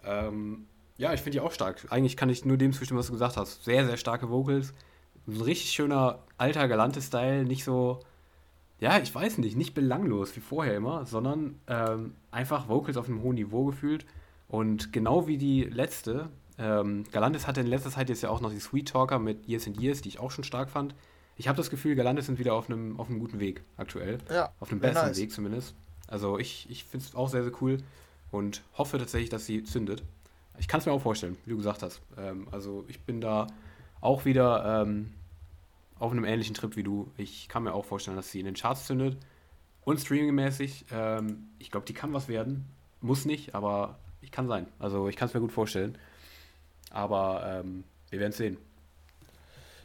Ähm, 0.03 0.66
ja, 0.97 1.14
ich 1.14 1.22
finde 1.22 1.38
die 1.38 1.41
auch 1.41 1.51
stark. 1.51 1.86
Eigentlich 1.89 2.18
kann 2.18 2.30
ich 2.30 2.45
nur 2.45 2.57
dem 2.57 2.74
zustimmen, 2.74 2.99
was 2.99 3.07
du 3.07 3.14
gesagt 3.14 3.38
hast. 3.38 3.64
Sehr, 3.64 3.86
sehr 3.86 3.97
starke 3.97 4.30
Vocals. 4.30 4.74
Ein 5.28 5.41
richtig 5.41 5.72
schöner, 5.72 6.20
alter, 6.38 6.68
galanter 6.68 7.01
Style. 7.01 7.45
Nicht 7.45 7.64
so 7.64 7.99
ja, 8.80 8.97
ich 8.97 9.14
weiß 9.14 9.39
nicht, 9.39 9.57
nicht 9.57 9.74
belanglos 9.74 10.36
wie 10.36 10.39
vorher 10.39 10.76
immer, 10.76 11.05
sondern 11.05 11.60
ähm, 11.68 12.14
einfach 12.32 12.70
Vocals 12.70 12.97
auf 12.97 13.07
einem 13.07 13.22
hohen 13.22 13.36
Niveau 13.36 13.66
gefühlt. 13.66 14.05
Und 14.47 14.93
genau 14.93 15.28
wie 15.28 15.38
die 15.38 15.64
letzte, 15.64 16.30
ähm, 16.57 17.03
Galantis 17.12 17.45
hatte 17.45 17.62
in 17.62 17.68
letzter 17.68 17.91
Zeit 17.91 18.10
jetzt 18.10 18.24
ja 18.24 18.30
auch 18.30 18.41
noch 18.41 18.51
die 18.51 18.60
Sweet 18.60 18.89
Talker 18.89 19.20
mit 19.20 19.47
Years 19.47 19.68
and 19.68 19.80
Years, 19.80 20.01
die 20.01 20.10
ich 20.10 20.20
auch 20.20 20.32
schon 20.32 20.45
stark 20.45 20.70
fand. 20.70 20.95
Ich 21.39 21.47
habe 21.47 21.55
das 21.55 21.69
Gefühl, 21.69 21.95
Galantis 21.95 22.25
sind 22.25 22.37
wieder 22.37 22.53
auf 22.53 22.69
einem, 22.69 22.99
auf 22.99 23.09
einem 23.09 23.19
guten 23.19 23.39
Weg 23.39 23.63
aktuell. 23.77 24.17
Ja. 24.29 24.51
Auf 24.59 24.71
einem 24.71 24.81
besseren 24.81 25.07
nice. 25.07 25.19
Weg 25.19 25.31
zumindest. 25.31 25.73
Also 26.05 26.37
ich, 26.37 26.69
ich 26.69 26.83
finde 26.83 27.05
es 27.05 27.15
auch 27.15 27.29
sehr, 27.29 27.43
sehr 27.43 27.53
cool 27.61 27.77
und 28.29 28.61
hoffe 28.77 28.97
tatsächlich, 28.97 29.29
dass 29.29 29.45
sie 29.45 29.63
zündet. 29.63 30.03
Ich 30.57 30.67
kann 30.67 30.81
es 30.81 30.85
mir 30.85 30.91
auch 30.91 31.01
vorstellen, 31.01 31.37
wie 31.45 31.51
du 31.51 31.55
gesagt 31.55 31.81
hast. 31.81 32.01
Ähm, 32.17 32.49
also 32.51 32.83
ich 32.89 32.99
bin 32.99 33.21
da 33.21 33.47
auch 34.01 34.25
wieder 34.25 34.83
ähm, 34.83 35.13
auf 35.97 36.11
einem 36.11 36.25
ähnlichen 36.25 36.55
Trip 36.55 36.75
wie 36.75 36.83
du. 36.83 37.09
Ich 37.15 37.47
kann 37.47 37.63
mir 37.63 37.73
auch 37.73 37.85
vorstellen, 37.85 38.17
dass 38.17 38.29
sie 38.29 38.41
in 38.41 38.45
den 38.45 38.55
Charts 38.55 38.85
zündet. 38.85 39.17
Und 39.85 39.97
streamingmäßig, 40.01 40.87
ähm, 40.91 41.47
ich 41.57 41.71
glaube, 41.71 41.85
die 41.85 41.93
kann 41.93 42.11
was 42.11 42.27
werden. 42.27 42.65
Muss 42.99 43.23
nicht, 43.23 43.55
aber 43.55 43.97
ich 44.19 44.31
kann 44.31 44.49
sein. 44.49 44.67
Also 44.77 45.07
ich 45.07 45.15
kann 45.15 45.29
es 45.29 45.33
mir 45.33 45.39
gut 45.39 45.53
vorstellen. 45.53 45.97
Aber 46.89 47.61
ähm, 47.63 47.85
wir 48.09 48.19
werden 48.19 48.31
es 48.31 48.37
sehen. 48.37 48.57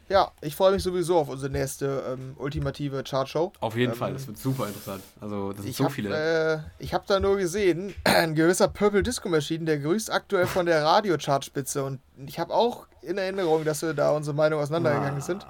Ja, 0.07 0.31
ich 0.41 0.55
freue 0.55 0.71
mich 0.71 0.83
sowieso 0.83 1.17
auf 1.17 1.29
unsere 1.29 1.51
nächste 1.51 2.03
ähm, 2.13 2.35
ultimative 2.37 3.03
Chartshow. 3.03 3.51
Auf 3.59 3.75
jeden 3.75 3.93
ähm, 3.93 3.97
Fall, 3.97 4.13
das 4.13 4.27
wird 4.27 4.37
super 4.37 4.67
interessant. 4.67 5.01
Also, 5.19 5.51
das 5.51 5.63
sind 5.63 5.75
so 5.75 5.85
hab, 5.85 5.91
viele. 5.91 6.53
Äh, 6.55 6.59
ich 6.77 6.93
habe 6.93 7.05
da 7.07 7.19
nur 7.19 7.37
gesehen, 7.37 7.95
ein 8.03 8.35
gewisser 8.35 8.67
Purple 8.67 9.01
Disco 9.01 9.29
Machine, 9.29 9.65
der 9.65 9.79
grüßt 9.79 10.11
aktuell 10.11 10.45
von 10.45 10.67
der 10.67 10.83
Radio-Chartspitze. 10.83 11.83
Und 11.83 11.99
ich 12.27 12.37
habe 12.37 12.53
auch 12.53 12.85
in 13.01 13.17
Erinnerung, 13.17 13.65
dass 13.65 13.81
wir 13.81 13.93
da 13.93 14.11
unsere 14.11 14.35
Meinungen 14.35 14.61
auseinandergegangen 14.61 15.19
ah, 15.19 15.25
sind. 15.25 15.45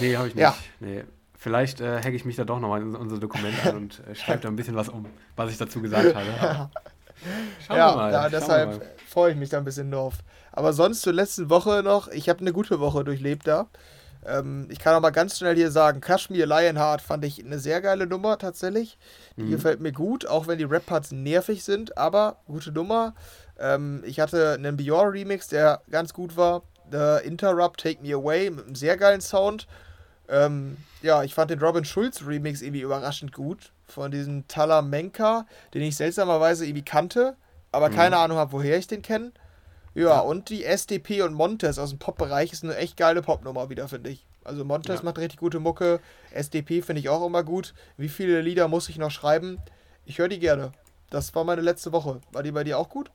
Nee, 0.00 0.16
habe 0.16 0.28
ich 0.28 0.34
nicht. 0.34 0.42
Ja. 0.42 0.56
Nee. 0.80 1.04
Vielleicht 1.36 1.80
äh, 1.80 1.96
hacke 1.96 2.12
ich 2.12 2.24
mich 2.24 2.36
da 2.36 2.44
doch 2.44 2.60
nochmal 2.60 2.80
in 2.82 2.94
unsere 2.94 3.20
Dokumente 3.20 3.68
an 3.68 3.76
und 3.76 4.02
äh, 4.08 4.14
schreibe 4.14 4.42
da 4.42 4.48
ein 4.48 4.54
bisschen 4.56 4.76
was 4.76 4.88
um, 4.88 5.06
was 5.34 5.50
ich 5.50 5.58
dazu 5.58 5.82
gesagt 5.82 6.14
habe. 6.14 6.70
Schauen 7.66 7.76
ja, 7.76 7.90
wir 7.90 7.96
mal. 7.96 8.12
Ja, 8.12 8.28
deshalb 8.28 8.80
freue 9.12 9.32
ich 9.32 9.36
mich 9.36 9.50
da 9.50 9.58
ein 9.58 9.64
bisschen 9.64 9.90
drauf. 9.90 10.14
Aber 10.50 10.72
sonst 10.72 11.02
zur 11.02 11.12
letzten 11.12 11.50
Woche 11.50 11.82
noch, 11.82 12.08
ich 12.08 12.28
habe 12.28 12.40
eine 12.40 12.52
gute 12.52 12.80
Woche 12.80 13.04
durchlebt 13.04 13.46
da. 13.46 13.68
Ähm, 14.24 14.68
ich 14.70 14.78
kann 14.78 14.94
auch 14.94 15.00
mal 15.00 15.10
ganz 15.10 15.38
schnell 15.38 15.56
hier 15.56 15.70
sagen, 15.70 16.00
Kashmir 16.00 16.46
Lionheart 16.46 17.02
fand 17.02 17.24
ich 17.24 17.44
eine 17.44 17.58
sehr 17.58 17.80
geile 17.80 18.06
Nummer 18.06 18.38
tatsächlich. 18.38 18.98
Die 19.36 19.42
mhm. 19.42 19.50
gefällt 19.50 19.80
mir 19.80 19.92
gut, 19.92 20.26
auch 20.26 20.46
wenn 20.46 20.58
die 20.58 20.64
Rap-Parts 20.64 21.12
nervig 21.12 21.64
sind, 21.64 21.98
aber 21.98 22.36
gute 22.46 22.72
Nummer. 22.72 23.14
Ähm, 23.58 24.02
ich 24.06 24.20
hatte 24.20 24.52
einen 24.52 24.76
Bior 24.76 25.12
Remix, 25.12 25.48
der 25.48 25.82
ganz 25.90 26.14
gut 26.14 26.36
war. 26.36 26.62
The 26.90 27.26
Interrupt 27.26 27.80
Take 27.80 28.02
Me 28.02 28.14
Away 28.14 28.50
mit 28.50 28.66
einem 28.66 28.74
sehr 28.74 28.96
geilen 28.96 29.20
Sound. 29.20 29.66
Ähm, 30.28 30.76
ja, 31.02 31.22
ich 31.22 31.34
fand 31.34 31.50
den 31.50 31.58
Robin 31.58 31.84
Schulz 31.84 32.24
Remix 32.24 32.62
irgendwie 32.62 32.82
überraschend 32.82 33.32
gut. 33.32 33.72
Von 33.86 34.10
diesem 34.10 34.46
Talamenka, 34.48 35.46
den 35.74 35.82
ich 35.82 35.96
seltsamerweise 35.96 36.64
irgendwie 36.64 36.84
kannte, 36.84 37.36
aber 37.72 37.88
mhm. 37.88 37.94
keine 37.94 38.16
Ahnung 38.18 38.38
habe, 38.38 38.52
woher 38.52 38.78
ich 38.78 38.86
den 38.86 39.02
kenne. 39.02 39.32
Ja, 39.94 40.08
ja, 40.08 40.20
und 40.20 40.48
die 40.48 40.64
SDP 40.64 41.22
und 41.22 41.34
Montes 41.34 41.78
aus 41.78 41.90
dem 41.90 41.98
Pop-Bereich 41.98 42.52
ist 42.52 42.64
eine 42.64 42.76
echt 42.76 42.96
geile 42.96 43.20
Popnummer 43.20 43.68
wieder, 43.68 43.88
finde 43.88 44.10
ich. 44.10 44.24
Also 44.44 44.64
Montes 44.64 45.00
ja. 45.00 45.04
macht 45.04 45.18
richtig 45.18 45.38
gute 45.38 45.60
Mucke. 45.60 46.00
SDP 46.32 46.82
finde 46.82 47.00
ich 47.00 47.08
auch 47.08 47.24
immer 47.26 47.42
gut. 47.42 47.74
Wie 47.96 48.08
viele 48.08 48.40
Lieder 48.40 48.68
muss 48.68 48.88
ich 48.88 48.98
noch 48.98 49.10
schreiben? 49.10 49.58
Ich 50.04 50.18
höre 50.18 50.28
die 50.28 50.38
gerne. 50.38 50.72
Das 51.10 51.34
war 51.34 51.44
meine 51.44 51.60
letzte 51.60 51.92
Woche. 51.92 52.20
War 52.32 52.42
die 52.42 52.52
bei 52.52 52.64
dir 52.64 52.78
auch 52.78 52.88
gut? 52.88 53.10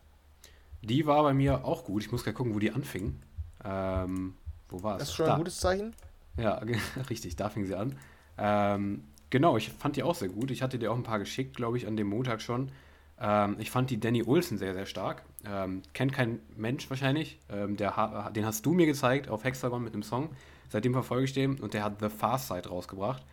Die 0.84 1.06
war 1.08 1.24
bei 1.24 1.34
mir 1.34 1.66
auch 1.66 1.84
gut. 1.84 2.04
Ich 2.04 2.12
muss 2.12 2.24
gerade 2.24 2.36
gucken, 2.36 2.54
wo 2.54 2.60
die 2.60 2.72
anfing. 2.72 3.20
Ähm, 3.66 4.36
wo 4.70 4.84
war 4.84 4.96
es? 4.96 5.00
Das 5.00 5.10
ist 5.10 5.16
schon 5.16 5.26
da. 5.26 5.34
ein 5.34 5.40
gutes 5.40 5.60
Zeichen. 5.60 5.96
Ja, 6.38 6.62
richtig, 7.10 7.36
da 7.36 7.50
fing 7.50 7.66
sie 7.66 7.76
an. 7.76 7.98
Ähm, 8.38 9.04
genau, 9.30 9.58
ich 9.58 9.72
fand 9.72 9.96
die 9.96 10.04
auch 10.04 10.16
sehr 10.16 10.30
gut. 10.30 10.52
Ich 10.52 10.62
hatte 10.62 10.78
dir 10.78 10.92
auch 10.92 10.96
ein 10.96 11.04
paar 11.04 11.20
geschickt, 11.20 11.56
glaube 11.56 11.78
ich, 11.78 11.88
an 11.88 11.98
dem 11.98 12.08
Montag 12.08 12.42
schon. 12.42 12.72
Ähm, 13.20 13.56
ich 13.60 13.72
fand 13.72 13.90
die 13.90 14.00
Danny 14.00 14.24
Olsen 14.24 14.58
sehr, 14.58 14.74
sehr 14.74 14.86
stark. 14.86 15.24
Ähm, 15.46 15.82
kennt 15.94 16.14
kein 16.14 16.40
Mensch 16.56 16.90
wahrscheinlich. 16.90 17.40
Ähm, 17.50 17.78
der, 17.78 18.32
den 18.36 18.46
hast 18.46 18.66
du 18.66 18.74
mir 18.74 18.86
gezeigt 18.86 19.30
auf 19.30 19.44
Hexagon 19.44 19.84
mit 19.84 19.94
dem 19.94 20.04
Song. 20.04 20.30
Seitdem 20.70 20.94
verfolge 20.94 21.26
ich 21.26 21.34
den 21.34 21.60
und 21.60 21.74
der 21.74 21.84
hat 21.84 22.00
The 22.00 22.10
Fast 22.10 22.48
Side 22.48 22.70
rausgebracht. 22.70 23.24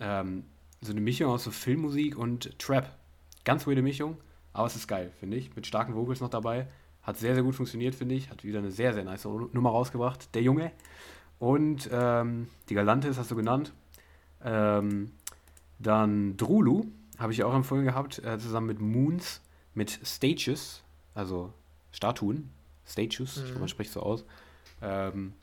Ähm, 0.00 0.44
so 0.80 0.92
eine 0.92 1.00
Mischung 1.00 1.30
aus 1.30 1.44
so 1.44 1.50
Filmmusik 1.50 2.16
und 2.16 2.58
Trap. 2.58 2.90
Ganz 3.44 3.66
weirde 3.66 3.82
Mischung, 3.82 4.16
aber 4.52 4.66
es 4.66 4.76
ist 4.76 4.88
geil, 4.88 5.12
finde 5.18 5.36
ich. 5.36 5.54
Mit 5.56 5.66
starken 5.66 5.94
Vocals 5.94 6.20
noch 6.20 6.30
dabei. 6.30 6.66
Hat 7.02 7.16
sehr, 7.16 7.34
sehr 7.34 7.42
gut 7.42 7.54
funktioniert, 7.54 7.94
finde 7.94 8.14
ich. 8.14 8.30
Hat 8.30 8.44
wieder 8.44 8.58
eine 8.58 8.70
sehr, 8.70 8.92
sehr 8.92 9.04
nice 9.04 9.24
Nummer 9.24 9.70
rausgebracht. 9.70 10.34
Der 10.34 10.42
Junge. 10.42 10.72
Und 11.38 11.88
ähm, 11.92 12.48
die 12.68 12.74
Galantis 12.74 13.16
hast 13.16 13.30
du 13.30 13.36
genannt. 13.36 13.72
Ähm, 14.44 15.12
dann 15.78 16.36
Drulu 16.36 16.86
habe 17.18 17.32
ich 17.32 17.42
auch 17.42 17.54
empfohlen 17.54 17.84
gehabt, 17.84 18.18
äh, 18.24 18.38
zusammen 18.38 18.68
mit 18.68 18.80
Moons, 18.80 19.40
mit 19.74 19.98
Stages, 20.04 20.82
also 21.14 21.52
Statuen. 21.92 22.50
Statues, 22.86 23.36
mhm. 23.36 23.60
man 23.60 23.68
spricht 23.68 23.92
so 23.92 24.00
aus. 24.00 24.24
Ähm, 24.80 25.34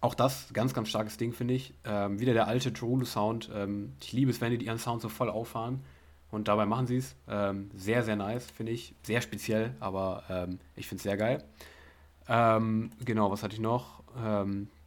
auch 0.00 0.14
das, 0.14 0.52
ganz, 0.52 0.74
ganz 0.74 0.88
starkes 0.88 1.16
Ding, 1.16 1.32
finde 1.32 1.54
ich. 1.54 1.72
Ähm, 1.84 2.18
wieder 2.20 2.32
der 2.32 2.48
alte 2.48 2.72
Trulu-Sound. 2.72 3.50
Ähm, 3.54 3.92
ich 4.00 4.12
liebe 4.12 4.30
es, 4.30 4.40
wenn 4.40 4.58
die 4.58 4.64
ihren 4.64 4.78
Sound 4.78 5.02
so 5.02 5.08
voll 5.08 5.30
auffahren. 5.30 5.82
Und 6.30 6.48
dabei 6.48 6.66
machen 6.66 6.86
sie 6.86 6.96
es. 6.96 7.14
Ähm, 7.28 7.70
sehr, 7.74 8.02
sehr 8.02 8.16
nice, 8.16 8.50
finde 8.50 8.72
ich. 8.72 8.94
Sehr 9.02 9.20
speziell, 9.20 9.74
aber 9.78 10.24
ähm, 10.28 10.58
ich 10.74 10.88
finde 10.88 10.98
es 10.98 11.04
sehr 11.04 11.16
geil. 11.16 11.44
Ähm, 12.28 12.90
genau, 13.04 13.30
was 13.30 13.42
hatte 13.42 13.54
ich 13.54 13.60
noch? 13.60 14.02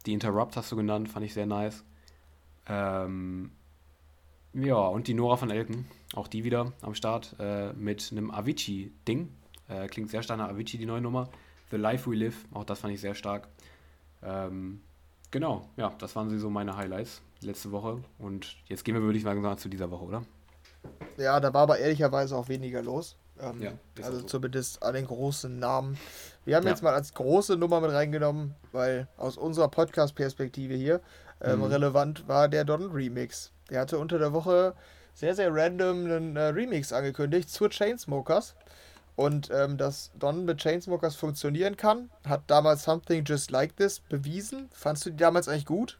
Die 0.06 0.14
Interrupt 0.14 0.56
hast 0.56 0.72
du 0.72 0.76
genannt, 0.76 1.10
fand 1.10 1.26
ich 1.26 1.34
sehr 1.34 1.44
nice. 1.44 1.84
Ja, 2.66 3.04
und 4.86 5.06
die 5.06 5.12
Nora 5.12 5.36
von 5.36 5.50
Elken, 5.50 5.86
auch 6.14 6.28
die 6.28 6.44
wieder 6.44 6.72
am 6.82 6.94
Start 6.94 7.36
äh, 7.38 7.72
mit 7.72 8.08
einem 8.12 8.30
Avicii-Ding. 8.30 9.28
Äh, 9.68 9.86
klingt 9.88 10.10
sehr 10.10 10.22
stark 10.22 10.38
nach 10.38 10.48
Avicii, 10.48 10.78
die 10.78 10.86
neue 10.86 11.00
Nummer. 11.00 11.28
The 11.70 11.76
Life 11.76 12.10
We 12.10 12.16
Live, 12.16 12.46
auch 12.52 12.64
das 12.64 12.80
fand 12.80 12.94
ich 12.94 13.00
sehr 13.00 13.14
stark. 13.14 13.48
Ähm, 14.22 14.80
genau, 15.30 15.68
ja, 15.76 15.92
das 15.98 16.16
waren 16.16 16.36
so 16.38 16.50
meine 16.50 16.76
Highlights 16.76 17.20
letzte 17.40 17.70
Woche. 17.72 18.02
Und 18.18 18.56
jetzt 18.66 18.84
gehen 18.84 18.94
wir, 18.94 19.02
würde 19.02 19.18
ich 19.18 19.24
sagen, 19.24 19.58
zu 19.58 19.68
dieser 19.68 19.90
Woche, 19.90 20.04
oder? 20.04 20.24
Ja, 21.16 21.40
da 21.40 21.52
war 21.52 21.62
aber 21.62 21.78
ehrlicherweise 21.78 22.36
auch 22.36 22.48
weniger 22.48 22.82
los. 22.82 23.16
Ähm, 23.40 23.62
ja, 23.62 23.72
also 24.02 24.20
so. 24.20 24.26
zumindest 24.26 24.82
an 24.82 24.94
den 24.94 25.06
großen 25.06 25.58
Namen. 25.58 25.96
Wir 26.44 26.56
haben 26.56 26.64
ja. 26.64 26.70
jetzt 26.70 26.82
mal 26.82 26.94
als 26.94 27.14
große 27.14 27.56
Nummer 27.56 27.80
mit 27.80 27.92
reingenommen, 27.92 28.54
weil 28.72 29.06
aus 29.16 29.36
unserer 29.36 29.68
Podcast-Perspektive 29.68 30.74
hier 30.74 31.00
ähm, 31.40 31.58
mhm. 31.58 31.64
relevant 31.64 32.26
war 32.26 32.48
der 32.48 32.64
Don 32.64 32.90
Remix. 32.90 33.52
Der 33.70 33.80
hatte 33.80 33.98
unter 33.98 34.18
der 34.18 34.32
Woche 34.32 34.74
sehr, 35.18 35.34
sehr 35.34 35.52
random 35.52 36.04
einen 36.04 36.36
äh, 36.36 36.44
Remix 36.44 36.92
angekündigt 36.92 37.50
zu 37.50 37.68
Chainsmokers. 37.68 38.54
Und 39.16 39.50
ähm, 39.52 39.76
dass 39.76 40.12
Don 40.16 40.44
mit 40.44 40.58
Chainsmokers 40.58 41.16
funktionieren 41.16 41.76
kann, 41.76 42.08
hat 42.24 42.42
damals 42.46 42.84
Something 42.84 43.24
Just 43.24 43.50
Like 43.50 43.76
This 43.76 43.98
bewiesen. 43.98 44.68
Fandst 44.72 45.04
du 45.06 45.10
die 45.10 45.16
damals 45.16 45.48
eigentlich 45.48 45.66
gut, 45.66 45.98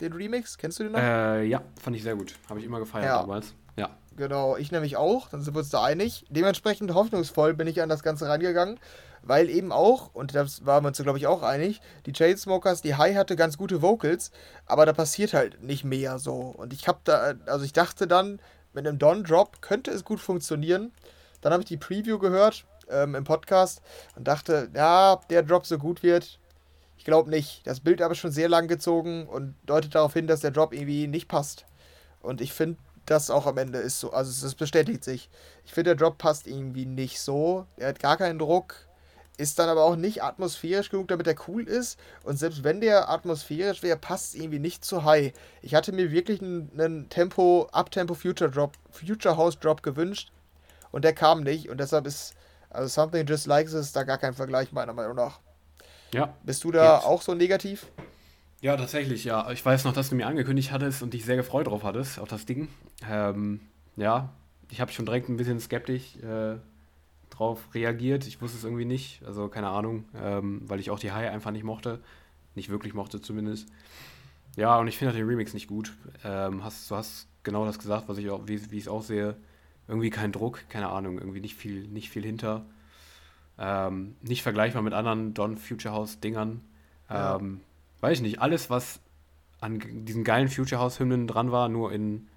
den 0.00 0.12
Remix? 0.12 0.56
Kennst 0.56 0.78
du 0.78 0.84
den 0.84 0.92
noch? 0.92 1.00
Äh, 1.00 1.46
ja, 1.46 1.62
fand 1.82 1.96
ich 1.96 2.04
sehr 2.04 2.14
gut. 2.14 2.36
Habe 2.48 2.60
ich 2.60 2.66
immer 2.66 2.78
gefeiert 2.78 3.06
ja. 3.06 3.20
damals. 3.22 3.54
Ja. 3.74 3.90
Genau, 4.16 4.56
ich 4.56 4.70
nämlich 4.70 4.96
auch. 4.96 5.28
Dann 5.30 5.42
sind 5.42 5.52
wir 5.54 5.58
uns 5.58 5.70
da 5.70 5.82
einig. 5.82 6.24
Dementsprechend 6.30 6.94
hoffnungsvoll 6.94 7.54
bin 7.54 7.66
ich 7.66 7.82
an 7.82 7.88
das 7.88 8.04
Ganze 8.04 8.28
rangegangen, 8.28 8.78
weil 9.24 9.50
eben 9.50 9.72
auch, 9.72 10.14
und 10.14 10.36
das 10.36 10.64
waren 10.64 10.84
wir 10.84 10.88
uns, 10.88 11.02
glaube 11.02 11.18
ich, 11.18 11.26
auch 11.26 11.42
einig, 11.42 11.80
die 12.06 12.12
Chainsmokers, 12.12 12.82
die 12.82 12.94
High 12.94 13.16
hatte 13.16 13.34
ganz 13.34 13.58
gute 13.58 13.82
Vocals, 13.82 14.30
aber 14.66 14.86
da 14.86 14.92
passiert 14.92 15.34
halt 15.34 15.60
nicht 15.60 15.82
mehr 15.82 16.20
so. 16.20 16.34
Und 16.34 16.72
ich 16.72 16.86
habe 16.86 17.00
da, 17.02 17.34
also 17.46 17.64
ich 17.64 17.72
dachte 17.72 18.06
dann, 18.06 18.38
mit 18.72 18.86
einem 18.86 18.98
Don-Drop 18.98 19.62
könnte 19.62 19.90
es 19.90 20.04
gut 20.04 20.20
funktionieren. 20.20 20.92
Dann 21.40 21.52
habe 21.52 21.62
ich 21.62 21.68
die 21.68 21.76
Preview 21.76 22.18
gehört 22.18 22.64
ähm, 22.88 23.14
im 23.14 23.24
Podcast 23.24 23.82
und 24.16 24.28
dachte, 24.28 24.70
ja, 24.74 25.12
ob 25.14 25.28
der 25.28 25.42
Drop 25.42 25.66
so 25.66 25.78
gut 25.78 26.02
wird. 26.02 26.38
Ich 26.98 27.04
glaube 27.04 27.30
nicht. 27.30 27.66
Das 27.66 27.80
Bild 27.80 28.02
aber 28.02 28.14
schon 28.14 28.30
sehr 28.30 28.48
lang 28.48 28.68
gezogen 28.68 29.26
und 29.26 29.54
deutet 29.64 29.94
darauf 29.94 30.12
hin, 30.12 30.26
dass 30.26 30.40
der 30.40 30.50
Drop 30.50 30.74
irgendwie 30.74 31.06
nicht 31.06 31.28
passt. 31.28 31.64
Und 32.20 32.40
ich 32.40 32.52
finde, 32.52 32.78
das 33.06 33.30
auch 33.30 33.46
am 33.46 33.58
Ende 33.58 33.78
ist 33.78 34.00
so. 34.00 34.12
Also 34.12 34.46
es 34.46 34.54
bestätigt 34.54 35.04
sich. 35.04 35.30
Ich 35.64 35.72
finde, 35.72 35.94
der 35.94 35.96
Drop 35.96 36.18
passt 36.18 36.46
irgendwie 36.46 36.86
nicht 36.86 37.20
so. 37.20 37.66
Er 37.76 37.88
hat 37.88 37.98
gar 38.00 38.16
keinen 38.16 38.38
Druck. 38.38 38.76
Ist 39.40 39.58
dann 39.58 39.70
aber 39.70 39.84
auch 39.84 39.96
nicht 39.96 40.22
atmosphärisch 40.22 40.90
genug, 40.90 41.08
damit 41.08 41.26
er 41.26 41.34
cool 41.48 41.62
ist. 41.62 41.98
Und 42.24 42.38
selbst 42.38 42.62
wenn 42.62 42.82
der 42.82 43.08
atmosphärisch 43.08 43.82
wäre, 43.82 43.96
passt 43.96 44.34
es 44.34 44.40
irgendwie 44.40 44.58
nicht 44.58 44.84
zu 44.84 45.04
high. 45.04 45.32
Ich 45.62 45.74
hatte 45.74 45.92
mir 45.92 46.12
wirklich 46.12 46.42
einen, 46.42 47.08
Tempo, 47.08 47.66
Uptempo 47.72 48.12
Future 48.12 48.50
Drop, 48.50 48.74
Future 48.90 49.38
House 49.38 49.58
Drop 49.58 49.82
gewünscht. 49.82 50.30
Und 50.92 51.06
der 51.06 51.14
kam 51.14 51.42
nicht. 51.42 51.70
Und 51.70 51.80
deshalb 51.80 52.06
ist, 52.06 52.34
also 52.68 52.88
Something 52.88 53.26
Just 53.26 53.46
Like 53.46 53.70
This 53.70 53.92
da 53.92 54.02
gar 54.02 54.18
kein 54.18 54.34
Vergleich, 54.34 54.72
meiner 54.72 54.92
Meinung 54.92 55.16
nach. 55.16 55.40
Ja. 56.12 56.34
Bist 56.42 56.62
du 56.64 56.70
da 56.70 56.96
jetzt. 56.96 57.06
auch 57.06 57.22
so 57.22 57.34
negativ? 57.34 57.86
Ja, 58.60 58.76
tatsächlich, 58.76 59.24
ja. 59.24 59.50
Ich 59.52 59.64
weiß 59.64 59.84
noch, 59.84 59.94
dass 59.94 60.10
du 60.10 60.16
mir 60.16 60.26
angekündigt 60.26 60.70
hattest 60.70 61.02
und 61.02 61.14
dich 61.14 61.24
sehr 61.24 61.36
gefreut 61.36 61.66
drauf 61.66 61.82
hattest, 61.82 62.18
auf 62.18 62.28
das 62.28 62.44
Ding. 62.44 62.68
Ähm, 63.08 63.60
ja, 63.96 64.28
ich 64.68 64.82
habe 64.82 64.92
schon 64.92 65.06
direkt 65.06 65.30
ein 65.30 65.38
bisschen 65.38 65.60
skeptisch 65.60 66.16
äh, 66.16 66.58
drauf 67.40 67.74
reagiert. 67.74 68.26
Ich 68.26 68.40
wusste 68.40 68.58
es 68.58 68.64
irgendwie 68.64 68.84
nicht, 68.84 69.22
also 69.24 69.48
keine 69.48 69.68
Ahnung, 69.68 70.04
ähm, 70.14 70.62
weil 70.66 70.78
ich 70.78 70.90
auch 70.90 70.98
die 70.98 71.12
High 71.12 71.30
einfach 71.30 71.50
nicht 71.50 71.64
mochte. 71.64 72.00
Nicht 72.54 72.68
wirklich 72.68 72.94
mochte 72.94 73.20
zumindest. 73.20 73.68
Ja, 74.56 74.78
und 74.78 74.88
ich 74.88 74.98
finde 74.98 75.14
den 75.14 75.26
Remix 75.26 75.54
nicht 75.54 75.68
gut. 75.68 75.94
Ähm, 76.24 76.62
hast, 76.62 76.90
du 76.90 76.96
hast 76.96 77.28
genau 77.42 77.64
das 77.64 77.78
gesagt, 77.78 78.08
was 78.08 78.18
ich 78.18 78.28
auch, 78.28 78.42
wie, 78.46 78.70
wie 78.70 78.76
ich 78.76 78.84
es 78.84 78.88
auch 78.88 79.02
sehe 79.02 79.36
irgendwie 79.90 80.10
kein 80.10 80.30
Druck, 80.30 80.68
keine 80.68 80.88
Ahnung, 80.88 81.18
irgendwie 81.18 81.40
nicht 81.40 81.56
viel, 81.56 81.88
nicht 81.88 82.10
viel 82.10 82.22
hinter. 82.22 82.64
Ähm, 83.58 84.14
nicht 84.22 84.42
vergleichbar 84.42 84.82
mit 84.82 84.92
anderen 84.92 85.34
Don 85.34 85.56
Future 85.58 85.92
House 85.92 86.20
Dingern. 86.20 86.60
Ja. 87.10 87.36
Ähm, 87.36 87.60
weiß 88.00 88.18
ich 88.18 88.22
nicht, 88.22 88.40
alles, 88.40 88.70
was 88.70 89.00
an 89.60 89.80
diesen 90.06 90.22
geilen 90.22 90.48
Future 90.48 90.80
House 90.80 91.00
Hymnen 91.00 91.26
dran 91.26 91.50
war, 91.50 91.68
nur 91.68 91.92
in 91.92 92.28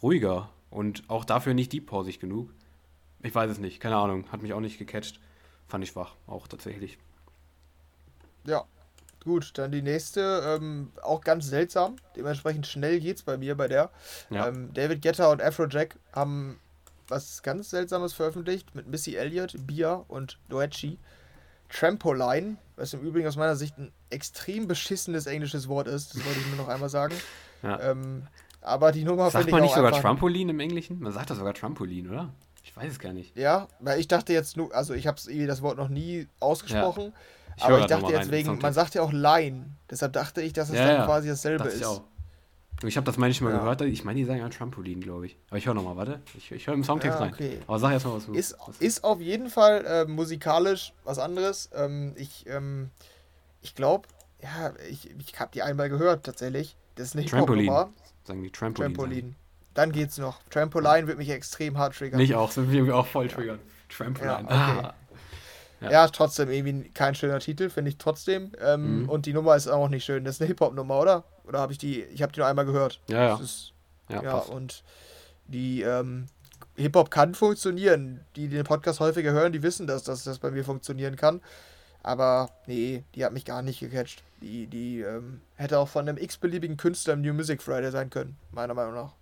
ruhiger 0.00 0.50
und 0.70 1.02
auch 1.08 1.24
dafür 1.24 1.52
nicht 1.52 1.72
deep-pausig 1.72 2.20
genug. 2.20 2.50
Ich 3.22 3.34
weiß 3.34 3.50
es 3.50 3.58
nicht, 3.58 3.80
keine 3.80 3.96
Ahnung, 3.96 4.24
hat 4.32 4.42
mich 4.42 4.52
auch 4.52 4.60
nicht 4.60 4.78
gecatcht. 4.78 5.20
Fand 5.68 5.84
ich 5.84 5.90
schwach, 5.90 6.14
auch 6.26 6.48
tatsächlich. 6.48 6.98
Ja, 8.44 8.64
gut, 9.22 9.52
dann 9.58 9.70
die 9.70 9.82
nächste, 9.82 10.58
ähm, 10.60 10.92
auch 11.02 11.20
ganz 11.20 11.46
seltsam. 11.46 11.96
Dementsprechend 12.16 12.66
schnell 12.66 13.00
geht's 13.00 13.22
bei 13.22 13.36
mir 13.36 13.56
bei 13.56 13.68
der. 13.68 13.90
Ja. 14.30 14.48
Ähm, 14.48 14.72
David 14.72 15.02
Guetta 15.02 15.30
und 15.30 15.42
Afrojack 15.42 15.96
haben 16.12 16.58
was 17.08 17.42
ganz 17.42 17.70
Seltsames 17.70 18.12
veröffentlicht 18.12 18.74
mit 18.74 18.86
Missy 18.86 19.16
Elliott, 19.16 19.54
Bia 19.66 20.04
und 20.08 20.38
Doechi. 20.48 20.98
Trampoline, 21.68 22.56
was 22.76 22.94
im 22.94 23.00
Übrigen 23.00 23.28
aus 23.28 23.36
meiner 23.36 23.56
Sicht 23.56 23.78
ein 23.78 23.92
extrem 24.10 24.66
beschissenes 24.66 25.26
englisches 25.26 25.68
Wort 25.68 25.86
ist, 25.86 26.14
das 26.14 26.24
wollte 26.24 26.40
ich 26.40 26.46
mir 26.48 26.56
noch 26.56 26.68
einmal 26.68 26.88
sagen. 26.88 27.14
Ja. 27.62 27.78
Ähm, 27.90 28.26
aber 28.62 28.90
die 28.90 29.04
Nummer 29.04 29.30
finde 29.30 29.48
ich 29.48 29.52
man 29.52 29.60
nicht 29.60 29.74
sogar 29.74 29.92
Trampolin 29.92 30.48
im 30.48 30.60
Englischen? 30.60 30.98
Man 30.98 31.12
sagt 31.12 31.28
das 31.28 31.36
sogar 31.36 31.52
Trampolin, 31.52 32.08
oder? 32.08 32.32
Ich 32.70 32.76
weiß 32.76 32.92
es 32.92 32.98
gar 33.00 33.12
nicht. 33.12 33.36
Ja, 33.36 33.66
weil 33.80 33.98
ich 33.98 34.06
dachte 34.06 34.32
jetzt 34.32 34.56
nur, 34.56 34.72
also 34.72 34.94
ich 34.94 35.08
habe 35.08 35.18
das 35.46 35.62
Wort 35.62 35.76
noch 35.76 35.88
nie 35.88 36.28
ausgesprochen, 36.38 37.06
ja. 37.06 37.12
ich 37.56 37.64
aber 37.64 37.80
ich 37.80 37.86
dachte 37.86 38.12
jetzt 38.12 38.30
wegen, 38.30 38.58
man 38.58 38.72
sagt 38.72 38.94
ja 38.94 39.02
auch 39.02 39.12
Line, 39.12 39.66
deshalb 39.90 40.12
dachte 40.12 40.40
ich, 40.40 40.52
dass 40.52 40.70
es 40.70 40.76
ja, 40.76 40.86
dann 40.86 41.06
quasi 41.06 41.28
dasselbe 41.28 41.68
ist. 41.68 41.80
Ich 41.80 41.84
auch. 41.84 42.02
Ich 42.82 42.96
habe 42.96 43.04
das 43.04 43.18
manchmal 43.18 43.52
ja. 43.52 43.58
gehört, 43.58 43.82
ich 43.82 44.04
meine, 44.04 44.18
die 44.20 44.24
sagen 44.24 44.38
ja 44.38 44.48
Trampolin, 44.48 45.00
glaube 45.00 45.26
ich. 45.26 45.36
Aber 45.48 45.58
ich 45.58 45.66
höre 45.66 45.74
nochmal, 45.74 45.96
warte. 45.96 46.20
Ich, 46.38 46.50
ich 46.50 46.66
höre 46.66 46.74
im 46.74 46.84
Songtext 46.84 47.20
ja, 47.20 47.26
okay. 47.26 47.48
rein. 47.48 47.62
Aber 47.66 47.78
sag 47.78 47.92
erstmal, 47.92 48.14
was. 48.14 48.28
Ist, 48.28 48.56
was 48.66 48.78
ist 48.78 49.04
auf 49.04 49.20
jeden 49.20 49.50
Fall 49.50 49.84
äh, 49.84 50.04
musikalisch 50.06 50.94
was 51.04 51.18
anderes. 51.18 51.68
Ähm, 51.74 52.14
ich 52.16 52.46
ähm, 52.46 52.90
ich 53.60 53.74
glaube, 53.74 54.08
ja, 54.42 54.72
ich, 54.88 55.10
ich 55.18 55.38
habe 55.38 55.50
die 55.52 55.62
einmal 55.62 55.88
gehört 55.88 56.24
tatsächlich. 56.24 56.76
Das 56.94 57.08
ist 57.08 57.14
nicht 57.14 57.30
Trampolin. 57.30 57.68
Sagen 58.24 58.42
die 58.42 58.50
Trampolin. 58.50 58.94
Trampolin. 58.94 59.36
Dann 59.74 59.92
geht's 59.92 60.18
noch. 60.18 60.42
Trampolin 60.50 61.06
wird 61.06 61.18
mich 61.18 61.30
extrem 61.30 61.78
hart 61.78 61.96
triggern. 61.96 62.18
Mich 62.18 62.34
auch, 62.34 62.50
sind 62.50 62.70
wir 62.70 62.96
auch 62.96 63.06
voll 63.06 63.28
triggern. 63.28 63.60
Trampolin. 63.88 64.46
Okay. 64.46 64.54
Ah. 64.54 64.94
Ja. 65.80 65.90
ja. 65.90 66.08
trotzdem 66.08 66.50
irgendwie 66.50 66.90
kein 66.90 67.14
schöner 67.14 67.38
Titel, 67.38 67.70
finde 67.70 67.90
ich 67.90 67.98
trotzdem. 67.98 68.52
Ähm, 68.60 69.02
mhm. 69.02 69.08
Und 69.08 69.26
die 69.26 69.32
Nummer 69.32 69.56
ist 69.56 69.68
auch 69.68 69.88
nicht 69.88 70.04
schön. 70.04 70.24
Das 70.24 70.36
ist 70.36 70.40
eine 70.40 70.48
Hip-Hop-Nummer, 70.48 70.98
oder? 70.98 71.24
Oder 71.44 71.60
habe 71.60 71.72
ich 71.72 71.78
die, 71.78 72.02
ich 72.02 72.22
habe 72.22 72.32
die 72.32 72.40
nur 72.40 72.48
einmal 72.48 72.66
gehört. 72.66 73.00
Ja, 73.08 73.28
ja. 73.28 73.40
Ist, 73.40 73.72
ja, 74.08 74.22
ja 74.22 74.34
und 74.38 74.82
die 75.46 75.82
ähm, 75.82 76.26
Hip-Hop 76.76 77.10
kann 77.10 77.34
funktionieren. 77.34 78.20
Die, 78.36 78.48
die 78.48 78.56
den 78.56 78.64
Podcast 78.64 79.00
häufiger 79.00 79.32
hören, 79.32 79.52
die 79.52 79.62
wissen, 79.62 79.86
dass, 79.86 80.02
dass 80.02 80.24
das 80.24 80.38
bei 80.38 80.50
mir 80.50 80.64
funktionieren 80.64 81.16
kann. 81.16 81.40
Aber 82.02 82.50
nee, 82.66 83.04
die 83.14 83.24
hat 83.24 83.32
mich 83.32 83.44
gar 83.44 83.62
nicht 83.62 83.80
gecatcht. 83.80 84.22
Die, 84.40 84.66
die 84.66 85.00
ähm, 85.00 85.42
hätte 85.56 85.78
auch 85.78 85.88
von 85.88 86.08
einem 86.08 86.16
x-beliebigen 86.16 86.76
Künstler 86.76 87.14
im 87.14 87.20
New 87.20 87.34
Music 87.34 87.62
Friday 87.62 87.90
sein 87.90 88.08
können, 88.08 88.36
meiner 88.52 88.74
Meinung 88.74 88.94
nach. 88.94 89.12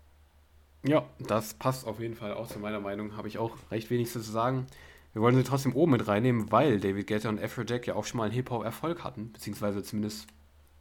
Ja, 0.88 1.04
das 1.18 1.54
passt 1.54 1.86
auf 1.86 2.00
jeden 2.00 2.14
Fall 2.14 2.34
auch 2.34 2.48
zu 2.48 2.58
meiner 2.58 2.80
Meinung. 2.80 3.16
Habe 3.16 3.28
ich 3.28 3.38
auch 3.38 3.52
recht 3.70 3.90
wenig 3.90 4.10
zu 4.10 4.20
sagen. 4.20 4.66
Wir 5.12 5.22
wollen 5.22 5.34
sie 5.34 5.44
trotzdem 5.44 5.74
oben 5.74 5.92
mit 5.92 6.06
reinnehmen, 6.06 6.50
weil 6.52 6.80
David 6.80 7.06
Guetta 7.06 7.28
und 7.28 7.42
Afrojack 7.42 7.86
ja 7.86 7.94
auch 7.94 8.04
schon 8.04 8.18
mal 8.18 8.24
einen 8.24 8.34
Hip-Hop-Erfolg 8.34 9.04
hatten, 9.04 9.32
beziehungsweise 9.32 9.82
zumindest 9.82 10.26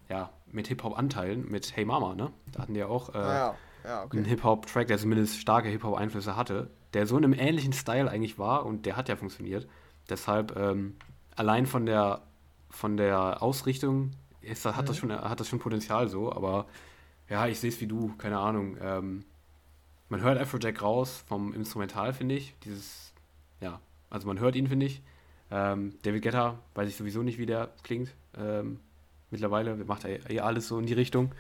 ja, 0.10 0.30
mit 0.52 0.68
Hip-Hop-Anteilen, 0.68 1.50
mit 1.50 1.76
Hey 1.76 1.86
Mama, 1.86 2.16
ne? 2.16 2.32
Da 2.52 2.62
hatten 2.62 2.74
die 2.74 2.80
ja 2.80 2.88
auch 2.88 3.14
äh, 3.14 3.18
ja, 3.18 3.56
ja, 3.84 4.04
okay. 4.04 4.18
einen 4.18 4.26
Hip-Hop-Track, 4.26 4.88
der 4.88 4.98
zumindest 4.98 5.40
starke 5.40 5.70
Hip-Hop-Einflüsse 5.70 6.36
hatte, 6.36 6.70
der 6.94 7.08
so 7.08 7.18
in 7.18 7.24
einem 7.24 7.34
ähnlichen 7.34 7.74
Style 7.74 8.10
eigentlich 8.10 8.38
war 8.38 8.66
und 8.66 8.86
der 8.86 8.96
hat 8.96 9.10
ja 9.10 9.16
funktioniert. 9.16 9.68
Deshalb 10.10 10.56
ähm, 10.56 10.96
allein 11.36 11.66
von 11.66 11.86
der 11.86 12.22
von 12.70 12.98
der 12.98 13.42
Ausrichtung 13.42 14.12
ist, 14.42 14.66
hat, 14.66 14.84
mhm. 14.84 14.86
das 14.86 14.98
schon, 14.98 15.12
hat 15.12 15.40
das 15.40 15.48
schon 15.48 15.60
Potenzial 15.60 16.08
so, 16.08 16.32
aber 16.32 16.68
ja, 17.30 17.48
ich 17.48 17.60
sehe 17.60 17.70
es 17.70 17.82
wie 17.82 17.88
du, 17.88 18.14
keine 18.18 18.38
Ahnung. 18.38 18.78
Ähm, 18.82 19.26
man 20.10 20.22
hört 20.22 20.40
Afrojack 20.40 20.82
raus 20.82 21.24
vom 21.28 21.54
Instrumental, 21.54 22.14
finde 22.14 22.36
ich. 22.36 22.56
Dieses, 22.64 23.14
ja, 23.62 23.80
also 24.10 24.28
man 24.28 24.40
hört 24.40 24.56
ihn, 24.56 24.68
finde 24.68 24.86
ich. 24.86 25.02
Ähm, 25.52 25.96
David 26.04 26.24
Guetta, 26.24 26.60
weiß 26.76 26.90
ich 26.90 26.96
sowieso 26.96 27.24
nicht, 27.24 27.38
wie 27.38 27.46
der 27.46 27.70
klingt. 27.84 28.14
Ähm, 28.38 28.80
mittlerweile 29.32 29.76
macht 29.76 30.06
er 30.06 30.30
eh 30.30 30.40
alles 30.40 30.68
so 30.68 30.80
in 30.80 30.86
die 30.86 30.94
Richtung. 30.94 31.32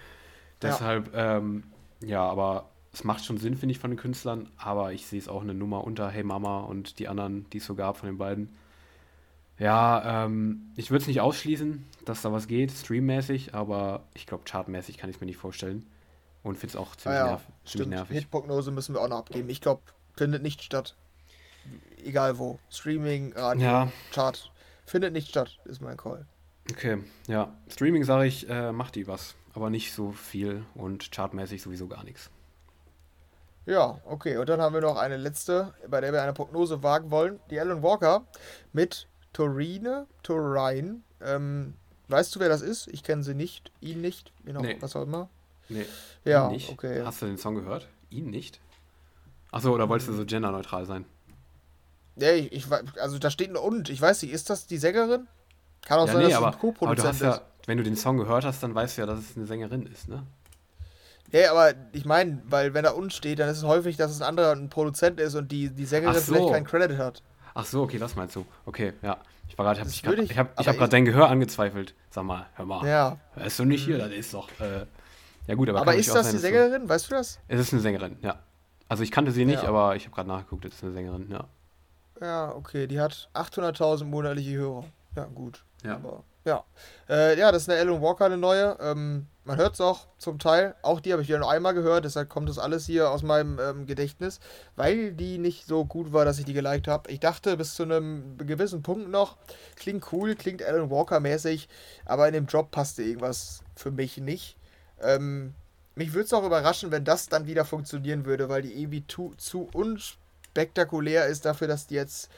Deshalb, 0.61 1.13
ja, 1.13 1.37
ähm, 1.37 1.63
ja 2.01 2.21
aber 2.21 2.69
es 2.93 3.03
macht 3.03 3.23
schon 3.25 3.37
Sinn, 3.37 3.55
finde 3.55 3.73
ich, 3.73 3.79
von 3.79 3.91
den 3.91 3.99
Künstlern, 3.99 4.49
aber 4.57 4.93
ich 4.93 5.05
sehe 5.05 5.19
es 5.19 5.27
auch 5.27 5.41
eine 5.41 5.53
Nummer 5.53 5.83
unter 5.83 6.09
Hey 6.09 6.23
Mama 6.23 6.61
und 6.61 6.99
die 6.99 7.07
anderen, 7.07 7.49
die 7.51 7.57
es 7.57 7.65
so 7.65 7.75
gab 7.75 7.97
von 7.97 8.07
den 8.07 8.17
beiden. 8.17 8.49
Ja, 9.59 10.25
ähm, 10.25 10.71
ich 10.75 10.91
würde 10.91 11.01
es 11.01 11.07
nicht 11.07 11.21
ausschließen, 11.21 11.83
dass 12.05 12.21
da 12.21 12.31
was 12.31 12.47
geht, 12.47 12.71
streammäßig, 12.71 13.55
aber 13.55 14.03
ich 14.13 14.25
glaube, 14.25 14.43
chartmäßig 14.45 14.97
kann 14.97 15.09
ich 15.09 15.17
es 15.17 15.19
mir 15.19 15.27
nicht 15.27 15.37
vorstellen. 15.37 15.85
Und 16.43 16.55
finde 16.57 16.71
es 16.71 16.75
auch 16.77 16.95
ziemlich, 16.95 17.19
Ah 17.19 17.23
ja, 17.25 17.31
nerv 17.31 17.41
ziemlich 17.65 17.89
nervig. 17.89 18.17
Hitprognose 18.17 18.71
müssen 18.71 18.93
wir 18.95 19.01
auch 19.01 19.07
noch 19.09 19.17
abgeben. 19.19 19.49
Ich 19.49 19.61
glaube, 19.61 19.81
findet 20.15 20.41
nicht 20.43 20.61
statt. 20.63 20.95
Egal 22.05 22.37
wo. 22.37 22.59
Streaming, 22.69 23.33
Radio, 23.33 23.63
Ja, 23.63 23.91
Chart. 24.13 24.51
Findet 24.85 25.11
nicht 25.13 25.27
statt, 25.29 25.59
ist 25.65 25.81
mein 25.81 25.97
Call. 25.97 26.25
okay. 26.71 27.03
Ja, 27.27 27.53
Streaming 27.69 28.03
sage 28.05 28.25
ich, 28.27 28.49
äh, 28.49 28.71
macht 28.71 28.95
die 28.95 29.07
was, 29.07 29.35
aber 29.53 29.69
nicht 29.69 29.91
so 29.93 30.11
viel 30.13 30.63
und 30.75 31.11
chartmäßig 31.11 31.61
sowieso 31.61 31.87
gar 31.87 32.03
nichts. 32.05 32.29
Ja, 33.65 33.99
okay. 34.05 34.37
Und 34.37 34.47
dann 34.47 34.61
haben 34.61 34.73
wir 34.73 34.81
noch 34.81 34.95
eine 34.95 35.17
letzte, 35.17 35.73
bei 35.89 35.99
der 35.99 36.13
wir 36.13 36.21
eine 36.23 36.31
Prognose 36.33 36.83
wagen 36.83 37.11
wollen. 37.11 37.39
Die 37.49 37.59
Alan 37.59 37.83
Walker 37.83 38.25
mit 38.71 39.07
Torine, 39.33 40.07
Torine. 40.23 41.01
Ähm, 41.21 41.73
weißt 42.07 42.33
du, 42.33 42.39
wer 42.39 42.47
das 42.47 42.61
ist? 42.61 42.87
Ich 42.87 43.03
kenne 43.03 43.23
sie 43.23 43.33
nicht, 43.35 43.71
ihn 43.81 43.99
nicht, 43.99 44.31
wie 44.43 44.53
noch, 44.53 44.61
Nee. 44.61 44.77
was 44.79 44.95
auch 44.95 45.03
immer. 45.03 45.29
Nee, 45.69 45.85
Ja, 46.25 46.49
nicht. 46.49 46.69
okay. 46.69 47.01
Hast 47.05 47.21
du 47.21 47.25
den 47.25 47.37
Song 47.37 47.55
gehört? 47.55 47.87
Ihn 48.09 48.29
nicht? 48.29 48.59
Achso, 49.51 49.73
oder 49.73 49.89
wolltest 49.89 50.09
du 50.09 50.13
so 50.13 50.25
genderneutral 50.25 50.85
sein? 50.85 51.05
Ja, 52.15 52.31
ich, 52.31 52.51
ich, 52.51 52.65
also 53.01 53.19
da 53.19 53.29
steht 53.29 53.49
ein 53.49 53.55
Und. 53.57 53.89
Ich 53.89 54.01
weiß 54.01 54.21
nicht, 54.23 54.31
ist 54.31 54.49
das 54.49 54.67
die 54.67 54.77
Sängerin? 54.77 55.27
Kann 55.85 55.99
auch 55.99 56.07
Ja, 56.07 56.13
sein, 56.13 56.21
nee, 56.23 56.29
dass 56.29 56.37
aber, 56.37 56.49
es 56.49 56.55
ein 56.55 56.59
Co-Produzent 56.59 57.07
hast 57.13 57.21
ja, 57.21 57.31
ist. 57.35 57.41
wenn 57.65 57.77
du 57.77 57.83
den 57.83 57.95
Song 57.95 58.17
gehört 58.17 58.43
hast, 58.43 58.61
dann 58.63 58.73
weißt 58.75 58.97
du 58.97 59.01
ja, 59.01 59.05
dass 59.05 59.19
es 59.19 59.37
eine 59.37 59.45
Sängerin 59.45 59.85
ist, 59.85 60.07
ne? 60.09 60.23
Ja, 61.31 61.51
aber 61.51 61.73
ich 61.91 62.05
meine, 62.05 62.41
weil 62.45 62.73
wenn 62.73 62.83
da 62.85 62.91
Und 62.91 63.13
steht, 63.13 63.39
dann 63.39 63.49
ist 63.49 63.57
es 63.57 63.63
häufig, 63.63 63.97
dass 63.97 64.11
es 64.11 64.21
ein 64.21 64.27
anderer 64.27 64.53
ein 64.53 64.69
Produzent 64.69 65.19
ist 65.19 65.35
und 65.35 65.51
die, 65.51 65.69
die 65.69 65.85
Sängerin 65.85 66.15
so. 66.19 66.33
vielleicht 66.33 66.53
keinen 66.53 66.65
Credit 66.65 66.97
hat. 66.97 67.21
Ach 67.53 67.65
so, 67.65 67.81
okay, 67.83 67.97
das 67.99 68.15
meinst 68.15 68.35
du. 68.35 68.45
Okay, 68.65 68.93
ja. 69.01 69.17
Ich 69.49 69.57
war 69.57 69.65
gerade, 69.65 69.81
hab 69.81 69.87
ich, 69.87 70.03
grad, 70.03 70.19
ich- 70.19 70.37
habe 70.37 70.49
hab 70.55 70.65
gerade 70.77 70.89
dein 70.89 71.05
Gehör 71.05 71.29
angezweifelt. 71.29 71.93
Sag 72.09 72.23
mal, 72.23 72.45
hör 72.55 72.65
mal. 72.65 72.85
Ja. 72.87 73.17
Hörst 73.35 73.59
du 73.59 73.65
nicht 73.65 73.85
hier? 73.85 73.97
Das 73.97 74.11
ist 74.11 74.33
doch. 74.33 74.49
Äh, 74.59 74.85
ja, 75.47 75.55
gut, 75.55 75.69
aber. 75.69 75.81
Aber 75.81 75.95
ist 75.95 76.13
das 76.13 76.27
die 76.31 76.37
sein, 76.37 76.53
Sängerin? 76.53 76.87
Weißt 76.89 77.09
du 77.09 77.15
das? 77.15 77.39
Es 77.47 77.59
ist 77.59 77.73
eine 77.73 77.81
Sängerin, 77.81 78.17
ja. 78.21 78.39
Also 78.89 79.03
ich 79.03 79.11
kannte 79.11 79.31
sie 79.31 79.45
nicht, 79.45 79.63
Ja. 79.63 79.69
aber 79.69 79.95
ich 79.95 80.05
habe 80.05 80.15
gerade 80.15 80.29
nachgeguckt, 80.29 80.65
es 80.65 80.75
ist 80.75 80.83
eine 80.83 80.93
Sängerin, 80.93 81.29
ja. 81.29 81.45
Ja, 82.21 82.53
okay, 82.55 82.87
die 82.87 82.99
hat 82.99 83.29
800.000 83.33 84.05
monatliche 84.05 84.55
Hörer. 84.57 84.85
Ja, 85.15 85.25
gut. 85.25 85.63
Ja. 85.83 85.95
Aber, 85.95 86.23
ja. 86.45 86.63
Äh, 87.09 87.37
ja, 87.37 87.51
das 87.51 87.63
ist 87.63 87.69
eine 87.69 87.79
Alan 87.79 88.01
Walker, 88.01 88.25
eine 88.25 88.37
neue. 88.37 88.77
Ähm, 88.79 89.27
man 89.43 89.57
hört 89.57 89.75
es 89.75 89.81
auch 89.81 90.07
zum 90.17 90.39
Teil. 90.39 90.75
Auch 90.81 90.99
die 90.99 91.11
habe 91.13 91.21
ich 91.21 91.27
ja 91.27 91.37
nur 91.37 91.49
einmal 91.49 91.73
gehört, 91.73 92.05
deshalb 92.05 92.29
kommt 92.29 92.49
das 92.49 92.57
alles 92.59 92.85
hier 92.85 93.11
aus 93.11 93.23
meinem 93.23 93.59
ähm, 93.59 93.85
Gedächtnis, 93.85 94.39
weil 94.75 95.13
die 95.13 95.37
nicht 95.37 95.67
so 95.67 95.85
gut 95.85 96.11
war, 96.11 96.25
dass 96.25 96.39
ich 96.39 96.45
die 96.45 96.53
geliked 96.53 96.87
habe. 96.87 97.09
Ich 97.11 97.19
dachte 97.19 97.55
bis 97.55 97.75
zu 97.75 97.83
einem 97.83 98.37
gewissen 98.39 98.81
Punkt 98.81 99.09
noch, 99.09 99.37
klingt 99.75 100.11
cool, 100.11 100.35
klingt 100.35 100.63
Alan 100.63 100.89
Walker-mäßig, 100.89 101.69
aber 102.05 102.27
in 102.27 102.33
dem 102.33 102.47
Drop 102.47 102.71
passte 102.71 103.03
irgendwas 103.03 103.61
für 103.75 103.91
mich 103.91 104.17
nicht. 104.17 104.56
Ähm, 105.01 105.53
mich 105.95 106.13
würde 106.13 106.25
es 106.25 106.33
auch 106.33 106.45
überraschen, 106.45 106.91
wenn 106.91 107.05
das 107.05 107.27
dann 107.27 107.47
wieder 107.47 107.65
funktionieren 107.65 108.25
würde, 108.25 108.49
weil 108.49 108.61
die 108.61 108.79
irgendwie 108.79 109.05
zu, 109.07 109.33
zu 109.37 109.67
unspektakulär 109.73 111.25
ist 111.25 111.45
dafür, 111.45 111.67
dass 111.67 111.87
die 111.87 111.95
jetzt 111.95 112.29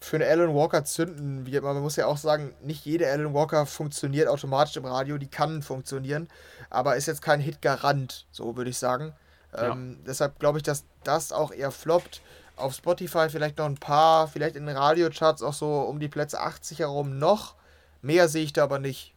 für 0.00 0.16
eine 0.16 0.26
Alan 0.26 0.54
Walker 0.54 0.84
zünden 0.84 1.46
wird. 1.46 1.62
Man 1.62 1.80
muss 1.80 1.96
ja 1.96 2.06
auch 2.06 2.16
sagen, 2.16 2.54
nicht 2.62 2.84
jede 2.84 3.10
Alan 3.10 3.34
Walker 3.34 3.66
funktioniert 3.66 4.28
automatisch 4.28 4.76
im 4.76 4.86
Radio, 4.86 5.18
die 5.18 5.28
kann 5.28 5.62
funktionieren, 5.62 6.28
aber 6.70 6.96
ist 6.96 7.06
jetzt 7.06 7.22
kein 7.22 7.40
Hit-Garant, 7.40 8.26
so 8.30 8.56
würde 8.56 8.70
ich 8.70 8.78
sagen. 8.78 9.12
Ja. 9.52 9.72
Ähm, 9.72 9.98
deshalb 10.06 10.38
glaube 10.38 10.58
ich, 10.58 10.62
dass 10.62 10.84
das 11.04 11.32
auch 11.32 11.52
eher 11.52 11.70
floppt. 11.70 12.22
Auf 12.56 12.74
Spotify 12.74 13.28
vielleicht 13.30 13.58
noch 13.58 13.66
ein 13.66 13.76
paar, 13.76 14.28
vielleicht 14.28 14.56
in 14.56 14.66
den 14.66 14.76
Radiocharts 14.76 15.42
auch 15.42 15.54
so 15.54 15.80
um 15.80 16.00
die 16.00 16.08
Plätze 16.08 16.40
80 16.40 16.80
herum 16.80 17.18
noch. 17.18 17.54
Mehr 18.02 18.28
sehe 18.28 18.44
ich 18.44 18.52
da 18.52 18.64
aber 18.64 18.78
nicht. 18.78 19.14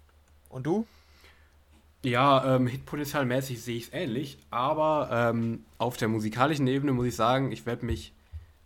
Und 0.50 0.66
du? 0.66 0.86
Ja, 2.04 2.56
ähm, 2.56 2.68
Hitpotenzialmäßig 2.68 3.62
sehe 3.62 3.78
ich 3.78 3.84
es 3.86 3.94
ähnlich, 3.94 4.38
aber 4.52 5.10
ähm, 5.12 5.64
auf 5.78 5.96
der 5.98 6.10
musikalischen 6.10 6.68
Ebene 6.68 6.92
muss 6.92 7.06
ich 7.06 7.16
sagen, 7.16 7.52
ich 7.52 7.66
werde 7.66 7.86
mich 7.86 8.14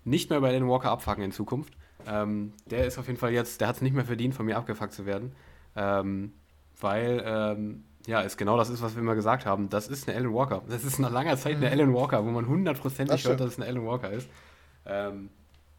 nicht 0.03 0.29
mehr 0.29 0.41
bei 0.41 0.49
Alan 0.49 0.67
Walker 0.67 0.89
abfacken 0.89 1.23
in 1.23 1.31
Zukunft. 1.31 1.73
Ähm, 2.07 2.53
der 2.65 2.85
ist 2.85 2.97
auf 2.97 3.07
jeden 3.07 3.19
Fall 3.19 3.33
jetzt, 3.33 3.61
der 3.61 3.67
hat 3.67 3.75
es 3.75 3.81
nicht 3.81 3.93
mehr 3.93 4.05
verdient, 4.05 4.33
von 4.33 4.45
mir 4.45 4.57
abgefuckt 4.57 4.93
zu 4.93 5.05
werden. 5.05 5.33
Ähm, 5.75 6.33
weil, 6.79 7.21
ähm, 7.25 7.83
ja, 8.07 8.23
es 8.23 8.37
genau 8.37 8.57
das 8.57 8.69
ist, 8.69 8.81
was 8.81 8.95
wir 8.95 9.01
immer 9.01 9.15
gesagt 9.15 9.45
haben. 9.45 9.69
Das 9.69 9.87
ist 9.87 10.07
eine 10.07 10.17
Alan 10.17 10.33
Walker. 10.33 10.63
Das 10.69 10.83
ist 10.83 10.97
nach 10.97 11.11
langer 11.11 11.37
Zeit 11.37 11.57
eine 11.57 11.69
Alan 11.69 11.93
Walker, 11.93 12.25
wo 12.25 12.29
man 12.29 12.47
hundertprozentig 12.47 13.27
hört, 13.27 13.39
dass 13.39 13.53
es 13.53 13.57
eine 13.59 13.67
Alan 13.67 13.85
Walker 13.85 14.09
ist. 14.09 14.29
Ähm, 14.85 15.29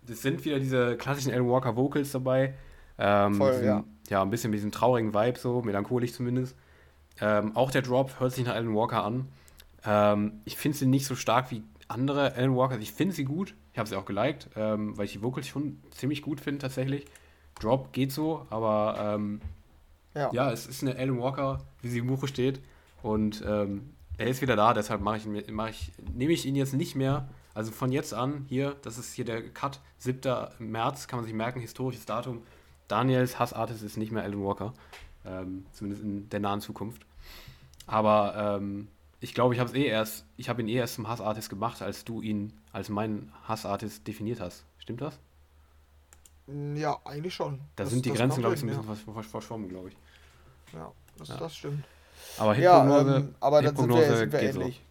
es 0.06 0.22
sind 0.22 0.44
wieder 0.44 0.58
diese 0.58 0.96
klassischen 0.96 1.32
Alan 1.32 1.48
Walker 1.48 1.74
Vocals 1.74 2.12
dabei. 2.12 2.54
Ähm, 2.98 3.34
Voll, 3.34 3.52
diesen, 3.52 3.66
ja. 3.66 3.84
ja, 4.10 4.22
ein 4.22 4.30
bisschen 4.30 4.50
mit 4.50 4.58
diesem 4.58 4.72
traurigen 4.72 5.14
Vibe, 5.14 5.38
so 5.38 5.62
melancholisch 5.62 6.12
zumindest. 6.12 6.56
Ähm, 7.20 7.56
auch 7.56 7.70
der 7.70 7.82
Drop 7.82 8.20
hört 8.20 8.32
sich 8.32 8.44
nach 8.44 8.54
Alan 8.54 8.74
Walker 8.74 9.02
an. 9.04 9.28
Ähm, 9.84 10.40
ich 10.44 10.56
finde 10.56 10.76
sie 10.78 10.86
nicht 10.86 11.06
so 11.06 11.14
stark 11.14 11.50
wie 11.50 11.62
andere 11.88 12.34
Alan 12.34 12.56
Walker. 12.56 12.78
Ich 12.78 12.92
finde 12.92 13.14
sie 13.14 13.24
gut. 13.24 13.54
Ich 13.72 13.78
habe 13.78 13.88
sie 13.88 13.96
auch 13.96 14.04
geliked, 14.04 14.48
ähm, 14.56 14.96
weil 14.96 15.06
ich 15.06 15.12
die 15.12 15.22
Vocals 15.22 15.46
schon 15.48 15.80
ziemlich 15.90 16.22
gut 16.22 16.40
finde 16.40 16.60
tatsächlich. 16.60 17.06
Drop 17.60 17.92
geht 17.92 18.12
so, 18.12 18.46
aber 18.50 18.96
ähm, 19.16 19.40
Ja. 20.14 20.30
ja, 20.32 20.52
es 20.52 20.66
ist 20.66 20.82
eine 20.82 20.96
Alan 20.96 21.18
Walker, 21.18 21.60
wie 21.82 21.88
sie 21.88 21.98
im 21.98 22.06
Buche 22.06 22.28
steht. 22.28 22.60
Und 23.02 23.42
ähm, 23.46 23.90
er 24.16 24.26
ist 24.26 24.42
wieder 24.42 24.56
da, 24.56 24.74
deshalb 24.74 25.00
mache 25.00 25.16
ich, 25.18 25.50
mach 25.50 25.68
ich, 25.68 25.92
nehme 26.12 26.32
ich 26.32 26.44
ihn 26.44 26.56
jetzt 26.56 26.74
nicht 26.74 26.96
mehr. 26.96 27.28
Also 27.54 27.70
von 27.72 27.90
jetzt 27.92 28.14
an, 28.14 28.44
hier, 28.48 28.76
das 28.82 28.98
ist 28.98 29.14
hier 29.14 29.24
der 29.24 29.42
Cut, 29.50 29.80
7. 29.98 30.20
März, 30.58 31.08
kann 31.08 31.18
man 31.18 31.24
sich 31.26 31.34
merken, 31.34 31.60
historisches 31.60 32.04
Datum. 32.06 32.42
Daniels 32.88 33.38
Hassartist 33.38 33.82
ist 33.82 33.96
nicht 33.96 34.12
mehr 34.12 34.22
Alan 34.22 34.42
Walker. 34.42 34.74
Ähm, 35.24 35.66
zumindest 35.72 36.02
in 36.04 36.28
der 36.30 36.40
nahen 36.40 36.60
Zukunft. 36.60 37.04
Aber 37.88 38.56
ähm, 38.60 38.88
ich 39.20 39.34
glaube, 39.34 39.54
ich 39.54 39.60
habe 39.60 39.70
es 39.70 39.74
eh 39.74 39.86
erst, 39.86 40.24
ich 40.36 40.48
habe 40.48 40.62
ihn 40.62 40.68
eh 40.68 40.74
erst 40.74 40.94
zum 40.94 41.08
Hassartist 41.08 41.50
gemacht, 41.50 41.82
als 41.82 42.04
du 42.04 42.22
ihn 42.22 42.52
als 42.72 42.88
meinen 42.88 43.32
Hassartist 43.48 44.06
definiert 44.06 44.40
hast. 44.40 44.64
Stimmt 44.78 45.00
das? 45.00 45.18
Ja, 46.74 46.98
eigentlich 47.04 47.34
schon. 47.34 47.58
Da 47.76 47.84
Das- 47.84 47.92
sind 47.92 48.04
die 48.06 48.12
Grenzen, 48.12 48.40
glaube 48.40 48.54
ich, 48.54 48.60
so 48.60 48.66
ein 48.66 48.76
bisschen 48.86 49.14
vers- 49.14 49.26
verschwommen, 49.26 49.68
glaube 49.68 49.88
ich. 49.90 49.96
Ja, 50.72 50.78
ja 50.80 50.92
das, 51.18 51.28
Ja. 51.28 51.36
das 51.36 51.56
stimmt. 51.56 51.84
Aber 52.38 52.56
Ja, 52.58 52.82
Hitprognose, 52.82 53.16
ähm, 53.16 53.34
aber 53.40 53.62
dann 53.62 53.76
sind 53.76 53.88
wir, 53.88 54.16
sind 54.16 54.32
wir 54.32 54.40
geht 54.40 54.54
so. 54.54 54.60
ähnlich. 54.60 54.82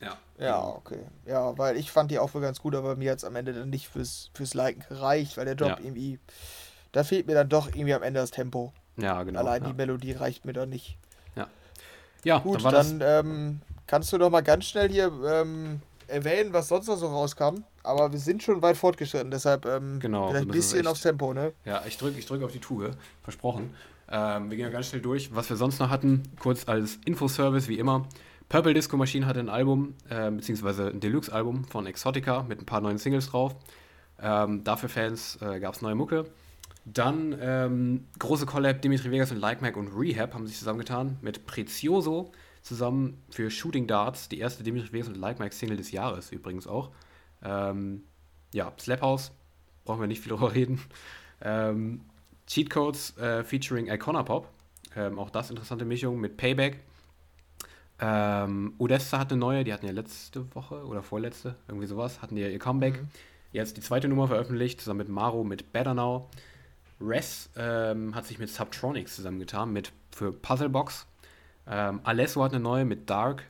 Ja. 0.00 0.16
Ja, 0.38 0.66
okay. 0.68 1.00
Ja, 1.26 1.56
weil 1.58 1.76
ich 1.76 1.90
fand 1.90 2.10
die 2.10 2.18
auch 2.18 2.28
für 2.30 2.40
ganz 2.40 2.60
gut, 2.60 2.74
aber 2.74 2.96
mir 2.96 3.10
hat 3.12 3.18
es 3.18 3.24
am 3.24 3.34
Ende 3.36 3.52
dann 3.52 3.70
nicht 3.70 3.88
fürs, 3.88 4.30
fürs 4.34 4.54
Liken 4.54 4.84
gereicht, 4.88 5.36
weil 5.36 5.44
der 5.46 5.54
Job 5.54 5.68
Ja. 5.70 5.78
irgendwie. 5.80 6.18
Da 6.92 7.02
fehlt 7.04 7.26
mir 7.26 7.34
dann 7.34 7.48
doch 7.48 7.68
irgendwie 7.68 7.94
am 7.94 8.02
Ende 8.02 8.20
das 8.20 8.30
Tempo. 8.30 8.72
Ja, 8.96 9.22
genau. 9.24 9.40
Allein 9.40 9.62
ja. 9.62 9.68
die 9.68 9.74
Melodie 9.74 10.12
reicht 10.12 10.44
mir 10.44 10.52
dann 10.52 10.68
nicht. 10.70 10.96
Ja, 12.24 12.38
Gut, 12.38 12.64
dann 12.64 12.98
dann 12.98 13.26
ähm, 13.26 13.60
kannst 13.86 14.12
du 14.12 14.18
doch 14.18 14.30
mal 14.30 14.42
ganz 14.42 14.64
schnell 14.66 14.88
hier 14.90 15.10
ähm, 15.26 15.80
erwähnen, 16.06 16.52
was 16.52 16.68
sonst 16.68 16.86
noch 16.88 16.96
so 16.96 17.06
rauskam. 17.06 17.64
Aber 17.82 18.12
wir 18.12 18.18
sind 18.18 18.42
schon 18.42 18.60
weit 18.60 18.76
fortgeschritten, 18.76 19.30
deshalb 19.30 19.64
ähm, 19.66 19.98
Genau, 20.00 20.28
vielleicht 20.28 20.42
ein 20.44 20.46
müssen 20.48 20.58
es 20.58 20.66
bisschen 20.66 20.80
echt- 20.80 20.88
aufs 20.88 21.00
Tempo, 21.02 21.32
ne? 21.32 21.52
Ja, 21.64 21.82
ich 21.86 21.96
drücke 21.96 22.18
ich 22.18 22.26
drück 22.26 22.42
auf 22.42 22.52
die 22.52 22.58
Tube. 22.60 22.90
Versprochen. 23.22 23.74
Ähm, 24.10 24.50
wir 24.50 24.56
gehen 24.56 24.66
ja 24.66 24.72
ganz 24.72 24.86
schnell 24.88 25.02
durch. 25.02 25.34
Was 25.34 25.48
wir 25.50 25.56
sonst 25.56 25.78
noch 25.78 25.90
hatten, 25.90 26.22
kurz 26.40 26.66
als 26.68 26.98
Infoservice, 27.04 27.68
wie 27.68 27.78
immer. 27.78 28.06
Purple 28.48 28.72
Disco 28.72 28.96
Machine 28.96 29.26
hatte 29.26 29.40
ein 29.40 29.50
Album, 29.50 29.94
äh, 30.08 30.30
beziehungsweise 30.30 30.88
ein 30.88 31.00
Deluxe-Album 31.00 31.64
von 31.64 31.86
Exotica 31.86 32.42
mit 32.42 32.60
ein 32.62 32.66
paar 32.66 32.80
neuen 32.80 32.96
Singles 32.96 33.28
drauf. 33.28 33.54
Ähm, 34.20 34.64
dafür 34.64 34.88
Fans 34.88 35.38
äh, 35.42 35.60
gab 35.60 35.74
es 35.74 35.82
neue 35.82 35.94
Mucke. 35.94 36.24
Dann 36.92 37.36
ähm, 37.40 38.06
große 38.18 38.46
Collab, 38.46 38.80
Dimitri 38.82 39.10
Vegas 39.10 39.30
und 39.30 39.38
Like 39.38 39.60
Mike 39.60 39.78
und 39.78 39.88
Rehab 39.88 40.34
haben 40.34 40.46
sich 40.46 40.56
zusammengetan 40.56 41.18
mit 41.20 41.46
Prezioso 41.46 42.32
zusammen 42.62 43.22
für 43.30 43.50
Shooting 43.50 43.86
Darts, 43.86 44.28
die 44.28 44.38
erste 44.38 44.62
Dimitri 44.62 44.92
Vegas 44.92 45.08
und 45.08 45.16
Like 45.16 45.38
Mike 45.38 45.54
Single 45.54 45.76
des 45.76 45.90
Jahres 45.90 46.32
übrigens 46.32 46.66
auch. 46.66 46.90
Ähm, 47.42 48.02
ja, 48.54 48.72
Slap 48.78 49.02
House, 49.02 49.32
brauchen 49.84 50.00
wir 50.00 50.06
nicht 50.06 50.22
viel 50.22 50.32
drüber 50.32 50.54
reden. 50.54 50.80
Ähm, 51.40 52.02
Cheat 52.46 52.70
Codes 52.70 53.16
äh, 53.18 53.44
featuring 53.44 53.88
Icona 53.88 54.22
Pop, 54.22 54.48
ähm, 54.96 55.18
auch 55.18 55.30
das 55.30 55.50
interessante 55.50 55.84
Mischung 55.84 56.18
mit 56.20 56.36
Payback. 56.36 56.80
Ähm, 58.00 58.74
Odessa 58.78 59.18
hat 59.18 59.32
eine 59.32 59.40
neue, 59.40 59.64
die 59.64 59.72
hatten 59.72 59.86
ja 59.86 59.92
letzte 59.92 60.54
Woche 60.54 60.84
oder 60.86 61.02
vorletzte, 61.02 61.56
irgendwie 61.66 61.86
sowas, 61.86 62.22
hatten 62.22 62.36
die 62.36 62.42
ja 62.42 62.48
ihr 62.48 62.58
Comeback. 62.58 63.02
Mhm. 63.02 63.08
Jetzt 63.52 63.76
die 63.76 63.80
zweite 63.80 64.08
Nummer 64.08 64.28
veröffentlicht, 64.28 64.80
zusammen 64.80 64.98
mit 64.98 65.08
Maro 65.08 65.42
mit 65.42 65.72
Better 65.72 65.94
Now. 65.94 66.28
Res 67.00 67.50
ähm, 67.56 68.14
hat 68.14 68.26
sich 68.26 68.38
mit 68.38 68.50
Subtronics 68.50 69.16
zusammengetan, 69.16 69.72
mit 69.72 69.92
für 70.10 70.32
Puzzlebox. 70.32 71.06
Ähm, 71.66 72.00
Alesso 72.02 72.42
hat 72.42 72.52
eine 72.52 72.62
neue 72.62 72.84
mit 72.84 73.08
Dark. 73.08 73.44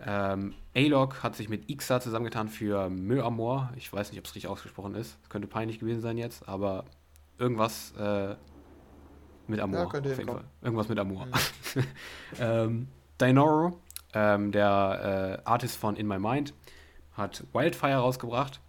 Ähm, 0.00 0.54
A-Log 0.76 1.22
hat 1.22 1.36
sich 1.36 1.48
mit 1.48 1.70
Ixa 1.70 2.00
zusammengetan 2.00 2.48
für 2.48 2.90
Meu 2.90 3.24
Amor. 3.24 3.72
Ich 3.76 3.92
weiß 3.92 4.10
nicht, 4.10 4.18
ob 4.18 4.26
es 4.26 4.34
richtig 4.34 4.50
ausgesprochen 4.50 4.94
ist. 4.94 5.16
Könnte 5.28 5.48
peinlich 5.48 5.78
gewesen 5.78 6.00
sein 6.00 6.18
jetzt, 6.18 6.48
aber 6.48 6.84
irgendwas 7.38 7.92
äh, 7.98 8.34
mit 9.46 9.60
Amor. 9.60 9.80
Ja, 9.80 9.86
auf 9.86 9.94
jeden 9.94 10.16
hinkommen. 10.16 10.42
Fall. 10.42 10.50
Irgendwas 10.62 10.88
mit 10.88 10.98
Amor. 10.98 11.28
ähm, 12.38 12.88
Dinoro, 13.20 13.80
ähm, 14.12 14.52
der 14.52 15.40
äh, 15.44 15.48
Artist 15.48 15.76
von 15.76 15.96
In 15.96 16.06
My 16.06 16.18
Mind, 16.18 16.52
hat 17.12 17.44
Wildfire 17.52 17.96
rausgebracht. 17.96 18.60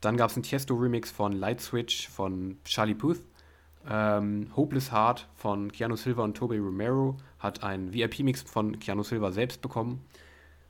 Dann 0.00 0.16
gab 0.16 0.30
es 0.30 0.36
einen 0.36 0.44
Tiesto-Remix 0.44 1.10
von 1.10 1.32
Light 1.32 1.60
Switch 1.60 2.08
von 2.08 2.58
Charlie 2.64 2.94
Puth. 2.94 3.20
Ähm, 3.88 4.50
Hopeless 4.56 4.92
Heart 4.92 5.28
von 5.34 5.72
Keanu 5.72 5.96
Silva 5.96 6.22
und 6.22 6.36
Toby 6.36 6.58
Romero 6.58 7.16
hat 7.38 7.62
einen 7.62 7.92
VIP-Mix 7.92 8.42
von 8.42 8.78
Keanu 8.78 9.02
Silva 9.02 9.32
selbst 9.32 9.62
bekommen. 9.62 10.04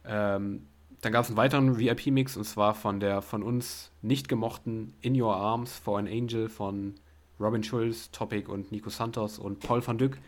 Ähm, 0.05 0.67
dann 1.01 1.13
gab 1.13 1.25
es 1.25 1.31
einen 1.31 1.37
weiteren 1.37 1.79
VIP-Mix 1.79 2.37
und 2.37 2.45
zwar 2.45 2.75
von 2.75 3.01
der 3.01 3.23
von 3.23 3.43
uns 3.43 3.91
nicht 4.03 4.29
gemochten 4.29 4.95
In 5.01 5.21
Your 5.21 5.35
Arms 5.35 5.77
for 5.77 5.99
an 5.99 6.07
Angel 6.07 6.49
von 6.49 6.95
Robin 7.41 7.63
Schulz, 7.63 8.11
Topic 8.11 8.51
und 8.51 8.71
Nico 8.71 8.91
Santos 8.91 9.39
und 9.39 9.61
Paul 9.61 9.85
van 9.85 9.99
Dyck. 9.99 10.19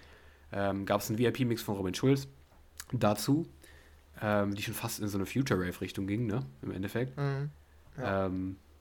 Ähm, 0.51 0.87
gab 0.87 1.01
es 1.01 1.09
einen 1.09 1.19
VIP-Mix 1.19 1.63
von 1.63 1.77
Robin 1.77 1.95
Schulz 1.95 2.27
dazu, 2.93 3.47
ähm, 4.21 4.55
die 4.55 4.63
schon 4.63 4.75
fast 4.75 5.01
in 5.01 5.09
so 5.09 5.19
eine 5.19 5.27
Future 5.27 5.61
Rave-Richtung 5.61 6.07
ging, 6.07 6.27
ne? 6.27 6.45
Im 6.63 6.73
Endeffekt. 6.73 7.17
Mhm. 7.17 7.51
Ja. 7.99 8.27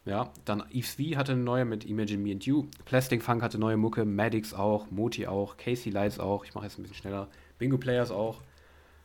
Ja, 0.03 0.31
dann 0.45 0.63
Yves 0.73 0.95
V 0.95 1.15
hatte 1.15 1.33
eine 1.33 1.41
neue 1.41 1.63
mit 1.63 1.85
Imagine 1.85 2.23
Me 2.23 2.31
and 2.31 2.43
You. 2.45 2.65
Plastic 2.85 3.21
Funk 3.21 3.43
hatte 3.43 3.59
neue 3.59 3.77
Mucke, 3.77 4.03
Maddox 4.03 4.53
auch, 4.53 4.89
Moti 4.89 5.27
auch, 5.27 5.57
Casey 5.57 5.91
Lights 5.91 6.19
auch. 6.19 6.43
Ich 6.43 6.55
mache 6.55 6.65
jetzt 6.65 6.79
ein 6.79 6.81
bisschen 6.81 6.97
schneller. 6.97 7.27
Bingo 7.59 7.77
Players 7.77 8.09
auch. 8.09 8.41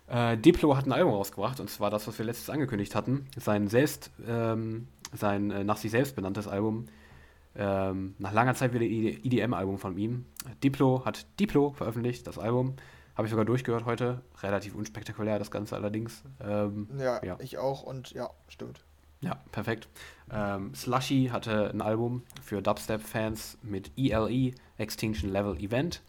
Äh, 0.09 0.39
Diplo 0.39 0.77
hat 0.77 0.87
ein 0.87 0.93
Album 0.93 1.13
rausgebracht 1.13 1.61
und 1.61 1.69
zwar 1.69 1.91
das, 1.91 2.07
was 2.07 2.19
wir 2.19 2.25
letztes 2.25 2.49
angekündigt 2.49 2.95
hatten. 2.95 3.27
Sein 3.37 3.69
selbst, 3.69 4.11
ähm, 4.27 4.89
sein 5.13 5.51
äh, 5.51 5.65
nach 5.65 5.77
sich 5.77 5.91
selbst 5.91 6.17
benanntes 6.17 6.49
Album. 6.49 6.87
Ähm, 7.59 8.15
nach 8.19 8.33
langer 8.33 8.55
Zeit 8.55 8.73
wieder 8.73 8.85
EDM-Album 8.85 9.79
von 9.79 9.97
ihm. 9.99 10.25
Diplo 10.63 11.05
hat 11.05 11.27
Diplo 11.41 11.73
veröffentlicht, 11.73 12.27
das 12.27 12.39
Album. 12.39 12.77
Habe 13.17 13.27
ich 13.27 13.31
sogar 13.31 13.47
durchgehört 13.47 13.85
heute. 13.85 14.23
Relativ 14.43 14.75
unspektakulär, 14.75 15.39
das 15.39 15.51
Ganze 15.51 15.75
allerdings. 15.75 16.23
Ähm, 16.41 16.89
ja, 16.99 17.23
ja, 17.25 17.37
ich 17.41 17.59
auch 17.59 17.83
und 17.83 18.13
ja, 18.13 18.31
stimmt. 18.49 18.86
Ja, 19.21 19.37
perfekt. 19.53 19.89
Ähm, 20.31 20.75
Slushy 20.75 21.31
hatte 21.33 21.71
ein 21.71 21.81
Album 21.81 22.23
für 22.43 22.61
Dubstep-Fans 22.61 23.59
mit 23.63 23.91
ELE, 23.97 24.53
Extinction 24.79 25.31
Level 25.31 25.57
Event. 25.59 26.03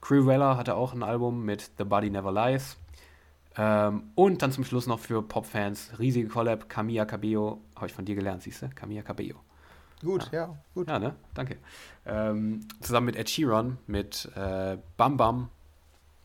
Cruella 0.00 0.56
hatte 0.56 0.74
auch 0.74 0.92
ein 0.92 1.02
Album 1.02 1.44
mit 1.44 1.70
The 1.78 1.84
Body 1.84 2.10
Never 2.10 2.32
Lies. 2.32 2.76
Ähm, 3.56 4.10
und 4.14 4.42
dann 4.42 4.52
zum 4.52 4.64
Schluss 4.64 4.86
noch 4.86 4.98
für 4.98 5.22
Pop-Fans 5.22 5.92
riesige 5.98 6.28
Collab, 6.28 6.68
Camilla 6.68 7.04
Cabello. 7.04 7.60
Habe 7.76 7.86
ich 7.86 7.92
von 7.92 8.04
dir 8.04 8.14
gelernt, 8.14 8.42
siehst 8.42 8.62
du? 8.62 8.68
Camilla 8.68 9.02
Cabello. 9.02 9.36
Gut, 10.02 10.28
ja, 10.32 10.40
ja 10.40 10.58
gut. 10.74 10.88
Ja, 10.88 10.98
ne? 10.98 11.14
Danke. 11.32 11.56
Ähm, 12.04 12.66
zusammen 12.80 13.06
mit 13.06 13.16
Ed 13.16 13.30
Sheeran, 13.30 13.78
mit 13.86 14.30
äh, 14.34 14.76
Bam 14.96 15.16
Bam. 15.16 15.48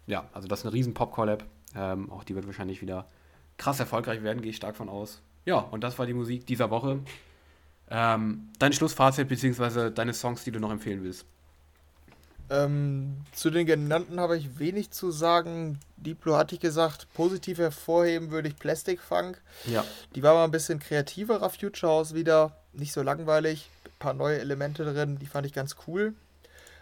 Ja, 0.08 0.28
also 0.34 0.48
das 0.48 0.60
ist 0.60 0.66
eine 0.66 0.74
riesen 0.74 0.94
Pop-Collab. 0.94 1.46
Ähm, 1.76 2.12
auch 2.12 2.24
die 2.24 2.36
wird 2.36 2.48
wahrscheinlich 2.48 2.82
wieder 2.82 3.08
krass 3.58 3.80
erfolgreich 3.80 4.24
werden, 4.24 4.42
gehe 4.42 4.50
ich 4.50 4.58
stark 4.58 4.76
von 4.76 4.90
aus. 4.90 5.22
Ja, 5.50 5.58
und 5.58 5.84
das 5.84 5.98
war 5.98 6.06
die 6.06 6.14
Musik 6.14 6.46
dieser 6.46 6.70
Woche. 6.70 7.00
Ähm, 7.90 8.50
dein 8.60 8.72
Schlussfazit 8.72 9.28
bzw. 9.28 9.90
deine 9.90 10.14
Songs, 10.14 10.44
die 10.44 10.52
du 10.52 10.60
noch 10.60 10.70
empfehlen 10.70 11.04
willst. 11.04 11.26
Ähm, 12.52 13.18
zu 13.32 13.50
den 13.50 13.66
genannten 13.66 14.20
habe 14.20 14.38
ich 14.38 14.60
wenig 14.60 14.92
zu 14.92 15.10
sagen. 15.10 15.80
Diplo 15.98 16.38
hatte 16.38 16.54
ich 16.54 16.62
gesagt, 16.62 17.12
positiv 17.16 17.58
hervorheben 17.58 18.30
würde 18.30 18.48
ich 18.48 18.58
Plastic 18.58 19.02
Funk. 19.02 19.42
Ja. 19.66 19.84
Die 20.14 20.22
war 20.22 20.36
mal 20.36 20.44
ein 20.44 20.52
bisschen 20.52 20.78
kreativerer 20.78 21.50
Future 21.50 21.94
House 21.94 22.14
wieder, 22.14 22.56
nicht 22.74 22.94
so 22.94 23.02
langweilig. 23.02 23.72
Ein 23.86 23.92
paar 23.98 24.14
neue 24.14 24.38
Elemente 24.38 24.86
drin, 24.86 25.18
die 25.18 25.26
fand 25.26 25.48
ich 25.48 25.54
ganz 25.54 25.78
cool. 25.88 26.14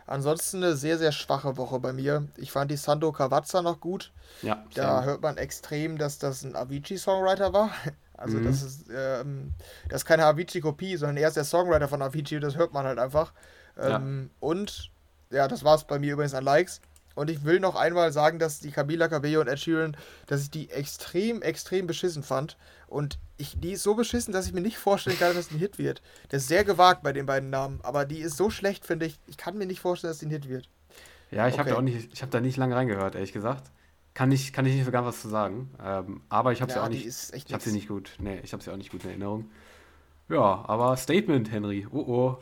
Ansonsten 0.07 0.57
eine 0.57 0.75
sehr, 0.75 0.97
sehr 0.97 1.13
schwache 1.13 1.55
Woche 1.55 1.79
bei 1.79 1.93
mir. 1.93 2.27
Ich 2.35 2.51
fand 2.51 2.69
die 2.69 2.75
Sando 2.75 3.13
Cavazza 3.13 3.61
noch 3.61 3.79
gut. 3.79 4.11
Ja. 4.41 4.65
Da 4.73 5.03
hört 5.03 5.21
man 5.21 5.37
extrem, 5.37 5.97
dass 5.97 6.19
das 6.19 6.43
ein 6.43 6.57
Avicii-Songwriter 6.57 7.53
war. 7.53 7.71
Also 8.17 8.37
mhm. 8.37 8.45
das 8.45 8.63
ist 8.63 8.85
ähm, 8.93 9.53
das 9.89 10.01
ist 10.01 10.05
keine 10.05 10.25
Avicii-Kopie, 10.25 10.97
sondern 10.97 11.17
er 11.17 11.27
ist 11.27 11.37
der 11.37 11.43
Songwriter 11.43 11.87
von 11.87 12.01
Avicii, 12.01 12.39
das 12.39 12.55
hört 12.55 12.73
man 12.73 12.85
halt 12.85 12.99
einfach. 12.99 13.33
Ähm, 13.77 14.29
ja. 14.31 14.37
Und 14.39 14.91
ja, 15.29 15.47
das 15.47 15.63
war 15.63 15.75
es 15.75 15.83
bei 15.83 15.99
mir 15.99 16.13
übrigens 16.13 16.33
an 16.33 16.43
Likes. 16.43 16.81
Und 17.17 17.31
ich 17.31 17.43
will 17.43 17.59
noch 17.59 17.75
einmal 17.75 18.11
sagen, 18.11 18.37
dass 18.37 18.59
die 18.59 18.69
Camila 18.69 19.07
Cabello 19.07 19.41
und 19.41 19.47
Ed 19.47 19.59
Sheeran, 19.59 19.97
dass 20.27 20.43
ich 20.43 20.51
die 20.51 20.69
extrem, 20.69 21.41
extrem 21.41 21.87
beschissen 21.87 22.21
fand. 22.21 22.57
Und 22.87 23.17
ich, 23.37 23.59
die 23.59 23.71
ist 23.71 23.81
so 23.81 23.95
beschissen, 23.95 24.31
dass 24.33 24.45
ich 24.45 24.53
mir 24.53 24.61
nicht 24.61 24.77
vorstellen 24.77 25.17
kann, 25.17 25.33
dass 25.33 25.47
die 25.47 25.55
ein 25.55 25.59
Hit 25.59 25.79
wird. 25.79 26.03
Das 26.29 26.43
ist 26.43 26.47
sehr 26.47 26.63
gewagt 26.63 27.01
bei 27.01 27.13
den 27.13 27.25
beiden 27.25 27.49
Namen, 27.49 27.79
aber 27.81 28.05
die 28.05 28.19
ist 28.19 28.37
so 28.37 28.51
schlecht, 28.51 28.85
finde 28.85 29.07
ich. 29.07 29.19
Ich 29.25 29.35
kann 29.35 29.57
mir 29.57 29.65
nicht 29.65 29.79
vorstellen, 29.79 30.11
dass 30.11 30.19
die 30.19 30.27
ein 30.27 30.31
Hit 30.31 30.47
wird. 30.47 30.69
Ja, 31.31 31.47
ich 31.47 31.55
okay. 31.55 31.61
habe 31.61 31.69
da 31.71 31.75
auch 31.77 31.81
nicht, 31.81 32.13
ich 32.13 32.21
habe 32.21 32.31
da 32.31 32.39
nicht 32.39 32.55
lange 32.55 32.75
reingehört, 32.75 33.15
ehrlich 33.15 33.33
gesagt. 33.33 33.71
Kann 34.17 34.31
ich, 34.31 34.51
kann 34.51 34.65
ich 34.65 34.73
nicht 34.73 34.85
so 34.85 34.89
ganz 34.89 35.05
was 35.05 35.21
zu 35.21 35.29
sagen. 35.29 35.69
Ähm, 35.79 36.21
aber 36.27 36.51
ich 36.51 36.63
habe 36.63 36.71
sie 36.71 36.79
ja, 36.79 36.83
auch 36.83 36.89
nicht. 36.89 37.05
Ich 37.05 37.53
habe 37.53 37.61
sie 37.61 37.71
nicht 37.71 37.87
gut. 37.87 38.15
Nee, 38.17 38.39
ich 38.41 38.51
habe 38.51 38.63
sie 38.63 38.71
auch 38.71 38.75
nicht 38.75 38.89
gut 38.91 39.03
in 39.03 39.11
Erinnerung. 39.11 39.45
Ja, 40.27 40.65
aber 40.67 40.97
Statement, 40.97 41.51
Henry. 41.51 41.85
Oh 41.91 41.99
oh. 41.99 42.37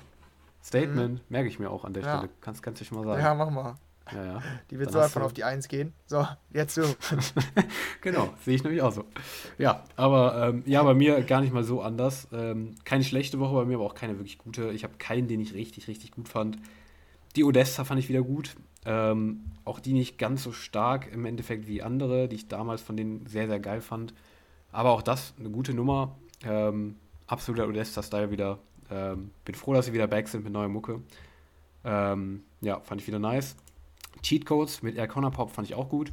Statement, 0.63 1.15
mhm. 1.15 1.21
merke 1.27 1.49
ich 1.49 1.59
mir 1.59 1.69
auch 1.69 1.83
an 1.83 1.91
der 1.91 2.03
ja. 2.03 2.17
Stelle. 2.17 2.31
Kannst, 2.39 2.63
kannst 2.63 2.79
du 2.79 2.85
schon 2.85 2.99
mal 2.99 3.03
sagen. 3.03 3.21
Ja, 3.21 3.33
mach 3.33 3.49
mal. 3.49 3.75
Ja, 4.13 4.23
ja. 4.23 4.41
Die 4.71 4.79
wird 4.79 4.89
so 4.89 4.99
einfach 4.99 5.21
auf 5.21 5.33
die 5.33 5.43
1 5.43 5.67
gehen. 5.67 5.91
So, 6.05 6.25
jetzt 6.53 6.75
so. 6.75 6.83
genau, 8.01 8.29
sehe 8.45 8.55
ich 8.55 8.63
nämlich 8.63 8.81
auch 8.81 8.93
so. 8.93 9.03
Ja, 9.57 9.83
aber 9.97 10.47
ähm, 10.47 10.63
ja, 10.65 10.81
bei 10.81 10.93
mir 10.93 11.21
gar 11.23 11.41
nicht 11.41 11.51
mal 11.51 11.65
so 11.65 11.81
anders. 11.81 12.29
Ähm, 12.31 12.75
keine 12.85 13.03
schlechte 13.03 13.37
Woche 13.41 13.53
bei 13.53 13.65
mir, 13.65 13.75
aber 13.75 13.85
auch 13.85 13.95
keine 13.95 14.17
wirklich 14.17 14.37
gute. 14.37 14.71
Ich 14.71 14.85
habe 14.85 14.93
keinen, 14.97 15.27
den 15.27 15.41
ich 15.41 15.53
richtig, 15.53 15.89
richtig 15.89 16.11
gut 16.11 16.29
fand. 16.29 16.57
Die 17.35 17.43
Odessa 17.43 17.83
fand 17.83 17.99
ich 17.99 18.07
wieder 18.07 18.21
gut. 18.21 18.55
Ähm, 18.85 19.45
auch 19.63 19.79
die 19.79 19.93
nicht 19.93 20.17
ganz 20.17 20.43
so 20.43 20.51
stark 20.51 21.11
im 21.11 21.25
Endeffekt 21.25 21.67
wie 21.67 21.81
andere, 21.81 22.27
die 22.27 22.35
ich 22.35 22.47
damals 22.47 22.81
von 22.81 22.95
denen 22.95 23.25
sehr, 23.25 23.47
sehr 23.47 23.59
geil 23.59 23.81
fand. 23.81 24.13
Aber 24.71 24.91
auch 24.91 25.01
das 25.01 25.33
eine 25.39 25.49
gute 25.49 25.73
Nummer. 25.73 26.15
Ähm, 26.43 26.95
absoluter 27.27 27.67
Odessa-Style 27.67 28.31
wieder. 28.31 28.59
Ähm, 28.91 29.31
bin 29.43 29.55
froh, 29.55 29.73
dass 29.73 29.87
sie 29.87 29.93
wieder 29.93 30.07
back 30.07 30.27
sind 30.27 30.43
mit 30.43 30.53
neuer 30.53 30.67
Mucke. 30.67 31.01
Ähm, 31.83 32.43
ja, 32.61 32.79
fand 32.81 33.01
ich 33.01 33.07
wieder 33.07 33.19
nice. 33.19 33.55
Cheat 34.21 34.45
Codes 34.45 34.83
mit 34.83 34.95
Air 34.95 35.07
Connor 35.07 35.31
Pop 35.31 35.51
fand 35.51 35.67
ich 35.67 35.75
auch 35.75 35.89
gut. 35.89 36.11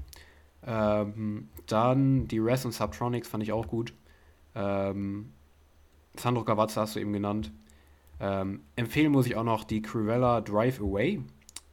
Ähm, 0.66 1.48
dann 1.66 2.28
die 2.28 2.38
Res 2.38 2.64
und 2.64 2.72
Subtronics 2.72 3.28
fand 3.28 3.42
ich 3.42 3.52
auch 3.52 3.66
gut. 3.66 3.92
Ähm, 4.54 5.32
Sandro 6.16 6.44
Cavazza 6.44 6.82
hast 6.82 6.96
du 6.96 7.00
eben 7.00 7.12
genannt. 7.12 7.52
Ähm, 8.20 8.60
empfehlen 8.76 9.12
muss 9.12 9.26
ich 9.26 9.36
auch 9.36 9.44
noch 9.44 9.64
die 9.64 9.82
Cruella 9.82 10.40
Drive 10.40 10.80
Away. 10.80 11.20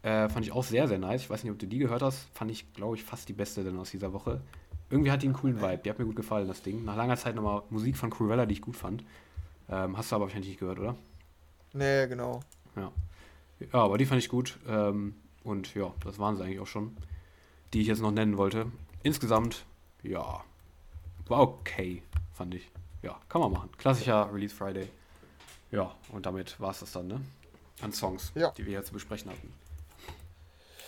Äh, 0.01 0.29
fand 0.29 0.45
ich 0.45 0.51
auch 0.51 0.63
sehr, 0.63 0.87
sehr 0.87 0.97
nice. 0.97 1.23
Ich 1.23 1.29
weiß 1.29 1.43
nicht, 1.43 1.51
ob 1.51 1.59
du 1.59 1.67
die 1.67 1.77
gehört 1.77 2.01
hast. 2.01 2.29
Fand 2.33 2.51
ich, 2.51 2.73
glaube 2.73 2.95
ich, 2.95 3.03
fast 3.03 3.27
die 3.27 3.33
beste 3.33 3.63
denn 3.63 3.77
aus 3.77 3.91
dieser 3.91 4.13
Woche. 4.13 4.41
Irgendwie 4.89 5.11
hat 5.11 5.21
die 5.21 5.27
einen 5.27 5.35
coolen 5.35 5.61
Vibe. 5.61 5.81
Die 5.83 5.89
hat 5.89 5.99
mir 5.99 6.05
gut 6.05 6.15
gefallen, 6.15 6.47
das 6.47 6.61
Ding. 6.61 6.83
Nach 6.85 6.95
langer 6.95 7.17
Zeit 7.17 7.35
nochmal 7.35 7.63
Musik 7.69 7.97
von 7.97 8.09
Cruella, 8.09 8.45
die 8.45 8.53
ich 8.53 8.61
gut 8.61 8.75
fand. 8.75 9.03
Ähm, 9.69 9.97
hast 9.97 10.11
du 10.11 10.15
aber 10.15 10.25
wahrscheinlich 10.25 10.49
nicht 10.49 10.59
gehört, 10.59 10.79
oder? 10.79 10.95
Nee, 11.73 12.07
genau. 12.07 12.39
Ja. 12.75 12.91
Ja, 13.59 13.79
aber 13.79 13.97
die 13.97 14.05
fand 14.05 14.19
ich 14.19 14.29
gut. 14.29 14.57
Ähm, 14.67 15.15
und 15.43 15.75
ja, 15.75 15.93
das 16.03 16.17
waren 16.17 16.37
sie 16.37 16.43
eigentlich 16.43 16.59
auch 16.59 16.67
schon, 16.67 16.95
die 17.73 17.81
ich 17.81 17.87
jetzt 17.87 18.01
noch 18.01 18.11
nennen 18.11 18.37
wollte. 18.37 18.71
Insgesamt, 19.03 19.65
ja, 20.01 20.43
war 21.27 21.41
okay, 21.41 22.03
fand 22.33 22.55
ich. 22.55 22.69
Ja, 23.01 23.19
kann 23.29 23.41
man 23.41 23.51
machen. 23.51 23.69
Klassischer 23.77 24.33
Release 24.33 24.55
Friday. 24.55 24.89
Ja, 25.71 25.93
und 26.11 26.25
damit 26.25 26.59
war 26.59 26.71
es 26.71 26.79
das 26.79 26.91
dann, 26.91 27.07
ne? 27.07 27.21
An 27.81 27.93
Songs, 27.93 28.31
ja. 28.35 28.51
die 28.51 28.65
wir 28.65 28.71
hier 28.71 28.83
zu 28.83 28.93
besprechen 28.93 29.31
hatten. 29.31 29.53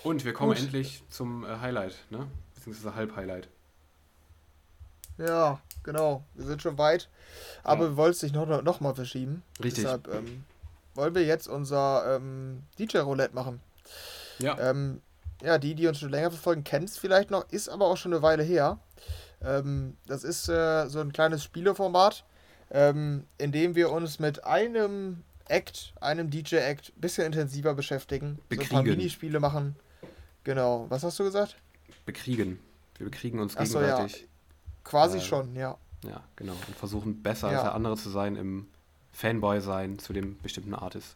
Und 0.04 0.26
wir 0.26 0.34
kommen 0.34 0.54
Gut. 0.54 0.60
endlich 0.60 1.04
zum 1.10 1.44
äh, 1.44 1.58
Highlight, 1.60 1.96
ne? 2.10 2.28
Beziehungsweise 2.56 2.96
Halb-Highlight. 2.96 3.48
Ja, 5.18 5.60
genau. 5.84 6.24
Wir 6.36 6.46
sind 6.46 6.62
schon 6.62 6.78
weit. 6.78 7.10
Aber 7.64 7.84
ja. 7.84 7.90
wir 7.92 7.98
wollten 7.98 8.12
es 8.12 8.20
sich 8.20 8.34
noch, 8.34 8.62
noch 8.64 8.80
mal 8.80 8.96
verschieben. 8.96 9.44
Richtig. 9.64 9.84
Deshalb 9.84 10.08
ähm, 10.08 10.44
wollen 10.96 11.16
wir 11.16 11.24
jetzt 11.24 11.48
unser 11.48 12.16
ähm, 12.16 12.64
DJ-Roulette 12.80 13.36
machen. 13.36 13.62
Ja. 14.40 14.58
Ähm, 14.60 15.02
ja, 15.44 15.58
die, 15.58 15.76
die 15.76 15.88
uns 15.88 16.00
schon 16.00 16.10
länger 16.10 16.32
verfolgen, 16.32 16.64
kennen 16.64 16.86
es 16.86 16.98
vielleicht 16.98 17.32
noch, 17.32 17.50
ist 17.50 17.70
aber 17.70 17.88
auch 17.88 17.98
schon 17.98 18.14
eine 18.14 18.22
Weile 18.22 18.44
her. 18.44 18.80
Ähm, 19.44 19.98
das 20.06 20.24
ist 20.24 20.50
äh, 20.50 20.88
so 20.88 21.00
ein 21.00 21.14
kleines 21.14 21.44
Spieleformat, 21.44 22.24
ähm, 22.70 23.26
in 23.38 23.52
dem 23.52 23.76
wir 23.76 23.92
uns 23.92 24.20
mit 24.20 24.44
einem 24.46 25.24
Act, 25.48 25.94
einem 26.00 26.30
DJ-Act, 26.30 26.94
ein 26.96 27.02
bisschen 27.02 27.26
intensiver 27.26 27.74
beschäftigen. 27.74 28.40
Bekriegen. 28.50 28.70
So 28.70 28.78
ein 28.78 28.84
paar 28.86 28.96
Minispiele 28.96 29.40
machen. 29.40 29.76
Genau. 30.44 30.86
Was 30.90 31.04
hast 31.04 31.20
du 31.20 31.24
gesagt? 31.24 31.56
Bekriegen. 32.06 32.60
Wir 32.98 33.06
bekriegen 33.06 33.40
uns 33.40 33.56
Ach 33.56 33.64
gegenseitig. 33.64 34.14
So, 34.14 34.20
ja. 34.20 34.26
Quasi 34.84 35.18
äh, 35.18 35.22
schon, 35.22 35.56
ja. 35.56 35.78
Ja, 36.04 36.22
genau. 36.36 36.54
Und 36.54 36.76
versuchen 36.76 37.22
besser 37.22 37.52
ja. 37.52 37.58
als 37.58 37.64
der 37.64 37.76
andere 37.76 37.96
zu 37.96 38.10
sein 38.10 38.36
im 38.36 38.68
Fanboy 39.12 39.62
sein 39.62 40.00
zu 40.00 40.14
dem 40.14 40.38
bestimmten 40.40 40.74
Artist. 40.74 41.16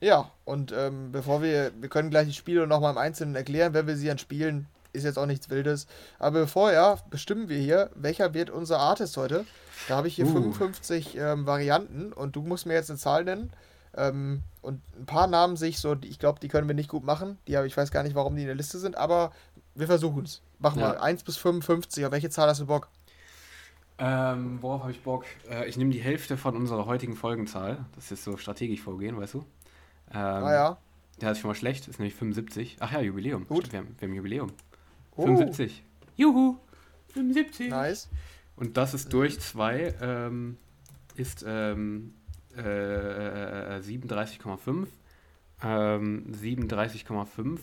Ja, 0.00 0.30
und 0.46 0.72
ähm, 0.72 1.12
bevor 1.12 1.42
wir, 1.42 1.72
wir 1.78 1.90
können 1.90 2.08
gleich 2.08 2.26
die 2.26 2.32
Spiele 2.32 2.66
nochmal 2.66 2.92
im 2.92 2.98
Einzelnen 2.98 3.34
erklären, 3.34 3.74
wenn 3.74 3.86
wir 3.86 3.96
sie 3.96 4.06
dann 4.06 4.18
spielen, 4.18 4.66
ist 4.92 5.04
jetzt 5.04 5.18
auch 5.18 5.26
nichts 5.26 5.50
Wildes. 5.50 5.86
Aber 6.18 6.46
vorher 6.46 6.98
bestimmen 7.10 7.48
wir 7.48 7.58
hier, 7.58 7.90
welcher 7.94 8.32
wird 8.32 8.50
unser 8.50 8.78
Artist 8.78 9.16
heute. 9.18 9.44
Da 9.88 9.96
habe 9.96 10.08
ich 10.08 10.16
hier 10.16 10.26
uh. 10.26 10.32
55 10.32 11.16
ähm, 11.18 11.46
Varianten 11.46 12.12
und 12.12 12.34
du 12.36 12.42
musst 12.42 12.66
mir 12.66 12.74
jetzt 12.74 12.90
eine 12.90 12.98
Zahl 12.98 13.24
nennen. 13.24 13.52
Ähm, 13.96 14.42
und 14.62 14.80
ein 14.96 15.06
paar 15.06 15.26
Namen 15.26 15.56
sich 15.56 15.78
so, 15.78 15.96
ich 16.02 16.18
glaube, 16.18 16.40
die 16.40 16.48
können 16.48 16.68
wir 16.68 16.74
nicht 16.74 16.88
gut 16.88 17.04
machen. 17.04 17.38
Die, 17.48 17.54
ich 17.54 17.76
weiß 17.76 17.90
gar 17.90 18.02
nicht, 18.02 18.14
warum 18.14 18.36
die 18.36 18.42
in 18.42 18.46
der 18.46 18.56
Liste 18.56 18.78
sind, 18.78 18.96
aber 18.96 19.32
wir 19.74 19.86
versuchen 19.86 20.24
es. 20.24 20.42
Mach 20.58 20.76
ja. 20.76 20.88
mal 20.88 20.98
1 20.98 21.24
bis 21.24 21.36
55. 21.38 22.04
Auf 22.04 22.12
welche 22.12 22.30
Zahl 22.30 22.48
hast 22.48 22.60
du 22.60 22.66
Bock? 22.66 22.88
Ähm, 23.98 24.58
worauf 24.62 24.82
habe 24.82 24.92
ich 24.92 25.02
Bock? 25.02 25.24
Äh, 25.50 25.68
ich 25.68 25.76
nehme 25.76 25.90
die 25.90 26.00
Hälfte 26.00 26.36
von 26.36 26.56
unserer 26.56 26.86
heutigen 26.86 27.16
Folgenzahl. 27.16 27.84
Das 27.94 28.10
ist 28.12 28.24
so 28.24 28.36
strategisch 28.36 28.80
vorgehen, 28.80 29.16
weißt 29.16 29.34
du? 29.34 29.38
Ähm, 30.12 30.16
ah 30.16 30.52
ja. 30.52 30.78
Der 31.20 31.32
ist 31.32 31.40
schon 31.40 31.48
mal 31.48 31.54
schlecht, 31.54 31.86
ist 31.88 31.98
nämlich 31.98 32.14
75. 32.14 32.78
Ach 32.80 32.92
ja, 32.92 33.00
Jubiläum. 33.00 33.46
Gut. 33.46 33.66
Stimmt, 33.66 33.72
wir, 33.72 33.78
haben, 33.80 33.96
wir 33.98 34.08
haben 34.08 34.14
Jubiläum. 34.14 34.52
Oh. 35.16 35.26
75. 35.26 35.84
Juhu! 36.16 36.56
75. 37.08 37.68
Nice. 37.68 38.08
Und 38.56 38.76
das 38.76 38.94
ist 38.94 39.12
durch 39.12 39.40
2 39.40 39.94
ähm, 40.00 40.56
ist 41.16 41.44
ähm, 41.46 42.14
äh, 42.64 43.76
äh, 43.76 43.80
37,5. 43.80 44.86
Ähm, 45.62 46.26
37,5. 46.32 47.58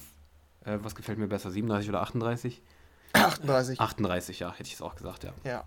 Äh, 0.65 0.77
was 0.81 0.95
gefällt 0.95 1.17
mir 1.17 1.27
besser? 1.27 1.51
37 1.51 1.89
oder 1.89 2.01
38? 2.01 2.61
38. 3.13 3.79
38, 3.79 4.39
ja, 4.39 4.51
hätte 4.51 4.63
ich 4.67 4.73
es 4.73 4.81
auch 4.81 4.95
gesagt, 4.95 5.23
ja. 5.23 5.31
Ja. 5.43 5.63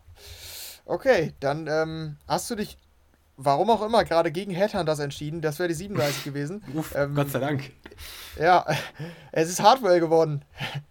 Okay, 0.85 1.33
dann 1.41 1.67
ähm, 1.69 2.17
hast 2.29 2.51
du 2.51 2.55
dich, 2.55 2.77
warum 3.37 3.71
auch 3.71 3.83
immer, 3.83 4.05
gerade 4.05 4.31
gegen 4.31 4.51
Headhunters 4.53 4.99
entschieden. 4.99 5.41
Das 5.41 5.59
wäre 5.59 5.69
die 5.69 5.75
37 5.75 6.25
gewesen. 6.25 6.63
Uff, 6.75 6.95
Ähm, 6.95 7.15
Gott 7.15 7.31
sei 7.31 7.39
Dank. 7.41 7.71
Ja, 8.39 8.67
es 9.33 9.49
ist 9.49 9.63
Hardwell 9.63 10.01
geworden. 10.01 10.45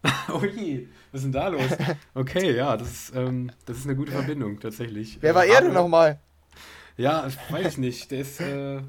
Je, 0.55 0.87
was 1.11 1.19
ist 1.21 1.23
denn 1.25 1.31
da 1.31 1.47
los? 1.47 1.61
Okay, 2.13 2.55
ja, 2.55 2.75
das 2.77 2.89
ist, 2.91 3.15
ähm, 3.15 3.51
das 3.65 3.77
ist 3.77 3.85
eine 3.85 3.95
gute 3.95 4.11
Verbindung, 4.11 4.59
tatsächlich. 4.59 5.17
Wer 5.21 5.33
war 5.35 5.45
Äh, 5.45 5.49
er 5.49 5.55
denn 5.61 5.67
Hardware- 5.69 5.83
nochmal? 5.83 6.19
Ja, 6.99 7.25
ich 7.27 7.37
weiß 7.51 7.67
ich 7.73 7.77
nicht. 7.77 8.11
Der 8.11 8.19
ist, 8.19 8.39
äh, 8.41 8.79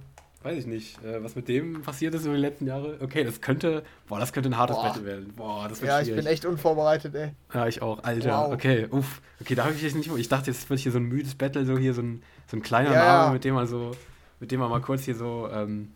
weiß 0.43 0.59
ich 0.59 0.67
nicht, 0.67 1.03
äh, 1.05 1.23
was 1.23 1.37
mit 1.37 1.49
dem 1.49 1.83
passiert 1.83 2.15
ist 2.15 2.25
über 2.25 2.35
die 2.35 2.41
letzten 2.41 2.67
Jahre. 2.67 2.97
Okay, 3.01 3.23
das 3.25 3.41
könnte, 3.41 3.83
boah, 4.09 4.19
das 4.19 4.33
könnte 4.33 4.49
ein 4.51 4.57
hartes 4.57 4.77
Boah. 4.77 4.83
Battle 4.89 5.05
werden. 5.05 5.33
Boah, 5.37 5.69
das 5.69 5.81
wird 5.81 5.91
Ja, 5.91 6.01
ich 6.01 6.07
schwierig. 6.09 6.25
bin 6.25 6.33
echt 6.33 6.45
unvorbereitet, 6.45 7.15
ey. 7.15 7.31
Ja, 7.55 7.67
ich 7.67 7.83
auch. 7.83 8.03
Alter, 8.03 8.47
Wow. 8.49 8.53
okay, 8.55 8.87
uff. 8.91 9.21
Okay, 9.41 9.55
da 9.55 9.65
habe 9.65 9.75
ich 9.75 9.83
jetzt 9.83 9.95
nicht. 9.97 10.11
Ich 10.17 10.29
dachte, 10.29 10.51
jetzt 10.51 10.69
wird 10.69 10.81
hier 10.81 10.93
so 10.93 10.99
ein 10.99 11.05
müdes 11.05 11.35
Battle, 11.37 11.65
so 11.65 11.79
hier 11.79 11.95
so 11.95 12.03
ein, 12.03 12.23
so 12.49 12.57
ein 12.57 12.63
kleiner 12.63 12.93
Ja, 12.93 12.99
Name, 13.05 13.27
ja. 13.27 13.33
mit 13.33 13.45
dem 13.45 13.55
man 13.55 13.67
so, 13.67 13.93
mit 14.41 14.51
dem 14.51 14.61
man 14.61 14.71
mal 14.71 14.81
kurz 14.81 15.05
hier 15.05 15.15
so 15.15 15.49
ähm, 15.53 15.93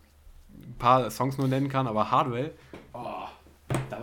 ein 0.53 0.75
paar 0.79 1.09
Songs 1.11 1.37
nur 1.37 1.47
nennen 1.47 1.67
kann, 1.69 1.85
aber 1.87 2.11
Hardwell. 2.11 2.51
Oh, 2.93 3.25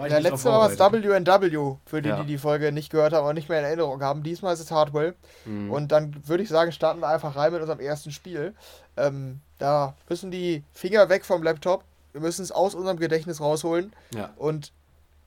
letztes 0.09 0.43
drauf 0.43 0.45
Mal 0.45 0.79
war 0.79 0.93
es. 0.93 1.05
WNW, 1.05 1.77
für 1.87 2.03
die, 2.03 2.09
Ja. 2.09 2.21
die 2.21 2.27
die 2.27 2.39
Folge 2.39 2.73
nicht 2.73 2.91
gehört 2.91 3.13
haben 3.13 3.27
und 3.27 3.35
nicht 3.35 3.49
mehr 3.49 3.59
in 3.59 3.65
Erinnerung 3.65 4.03
haben. 4.03 4.23
Diesmal 4.23 4.55
ist 4.55 4.61
es 4.61 4.71
Hardwell. 4.71 5.15
Mhm. 5.45 5.71
Und 5.71 5.93
dann 5.93 6.17
würde 6.27 6.43
ich 6.43 6.49
sagen, 6.49 6.73
starten 6.73 7.01
wir 7.01 7.09
einfach 7.09 7.37
rein 7.37 7.53
mit 7.53 7.61
unserem 7.61 7.81
ersten 7.81 8.11
Spiel. 8.11 8.55
Ähm, 8.97 9.41
da 9.59 9.95
müssen 10.09 10.31
die 10.31 10.65
Finger 10.73 11.09
weg 11.09 11.25
vom 11.25 11.43
Laptop. 11.43 11.85
Wir 12.13 12.21
müssen 12.21 12.43
es 12.43 12.53
aus 12.53 12.75
unserem 12.75 12.99
Gedächtnis 12.99 13.41
rausholen 13.41 13.93
ja. 14.15 14.31
und 14.37 14.73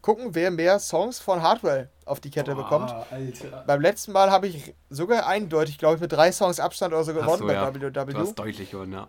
gucken, 0.01 0.35
wer 0.35 0.51
mehr 0.51 0.77
Songs 0.77 1.19
von 1.19 1.41
Hardwell 1.41 1.89
auf 2.05 2.19
die 2.19 2.29
Kette 2.29 2.53
bekommt. 2.53 2.91
Boah, 2.91 3.07
Alter. 3.09 3.63
Beim 3.65 3.81
letzten 3.81 4.11
Mal 4.11 4.29
habe 4.29 4.45
ich 4.47 4.75
sogar 4.91 5.25
eindeutig, 5.25 5.79
glaube 5.79 5.95
ich, 5.95 6.01
mit 6.01 6.11
drei 6.11 6.31
Songs 6.31 6.59
Abstand 6.59 6.93
oder 6.93 7.03
so 7.03 7.13
gewonnen 7.13 7.39
so, 7.39 7.47
bei 7.47 7.53
ja. 7.53 7.71
Du 7.71 7.81
WW. 7.81 8.13
hast 8.13 8.35
deutlich 8.35 8.69
gewonnen, 8.69 8.93
ja. 8.93 9.07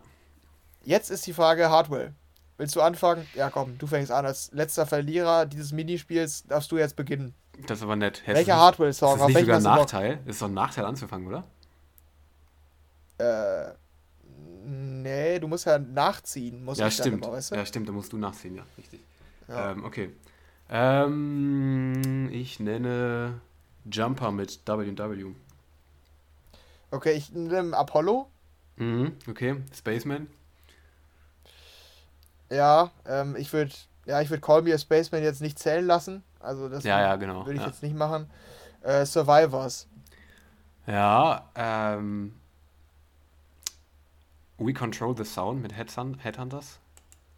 Jetzt 0.85 1.11
ist 1.11 1.27
die 1.27 1.35
Frage 1.35 1.69
Hardwell. 1.69 2.15
Willst 2.59 2.75
du 2.75 2.81
anfangen? 2.81 3.27
Ja, 3.35 3.51
komm, 3.51 3.77
du 3.79 3.87
fängst 3.87 4.11
an. 4.11 4.25
Als 4.25 4.51
letzter 4.53 4.87
Verlierer 4.87 5.47
dieses 5.47 5.73
Minispiels 5.73 6.45
darfst 6.47 6.73
du 6.73 6.79
jetzt 6.79 6.97
beginnen. 6.97 7.35
Das 7.67 7.79
ist 7.79 7.85
aber 7.85 7.97
nett. 7.97 8.23
Hä, 8.25 8.35
Welcher 8.35 8.57
Hardwell-Song? 8.57 9.15
Ist 9.15 9.21
das 9.21 9.29
nicht 9.29 9.41
sogar 9.41 9.57
ein? 9.57 9.63
Nachteil? 9.63 10.21
Ist 10.27 10.41
doch 10.43 10.49
ein 10.49 10.55
Nachteil 10.55 10.85
anzufangen, 10.85 11.27
oder? 11.27 11.45
Äh, 13.19 13.73
nee, 14.67 15.39
du 15.39 15.49
musst 15.49 15.67
ja 15.67 15.79
nachziehen. 15.79 16.65
Muss 16.65 16.79
Ja, 16.79 16.91
stimmt. 16.91 17.25
Immer, 17.25 17.35
weißt 17.35 17.51
du? 17.53 17.55
Ja, 17.57 17.67
stimmt, 17.67 17.89
da 17.89 17.93
musst 17.93 18.13
du 18.13 18.19
nachziehen, 18.19 18.57
ja, 18.57 18.63
richtig. 18.77 19.01
Ja. 19.49 19.73
Ähm, 19.73 19.85
okay. 19.85 20.11
Ähm, 20.69 22.29
ich 22.33 22.59
nenne 22.61 23.41
Jumper 23.91 24.33
mit 24.33 24.61
WW. 24.67 25.35
Okay, 26.91 27.13
ich 27.13 27.33
nehme 27.33 27.77
Apollo. 27.77 28.29
Mhm, 28.77 29.13
okay. 29.29 29.57
Spaceman. 29.75 30.27
Ja, 32.51 32.91
ähm, 33.07 33.37
ich 33.37 33.53
würde 33.53 33.73
ja, 34.07 34.21
ich 34.21 34.31
würde 34.31 34.41
Call 34.41 34.63
Me 34.63 34.73
a 34.73 34.79
Spaceman 34.79 35.23
jetzt 35.23 35.41
nicht 35.41 35.59
zählen 35.59 35.85
lassen. 35.85 36.23
Also 36.39 36.69
das 36.69 36.85
Ja, 36.85 37.01
ja, 37.01 37.17
genau. 37.17 37.41
würde 37.45 37.55
ich 37.55 37.61
ja. 37.61 37.67
jetzt 37.67 37.83
nicht 37.83 37.97
machen. 37.97 38.31
Äh, 38.83 39.05
Survivors. 39.05 39.89
Ja, 40.87 41.49
ähm. 41.57 42.35
We 44.59 44.73
Control 44.73 45.17
the 45.17 45.25
Sound 45.25 45.61
mit 45.61 45.75
Headhun- 45.75 46.19
Headhunters. 46.19 46.79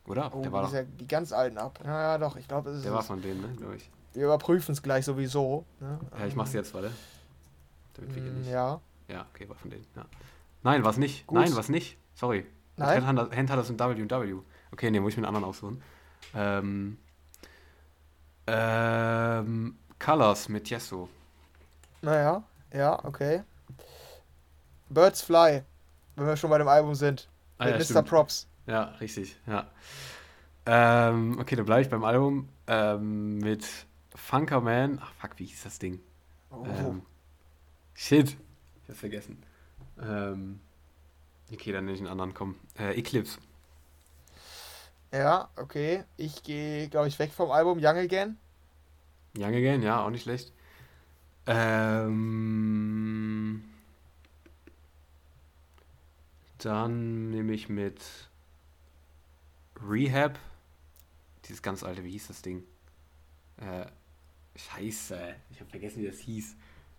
Oder? 0.07 0.35
Oh, 0.35 0.43
der 0.43 0.53
war 0.53 0.67
die, 0.69 0.77
doch, 0.77 0.85
die 1.01 1.07
ganz 1.07 1.33
alten 1.33 1.59
ab. 1.59 1.81
Ja, 1.85 2.13
ja, 2.13 2.19
doch, 2.19 2.37
ich 2.37 2.47
glaube, 2.47 2.71
es 2.71 2.77
ist 2.79 2.85
der 2.85 2.93
war 2.93 3.03
von 3.03 3.21
denen, 3.21 3.41
ne, 3.41 3.49
glaube 3.57 3.77
ich. 3.77 3.91
Wir 4.15 4.25
überprüfen 4.27 4.73
es 4.73 4.83
gleich 4.83 5.05
sowieso. 5.05 5.65
Ne? 5.81 5.99
Ja, 6.19 6.27
ich 6.27 6.35
mach's 6.35 6.53
jetzt, 6.53 6.73
warte. 6.75 6.91
Damit 7.95 8.15
wir 8.15 8.23
hier 8.23 8.31
Ähm, 8.33 8.39
nicht. 8.41 8.51
Ja. 8.51 8.81
Ja, 9.09 9.27
okay, 9.35 9.49
war 9.49 9.57
von 9.57 9.71
denen. 9.71 9.87
Ja. 9.97 10.05
Nein, 10.63 10.85
was 10.85 10.97
nicht. 10.97 11.27
Gut. 11.27 11.39
Nein, 11.39 11.55
was 11.57 11.69
nicht. 11.69 11.99
Sorry. 12.15 12.47
Nein? 12.77 13.07
Handhunters 13.07 13.71
und 13.71 13.79
W&W. 13.81 14.39
Okay, 14.73 14.91
nee, 14.91 15.01
muss 15.01 15.13
ich 15.13 15.17
mir 15.19 15.27
einen 15.27 15.35
anderen 15.35 15.51
aussuchen. 15.51 15.83
Ähm, 16.35 16.99
ähm, 18.47 19.79
Colors 19.99 20.49
mit 20.49 20.71
Yeso. 20.71 21.09
Naja, 22.03 22.43
ja, 22.73 23.05
okay. 23.05 23.43
Birds 24.89 25.23
Fly, 25.23 25.63
wenn 26.17 26.27
wir 26.27 26.37
schon 26.37 26.51
bei 26.51 26.59
dem 26.59 26.69
Album 26.69 26.95
sind. 26.95 27.29
Ah, 27.59 27.65
mit 27.65 27.75
ja, 27.75 27.79
Mr. 27.79 27.85
stimmt. 27.85 28.09
Props. 28.09 28.47
Ja, 28.67 28.85
richtig, 29.01 29.37
ja. 29.47 29.67
Ähm, 30.67 31.39
okay, 31.41 31.57
dann 31.57 31.65
bleibe 31.65 31.83
ich 31.83 31.89
beim 31.89 32.05
Album 32.05 32.49
ähm, 32.67 33.39
mit 33.39 33.67
Funkerman. 34.15 34.99
Ach, 35.03 35.13
fuck, 35.15 35.39
wie 35.39 35.47
hieß 35.47 35.63
das 35.65 35.79
Ding? 35.79 36.01
Oh. 36.51 36.65
Ähm, 36.67 37.03
shit, 37.95 38.37
ich 38.83 38.89
hab's 38.89 39.01
vergessen. 39.01 39.43
Ähm, 40.01 40.61
okay, 41.53 41.73
dann 41.73 41.87
nenne 41.87 41.95
ich 41.95 42.01
einen 42.01 42.11
anderen, 42.11 42.35
komm. 42.35 42.57
Äh, 42.79 42.99
Eclipse. 42.99 43.39
Ja, 45.13 45.49
okay. 45.57 46.05
Ich 46.17 46.43
gehe, 46.43 46.89
glaube 46.89 47.09
ich, 47.09 47.19
weg 47.19 47.33
vom 47.33 47.51
Album 47.51 47.79
Young 47.79 47.97
Again. 47.97 48.37
Young 49.37 49.55
Again, 49.55 49.83
ja, 49.83 50.05
auch 50.05 50.11
nicht 50.11 50.23
schlecht. 50.23 50.53
Ähm, 51.47 52.45
dann 56.59 57.31
nehme 57.31 57.53
ich 57.55 57.69
mit 57.69 58.03
Rehab. 59.89 60.39
Dieses 61.47 61.63
ganz 61.63 61.83
alte, 61.83 62.05
wie 62.05 62.11
hieß 62.11 62.29
das 62.29 62.43
Ding? 62.43 62.65
Äh, 63.57 63.87
scheiße, 64.57 65.35
ich 65.51 65.61
habe 65.61 65.71
vergessen, 65.71 66.03
wie 66.03 66.07
das 66.07 66.19
hieß. 66.19 66.55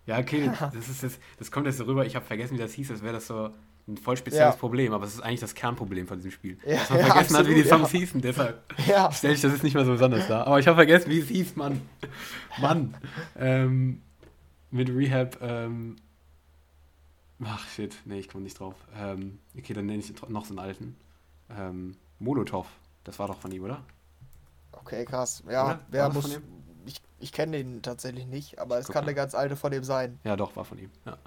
Ja, 0.06 0.18
okay, 0.18 0.50
das, 0.72 0.88
ist 0.88 1.04
das, 1.04 1.20
das 1.38 1.52
kommt 1.52 1.66
jetzt 1.66 1.76
so 1.76 1.84
rüber, 1.84 2.04
ich 2.04 2.16
habe 2.16 2.26
vergessen, 2.26 2.54
wie 2.54 2.60
das 2.60 2.72
hieß, 2.72 2.90
als 2.90 3.02
wäre 3.02 3.14
das 3.14 3.28
so 3.28 3.54
ein 3.90 3.96
voll 3.96 4.16
spezielles 4.16 4.54
Ja. 4.54 4.58
Problem, 4.58 4.92
aber 4.92 5.04
es 5.04 5.14
ist 5.14 5.20
eigentlich 5.20 5.40
das 5.40 5.54
Kernproblem 5.54 6.06
von 6.06 6.18
diesem 6.18 6.30
Spiel. 6.30 6.58
Ja, 6.66 6.76
dass 6.76 6.90
man 6.90 6.98
ja, 7.00 7.06
vergessen 7.06 7.36
hat, 7.36 7.46
wie 7.46 7.54
die 7.54 7.60
absolut, 7.62 7.88
Songs 7.88 7.90
hießen, 7.90 8.20
deshalb 8.20 8.64
stelle 9.12 9.34
ich 9.34 9.40
das 9.40 9.52
jetzt 9.52 9.62
nicht 9.62 9.74
mehr 9.74 9.84
so 9.84 9.92
besonders 9.92 10.26
dar. 10.28 10.46
Aber 10.46 10.58
ich 10.58 10.66
habe 10.66 10.76
vergessen, 10.76 11.10
wie 11.10 11.20
es 11.20 11.28
hieß, 11.28 11.56
Mann. 11.56 11.82
Mann. 12.58 12.96
Ähm, 13.38 14.02
mit 14.70 14.88
Rehab, 14.88 15.38
ähm, 15.40 15.96
ach 17.44 17.68
shit, 17.68 17.96
nee, 18.04 18.18
ich 18.18 18.28
komme 18.28 18.44
nicht 18.44 18.58
drauf. 18.58 18.76
Ähm, 18.96 19.38
okay, 19.56 19.72
dann 19.72 19.86
nenne 19.86 19.98
ich 19.98 20.12
noch 20.28 20.44
so 20.44 20.52
einen 20.52 20.58
alten. 20.58 20.96
Ähm, 21.56 21.96
Molotov, 22.18 22.66
das 23.04 23.18
war 23.18 23.26
doch 23.26 23.40
von 23.40 23.50
ihm, 23.50 23.64
oder? 23.64 23.82
Okay, 24.72 25.04
krass. 25.04 25.42
Ja, 25.48 25.64
Oder? 25.66 25.80
wer 25.88 26.08
muss. 26.12 26.38
Ich, 26.86 27.00
ich 27.18 27.32
kenne 27.32 27.58
den 27.58 27.82
tatsächlich 27.82 28.26
nicht, 28.26 28.58
aber 28.58 28.78
es 28.78 28.86
guck 28.86 28.94
kann 28.94 29.04
mal. 29.04 29.08
eine 29.10 29.14
ganz 29.14 29.34
alte 29.34 29.56
von 29.56 29.70
dem 29.70 29.84
sein. 29.84 30.18
Ja, 30.24 30.36
doch, 30.36 30.56
war 30.56 30.64
von 30.64 30.78
ihm. 30.78 30.90
Ja. 31.04 31.18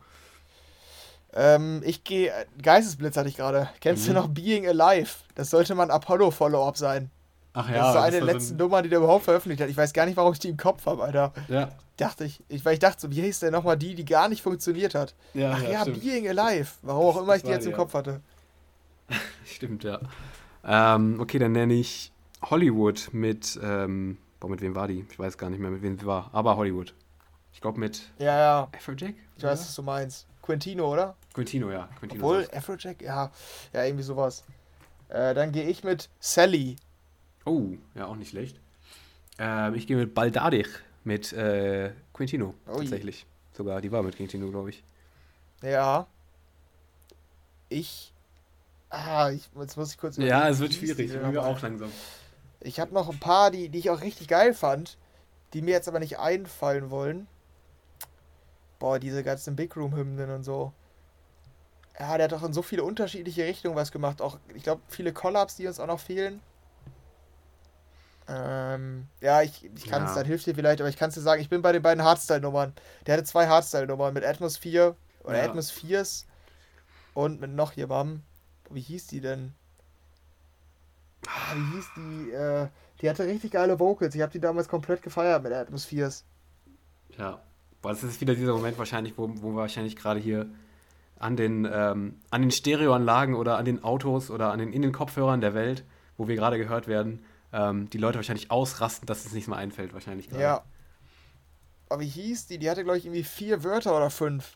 Ähm, 1.36 1.82
ich 1.84 2.04
gehe. 2.04 2.32
Geistesblitz 2.62 3.18
hatte 3.18 3.30
ich 3.30 3.38
gerade. 3.38 3.70
Kennst 3.82 4.06
du 4.06 4.12
Mhm. 4.12 4.16
noch 4.16 4.28
Being 4.28 4.68
Alive? 4.68 5.10
Das 5.36 5.50
sollte 5.50 5.74
mal 5.76 5.84
ein 5.84 5.92
Apollo-Follow-up 5.92 6.78
sein. 6.78 7.10
Ach 7.56 7.68
Das 7.68 7.76
ja, 7.76 7.88
ist 7.88 7.94
so 7.94 8.00
eine 8.00 8.18
das 8.20 8.26
der 8.26 8.34
letzten 8.36 8.58
so 8.58 8.64
Nummern, 8.64 8.84
die 8.84 8.90
der 8.90 9.00
überhaupt 9.00 9.26
veröffentlicht 9.26 9.62
hat. 9.62 9.70
Ich 9.70 9.78
weiß 9.78 9.94
gar 9.94 10.06
nicht, 10.06 10.18
warum 10.18 10.34
ich 10.34 10.40
die 10.40 10.50
im 10.50 10.58
Kopf 10.58 10.86
habe, 10.86 11.04
Alter. 11.04 11.34
ja, 11.50 11.70
Dachte 11.98 12.26
ich, 12.26 12.42
ich, 12.50 12.66
weil 12.66 12.74
ich 12.74 12.80
dachte 12.80 13.02
so, 13.02 13.12
wie 13.12 13.22
hieß 13.22 13.42
denn 13.42 13.52
nochmal 13.52 13.78
die, 13.78 13.94
die 13.94 14.06
gar 14.06 14.28
nicht 14.28 14.42
funktioniert 14.42 14.96
hat? 14.96 15.14
ja, 15.36 15.52
Ach 15.56 15.62
ja, 15.62 15.82
stimmt. 15.82 16.02
Being 16.02 16.28
Alive. 16.28 16.72
Warum 16.82 17.06
auch 17.06 17.14
Das- 17.14 17.24
immer 17.24 17.34
das 17.34 17.38
ich 17.38 17.44
die 17.44 17.50
jetzt 17.52 17.64
die, 17.64 17.68
im 17.68 17.72
ja. 17.74 17.78
Kopf 17.78 17.94
hatte. 17.94 18.22
Stimmt, 19.46 19.84
ja. 19.84 20.00
Ähm, 20.66 21.20
okay, 21.20 21.38
dann 21.40 21.52
nenne 21.52 21.74
ich 21.74 22.12
Hollywood 22.42 23.10
mit, 23.12 23.60
ähm, 23.62 24.18
boah, 24.40 24.50
mit 24.50 24.62
wem 24.62 24.76
war 24.76 24.88
die? 24.88 25.06
Ich 25.12 25.20
weiß 25.20 25.38
gar 25.38 25.50
nicht 25.50 25.60
mehr, 25.60 25.70
mit 25.70 25.82
wem 25.82 25.98
sie 26.00 26.06
war, 26.06 26.30
aber 26.34 26.56
Hollywood. 26.58 26.94
Ich 27.52 27.62
glaube 27.62 27.80
mit 27.80 28.02
Ja, 28.18 28.38
ja, 28.38 28.68
Afrojack? 28.76 29.14
ich 29.38 29.44
weiß, 29.44 29.60
was 29.60 29.76
du 29.76 29.84
meinst. 29.84 30.26
Quintino, 30.44 30.92
oder? 30.92 31.16
Quintino, 31.34 31.72
ja. 31.72 31.90
Quintino 31.98 32.24
Obwohl, 32.24 32.42
ist 32.42 32.54
Afrojack, 32.54 33.02
ja, 33.02 33.32
ja, 33.74 33.84
irgendwie 33.84 34.04
sowas. 34.04 34.44
Äh, 35.10 35.34
dann 35.34 35.52
gehe 35.52 35.64
ich 35.64 35.84
mit 35.84 36.10
Sally. 36.20 36.76
Oh, 37.46 37.72
ja, 37.96 38.06
auch 38.06 38.16
nicht 38.16 38.30
schlecht. 38.30 38.60
Ähm, 39.40 39.74
ich 39.74 39.88
gehe 39.88 39.98
mit 39.98 40.14
Baldadich 40.14 40.68
mit 41.04 41.34
äh, 41.34 41.92
Quintino, 42.14 42.54
Ui. 42.68 42.78
tatsächlich. 42.78 43.26
Sogar, 43.54 43.82
die 43.82 43.92
war 43.92 44.04
mit 44.04 44.16
Quintino, 44.16 44.50
glaube 44.50 44.70
ich. 44.70 44.84
Ja. 45.62 46.08
Ich. 47.70 48.14
Ah, 48.90 49.32
ich, 49.32 49.50
jetzt 49.58 49.78
muss 49.78 49.92
ich 49.92 49.98
kurz. 49.98 50.18
Ja, 50.18 50.48
es 50.50 50.60
wird 50.60 50.74
schwierig. 50.74 51.14
nochmal? 51.14 51.38
auch 51.40 51.62
langsam. 51.62 51.92
Ich 52.60 52.80
habe 52.80 52.94
noch 52.94 53.10
ein 53.10 53.20
paar, 53.20 53.50
die, 53.50 53.70
die 53.70 53.80
ich 53.80 53.90
auch 53.90 54.02
richtig 54.02 54.28
geil 54.28 54.54
fand, 54.54 54.98
die 55.54 55.62
mir 55.62 55.72
jetzt 55.72 55.88
aber 55.88 56.00
nicht 56.00 56.20
einfallen 56.20 56.90
wollen. 56.92 57.28
Boah, 58.84 59.00
diese 59.00 59.24
ganzen 59.24 59.56
Big 59.56 59.78
Room-Hymnen 59.78 60.30
und 60.30 60.44
so. 60.44 60.74
Ja, 61.98 62.18
der 62.18 62.26
hat 62.26 62.34
doch 62.34 62.44
in 62.44 62.52
so 62.52 62.62
viele 62.62 62.84
unterschiedliche 62.84 63.46
Richtungen 63.46 63.78
was 63.78 63.94
gemacht. 63.94 64.22
Auch, 64.22 64.40
ich 64.54 64.64
glaube, 64.64 64.82
viele 64.90 65.14
Collabs, 65.14 65.56
die 65.56 65.68
uns 65.68 65.80
auch 65.80 65.88
noch 65.88 66.02
fehlen. 66.02 66.42
Ähm, 68.28 69.08
ja, 69.22 69.42
ich, 69.42 69.64
ich 69.74 69.86
kann 69.86 70.04
es, 70.04 70.10
Ja. 70.10 70.16
dann 70.16 70.26
hilft 70.26 70.48
dir 70.48 70.54
vielleicht, 70.56 70.82
aber 70.82 70.90
ich 70.90 70.98
kann 70.98 71.08
es 71.08 71.16
dir 71.16 71.22
sagen, 71.22 71.42
ich 71.42 71.48
bin 71.48 71.62
bei 71.62 71.72
den 71.72 71.82
beiden 71.82 72.04
Hardstyle-Nummern. 72.04 72.74
Der 73.08 73.14
hatte 73.14 73.24
zwei 73.24 73.48
Hardstyle-Nummern 73.48 74.14
mit 74.14 74.26
Atmosphere 74.26 74.98
oder 75.24 75.38
Ja. 75.38 75.46
Atmospheres 75.46 76.26
und 77.14 77.40
mit 77.40 77.52
noch 77.52 77.72
jemandem. 77.72 78.22
Wie 78.70 78.82
hieß 78.82 79.08
die 79.08 79.22
denn? 79.22 79.54
Ah, 81.26 81.56
wie 81.56 81.76
hieß 81.78 81.86
die? 81.96 82.32
Äh, 82.32 82.68
die 83.00 83.10
hatte 83.10 83.26
richtig 83.26 83.52
geile 83.54 83.80
Vocals. 83.80 84.14
Ich 84.14 84.22
habe 84.22 84.34
die 84.34 84.42
damals 84.42 84.68
komplett 84.68 85.02
gefeiert 85.02 85.42
mit 85.42 85.54
Atmospheres. 85.54 86.26
Ja. 87.18 87.42
Boah, 87.84 87.92
das 87.92 88.02
ist 88.02 88.22
wieder 88.22 88.34
dieser 88.34 88.54
Moment 88.54 88.78
wahrscheinlich, 88.78 89.18
wo, 89.18 89.30
wo 89.42 89.52
wir 89.52 89.58
wahrscheinlich 89.58 89.98
gerade 89.98 90.20
hier 90.20 90.48
an 91.20 91.36
den, 91.36 91.68
ähm, 91.70 92.16
an 92.32 92.42
den 92.42 92.50
Stereoanlagen 92.50 93.36
oder 93.36 93.58
an 93.58 93.66
den 93.66 93.84
Autos 93.84 94.32
oder 94.32 94.54
an 94.54 94.60
den, 94.60 94.72
in 94.72 94.82
den 94.82 94.94
Kopfhörern 94.94 95.42
der 95.42 95.54
Welt, 95.54 95.84
wo 96.18 96.30
wir 96.30 96.36
gerade 96.38 96.58
gehört 96.58 96.88
werden, 96.88 97.26
ähm, 97.52 97.90
die 97.90 97.98
Leute 97.98 98.18
wahrscheinlich 98.18 98.52
ausrasten, 98.52 99.06
dass 99.06 99.26
es 99.26 99.34
nicht 99.34 99.50
mal 99.50 99.58
einfällt, 99.58 99.94
wahrscheinlich 99.94 100.30
gerade. 100.30 100.42
Ja. 100.42 100.64
Aber 101.90 102.02
wie 102.02 102.08
hieß 102.08 102.48
die? 102.48 102.58
Die 102.58 102.70
hatte, 102.70 102.86
glaube 102.86 103.00
ich, 103.00 103.06
irgendwie 103.06 103.24
vier 103.24 103.66
Wörter 103.66 103.96
oder 103.98 104.10
fünf. 104.10 104.56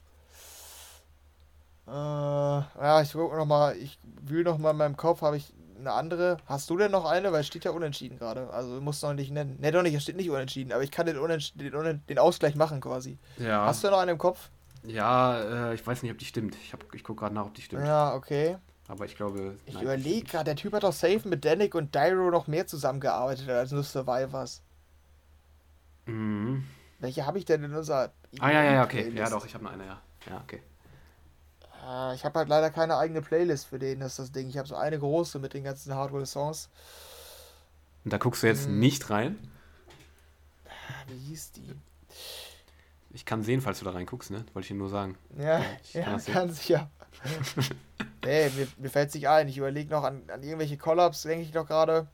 Äh, 1.86 1.92
ja, 1.92 3.02
ich 3.02 3.12
guck 3.12 3.36
noch 3.36 3.74
ich 3.74 4.00
wühl 4.22 4.46
noch 4.46 4.58
mal 4.58 4.72
in 4.72 4.78
meinem 4.78 4.96
Kopf, 4.96 5.22
habe 5.22 5.36
ich 5.36 5.54
eine 5.80 5.92
andere. 5.92 6.38
Hast 6.46 6.70
du 6.70 6.78
denn 6.78 6.92
noch 6.92 7.06
eine? 7.06 7.32
Weil 7.32 7.42
es 7.42 7.48
steht 7.48 7.66
ja 7.66 7.72
unentschieden 7.72 8.18
gerade. 8.18 8.50
Also 8.52 8.76
du 8.76 8.82
musst 8.82 9.04
noch 9.04 9.14
nicht 9.14 9.32
nennen. 9.32 9.58
Ne, 9.60 9.72
doch 9.72 9.82
nicht, 9.84 9.94
es 9.94 10.04
steht 10.04 10.16
nicht 10.18 10.30
unentschieden, 10.30 10.72
aber 10.72 10.84
ich 10.84 10.92
kann 10.92 11.06
den, 11.06 11.16
den, 11.56 11.76
Unen 11.76 12.04
den 12.08 12.20
Ausgleich 12.20 12.56
machen 12.56 12.82
quasi. 12.82 13.18
Ja, 13.38 13.66
Hast 13.66 13.84
du 13.84 13.90
noch 13.90 14.00
eine 14.00 14.12
im 14.12 14.18
Kopf? 14.18 14.50
ja 14.84 15.72
äh, 15.72 15.74
ich 15.76 15.86
weiß 15.86 16.04
nicht, 16.04 16.12
ob 16.12 16.18
die 16.18 16.26
stimmt. 16.26 16.56
Ich, 16.64 16.72
hab- 16.74 16.94
ich 16.94 17.04
gucke 17.04 17.22
gerade 17.22 17.36
nach, 17.36 17.46
ob 17.48 17.54
die 17.54 17.62
stimmt. 17.62 17.86
Ja, 17.86 18.14
okay. 18.16 18.58
Aber 18.88 19.06
ich 19.06 19.16
glaube. 19.16 19.58
Ich 19.66 19.82
überlege 19.82 20.26
gerade, 20.26 20.46
der 20.46 20.56
Typ 20.56 20.74
hat 20.74 20.84
doch 20.84 20.94
safe 20.94 21.28
mit 21.28 21.44
Danik 21.44 21.76
und 21.76 21.94
Dyro 21.94 22.32
noch 22.32 22.48
mehr 22.48 22.68
zusammengearbeitet 22.68 23.50
als 23.50 23.72
nur 23.72 23.84
Survivors. 23.84 24.62
Mhm. 26.06 26.64
Welche 27.00 27.26
habe 27.26 27.38
ich 27.38 27.46
denn 27.46 27.64
in 27.64 27.74
unserer 27.74 28.12
Ah, 28.40 28.50
ja, 28.52 28.64
ja, 28.64 28.74
ja, 28.74 28.84
okay. 28.84 29.12
Ja, 29.16 29.30
doch, 29.30 29.46
ich 29.46 29.54
habe 29.54 29.64
noch 29.64 29.72
eine, 29.72 29.86
ja. 29.86 30.02
Ja, 30.30 30.42
okay. 30.44 30.62
Äh, 31.88 32.16
ich 32.16 32.26
habe 32.26 32.40
halt 32.40 32.50
leider 32.50 32.70
keine 32.70 32.98
eigene 32.98 33.22
Playlist 33.22 33.68
für 33.68 33.80
den, 33.80 34.00
das 34.02 34.14
ist 34.14 34.20
das 34.20 34.32
Ding. 34.32 34.50
Ich 34.50 34.58
habe 34.58 34.68
so 34.68 34.76
eine 34.76 35.00
große 35.00 35.40
mit 35.40 35.54
den 35.54 35.64
ganzen 35.64 35.96
Hardware-Songs. 35.96 36.70
Und 38.04 38.14
da 38.14 38.18
guckst 38.18 38.44
du 38.44 38.48
jetzt 38.48 38.68
Mhm. 38.68 38.80
nicht 38.80 39.10
rein. 39.10 39.38
Ah, 40.68 41.04
Wie 41.08 41.18
hieß 41.18 41.52
die? 41.54 41.74
Ich 43.12 43.26
kann 43.26 43.42
sehen, 43.44 43.62
falls 43.62 43.80
du 43.80 43.86
da 43.86 43.92
reinguckst, 43.92 44.32
ne? 44.32 44.46
Wollte 44.54 44.66
ich 44.66 44.68
dir 44.70 44.76
nur 44.76 44.90
sagen. 44.90 45.18
Ja, 45.38 45.64
ich 45.84 45.94
ja, 45.94 46.04
kann 46.04 46.20
sehen. 46.20 46.34
kann 46.34 46.54
sicher. 46.54 46.90
Ey, 48.22 48.50
mir, 48.52 48.68
mir 48.78 48.90
fällt 48.90 49.14
nicht 49.14 49.28
ein. 49.28 49.48
Ich 49.48 49.58
überlege 49.58 49.90
noch 49.90 50.04
an, 50.04 50.24
an 50.30 50.44
irgendwelche 50.44 50.78
Collabs, 50.78 51.24
denke 51.24 51.44
ich 51.46 51.54
noch 51.54 51.66
gerade. 51.66 52.08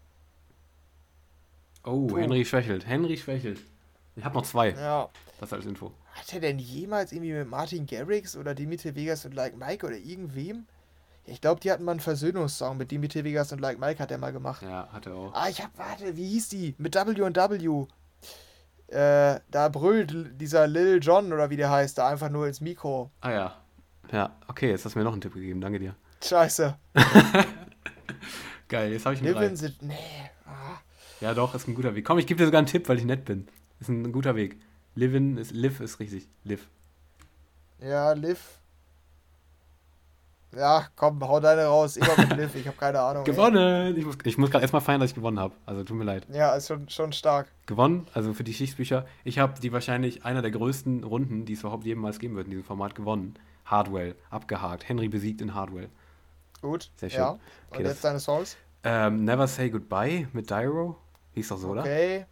Oh, 1.84 2.08
Puh. 2.08 2.18
Henry 2.18 2.45
schwächelt. 2.45 2.88
Henry 2.88 3.18
schwächelt. 3.18 3.60
Ich 4.16 4.24
habe 4.24 4.36
noch 4.36 4.45
zwei. 4.45 4.70
Ja. 4.70 5.10
Das 5.40 5.52
als 5.52 5.66
Info. 5.66 5.91
Hat 6.14 6.34
er 6.34 6.40
denn 6.40 6.60
jemals 6.60 7.11
irgendwie 7.11 7.34
mit 7.34 7.49
Martin 7.49 7.85
Garrix 7.85 8.38
oder 8.38 8.53
Dimitri 8.53 8.95
Vegas 8.95 9.26
und 9.26 9.34
Like 9.34 9.57
Mike 9.57 9.85
oder 9.85 9.98
irgendwem? 9.98 10.65
Ja, 11.26 11.34
ich 11.34 11.41
glaube, 11.41 11.60
die 11.60 11.72
hatten 11.72 11.84
mal 11.84 11.91
einen 11.91 11.99
Versöhnungssong 11.99 12.77
mit 12.77 12.91
Dimitri 12.91 13.23
Vegas 13.23 13.52
und 13.52 13.60
Like 13.60 13.80
Mike, 13.80 13.99
hat 13.99 14.11
er 14.11 14.18
mal 14.18 14.31
gemacht. 14.31 14.61
Ja, 14.61 14.88
hat 14.91 15.07
er 15.07 15.15
auch. 15.15 15.34
Ah, 15.34 15.49
ich 15.49 15.61
hab, 15.61 15.77
warte, 15.77 16.15
wie 16.15 16.27
hieß 16.27 16.49
die? 16.49 16.76
Mit 16.77 16.95
W&W. 16.95 17.88
Äh, 18.88 19.40
da 19.49 19.69
brüllt 19.69 20.40
dieser 20.40 20.68
Lil 20.68 20.99
John 21.02 21.34
oder 21.34 21.49
wie 21.49 21.57
der 21.57 21.72
heißt, 21.72 21.98
da 21.98 22.10
einfach 22.10 22.30
nur 22.30 22.48
ins 22.48 22.61
Mikro. 22.61 23.10
Ah 23.22 23.31
ja. 23.31 23.57
Ja, 24.11 24.35
okay, 24.48 24.69
jetzt 24.69 24.85
hast 24.85 24.94
du 24.94 24.99
mir 24.99 25.06
noch 25.06 25.14
einen 25.14 25.22
Tipp 25.22 25.34
gegeben. 25.34 25.61
Danke 25.61 25.80
dir. 25.80 25.95
Scheiße. 26.23 26.77
Geil, 28.68 28.91
jetzt 28.91 29.06
habe 29.06 29.15
ich 29.15 29.22
einen 29.22 29.49
in 29.49 29.56
the... 29.56 29.73
Nee. 29.81 29.95
Ah. 30.45 30.77
Ja, 31.22 31.34
doch, 31.34 31.56
ist 31.56 31.68
ein 31.68 31.73
guter 31.73 31.95
Weg. 31.95 32.06
Komm, 32.06 32.19
ich 32.19 32.27
gebe 32.27 32.38
dir 32.38 32.45
sogar 32.45 32.60
einen 32.60 32.68
Tipp, 32.68 32.88
weil 32.88 32.98
ich 32.98 33.06
nett 33.06 33.26
bin. 33.26 33.48
Ist 33.80 33.90
ein 33.90 34.11
guter 34.11 34.35
Weg. 34.35 34.60
Live 34.95 35.14
in 35.14 35.38
ist 35.38 35.52
live 35.52 35.80
ist 35.80 35.99
richtig. 35.99 36.28
Live. 36.44 36.68
Ja, 37.80 38.14
Liv. 38.14 38.60
Ja, 40.56 40.86
komm, 40.95 41.20
hau 41.28 41.40
deine 41.40 41.65
raus. 41.65 41.98
Immer 41.98 42.15
mit 42.15 42.38
Liv, 42.38 42.53
ich 42.56 42.68
habe 42.68 42.78
keine 42.78 42.99
Ahnung. 43.02 43.26
ey. 43.26 43.32
Gewonnen! 43.32 43.98
Ich 43.98 44.06
muss, 44.06 44.18
ich 44.24 44.38
muss 44.38 44.52
gerade 44.52 44.61
erstmal 44.61 44.84
feiern, 44.84 44.99
dass 45.02 45.10
ich 45.10 45.15
gewonnen 45.15 45.40
habe. 45.40 45.56
Also 45.65 45.84
tut 45.84 45.98
mir 45.98 46.03
leid. 46.03 46.28
Ja, 46.32 46.53
ist 46.56 46.68
schon, 46.68 46.88
schon 46.90 47.11
stark. 47.11 47.48
Gewonnen, 47.65 48.06
also 48.14 48.34
für 48.34 48.44
die 48.44 48.52
Geschichtsbücher. 48.52 49.07
Ich 49.24 49.40
habe 49.40 49.60
die 49.60 49.72
wahrscheinlich 49.74 50.26
einer 50.26 50.44
der 50.44 50.52
größten 50.52 51.03
Runden, 51.03 51.45
die 51.45 51.53
es 51.53 51.61
überhaupt 51.61 51.86
jemals 51.86 52.20
geben 52.20 52.36
wird 52.36 52.45
in 52.45 52.52
diesem 52.52 52.65
Format, 52.65 52.94
gewonnen. 52.94 53.34
Hardwell, 53.65 54.15
abgehakt. 54.30 54.88
Henry 54.88 55.07
besiegt 55.07 55.41
in 55.41 55.56
Hardwell. 55.56 55.90
Gut. 56.61 56.91
Sehr 56.98 57.10
schön. 57.10 57.20
Ja. 57.20 57.32
Okay, 57.32 57.78
Und 57.78 57.84
das- 57.86 57.94
jetzt 57.94 58.03
deine 58.03 58.20
Songs? 58.20 58.56
Ähm, 58.84 59.26
Never 59.26 59.48
Say 59.48 59.70
Goodbye 59.72 60.28
mit 60.34 60.52
Dyro. 60.52 60.98
Hieß 61.34 61.48
doch 61.48 61.57
so, 61.57 61.70
oder? 61.70 61.82
Okay. 61.82 62.26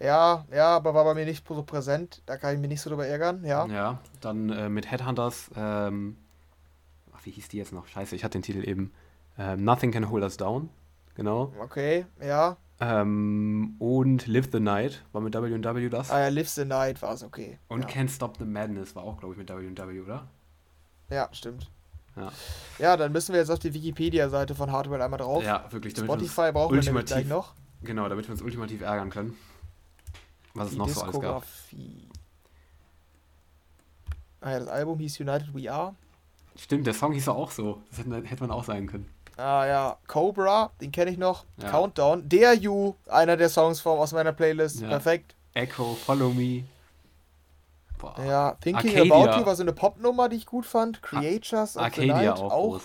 Ja, 0.00 0.44
ja, 0.52 0.76
aber 0.76 0.94
war 0.94 1.04
bei 1.04 1.14
mir 1.14 1.24
nicht 1.24 1.46
so 1.46 1.62
präsent. 1.62 2.22
Da 2.26 2.36
kann 2.36 2.54
ich 2.54 2.60
mich 2.60 2.68
nicht 2.68 2.80
so 2.80 2.90
drüber 2.90 3.06
ärgern, 3.06 3.44
ja. 3.44 3.66
Ja, 3.66 3.98
dann 4.20 4.50
äh, 4.50 4.68
mit 4.68 4.90
Headhunters, 4.90 5.50
ähm, 5.56 6.16
ach, 7.12 7.20
wie 7.24 7.30
hieß 7.30 7.48
die 7.48 7.56
jetzt 7.56 7.72
noch? 7.72 7.86
Scheiße, 7.88 8.14
ich 8.14 8.22
hatte 8.22 8.38
den 8.38 8.42
Titel 8.42 8.68
eben. 8.68 8.92
Ähm, 9.38 9.64
Nothing 9.64 9.90
Can 9.90 10.10
Hold 10.10 10.22
Us 10.22 10.36
Down, 10.36 10.68
genau. 11.14 11.52
Okay, 11.60 12.06
ja. 12.20 12.56
Ähm, 12.80 13.74
und 13.80 14.28
Live 14.28 14.50
the 14.52 14.60
Night 14.60 15.02
war 15.12 15.20
mit 15.20 15.34
W&W 15.34 15.88
das. 15.88 16.10
Ah 16.12 16.20
ja, 16.20 16.28
Live 16.28 16.48
the 16.48 16.64
Night 16.64 17.02
war 17.02 17.12
es 17.14 17.24
okay. 17.24 17.58
Und 17.66 17.82
ja. 17.82 17.88
Can't 17.88 18.08
Stop 18.10 18.36
the 18.38 18.44
Madness 18.44 18.94
war 18.94 19.02
auch, 19.02 19.18
glaube 19.18 19.34
ich, 19.34 19.38
mit 19.38 19.48
W&W, 19.48 20.00
oder? 20.00 20.28
ja, 21.10 21.28
stimmt. 21.32 21.70
Ja. 22.16 22.32
Ja, 22.78 22.96
dann 22.96 23.12
müssen 23.12 23.32
wir 23.32 23.40
jetzt 23.40 23.50
auf 23.50 23.58
die 23.58 23.72
Wikipedia-Seite 23.72 24.54
von 24.54 24.70
Hardware 24.70 25.02
einmal 25.02 25.18
drauf. 25.18 25.42
Ja, 25.42 25.64
wirklich. 25.70 25.96
Spotify 25.96 26.52
brauchen 26.52 26.74
wir 26.76 26.82
nämlich 26.82 27.06
gleich 27.06 27.26
noch. 27.26 27.54
genau, 27.82 28.08
damit 28.08 28.26
wir 28.26 28.32
uns 28.32 28.42
ultimativ 28.42 28.82
ärgern 28.82 29.10
können. 29.10 29.36
Was 30.58 30.72
es 30.72 30.76
noch 30.76 30.88
so 30.88 31.02
alles 31.02 31.20
gab. 31.20 31.44
Ah 34.40 34.50
ja, 34.52 34.58
das 34.60 34.68
Album 34.68 34.98
hieß 34.98 35.20
United 35.20 35.54
We 35.54 35.70
Are. 35.70 35.94
Stimmt, 36.56 36.86
der 36.86 36.94
Song 36.94 37.12
hieß 37.12 37.28
auch 37.28 37.50
so. 37.50 37.82
Das 37.90 37.98
hätte, 37.98 38.40
man 38.40 38.50
auch 38.50 38.64
sein 38.64 38.86
können. 38.86 39.08
Ah 39.36 39.66
ja, 39.66 39.96
Cobra, 40.08 40.70
den 40.80 40.90
kenne 40.90 41.12
ich 41.12 41.18
noch. 41.18 41.44
Ja. 41.62 41.70
Countdown. 41.70 42.28
Der 42.28 42.54
You, 42.54 42.94
einer 43.08 43.36
der 43.36 43.48
Songs 43.48 43.80
vom, 43.80 43.98
aus 43.98 44.12
meiner 44.12 44.32
Playlist. 44.32 44.80
Ja. 44.80 44.88
Perfekt. 44.88 45.34
Echo, 45.54 45.94
Follow 45.94 46.30
Me. 46.30 46.64
Boah. 47.98 48.14
Ja, 48.24 48.52
Thinking 48.60 48.90
Arcadia. 48.90 49.14
About 49.14 49.40
You 49.40 49.46
war 49.46 49.56
so 49.56 49.62
eine 49.62 49.72
Popnummer, 49.72 50.28
die 50.28 50.36
ich 50.36 50.46
gut 50.46 50.66
fand. 50.66 51.02
Creatures 51.02 51.76
of 51.76 51.82
the 51.82 52.00
Arcadia 52.10 52.14
Night 52.14 52.30
auch, 52.30 52.52
auch. 52.52 52.80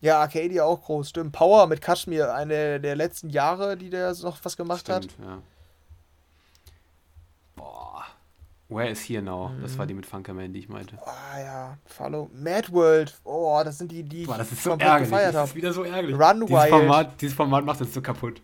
Ja, 0.00 0.20
Arcadia 0.20 0.64
auch 0.64 0.82
groß, 0.82 1.08
stimmt. 1.08 1.32
Power 1.32 1.66
mit 1.66 1.80
Kashmir, 1.80 2.32
eine 2.32 2.80
der 2.80 2.94
letzten 2.94 3.30
Jahre, 3.30 3.76
die 3.76 3.90
der 3.90 4.14
noch 4.22 4.38
was 4.44 4.56
gemacht 4.56 4.88
hat. 4.88 5.04
Stimmt, 5.04 5.26
ja. 5.26 5.38
Boah. 7.56 8.04
Where 8.70 8.90
is 8.90 9.00
Here 9.08 9.22
Now? 9.22 9.50
Das 9.62 9.72
Mhm. 9.74 9.78
war 9.78 9.86
die 9.86 9.94
mit 9.94 10.04
Funkerman, 10.04 10.52
die 10.52 10.58
ich 10.60 10.68
meinte. 10.68 10.98
Ah 11.06 11.40
ja, 11.40 11.78
Follow. 11.86 12.30
Mad 12.34 12.70
World. 12.70 13.18
Oh, 13.24 13.60
das 13.64 13.78
sind 13.78 13.90
die, 13.90 14.02
die 14.02 14.26
Boah, 14.26 14.36
das 14.36 14.52
ist 14.52 14.62
so 14.62 14.72
ärgerlich. 14.72 15.08
gefeiert 15.08 15.28
Das 15.34 15.36
habe. 15.36 15.48
ist 15.48 15.54
wieder 15.54 15.72
so 15.72 15.84
ärgerlich. 15.84 16.18
Run 16.18 16.40
dieses 16.46 16.50
Wild. 16.62 16.68
Format, 16.70 17.20
dieses 17.20 17.34
Format 17.34 17.64
macht 17.64 17.80
uns 17.80 17.94
so 17.94 18.02
kaputt. 18.02 18.42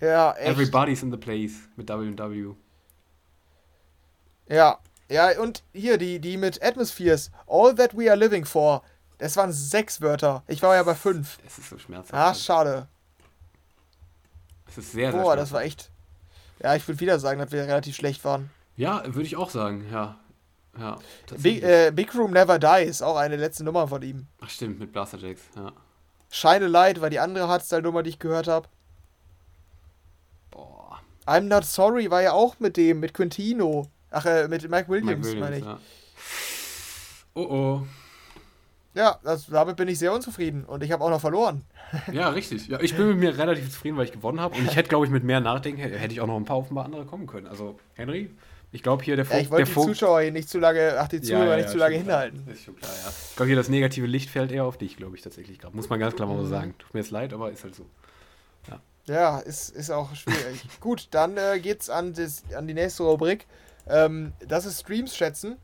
Ja, 0.00 0.32
echt. 0.32 0.50
Everybody's 0.50 1.02
in 1.02 1.10
the 1.10 1.16
Place 1.16 1.52
mit 1.76 1.88
W&W. 1.88 2.54
Ja, 4.48 4.78
ja, 5.08 5.40
und 5.40 5.62
hier, 5.72 5.96
die, 5.96 6.18
die 6.18 6.36
mit 6.36 6.62
Atmospheres. 6.62 7.30
All 7.46 7.74
that 7.74 7.96
we 7.96 8.10
are 8.10 8.18
living 8.18 8.44
for. 8.44 8.82
Das 9.18 9.36
waren 9.36 9.52
sechs 9.52 10.00
Wörter. 10.02 10.42
Ich 10.46 10.62
war 10.62 10.74
ja 10.74 10.82
bei 10.82 10.94
fünf. 10.94 11.38
Es 11.46 11.56
ist 11.58 11.70
so 11.70 11.78
schmerzhaft. 11.78 12.12
Ah, 12.14 12.34
schade. 12.34 12.88
es 14.68 14.76
ist 14.76 14.92
sehr, 14.92 15.12
sehr 15.12 15.20
Boah, 15.22 15.36
das 15.36 15.52
war 15.52 15.62
echt. 15.62 15.90
Ja, 16.62 16.74
ich 16.74 16.86
würde 16.86 17.00
wieder 17.00 17.18
sagen, 17.18 17.38
dass 17.38 17.50
wir 17.52 17.62
relativ 17.62 17.94
schlecht 17.96 18.24
waren. 18.24 18.50
Ja, 18.76 19.02
würde 19.06 19.22
ich 19.22 19.36
auch 19.36 19.50
sagen, 19.50 19.84
ja. 19.90 20.18
Ja, 20.76 20.98
Big, 21.38 21.62
äh, 21.62 21.92
Big 21.94 22.12
Room 22.16 22.32
Never 22.32 22.58
Dies, 22.58 23.00
auch 23.00 23.16
eine 23.16 23.36
letzte 23.36 23.62
Nummer 23.62 23.86
von 23.86 24.02
ihm. 24.02 24.26
Ach 24.40 24.50
stimmt, 24.50 24.80
mit 24.80 24.92
Blaster 24.92 25.18
Jacks, 25.18 25.42
ja. 25.54 25.72
Shine 26.30 26.64
a 26.64 26.68
Light 26.68 27.00
war 27.00 27.10
die 27.10 27.20
andere 27.20 27.46
Hardstyle-Nummer, 27.46 28.02
die 28.02 28.10
ich 28.10 28.18
gehört 28.18 28.48
habe. 28.48 28.68
Boah. 30.50 31.00
I'm 31.26 31.42
Not 31.42 31.64
Sorry 31.64 32.10
war 32.10 32.22
ja 32.22 32.32
auch 32.32 32.58
mit 32.58 32.76
dem, 32.76 32.98
mit 32.98 33.14
Quintino. 33.14 33.86
Ach, 34.10 34.26
äh, 34.26 34.48
mit 34.48 34.68
Mike 34.68 34.88
Williams, 34.88 35.28
Mike 35.28 35.38
meine 35.38 35.56
Williams, 35.56 35.58
ich. 35.58 35.64
ja. 35.64 35.78
Oh 37.34 37.42
oh. 37.42 37.86
Ja, 38.94 39.18
das, 39.22 39.46
damit 39.46 39.76
bin 39.76 39.88
ich 39.88 39.98
sehr 39.98 40.12
unzufrieden. 40.12 40.64
Und 40.64 40.82
ich 40.82 40.90
habe 40.90 41.04
auch 41.04 41.10
noch 41.10 41.20
verloren. 41.20 41.62
Ja, 42.12 42.30
richtig. 42.30 42.66
Ja, 42.66 42.80
ich 42.80 42.96
bin 42.96 43.06
mit 43.08 43.18
mir 43.18 43.38
relativ 43.38 43.70
zufrieden, 43.70 43.96
weil 43.96 44.06
ich 44.06 44.12
gewonnen 44.12 44.40
habe. 44.40 44.56
Und 44.56 44.64
ich 44.64 44.74
hätte, 44.74 44.88
glaube 44.88 45.06
ich, 45.06 45.12
mit 45.12 45.22
mehr 45.22 45.40
Nachdenken, 45.40 45.80
hätte 45.80 45.96
hätte 45.96 46.12
ich 46.12 46.20
auch 46.20 46.26
noch 46.26 46.36
ein 46.36 46.44
paar 46.44 46.56
offenbar 46.56 46.86
andere 46.86 47.04
kommen 47.04 47.28
können. 47.28 47.46
Also, 47.46 47.78
Henry, 47.94 48.30
ich 48.74 48.82
glaube 48.82 49.02
hier 49.04 49.16
der 49.16 49.24
Ja, 49.24 49.30
Vogt. 49.30 49.42
ich 49.42 49.50
wollte 49.50 49.60
der 49.64 49.66
die 49.66 49.72
Vogt 49.72 49.86
Zuschauer 49.88 50.20
hier 50.20 50.32
nicht 50.32 50.48
zu 50.50 50.58
lange, 50.58 50.96
ach, 50.98 51.08
die 51.08 51.20
Zuhörer 51.22 51.56
nicht 51.56 51.68
zu 51.70 51.78
lange 51.78 51.94
klar. 52.02 52.22
hinhalten. 52.24 52.50
Ist 52.52 52.64
schon 52.64 52.76
klar, 52.76 52.90
ja. 53.02 53.10
Ich 53.30 53.36
glaube, 53.36 53.46
hier 53.48 53.56
das 53.56 53.68
negative 53.68 54.06
Licht 54.06 54.28
fällt 54.30 54.52
eher 54.52 54.64
auf 54.64 54.76
dich, 54.76 54.96
glaube 54.96 55.16
ich, 55.16 55.22
tatsächlich 55.22 55.58
gerade. 55.58 55.74
Muss 55.76 55.88
man 55.88 55.98
ganz 56.00 56.14
klar 56.16 56.28
mal 56.28 56.36
so 56.38 56.44
Mhm. 56.44 56.48
sagen. 56.50 56.74
Tut 56.78 56.92
mir 56.92 57.00
jetzt 57.00 57.10
leid, 57.10 57.32
aber 57.32 57.50
ist 57.50 57.64
halt 57.64 57.74
so. 57.74 57.86
Ja, 59.06 59.38
ist, 59.40 59.68
ist 59.68 59.90
auch 59.90 60.14
schwierig. 60.14 60.62
Gut, 60.80 61.08
dann 61.10 61.36
äh, 61.36 61.60
geht's 61.60 61.90
an, 61.90 62.14
das, 62.14 62.42
an 62.56 62.66
die 62.66 62.72
nächste 62.72 63.02
Rubrik. 63.02 63.46
Ähm, 63.86 64.32
das 64.48 64.64
ist 64.64 64.80
Streams 64.80 65.14
schätzen. 65.14 65.56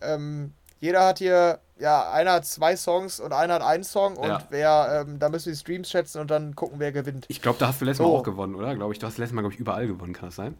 Ähm, 0.00 0.52
jeder 0.80 1.06
hat 1.06 1.18
hier, 1.18 1.60
ja, 1.78 2.10
einer 2.10 2.32
hat 2.32 2.46
zwei 2.46 2.76
Songs 2.76 3.20
und 3.20 3.32
einer 3.32 3.54
hat 3.54 3.62
einen 3.62 3.84
Song 3.84 4.16
und 4.16 4.26
Ja. 4.26 4.42
wer, 4.50 5.04
ähm, 5.06 5.20
da 5.20 5.28
müssen 5.28 5.46
wir 5.46 5.52
die 5.52 5.58
Streams 5.60 5.88
schätzen 5.88 6.20
und 6.20 6.28
dann 6.32 6.56
gucken, 6.56 6.80
wer 6.80 6.90
gewinnt. 6.90 7.26
Ich 7.28 7.40
glaube, 7.40 7.60
da 7.60 7.68
hast 7.68 7.80
du 7.80 7.84
letztes 7.84 8.00
Mal 8.04 8.10
So. 8.10 8.16
auch 8.16 8.22
gewonnen, 8.24 8.56
oder? 8.56 8.74
Glaube 8.74 8.92
ich, 8.92 8.98
du 8.98 9.06
hast 9.06 9.16
letztes 9.18 9.32
Mal, 9.34 9.42
glaube 9.42 9.54
ich, 9.54 9.60
überall 9.60 9.86
gewonnen, 9.86 10.12
kann 10.12 10.30
das 10.30 10.34
sein? 10.36 10.56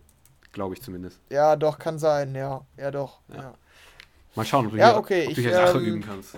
Glaube 0.53 0.75
ich 0.75 0.83
zumindest. 0.83 1.19
Ja, 1.31 1.57
doch, 1.57 1.79
kann 1.79 1.99
sein, 1.99 2.35
ja. 2.35 2.65
Ja, 2.77 2.91
doch. 2.91 3.19
Ja. 3.29 3.37
Ja. 3.37 3.55
Mal 4.35 4.45
schauen, 4.45 4.67
ob 4.67 4.73
du 4.73 4.79
Ja, 4.79 4.91
hier, 4.91 4.99
okay, 4.99 5.27
ob 5.29 5.35
du 5.35 5.41
ich, 5.41 5.47
hier 5.47 5.59
Rache 5.59 5.79
ähm, 5.79 5.85
üben 5.85 6.01
kannst. 6.03 6.37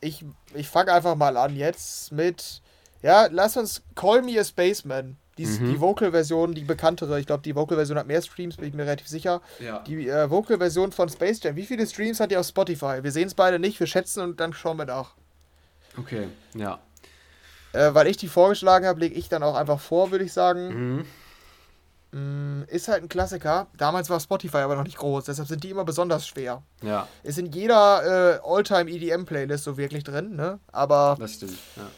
Ich, 0.00 0.24
ich 0.54 0.68
fange 0.68 0.92
einfach 0.92 1.14
mal 1.14 1.36
an 1.36 1.54
jetzt 1.56 2.10
mit, 2.12 2.60
ja, 3.02 3.28
lass 3.30 3.56
uns 3.56 3.82
Call 3.94 4.22
Me 4.22 4.38
a 4.40 4.44
Spaceman. 4.44 5.16
Die, 5.38 5.46
Mhm. 5.46 5.70
die 5.72 5.80
Vocal-Version, 5.80 6.54
die 6.54 6.62
bekanntere, 6.64 7.18
ich 7.18 7.26
glaube, 7.26 7.42
die 7.42 7.54
Vocal-Version 7.54 7.96
hat 7.96 8.06
mehr 8.06 8.20
Streams, 8.20 8.56
bin 8.58 8.68
ich 8.68 8.74
mir 8.74 8.82
relativ 8.84 9.08
sicher. 9.08 9.40
Ja. 9.60 9.78
Die 9.80 10.06
äh, 10.06 10.28
Vocal-Version 10.28 10.92
von 10.92 11.08
Space 11.08 11.42
Jam, 11.42 11.56
wie 11.56 11.64
viele 11.64 11.86
Streams 11.86 12.20
hat 12.20 12.30
die 12.30 12.36
auf 12.36 12.46
Spotify? 12.46 13.02
Wir 13.02 13.12
sehen 13.12 13.28
es 13.28 13.34
beide 13.34 13.58
nicht, 13.58 13.80
wir 13.80 13.86
schätzen 13.86 14.20
und 14.22 14.40
dann 14.40 14.52
schauen 14.52 14.76
wir 14.76 14.84
nach. 14.84 15.14
Okay, 15.98 16.28
ja. 16.54 16.80
Äh, 17.72 17.94
weil 17.94 18.08
ich 18.08 18.18
die 18.18 18.28
vorgeschlagen 18.28 18.84
habe, 18.86 19.00
lege 19.00 19.14
ich 19.14 19.30
dann 19.30 19.42
auch 19.42 19.54
einfach 19.54 19.80
vor, 19.80 20.10
würde 20.10 20.24
ich 20.26 20.34
sagen. 20.34 20.96
Mhm. 20.96 21.04
Mm, 22.12 22.62
ist 22.68 22.88
halt 22.88 23.02
ein 23.02 23.08
Klassiker. 23.08 23.68
Damals 23.78 24.10
war 24.10 24.20
Spotify 24.20 24.58
aber 24.58 24.76
noch 24.76 24.84
nicht 24.84 24.98
groß, 24.98 25.24
deshalb 25.24 25.48
sind 25.48 25.64
die 25.64 25.70
immer 25.70 25.84
besonders 25.84 26.26
schwer. 26.28 26.62
Ja, 26.82 27.08
Ist 27.22 27.38
in 27.38 27.46
jeder 27.52 28.36
äh, 28.36 28.40
Alltime 28.44 28.90
EDM-Playlist 28.90 29.64
so 29.64 29.76
wirklich 29.78 30.04
drin, 30.04 30.36
ne? 30.36 30.58
Aber 30.72 31.16
das 31.18 31.34
stimmt. 31.34 31.58
Ja. 31.76 31.90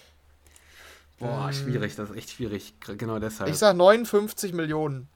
Boah, 1.19 1.47
Ähm, 1.49 1.53
schwierig, 1.53 1.97
das 1.97 2.11
ist 2.11 2.17
echt 2.17 2.31
schwierig. 2.31 2.75
Genau 2.81 3.19
deshalb. 3.19 3.51
ich 3.51 3.57
sag 3.59 3.75
59 3.77 4.53
Millionen. 4.53 5.09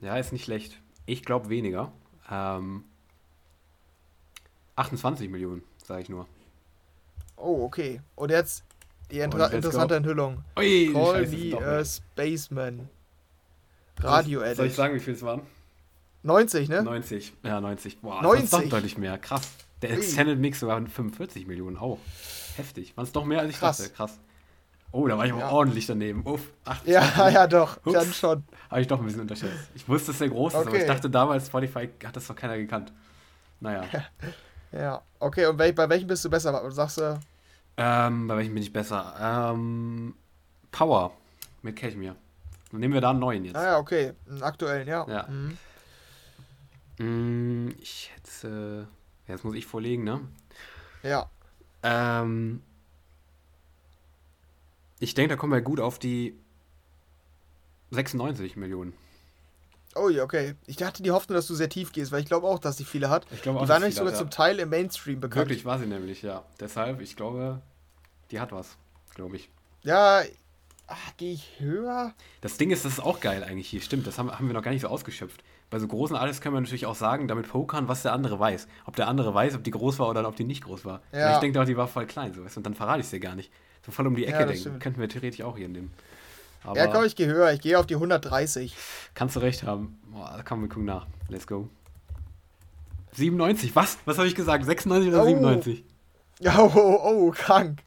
Ja, 0.00 0.16
ist 0.16 0.32
nicht 0.32 0.44
schlecht. 0.44 0.80
Ich 1.04 1.22
glaube 1.24 1.50
weniger. 1.50 1.92
Ähm, 2.30 2.84
28 4.76 5.28
Millionen, 5.28 5.62
sage 5.84 6.02
ich 6.02 6.08
nur. 6.08 6.26
Oh, 7.36 7.64
okay. 7.64 8.00
Und 8.16 8.30
jetzt 8.30 8.64
die 9.10 9.18
Und 9.18 9.24
inter 9.24 9.38
let's 9.38 9.52
interessante. 9.54 9.96
Enthüllung. 9.96 10.42
Ui, 10.58 10.90
Call 10.92 11.26
Scheiße, 11.26 11.36
me 11.36 11.66
a. 11.66 11.84
Spaceman. 11.84 12.88
Radio 14.02 14.40
Soll 14.54 14.66
ich 14.66 14.74
sagen, 14.74 14.94
wie 14.94 15.00
viel 15.00 15.14
es 15.14 15.22
waren? 15.22 15.42
90, 16.22 16.68
ne? 16.68 16.82
90. 16.82 17.32
Ja, 17.42 17.60
90. 17.60 18.00
Boah, 18.00 18.22
90? 18.22 18.50
das 18.50 18.60
ist 18.60 18.64
doch 18.66 18.70
deutlich 18.70 18.98
mehr. 18.98 19.16
Krass. 19.18 19.48
Der. 19.82 19.92
Extended 19.92 20.38
Mix 20.38 20.60
sogar 20.60 20.80
45 20.84 21.46
Millionen 21.46 21.78
auch. 21.78 21.98
Heftig. 22.56 22.96
Waren 22.96 23.04
es 23.06 23.12
doch 23.12 23.24
mehr 23.24 23.40
als 23.40 23.50
ich 23.50 23.58
Krass. 23.58 23.78
dachte. 23.78 23.90
Krass. 23.92 24.18
Oh, 24.92 25.06
da 25.06 25.16
war 25.16 25.24
ich 25.24 25.32
aber 25.32 25.40
Ja. 25.42 25.50
ordentlich 25.50 25.86
daneben. 25.86 26.22
Uff, 26.26 26.42
28. 26.64 26.92
Ja, 26.92 27.28
ja, 27.30 27.46
doch. 27.46 27.78
Ups. 27.84 27.92
Dann 27.94 28.12
schon. 28.12 28.44
Habe 28.68 28.80
ich 28.80 28.86
doch 28.88 28.98
ein 28.98 29.04
bisschen 29.06 29.20
unterschätzt. 29.22 29.70
Ich 29.74 29.88
wusste, 29.88 30.08
dass 30.10 30.18
der 30.18 30.28
groß 30.28 30.52
ist, 30.52 30.58
aber 30.60 30.68
Okay. 30.70 30.80
ich 30.80 30.86
dachte 30.86 31.08
damals, 31.08 31.46
Spotify 31.46 31.88
hat 32.04 32.16
das 32.16 32.26
doch 32.26 32.36
keiner 32.36 32.56
gekannt. 32.58 32.92
Naja. 33.60 33.84
Ja. 34.72 35.02
Okay, 35.18 35.46
und 35.46 35.56
bei 35.56 35.74
welchem 35.76 36.06
bist 36.06 36.24
du 36.24 36.30
besser? 36.30 36.70
Sagst 36.70 36.98
du. 36.98 37.18
ähm, 37.76 38.28
bei 38.28 38.36
welchem 38.36 38.54
bin 38.54 38.62
ich 38.62 38.72
besser? 38.72 39.50
Ähm, 39.52 40.14
Power 40.70 41.12
mit 41.62 41.74
Cashmere. 41.74 42.14
Dann 42.70 42.80
nehmen 42.80 42.94
wir 42.94 43.00
da 43.00 43.10
einen 43.10 43.18
neuen 43.18 43.44
jetzt. 43.44 43.56
Ah 43.56 43.64
ja, 43.64 43.78
okay. 43.78 44.12
Einen 44.28 44.42
aktuellen, 44.42 44.86
ja. 44.88 45.06
Ja. 45.08 45.28
Mhm. 45.28 45.56
Mm, 46.98 47.74
ich 47.80 48.10
hätte. 48.14 48.88
Jetzt 49.26 49.44
muss 49.44 49.54
ich 49.54 49.66
vorlegen, 49.66 50.04
ne? 50.04 50.20
Ja. 51.02 51.30
Ähm, 51.82 52.62
ich 54.98 55.14
denke, 55.14 55.34
da 55.34 55.36
kommen 55.36 55.52
wir 55.52 55.62
gut 55.62 55.80
auf 55.80 55.98
die 55.98 56.38
96 57.90 58.56
Millionen. 58.56 58.92
Oh 59.96 60.08
ja, 60.08 60.22
okay. 60.22 60.54
Ich 60.66 60.82
hatte 60.82 61.02
die 61.02 61.10
Hoffnung, 61.10 61.34
dass 61.34 61.46
du 61.48 61.54
sehr 61.54 61.68
tief 61.68 61.90
gehst, 61.92 62.12
weil 62.12 62.20
ich 62.20 62.26
glaube 62.26 62.46
auch, 62.46 62.58
dass 62.58 62.76
sie 62.76 62.84
viele 62.84 63.10
hat. 63.10 63.26
Ich 63.32 63.42
glaube 63.42 63.58
auch, 63.58 63.64
Die 63.64 63.68
war 63.68 63.78
nämlich 63.78 63.96
sogar 63.96 64.12
hat, 64.12 64.18
zum. 64.18 64.30
Teil 64.30 64.58
im 64.60 64.68
Mainstream 64.68 65.20
bekannt. 65.20 65.48
Wirklich 65.48 65.64
war 65.64 65.78
sie 65.78 65.86
nämlich, 65.86 66.22
ja. 66.22 66.44
Deshalb, 66.60 67.00
ich 67.00 67.16
glaube, 67.16 67.60
die 68.30 68.38
hat 68.38 68.52
was, 68.52 68.76
glaube 69.14 69.36
ich. 69.36 69.50
Ja. 69.82 70.22
Ah, 70.92 70.96
gehe 71.18 71.32
ich 71.34 71.48
höher? 71.58 72.14
Das 72.40 72.56
Ding 72.58 72.70
ist, 72.70 72.84
das 72.84 72.94
ist 72.94 73.00
auch 73.00 73.20
geil 73.20 73.44
eigentlich 73.44 73.68
hier, 73.68 73.80
stimmt. 73.80 74.06
Das 74.06 74.18
haben, 74.18 74.30
haben 74.30 74.48
wir 74.48 74.54
noch 74.54 74.62
gar 74.62 74.72
nicht 74.72 74.80
so 74.82 74.88
ausgeschöpft. 74.88 75.42
Bei 75.70 75.78
so 75.78 75.86
großen 75.86 76.16
alles 76.16 76.40
können 76.40 76.54
wir 76.56 76.60
natürlich 76.60 76.84
auch 76.86 76.96
sagen, 76.96 77.28
damit 77.28 77.48
pokern, 77.48 77.86
was 77.86 78.02
der 78.02 78.12
andere 78.12 78.40
weiß. 78.40 78.66
Ob 78.86 78.96
der 78.96 79.06
andere 79.06 79.32
weiß, 79.32 79.54
ob 79.54 79.62
die 79.62 79.70
groß 79.70 80.00
war 80.00 80.08
oder 80.08 80.26
ob 80.26 80.34
die 80.34 80.42
nicht 80.44 80.64
groß 80.64 80.84
war. 80.84 81.00
Ja. 81.12 81.34
Ich 81.34 81.38
denke 81.38 81.58
doch, 81.58 81.64
die 81.64 81.76
war 81.76 81.86
voll 81.86 82.06
klein, 82.06 82.34
so 82.34 82.44
weißt 82.44 82.56
und 82.56 82.66
dann 82.66 82.74
verrate 82.74 82.98
ich 83.00 83.04
es 83.06 83.10
dir 83.10 83.20
gar 83.20 83.36
nicht. 83.36 83.52
So 83.86 83.92
voll 83.92 84.06
um 84.08 84.16
die 84.16 84.22
Ja, 84.22 84.28
Ecke 84.30 84.38
das 84.40 84.46
denken. 84.48 84.60
stimmt. 84.62 84.80
Könnten 84.82 85.00
wir 85.00 85.08
theoretisch 85.08 85.42
auch 85.42 85.56
hier 85.56 85.68
nehmen. 85.68 85.92
Aber 86.64 86.76
ja, 86.76 86.88
komm, 86.88 87.04
ich 87.04 87.14
gehe 87.14 87.26
höher. 87.28 87.52
Ich 87.52 87.60
gehe 87.60 87.78
auf 87.78 87.86
die 87.86 87.94
130. 87.94 88.74
kannst 89.14 89.36
du 89.36 89.40
recht 89.40 89.62
haben. 89.62 89.98
Boah, 90.08 90.34
da 90.36 90.42
kommen 90.42 90.62
wir 90.62 90.68
gucken 90.68 90.86
nach. 90.86 91.06
Let's 91.28 91.46
go. 91.46 91.68
97, 93.12 93.74
was? 93.74 93.98
Was 94.04 94.18
habe 94.18 94.28
ich 94.28 94.34
gesagt? 94.34 94.64
96 94.64 95.08
oder 95.12 95.22
Oh. 95.22 95.26
97? 95.26 95.84
Ja, 96.40 96.58
oh, 96.58 96.70
oh, 96.74 97.00
oh, 97.02 97.30
krank. 97.30 97.80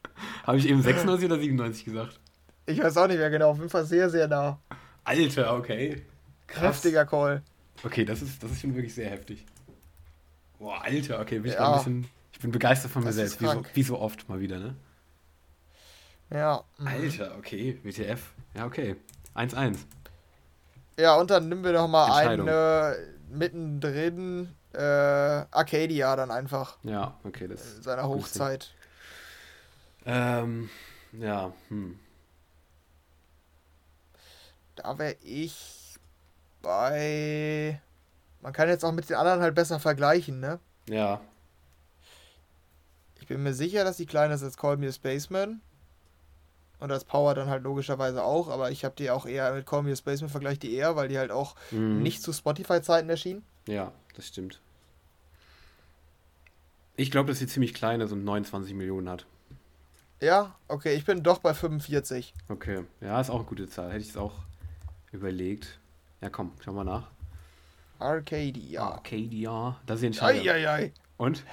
Habe 0.45 0.57
ich 0.57 0.67
eben 0.69 0.81
96 0.81 1.25
oder 1.29 1.39
97 1.39 1.85
gesagt? 1.85 2.19
Ich 2.65 2.81
weiß 2.81 2.97
auch 2.97 3.07
nicht 3.07 3.17
mehr 3.17 3.29
genau. 3.29 3.49
Auf 3.51 3.57
jeden 3.57 3.69
Fall 3.69 3.85
sehr, 3.85 4.09
sehr 4.09 4.27
nah. 4.27 4.59
Alter, 5.03 5.55
okay. 5.55 6.01
Krass. 6.47 6.63
Heftiger 6.63 7.05
Call. 7.05 7.41
Okay, 7.83 8.05
das 8.05 8.21
ist, 8.21 8.41
das 8.41 8.51
ist 8.51 8.61
schon 8.61 8.75
wirklich 8.75 8.93
sehr 8.93 9.09
heftig. 9.09 9.45
Boah, 10.59 10.81
Alter, 10.81 11.19
okay, 11.19 11.39
bin 11.39 11.51
ich, 11.51 11.57
Ja. 11.57 11.71
ein 11.71 11.77
bisschen, 11.77 12.09
ich 12.31 12.39
bin 12.39 12.51
begeistert 12.51 12.91
von 12.91 13.01
mir 13.03 13.09
Das 13.09 13.15
selbst, 13.15 13.41
wie 13.41 13.47
so, 13.47 13.63
wie 13.73 13.83
so 13.83 13.99
oft 13.99 14.29
mal 14.29 14.39
wieder, 14.39 14.59
ne? 14.59 14.75
Ja. 16.29 16.63
mhm. 16.77 16.87
Alter, 16.87 17.35
okay, 17.37 17.79
WTF. 17.83 18.31
Ja, 18.55 18.65
okay. 18.65 18.95
1-1. 19.35 19.77
Ja, 20.97 21.15
und 21.15 21.29
dann 21.31 21.49
nehmen 21.49 21.63
wir 21.63 21.73
doch 21.73 21.87
mal 21.87 22.11
einen 22.11 22.47
äh, 22.47 22.93
mittendrin. 23.29 24.53
Äh, 24.73 24.79
Arcadia 24.81 26.15
dann 26.15 26.31
einfach. 26.31 26.77
Ja, 26.83 27.19
okay, 27.23 27.47
das. 27.47 27.83
Seiner 27.83 28.07
Hochzeit. 28.07 28.73
Ähm, 30.05 30.69
ja, 31.13 31.51
hm. 31.69 31.99
Da 34.75 34.97
wäre 34.97 35.15
ich 35.23 35.95
bei. 36.61 37.79
Man 38.41 38.53
kann 38.53 38.69
jetzt 38.69 38.83
auch 38.83 38.91
mit 38.91 39.09
den 39.09 39.15
anderen 39.15 39.41
halt 39.41 39.55
besser 39.55 39.79
vergleichen, 39.79 40.39
ne? 40.39 40.59
Ja, 40.89 41.21
Ich 43.21 43.27
bin 43.27 43.41
mir 43.41 43.53
sicher, 43.53 43.85
dass 43.85 43.95
die 43.97 44.05
kleine 44.05 44.33
ist 44.33 44.43
als 44.43 44.57
Call 44.57 44.75
Me 44.75 44.89
a 44.89 44.91
Spaceman. 44.91 45.61
Und 46.79 46.91
als 46.91 47.05
Power 47.05 47.33
dann 47.33 47.47
halt 47.47 47.63
logischerweise 47.63 48.21
auch, 48.23 48.49
aber 48.49 48.69
ich 48.69 48.83
habe 48.83 48.95
die 48.97 49.09
auch 49.09 49.25
eher 49.25 49.53
mit 49.53 49.65
Call 49.65 49.83
Me 49.83 49.93
a 49.93 49.95
Spaceman 49.95 50.29
vergleicht 50.29 50.63
die 50.63 50.73
eher, 50.73 50.97
weil 50.97 51.07
die 51.07 51.17
halt 51.17 51.31
auch 51.31 51.55
mhm. 51.71 52.01
nicht 52.01 52.21
zu 52.21 52.33
Spotify-Zeiten 52.33 53.09
erschien. 53.09 53.43
Ja, 53.65 53.93
das 54.15 54.27
stimmt. 54.27 54.59
Ich 56.97 57.09
glaube, 57.09 57.29
dass 57.29 57.39
sie 57.39 57.47
ziemlich 57.47 57.73
klein 57.73 58.01
ist 58.01 58.11
und 58.11 58.25
29 58.25 58.73
Millionen 58.73 59.07
hat. 59.09 59.25
Ja, 60.21 60.55
okay, 60.67 60.93
ich 60.93 61.05
bin 61.05 61.23
doch 61.23 61.39
bei 61.39 61.53
45. 61.53 62.33
Okay, 62.49 62.83
ja, 62.99 63.21
ist 63.21 63.29
auch 63.29 63.39
eine 63.39 63.45
gute 63.45 63.67
Zahl. 63.69 63.89
Hätte 63.89 64.03
ich 64.03 64.09
es 64.09 64.17
auch 64.17 64.33
überlegt. 65.13 65.79
Ja, 66.21 66.29
komm, 66.29 66.51
schau 66.63 66.73
mal 66.73 66.83
nach. 66.83 67.07
Arcadia. 67.99 68.81
Arcadia, 68.83 69.77
das 69.85 69.99
die 70.01 70.07
Entscheidung. 70.07 70.41
Eieiei. 70.41 70.91
Und? 71.17 71.43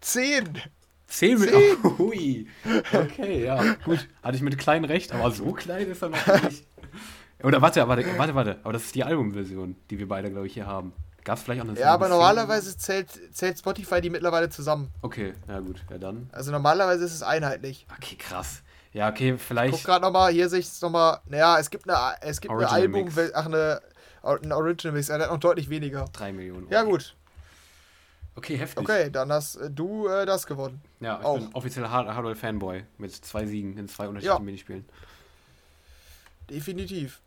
10! 0.00 0.44
10 1.08 1.38
Zehn. 1.38 1.40
Millionen. 1.40 1.98
Hui. 1.98 2.46
Okay, 2.92 3.44
ja, 3.44 3.74
gut. 3.84 4.06
Hatte 4.22 4.36
ich 4.36 4.42
mit 4.42 4.58
klein 4.58 4.84
recht, 4.84 5.10
aber 5.12 5.30
so 5.30 5.52
klein 5.52 5.86
ist 5.88 6.02
er 6.02 6.10
noch 6.10 6.42
nicht. 6.42 6.66
Oder 7.42 7.62
warte, 7.62 7.86
warte, 7.88 8.04
warte, 8.18 8.34
warte. 8.34 8.58
Aber 8.62 8.72
das 8.72 8.84
ist 8.84 8.94
die 8.94 9.04
Albumversion, 9.04 9.76
die 9.90 9.98
wir 9.98 10.06
beide, 10.08 10.30
glaube 10.30 10.46
ich, 10.48 10.54
hier 10.54 10.66
haben. 10.66 10.92
Gab 11.24 11.38
es 11.38 11.44
vielleicht 11.44 11.62
auch 11.62 11.68
eine 11.68 11.78
Ja, 11.78 11.94
aber 11.94 12.06
Single- 12.06 12.18
normalerweise 12.18 12.76
zählt, 12.76 13.08
zählt 13.34 13.58
Spotify 13.58 14.00
die 14.00 14.10
mittlerweile 14.10 14.48
zusammen. 14.50 14.90
Okay, 15.02 15.34
ja 15.46 15.60
gut, 15.60 15.82
ja 15.90 15.98
dann. 15.98 16.28
Also 16.32 16.50
normalerweise 16.52 17.04
ist 17.04 17.14
es 17.14 17.22
einheitlich. 17.22 17.86
Okay, 17.96 18.16
krass. 18.16 18.62
Ja, 18.98 19.08
okay, 19.10 19.28
Ich 19.28 19.32
guck 19.34 19.40
vielleicht. 19.40 19.84
gerade 19.84 20.04
nochmal, 20.04 20.32
hier 20.32 20.48
sehe 20.48 20.58
ich 20.58 20.66
es 20.66 20.80
nochmal. 20.82 21.20
Naja, 21.26 21.58
es 21.60 21.70
gibt 21.70 21.88
eine, 21.88 22.16
es 22.20 22.40
gibt 22.40 22.52
eine 22.52 22.68
Album, 22.68 23.04
Mix. 23.04 23.32
ach, 23.32 23.46
eine, 23.46 23.80
ein 24.22 24.52
Original 24.52 24.92
Mix, 24.96 25.08
er 25.08 25.20
hat 25.20 25.30
noch 25.30 25.38
deutlich 25.38 25.70
weniger. 25.70 26.04
3 26.12 26.32
Millionen. 26.32 26.68
Ja, 26.68 26.82
gut. 26.82 27.14
Okay, 28.34 28.56
heftig. 28.56 28.78
Okay, 28.82 29.08
dann 29.10 29.30
hast 29.32 29.56
äh, 29.56 29.70
du 29.70 30.08
äh, 30.08 30.26
das 30.26 30.46
gewonnen. 30.46 30.80
Ja, 31.00 31.18
ich 31.20 31.24
Auch. 31.24 31.38
bin 31.38 31.54
offizieller 31.54 31.90
Hard 31.90 32.08
Hardware-Fanboy 32.08 32.84
mit 32.98 33.14
zwei 33.14 33.46
Siegen 33.46 33.76
in 33.78 33.88
zwei 33.88 34.08
unterschiedlichen 34.08 34.40
Ja. 34.42 34.44
Minispielen. 34.44 34.84
Definitiv. 36.50 37.20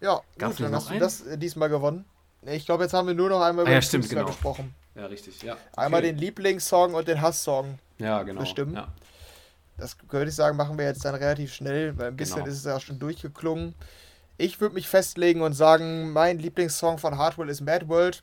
Ja, 0.00 0.20
Gab's 0.38 0.56
gut, 0.56 0.66
dann 0.66 0.74
hast 0.74 0.86
du 0.88 0.90
einen? 0.92 1.00
das 1.00 1.20
äh, 1.26 1.38
diesmal 1.38 1.68
gewonnen. 1.68 2.04
Ich 2.42 2.64
glaube, 2.66 2.82
jetzt 2.84 2.94
haben 2.94 3.06
wir 3.06 3.14
nur 3.14 3.28
noch 3.28 3.40
einmal 3.42 3.64
Ah, 3.66 3.70
ja, 3.70 3.74
den 3.76 3.82
stimmt, 3.82 4.08
genau. 4.08 4.24
gesprochen. 4.26 4.74
Ja, 4.96 5.06
richtig, 5.06 5.40
ja. 5.42 5.56
Einmal 5.76 6.00
Okay. 6.00 6.08
den 6.12 6.18
Lieblingssong 6.18 6.94
und 6.94 7.06
den 7.06 7.20
Hasssong. 7.20 7.78
Ja, 7.98 8.22
genau. 8.24 8.40
bestimmen. 8.40 8.74
Ja. 8.74 8.88
Das 9.82 9.96
würde 10.10 10.28
ich 10.28 10.34
sagen, 10.36 10.56
machen 10.56 10.78
wir 10.78 10.84
jetzt 10.84 11.04
dann 11.04 11.16
relativ 11.16 11.52
schnell, 11.52 11.98
weil 11.98 12.06
ein 12.08 12.16
bisschen 12.16 12.36
Genau. 12.36 12.46
ist 12.46 12.58
es 12.58 12.64
ja 12.64 12.78
schon 12.78 13.00
durchgeklungen. 13.00 13.74
Ich 14.38 14.60
würde 14.60 14.76
mich 14.76 14.88
festlegen 14.88 15.42
und 15.42 15.54
sagen, 15.54 16.12
mein 16.12 16.38
Lieblingssong 16.38 16.98
von 16.98 17.18
Hardwell 17.18 17.48
ist 17.48 17.60
Mad 17.62 17.88
World, 17.88 18.22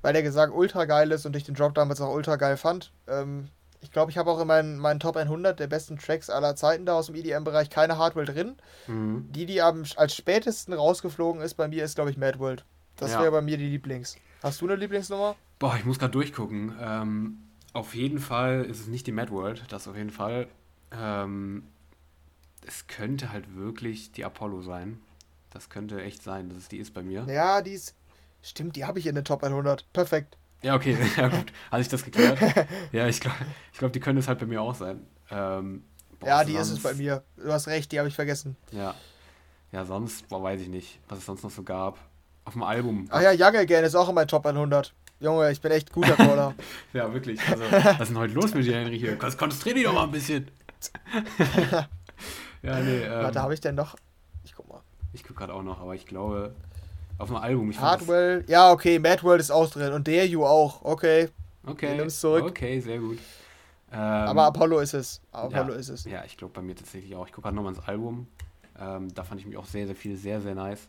weil 0.00 0.14
der 0.14 0.22
Gesang 0.22 0.52
ultra 0.52 0.86
geil 0.86 1.12
ist 1.12 1.26
und 1.26 1.36
ich 1.36 1.44
den 1.44 1.54
Drop 1.54 1.74
damals 1.74 2.00
auch 2.00 2.14
ultra 2.14 2.36
geil 2.36 2.56
fand. 2.56 2.92
Ähm, 3.08 3.48
ich 3.82 3.92
glaube, 3.92 4.10
ich 4.10 4.16
habe 4.16 4.30
auch 4.30 4.40
in 4.40 4.46
meinen, 4.46 4.78
meinen 4.78 4.98
Top 4.98 5.16
100 5.16 5.60
der 5.60 5.66
besten 5.66 5.98
Tracks 5.98 6.30
aller 6.30 6.56
Zeiten 6.56 6.86
da 6.86 6.94
aus 6.94 7.06
dem 7.06 7.14
EDM-Bereich 7.14 7.68
keine 7.68 7.98
Hardwell 7.98 8.24
drin. 8.24 8.56
Mhm. 8.86 9.30
Die, 9.32 9.44
die 9.44 9.60
am, 9.60 9.84
als 9.96 10.14
spätesten 10.16 10.72
rausgeflogen 10.72 11.42
ist 11.42 11.54
bei 11.54 11.68
mir, 11.68 11.84
ist, 11.84 11.94
glaube 11.96 12.10
ich, 12.10 12.16
Mad 12.16 12.38
World. 12.38 12.64
Das 12.96 13.12
Ja. 13.12 13.20
wäre 13.20 13.32
bei 13.32 13.42
mir 13.42 13.58
die 13.58 13.68
Lieblings. 13.68 14.16
Hast 14.42 14.62
du 14.62 14.64
eine 14.64 14.76
Lieblingsnummer? 14.76 15.36
Boah, 15.58 15.76
ich 15.78 15.84
muss 15.84 15.98
gerade 15.98 16.12
durchgucken. 16.12 16.74
Ähm, 16.80 17.42
Auf 17.74 17.94
jeden 17.94 18.18
Fall 18.20 18.64
ist 18.64 18.80
es 18.80 18.86
nicht 18.86 19.06
die 19.06 19.12
Mad 19.12 19.30
World, 19.30 19.64
das 19.68 19.86
auf 19.86 19.96
jeden 19.96 20.08
Fall. 20.08 20.46
Ähm, 20.92 21.64
es 22.66 22.86
könnte 22.86 23.32
halt 23.32 23.56
wirklich 23.56 24.12
die 24.12 24.24
Apollo 24.24 24.62
sein. 24.62 25.00
Das 25.50 25.70
könnte 25.70 26.02
echt 26.02 26.22
sein, 26.22 26.48
dass 26.48 26.58
es 26.58 26.68
die 26.68 26.78
ist 26.78 26.92
bei 26.92 27.02
mir. 27.02 27.24
Ja, 27.28 27.62
die 27.62 27.72
ist. 27.72 27.94
Stimmt, 28.42 28.76
die 28.76 28.84
habe 28.84 28.98
ich 28.98 29.06
in 29.06 29.14
der 29.14 29.24
Top 29.24 29.42
100. 29.42 29.92
Perfekt. 29.92 30.36
Ja, 30.62 30.74
okay, 30.74 30.96
ja 31.16 31.28
gut. 31.28 31.52
Hat 31.70 31.80
sich 31.80 31.88
das 31.88 32.04
geklärt? 32.04 32.38
ja, 32.92 33.08
ich 33.08 33.20
glaube, 33.20 33.36
ich 33.72 33.78
glaub, 33.78 33.92
die 33.92 34.00
können 34.00 34.18
es 34.18 34.28
halt 34.28 34.38
bei 34.38 34.46
mir 34.46 34.62
auch 34.62 34.74
sein. 34.74 35.06
Ähm, 35.30 35.84
boah, 36.20 36.26
ja, 36.28 36.44
die 36.44 36.52
sonst... 36.52 36.68
ist 36.68 36.76
es 36.78 36.82
bei 36.82 36.94
mir. 36.94 37.22
Du 37.36 37.52
hast 37.52 37.66
recht, 37.68 37.90
die 37.92 37.98
habe 37.98 38.08
ich 38.08 38.14
vergessen. 38.14 38.56
Ja. 38.72 38.94
Ja, 39.72 39.84
sonst, 39.84 40.28
boah, 40.28 40.42
weiß 40.42 40.60
ich 40.60 40.68
nicht, 40.68 41.00
was 41.08 41.18
es 41.18 41.26
sonst 41.26 41.42
noch 41.42 41.50
so 41.50 41.62
gab. 41.62 41.98
Auf 42.44 42.52
dem 42.52 42.62
Album. 42.62 43.06
Ach 43.10 43.20
ja, 43.20 43.32
Young 43.32 43.56
Again 43.56 43.84
ist 43.84 43.96
auch 43.96 44.08
in 44.08 44.14
meinem 44.14 44.28
Top 44.28 44.46
100. 44.46 44.94
Junge, 45.18 45.50
ich 45.50 45.60
bin 45.60 45.72
echt 45.72 45.92
guter 45.92 46.14
Caller. 46.14 46.54
ja, 46.92 47.12
wirklich. 47.12 47.40
Also, 47.48 47.64
was 47.70 48.00
ist 48.00 48.08
denn 48.08 48.18
heute 48.18 48.34
los 48.34 48.54
mit 48.54 48.66
dir, 48.66 48.76
Henry? 48.76 48.98
Hier? 48.98 49.16
Konzentrier 49.16 49.74
dich 49.74 49.84
doch 49.84 49.94
mal 49.94 50.04
ein 50.04 50.12
bisschen. 50.12 50.48
ja, 52.62 52.80
nee. 52.80 53.02
Ähm, 53.02 53.22
Warte, 53.22 53.42
habe 53.42 53.54
ich 53.54 53.60
denn 53.60 53.74
noch? 53.74 53.96
Ich 54.44 54.54
guck 54.54 54.68
mal. 54.68 54.80
Ich 55.12 55.24
guck 55.24 55.36
gerade 55.36 55.52
auch 55.54 55.62
noch, 55.62 55.80
aber 55.80 55.94
ich 55.94 56.06
glaube, 56.06 56.54
auf 57.18 57.28
dem 57.28 57.36
Album. 57.36 57.70
Ich 57.70 57.80
Hardwell, 57.80 58.44
ja, 58.48 58.70
okay, 58.70 58.98
Mad 58.98 59.22
World 59.22 59.40
ist 59.40 59.50
auch 59.50 59.70
drin 59.70 59.92
und 59.92 60.06
der 60.06 60.26
You 60.26 60.44
auch, 60.44 60.82
okay. 60.82 61.28
Okay. 61.66 61.96
Nimm's 61.96 62.20
zurück. 62.20 62.44
Okay, 62.44 62.80
sehr 62.80 62.98
gut. 62.98 63.18
Ähm, 63.92 63.98
aber 63.98 64.44
Apollo 64.44 64.80
ist 64.80 64.94
es. 64.94 65.20
Apollo 65.32 65.72
ja, 65.72 65.78
ist 65.78 65.88
es. 65.88 66.04
Ja, 66.04 66.24
ich 66.24 66.36
glaube 66.36 66.52
bei 66.54 66.62
mir 66.62 66.74
tatsächlich 66.74 67.14
auch. 67.14 67.26
Ich 67.26 67.32
gucke 67.32 67.44
gerade 67.44 67.56
nochmal 67.56 67.74
ins 67.74 67.84
Album. 67.86 68.28
Ähm, 68.78 69.12
da 69.14 69.24
fand 69.24 69.40
ich 69.40 69.46
mich 69.46 69.56
auch 69.56 69.64
sehr, 69.64 69.86
sehr 69.86 69.96
viel 69.96 70.16
sehr, 70.16 70.40
sehr 70.40 70.54
nice. 70.54 70.88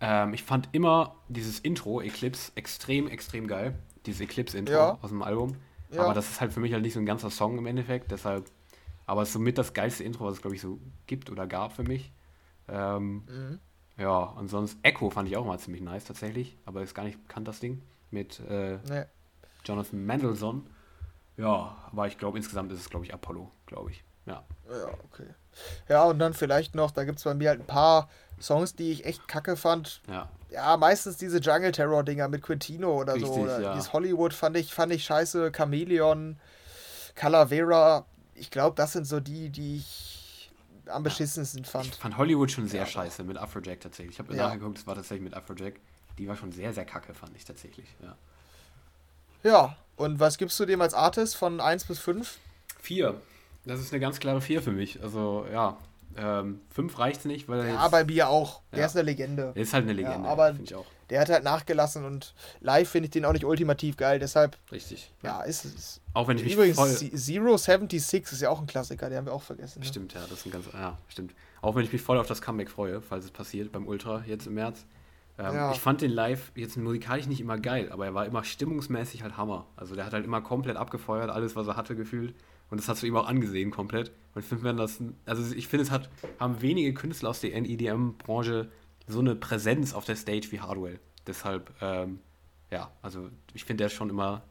Ähm, 0.00 0.34
ich 0.34 0.42
fand 0.42 0.68
immer 0.72 1.14
dieses 1.28 1.60
Intro, 1.60 2.00
Eclipse, 2.00 2.52
extrem, 2.54 3.08
extrem 3.08 3.46
geil. 3.46 3.74
Dieses 4.04 4.20
Eclipse-Intro 4.20 4.74
ja. 4.74 4.98
aus 5.00 5.10
dem 5.10 5.22
Album. 5.22 5.56
Ja. 5.90 6.02
Aber 6.02 6.14
das 6.14 6.28
ist 6.28 6.40
halt 6.40 6.52
für 6.52 6.60
mich 6.60 6.72
halt 6.72 6.82
nicht 6.82 6.94
so 6.94 6.98
ein 6.98 7.06
ganzer 7.06 7.30
Song 7.30 7.56
im 7.56 7.66
Endeffekt. 7.66 8.10
Deshalb, 8.10 8.46
aber 9.06 9.22
es 9.22 9.28
ist 9.28 9.34
somit 9.34 9.58
das 9.58 9.72
geilste 9.72 10.04
Intro, 10.04 10.26
was 10.26 10.34
es, 10.34 10.42
glaube 10.42 10.56
ich, 10.56 10.62
so 10.62 10.78
gibt 11.06 11.30
oder 11.30 11.46
gab 11.46 11.72
für 11.72 11.82
mich. 11.82 12.12
Ähm, 12.68 13.24
mhm. 13.26 13.60
Ja, 13.98 14.18
und 14.22 14.48
sonst 14.48 14.78
Echo 14.82 15.10
fand 15.10 15.28
ich 15.28 15.36
auch 15.36 15.44
mal 15.44 15.58
ziemlich 15.58 15.82
nice 15.82 16.04
tatsächlich, 16.04 16.56
aber 16.64 16.82
ist 16.82 16.94
gar 16.94 17.04
nicht 17.04 17.22
bekannt, 17.26 17.48
das 17.48 17.60
Ding. 17.60 17.82
Mit 18.10 18.40
äh, 18.40 18.78
nee. 18.88 19.04
Jonathan 19.64 20.04
Mendelssohn. 20.04 20.66
Ja, 21.36 21.76
aber 21.90 22.06
ich 22.06 22.18
glaube, 22.18 22.38
insgesamt 22.38 22.72
ist 22.72 22.80
es, 22.80 22.90
glaube 22.90 23.04
ich, 23.06 23.14
Apollo, 23.14 23.50
glaube 23.66 23.90
ich. 23.90 24.04
Ja. 24.26 24.44
Ja, 24.68 24.88
okay. 25.10 25.26
Ja, 25.88 26.04
und 26.04 26.18
dann 26.18 26.34
vielleicht 26.34 26.74
noch, 26.74 26.90
da 26.90 27.04
gibt 27.04 27.18
es 27.18 27.24
bei 27.24 27.34
mir 27.34 27.50
halt 27.50 27.60
ein 27.60 27.66
paar 27.66 28.08
Songs, 28.40 28.74
die 28.74 28.92
ich 28.92 29.04
echt 29.04 29.28
kacke 29.28 29.56
fand. 29.56 30.02
Ja. 30.08 30.28
Ja, 30.50 30.76
meistens 30.76 31.16
diese 31.16 31.38
Jungle 31.38 31.72
Terror 31.72 32.02
Dinger 32.02 32.28
mit 32.28 32.42
Quintino 32.42 33.00
oder 33.00 33.14
Richtig, 33.14 33.32
so. 33.32 33.40
Oder 33.40 33.60
ja. 33.60 33.72
Dieses 33.72 33.92
Hollywood 33.92 34.34
fand 34.34 34.56
ich, 34.56 34.74
fand 34.74 34.92
ich 34.92 35.04
scheiße. 35.04 35.50
Chameleon, 35.52 36.38
Calavera. 37.14 38.04
Ich 38.42 38.50
glaube, 38.50 38.74
das 38.74 38.92
sind 38.92 39.06
so 39.06 39.20
die, 39.20 39.50
die 39.50 39.76
ich 39.76 40.50
am 40.86 41.04
beschissensten 41.04 41.64
fand. 41.64 41.86
Ich 41.86 41.94
fand 41.94 42.16
Hollywood 42.16 42.50
schon 42.50 42.66
sehr 42.66 42.80
ja. 42.80 42.86
scheiße 42.86 43.22
mit 43.22 43.38
Afrojack 43.38 43.78
tatsächlich. 43.78 44.16
Ich 44.16 44.18
habe 44.18 44.34
ja. 44.34 44.48
nachgeguckt, 44.48 44.78
es 44.78 44.86
war 44.86 44.96
tatsächlich 44.96 45.22
mit 45.22 45.34
Afrojack. 45.34 45.74
Die 46.18 46.26
war 46.26 46.34
schon 46.34 46.50
sehr, 46.50 46.72
sehr 46.72 46.84
kacke, 46.84 47.14
fand 47.14 47.36
ich 47.36 47.44
tatsächlich. 47.44 47.86
Ja. 48.02 48.16
Ja, 49.44 49.76
und 49.94 50.18
was 50.18 50.38
gibst 50.38 50.58
du 50.58 50.66
dem 50.66 50.80
als 50.80 50.92
Artist 50.92 51.36
von 51.36 51.60
1 51.60 51.84
bis 51.84 52.00
5? 52.00 52.38
4. 52.80 53.14
Das 53.64 53.78
ist 53.78 53.92
eine 53.92 54.00
ganz 54.00 54.18
klare 54.18 54.40
4 54.40 54.60
für 54.60 54.72
mich. 54.72 55.00
Also, 55.00 55.46
ja, 55.52 55.78
ähm, 56.16 56.62
fünf 56.68 56.98
reicht 56.98 57.24
nicht, 57.24 57.48
weil 57.48 57.60
er 57.60 57.68
Ja, 57.68 57.82
jetzt, 57.82 57.92
bei 57.92 58.04
mir 58.04 58.28
auch. 58.28 58.62
Der 58.72 58.86
ist 58.86 58.96
eine 58.96 59.04
Legende. 59.04 59.52
Der 59.54 59.62
ist 59.62 59.72
halt 59.72 59.84
eine 59.84 59.92
Legende, 59.92 60.26
ja, 60.26 60.32
aber 60.32 60.56
ich 60.60 60.74
auch. 60.74 60.86
Der 61.12 61.20
hat 61.20 61.28
halt 61.28 61.44
nachgelassen 61.44 62.06
und 62.06 62.32
live 62.60 62.88
finde 62.88 63.04
ich 63.04 63.10
den 63.10 63.26
auch 63.26 63.34
nicht 63.34 63.44
ultimativ 63.44 63.98
geil, 63.98 64.18
deshalb. 64.18 64.56
Richtig. 64.72 65.12
Ja, 65.22 65.42
ist 65.42 65.66
es. 65.66 66.00
Auch 66.14 66.26
wenn 66.26 66.38
ich 66.38 66.44
mich 66.44 66.54
Übrigens, 66.54 66.76
voll... 66.76 66.88
Zero 66.88 67.58
76 67.58 68.32
ist 68.32 68.40
ja 68.40 68.48
auch 68.48 68.60
ein 68.60 68.66
Klassiker, 68.66 69.10
den 69.10 69.18
haben 69.18 69.26
wir 69.26 69.34
auch 69.34 69.42
vergessen. 69.42 69.80
Ne? 69.80 69.84
Stimmt, 69.84 70.14
ja, 70.14 70.22
das 70.22 70.38
ist 70.38 70.46
ein 70.46 70.52
ganz. 70.52 70.64
Ja, 70.72 70.96
stimmt. 71.08 71.34
Auch 71.60 71.74
wenn 71.74 71.84
ich 71.84 71.92
mich 71.92 72.00
voll 72.00 72.16
auf 72.16 72.26
das 72.26 72.40
Comeback 72.40 72.70
freue, 72.70 73.02
falls 73.02 73.26
es 73.26 73.30
passiert 73.30 73.72
beim 73.72 73.86
Ultra 73.86 74.24
jetzt 74.26 74.46
im 74.46 74.54
März. 74.54 74.86
Ähm, 75.38 75.54
ja. 75.54 75.72
Ich 75.72 75.80
fand 75.80 76.00
den 76.00 76.12
live 76.12 76.50
jetzt 76.54 76.78
musikalisch 76.78 77.26
nicht 77.26 77.42
immer 77.42 77.58
geil, 77.58 77.92
aber 77.92 78.06
er 78.06 78.14
war 78.14 78.24
immer 78.24 78.42
stimmungsmäßig 78.42 79.22
halt 79.22 79.36
Hammer. 79.36 79.66
Also 79.76 79.94
der 79.94 80.06
hat 80.06 80.14
halt 80.14 80.24
immer 80.24 80.40
komplett 80.40 80.78
abgefeuert, 80.78 81.28
alles, 81.28 81.56
was 81.56 81.66
er 81.66 81.76
hatte, 81.76 81.94
gefühlt. 81.94 82.34
Und 82.70 82.80
das 82.80 82.88
hast 82.88 83.02
du 83.02 83.06
ihm 83.06 83.16
auch 83.16 83.26
angesehen 83.26 83.70
komplett. 83.70 84.12
Und 84.34 84.40
ich 84.40 84.46
finde, 84.46 84.74
das, 84.74 84.98
also 85.26 85.54
ich 85.54 85.68
finde, 85.68 85.84
es 85.84 85.90
hat, 85.90 86.08
haben 86.40 86.62
wenige 86.62 86.94
Künstler 86.94 87.28
aus 87.28 87.40
der 87.40 87.54
EDM-Branche 87.54 88.70
so 89.06 89.20
eine 89.20 89.34
Präsenz 89.34 89.94
auf 89.94 90.04
der 90.04 90.16
Stage 90.16 90.48
wie 90.50 90.60
Hardwell. 90.60 90.98
Deshalb, 91.26 91.72
ähm, 91.80 92.20
ja, 92.70 92.90
also 93.02 93.28
ich 93.54 93.64
finde, 93.64 93.82
der 93.82 93.86
ist 93.88 93.94
schon 93.94 94.10
immer 94.10 94.42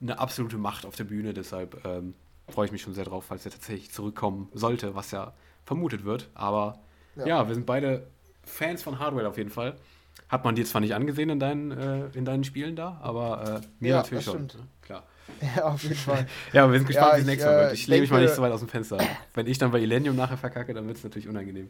eine 0.00 0.18
absolute 0.18 0.58
Macht 0.58 0.86
auf 0.86 0.96
der 0.96 1.04
Bühne. 1.04 1.32
Deshalb 1.34 1.84
ähm, 1.84 2.14
freue 2.48 2.66
ich 2.66 2.72
mich 2.72 2.82
schon 2.82 2.94
sehr 2.94 3.04
drauf, 3.04 3.26
falls 3.28 3.44
er 3.44 3.52
tatsächlich 3.52 3.90
zurückkommen 3.90 4.48
sollte, 4.52 4.94
was 4.94 5.10
ja 5.10 5.32
vermutet 5.64 6.04
wird. 6.04 6.30
Aber 6.34 6.78
ja, 7.16 7.26
ja 7.26 7.48
wir 7.48 7.54
sind 7.54 7.66
beide 7.66 8.06
Fans 8.44 8.82
von 8.82 8.98
Hardwell 8.98 9.26
auf 9.26 9.36
jeden 9.36 9.50
Fall. 9.50 9.76
Hat 10.28 10.44
man 10.44 10.54
dir 10.54 10.64
zwar 10.64 10.80
nicht 10.80 10.94
angesehen 10.94 11.30
in 11.30 11.38
deinen, 11.38 11.70
äh, 11.70 12.06
in 12.14 12.24
deinen 12.24 12.44
Spielen 12.44 12.74
da, 12.74 12.98
aber 13.02 13.60
äh, 13.62 13.66
mir 13.80 13.90
ja, 13.90 13.96
natürlich 13.98 14.24
schon. 14.24 14.46
Ne? 14.46 14.48
Klar. 14.82 15.04
Ja, 15.56 15.64
auf 15.64 15.82
jeden 15.82 15.96
Fall. 15.96 16.26
ja, 16.52 16.70
wir 16.70 16.78
sind 16.78 16.86
gespannt, 16.86 17.12
ja, 17.12 17.16
wie 17.16 17.20
es 17.20 17.26
nächstes 17.26 17.50
Mal 17.50 17.58
wird. 17.58 17.72
Ich 17.74 17.86
lehne 17.86 18.00
mich 18.02 18.10
mal 18.10 18.22
nicht 18.22 18.34
so 18.34 18.42
weit 18.42 18.52
aus 18.52 18.60
dem 18.60 18.68
Fenster. 18.68 18.98
Wenn 19.34 19.46
ich 19.46 19.58
dann 19.58 19.70
bei 19.70 19.80
Illenium 19.80 20.16
nachher 20.16 20.36
verkacke, 20.36 20.72
dann 20.72 20.86
wird 20.86 20.98
es 20.98 21.04
natürlich 21.04 21.28
unangenehm. 21.28 21.68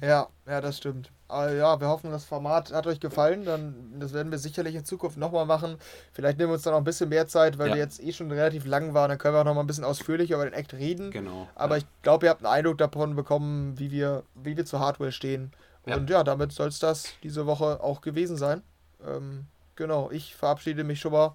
Ja, 0.00 0.28
ja, 0.46 0.60
das 0.60 0.76
stimmt. 0.76 1.10
Aber 1.28 1.52
ja, 1.52 1.80
wir 1.80 1.88
hoffen, 1.88 2.10
das 2.10 2.24
Format 2.24 2.72
hat 2.72 2.86
euch 2.86 3.00
gefallen. 3.00 3.44
Dann, 3.44 3.94
das 3.98 4.12
werden 4.12 4.30
wir 4.30 4.38
sicherlich 4.38 4.74
in 4.74 4.84
Zukunft 4.84 5.16
nochmal 5.16 5.46
machen. 5.46 5.76
Vielleicht 6.12 6.38
nehmen 6.38 6.50
wir 6.50 6.54
uns 6.54 6.62
dann 6.62 6.72
noch 6.72 6.80
ein 6.80 6.84
bisschen 6.84 7.08
mehr 7.08 7.26
Zeit, 7.26 7.58
weil 7.58 7.68
ja. 7.68 7.74
wir 7.74 7.82
jetzt 7.82 8.02
eh 8.02 8.12
schon 8.12 8.30
relativ 8.30 8.66
lang 8.66 8.94
waren. 8.94 9.08
Dann 9.08 9.18
können 9.18 9.34
wir 9.34 9.40
auch 9.40 9.44
nochmal 9.44 9.64
ein 9.64 9.66
bisschen 9.66 9.84
ausführlicher 9.84 10.36
über 10.36 10.44
den 10.44 10.52
Act 10.52 10.74
reden. 10.74 11.10
Genau. 11.10 11.48
Aber 11.54 11.76
ja. 11.76 11.82
ich 11.82 12.02
glaube, 12.02 12.26
ihr 12.26 12.30
habt 12.30 12.44
einen 12.44 12.52
Eindruck 12.52 12.78
davon 12.78 13.16
bekommen, 13.16 13.78
wie 13.78 13.90
wir, 13.90 14.22
wie 14.34 14.56
wir 14.56 14.66
zur 14.66 14.80
Hardware 14.80 15.12
stehen. 15.12 15.52
Ja. 15.86 15.96
Und 15.96 16.10
ja, 16.10 16.22
damit 16.22 16.52
soll 16.52 16.68
es 16.68 16.78
das 16.78 17.14
diese 17.22 17.46
Woche 17.46 17.80
auch 17.82 18.02
gewesen 18.02 18.36
sein. 18.36 18.62
Ähm, 19.04 19.46
genau, 19.74 20.10
ich 20.10 20.34
verabschiede 20.36 20.84
mich 20.84 21.00
schon 21.00 21.12
mal. 21.12 21.34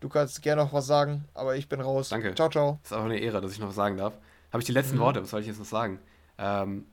Du 0.00 0.08
kannst 0.08 0.42
gerne 0.42 0.62
noch 0.62 0.72
was 0.72 0.86
sagen, 0.86 1.26
aber 1.34 1.54
ich 1.54 1.68
bin 1.68 1.80
raus. 1.80 2.08
Danke. 2.08 2.34
Ciao, 2.34 2.48
ciao. 2.48 2.80
Das 2.82 2.92
ist 2.92 2.98
auch 2.98 3.04
eine 3.04 3.18
Ehre, 3.18 3.40
dass 3.40 3.52
ich 3.52 3.60
noch 3.60 3.68
was 3.68 3.76
sagen 3.76 3.96
darf. 3.98 4.14
Habe 4.50 4.60
ich 4.60 4.66
die 4.66 4.72
letzten 4.72 4.96
mhm. 4.96 5.00
Worte, 5.00 5.22
was 5.22 5.30
soll 5.30 5.40
ich 5.40 5.46
jetzt 5.46 5.60
noch 5.60 5.66
sagen? 5.66 6.00
Ähm, 6.38 6.86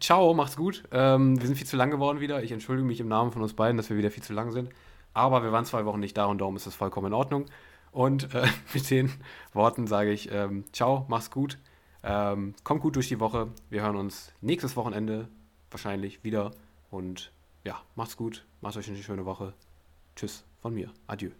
ciao, 0.00 0.34
macht's 0.34 0.56
gut. 0.56 0.84
Ähm, 0.90 1.40
wir 1.40 1.46
sind 1.46 1.56
viel 1.56 1.66
zu 1.66 1.76
lang 1.76 1.90
geworden 1.90 2.20
wieder. 2.20 2.42
Ich 2.42 2.52
entschuldige 2.52 2.86
mich 2.86 3.00
im 3.00 3.08
Namen 3.08 3.32
von 3.32 3.42
uns 3.42 3.54
beiden, 3.54 3.76
dass 3.76 3.90
wir 3.90 3.96
wieder 3.96 4.10
viel 4.10 4.22
zu 4.22 4.32
lang 4.32 4.50
sind. 4.50 4.70
Aber 5.14 5.42
wir 5.42 5.52
waren 5.52 5.64
zwei 5.64 5.84
Wochen 5.84 6.00
nicht 6.00 6.16
da 6.16 6.26
und 6.26 6.38
darum 6.38 6.56
ist 6.56 6.66
das 6.66 6.74
vollkommen 6.74 7.08
in 7.08 7.12
Ordnung. 7.12 7.46
Und 7.90 8.34
äh, 8.34 8.46
mit 8.74 8.90
den 8.90 9.12
Worten 9.52 9.86
sage 9.86 10.12
ich 10.12 10.30
ähm, 10.32 10.64
ciao, 10.72 11.06
mach's 11.08 11.30
gut. 11.30 11.58
Ähm, 12.02 12.54
kommt 12.64 12.82
gut 12.82 12.96
durch 12.96 13.08
die 13.08 13.20
Woche. 13.20 13.48
Wir 13.70 13.82
hören 13.82 13.96
uns 13.96 14.32
nächstes 14.40 14.76
Wochenende 14.76 15.28
wahrscheinlich 15.70 16.24
wieder. 16.24 16.52
Und 16.90 17.32
ja, 17.64 17.80
macht's 17.94 18.16
gut. 18.16 18.44
Macht 18.60 18.76
euch 18.76 18.88
eine 18.88 18.98
schöne 18.98 19.24
Woche. 19.24 19.54
Tschüss 20.16 20.44
von 20.60 20.74
mir. 20.74 20.90
Adieu. 21.06 21.30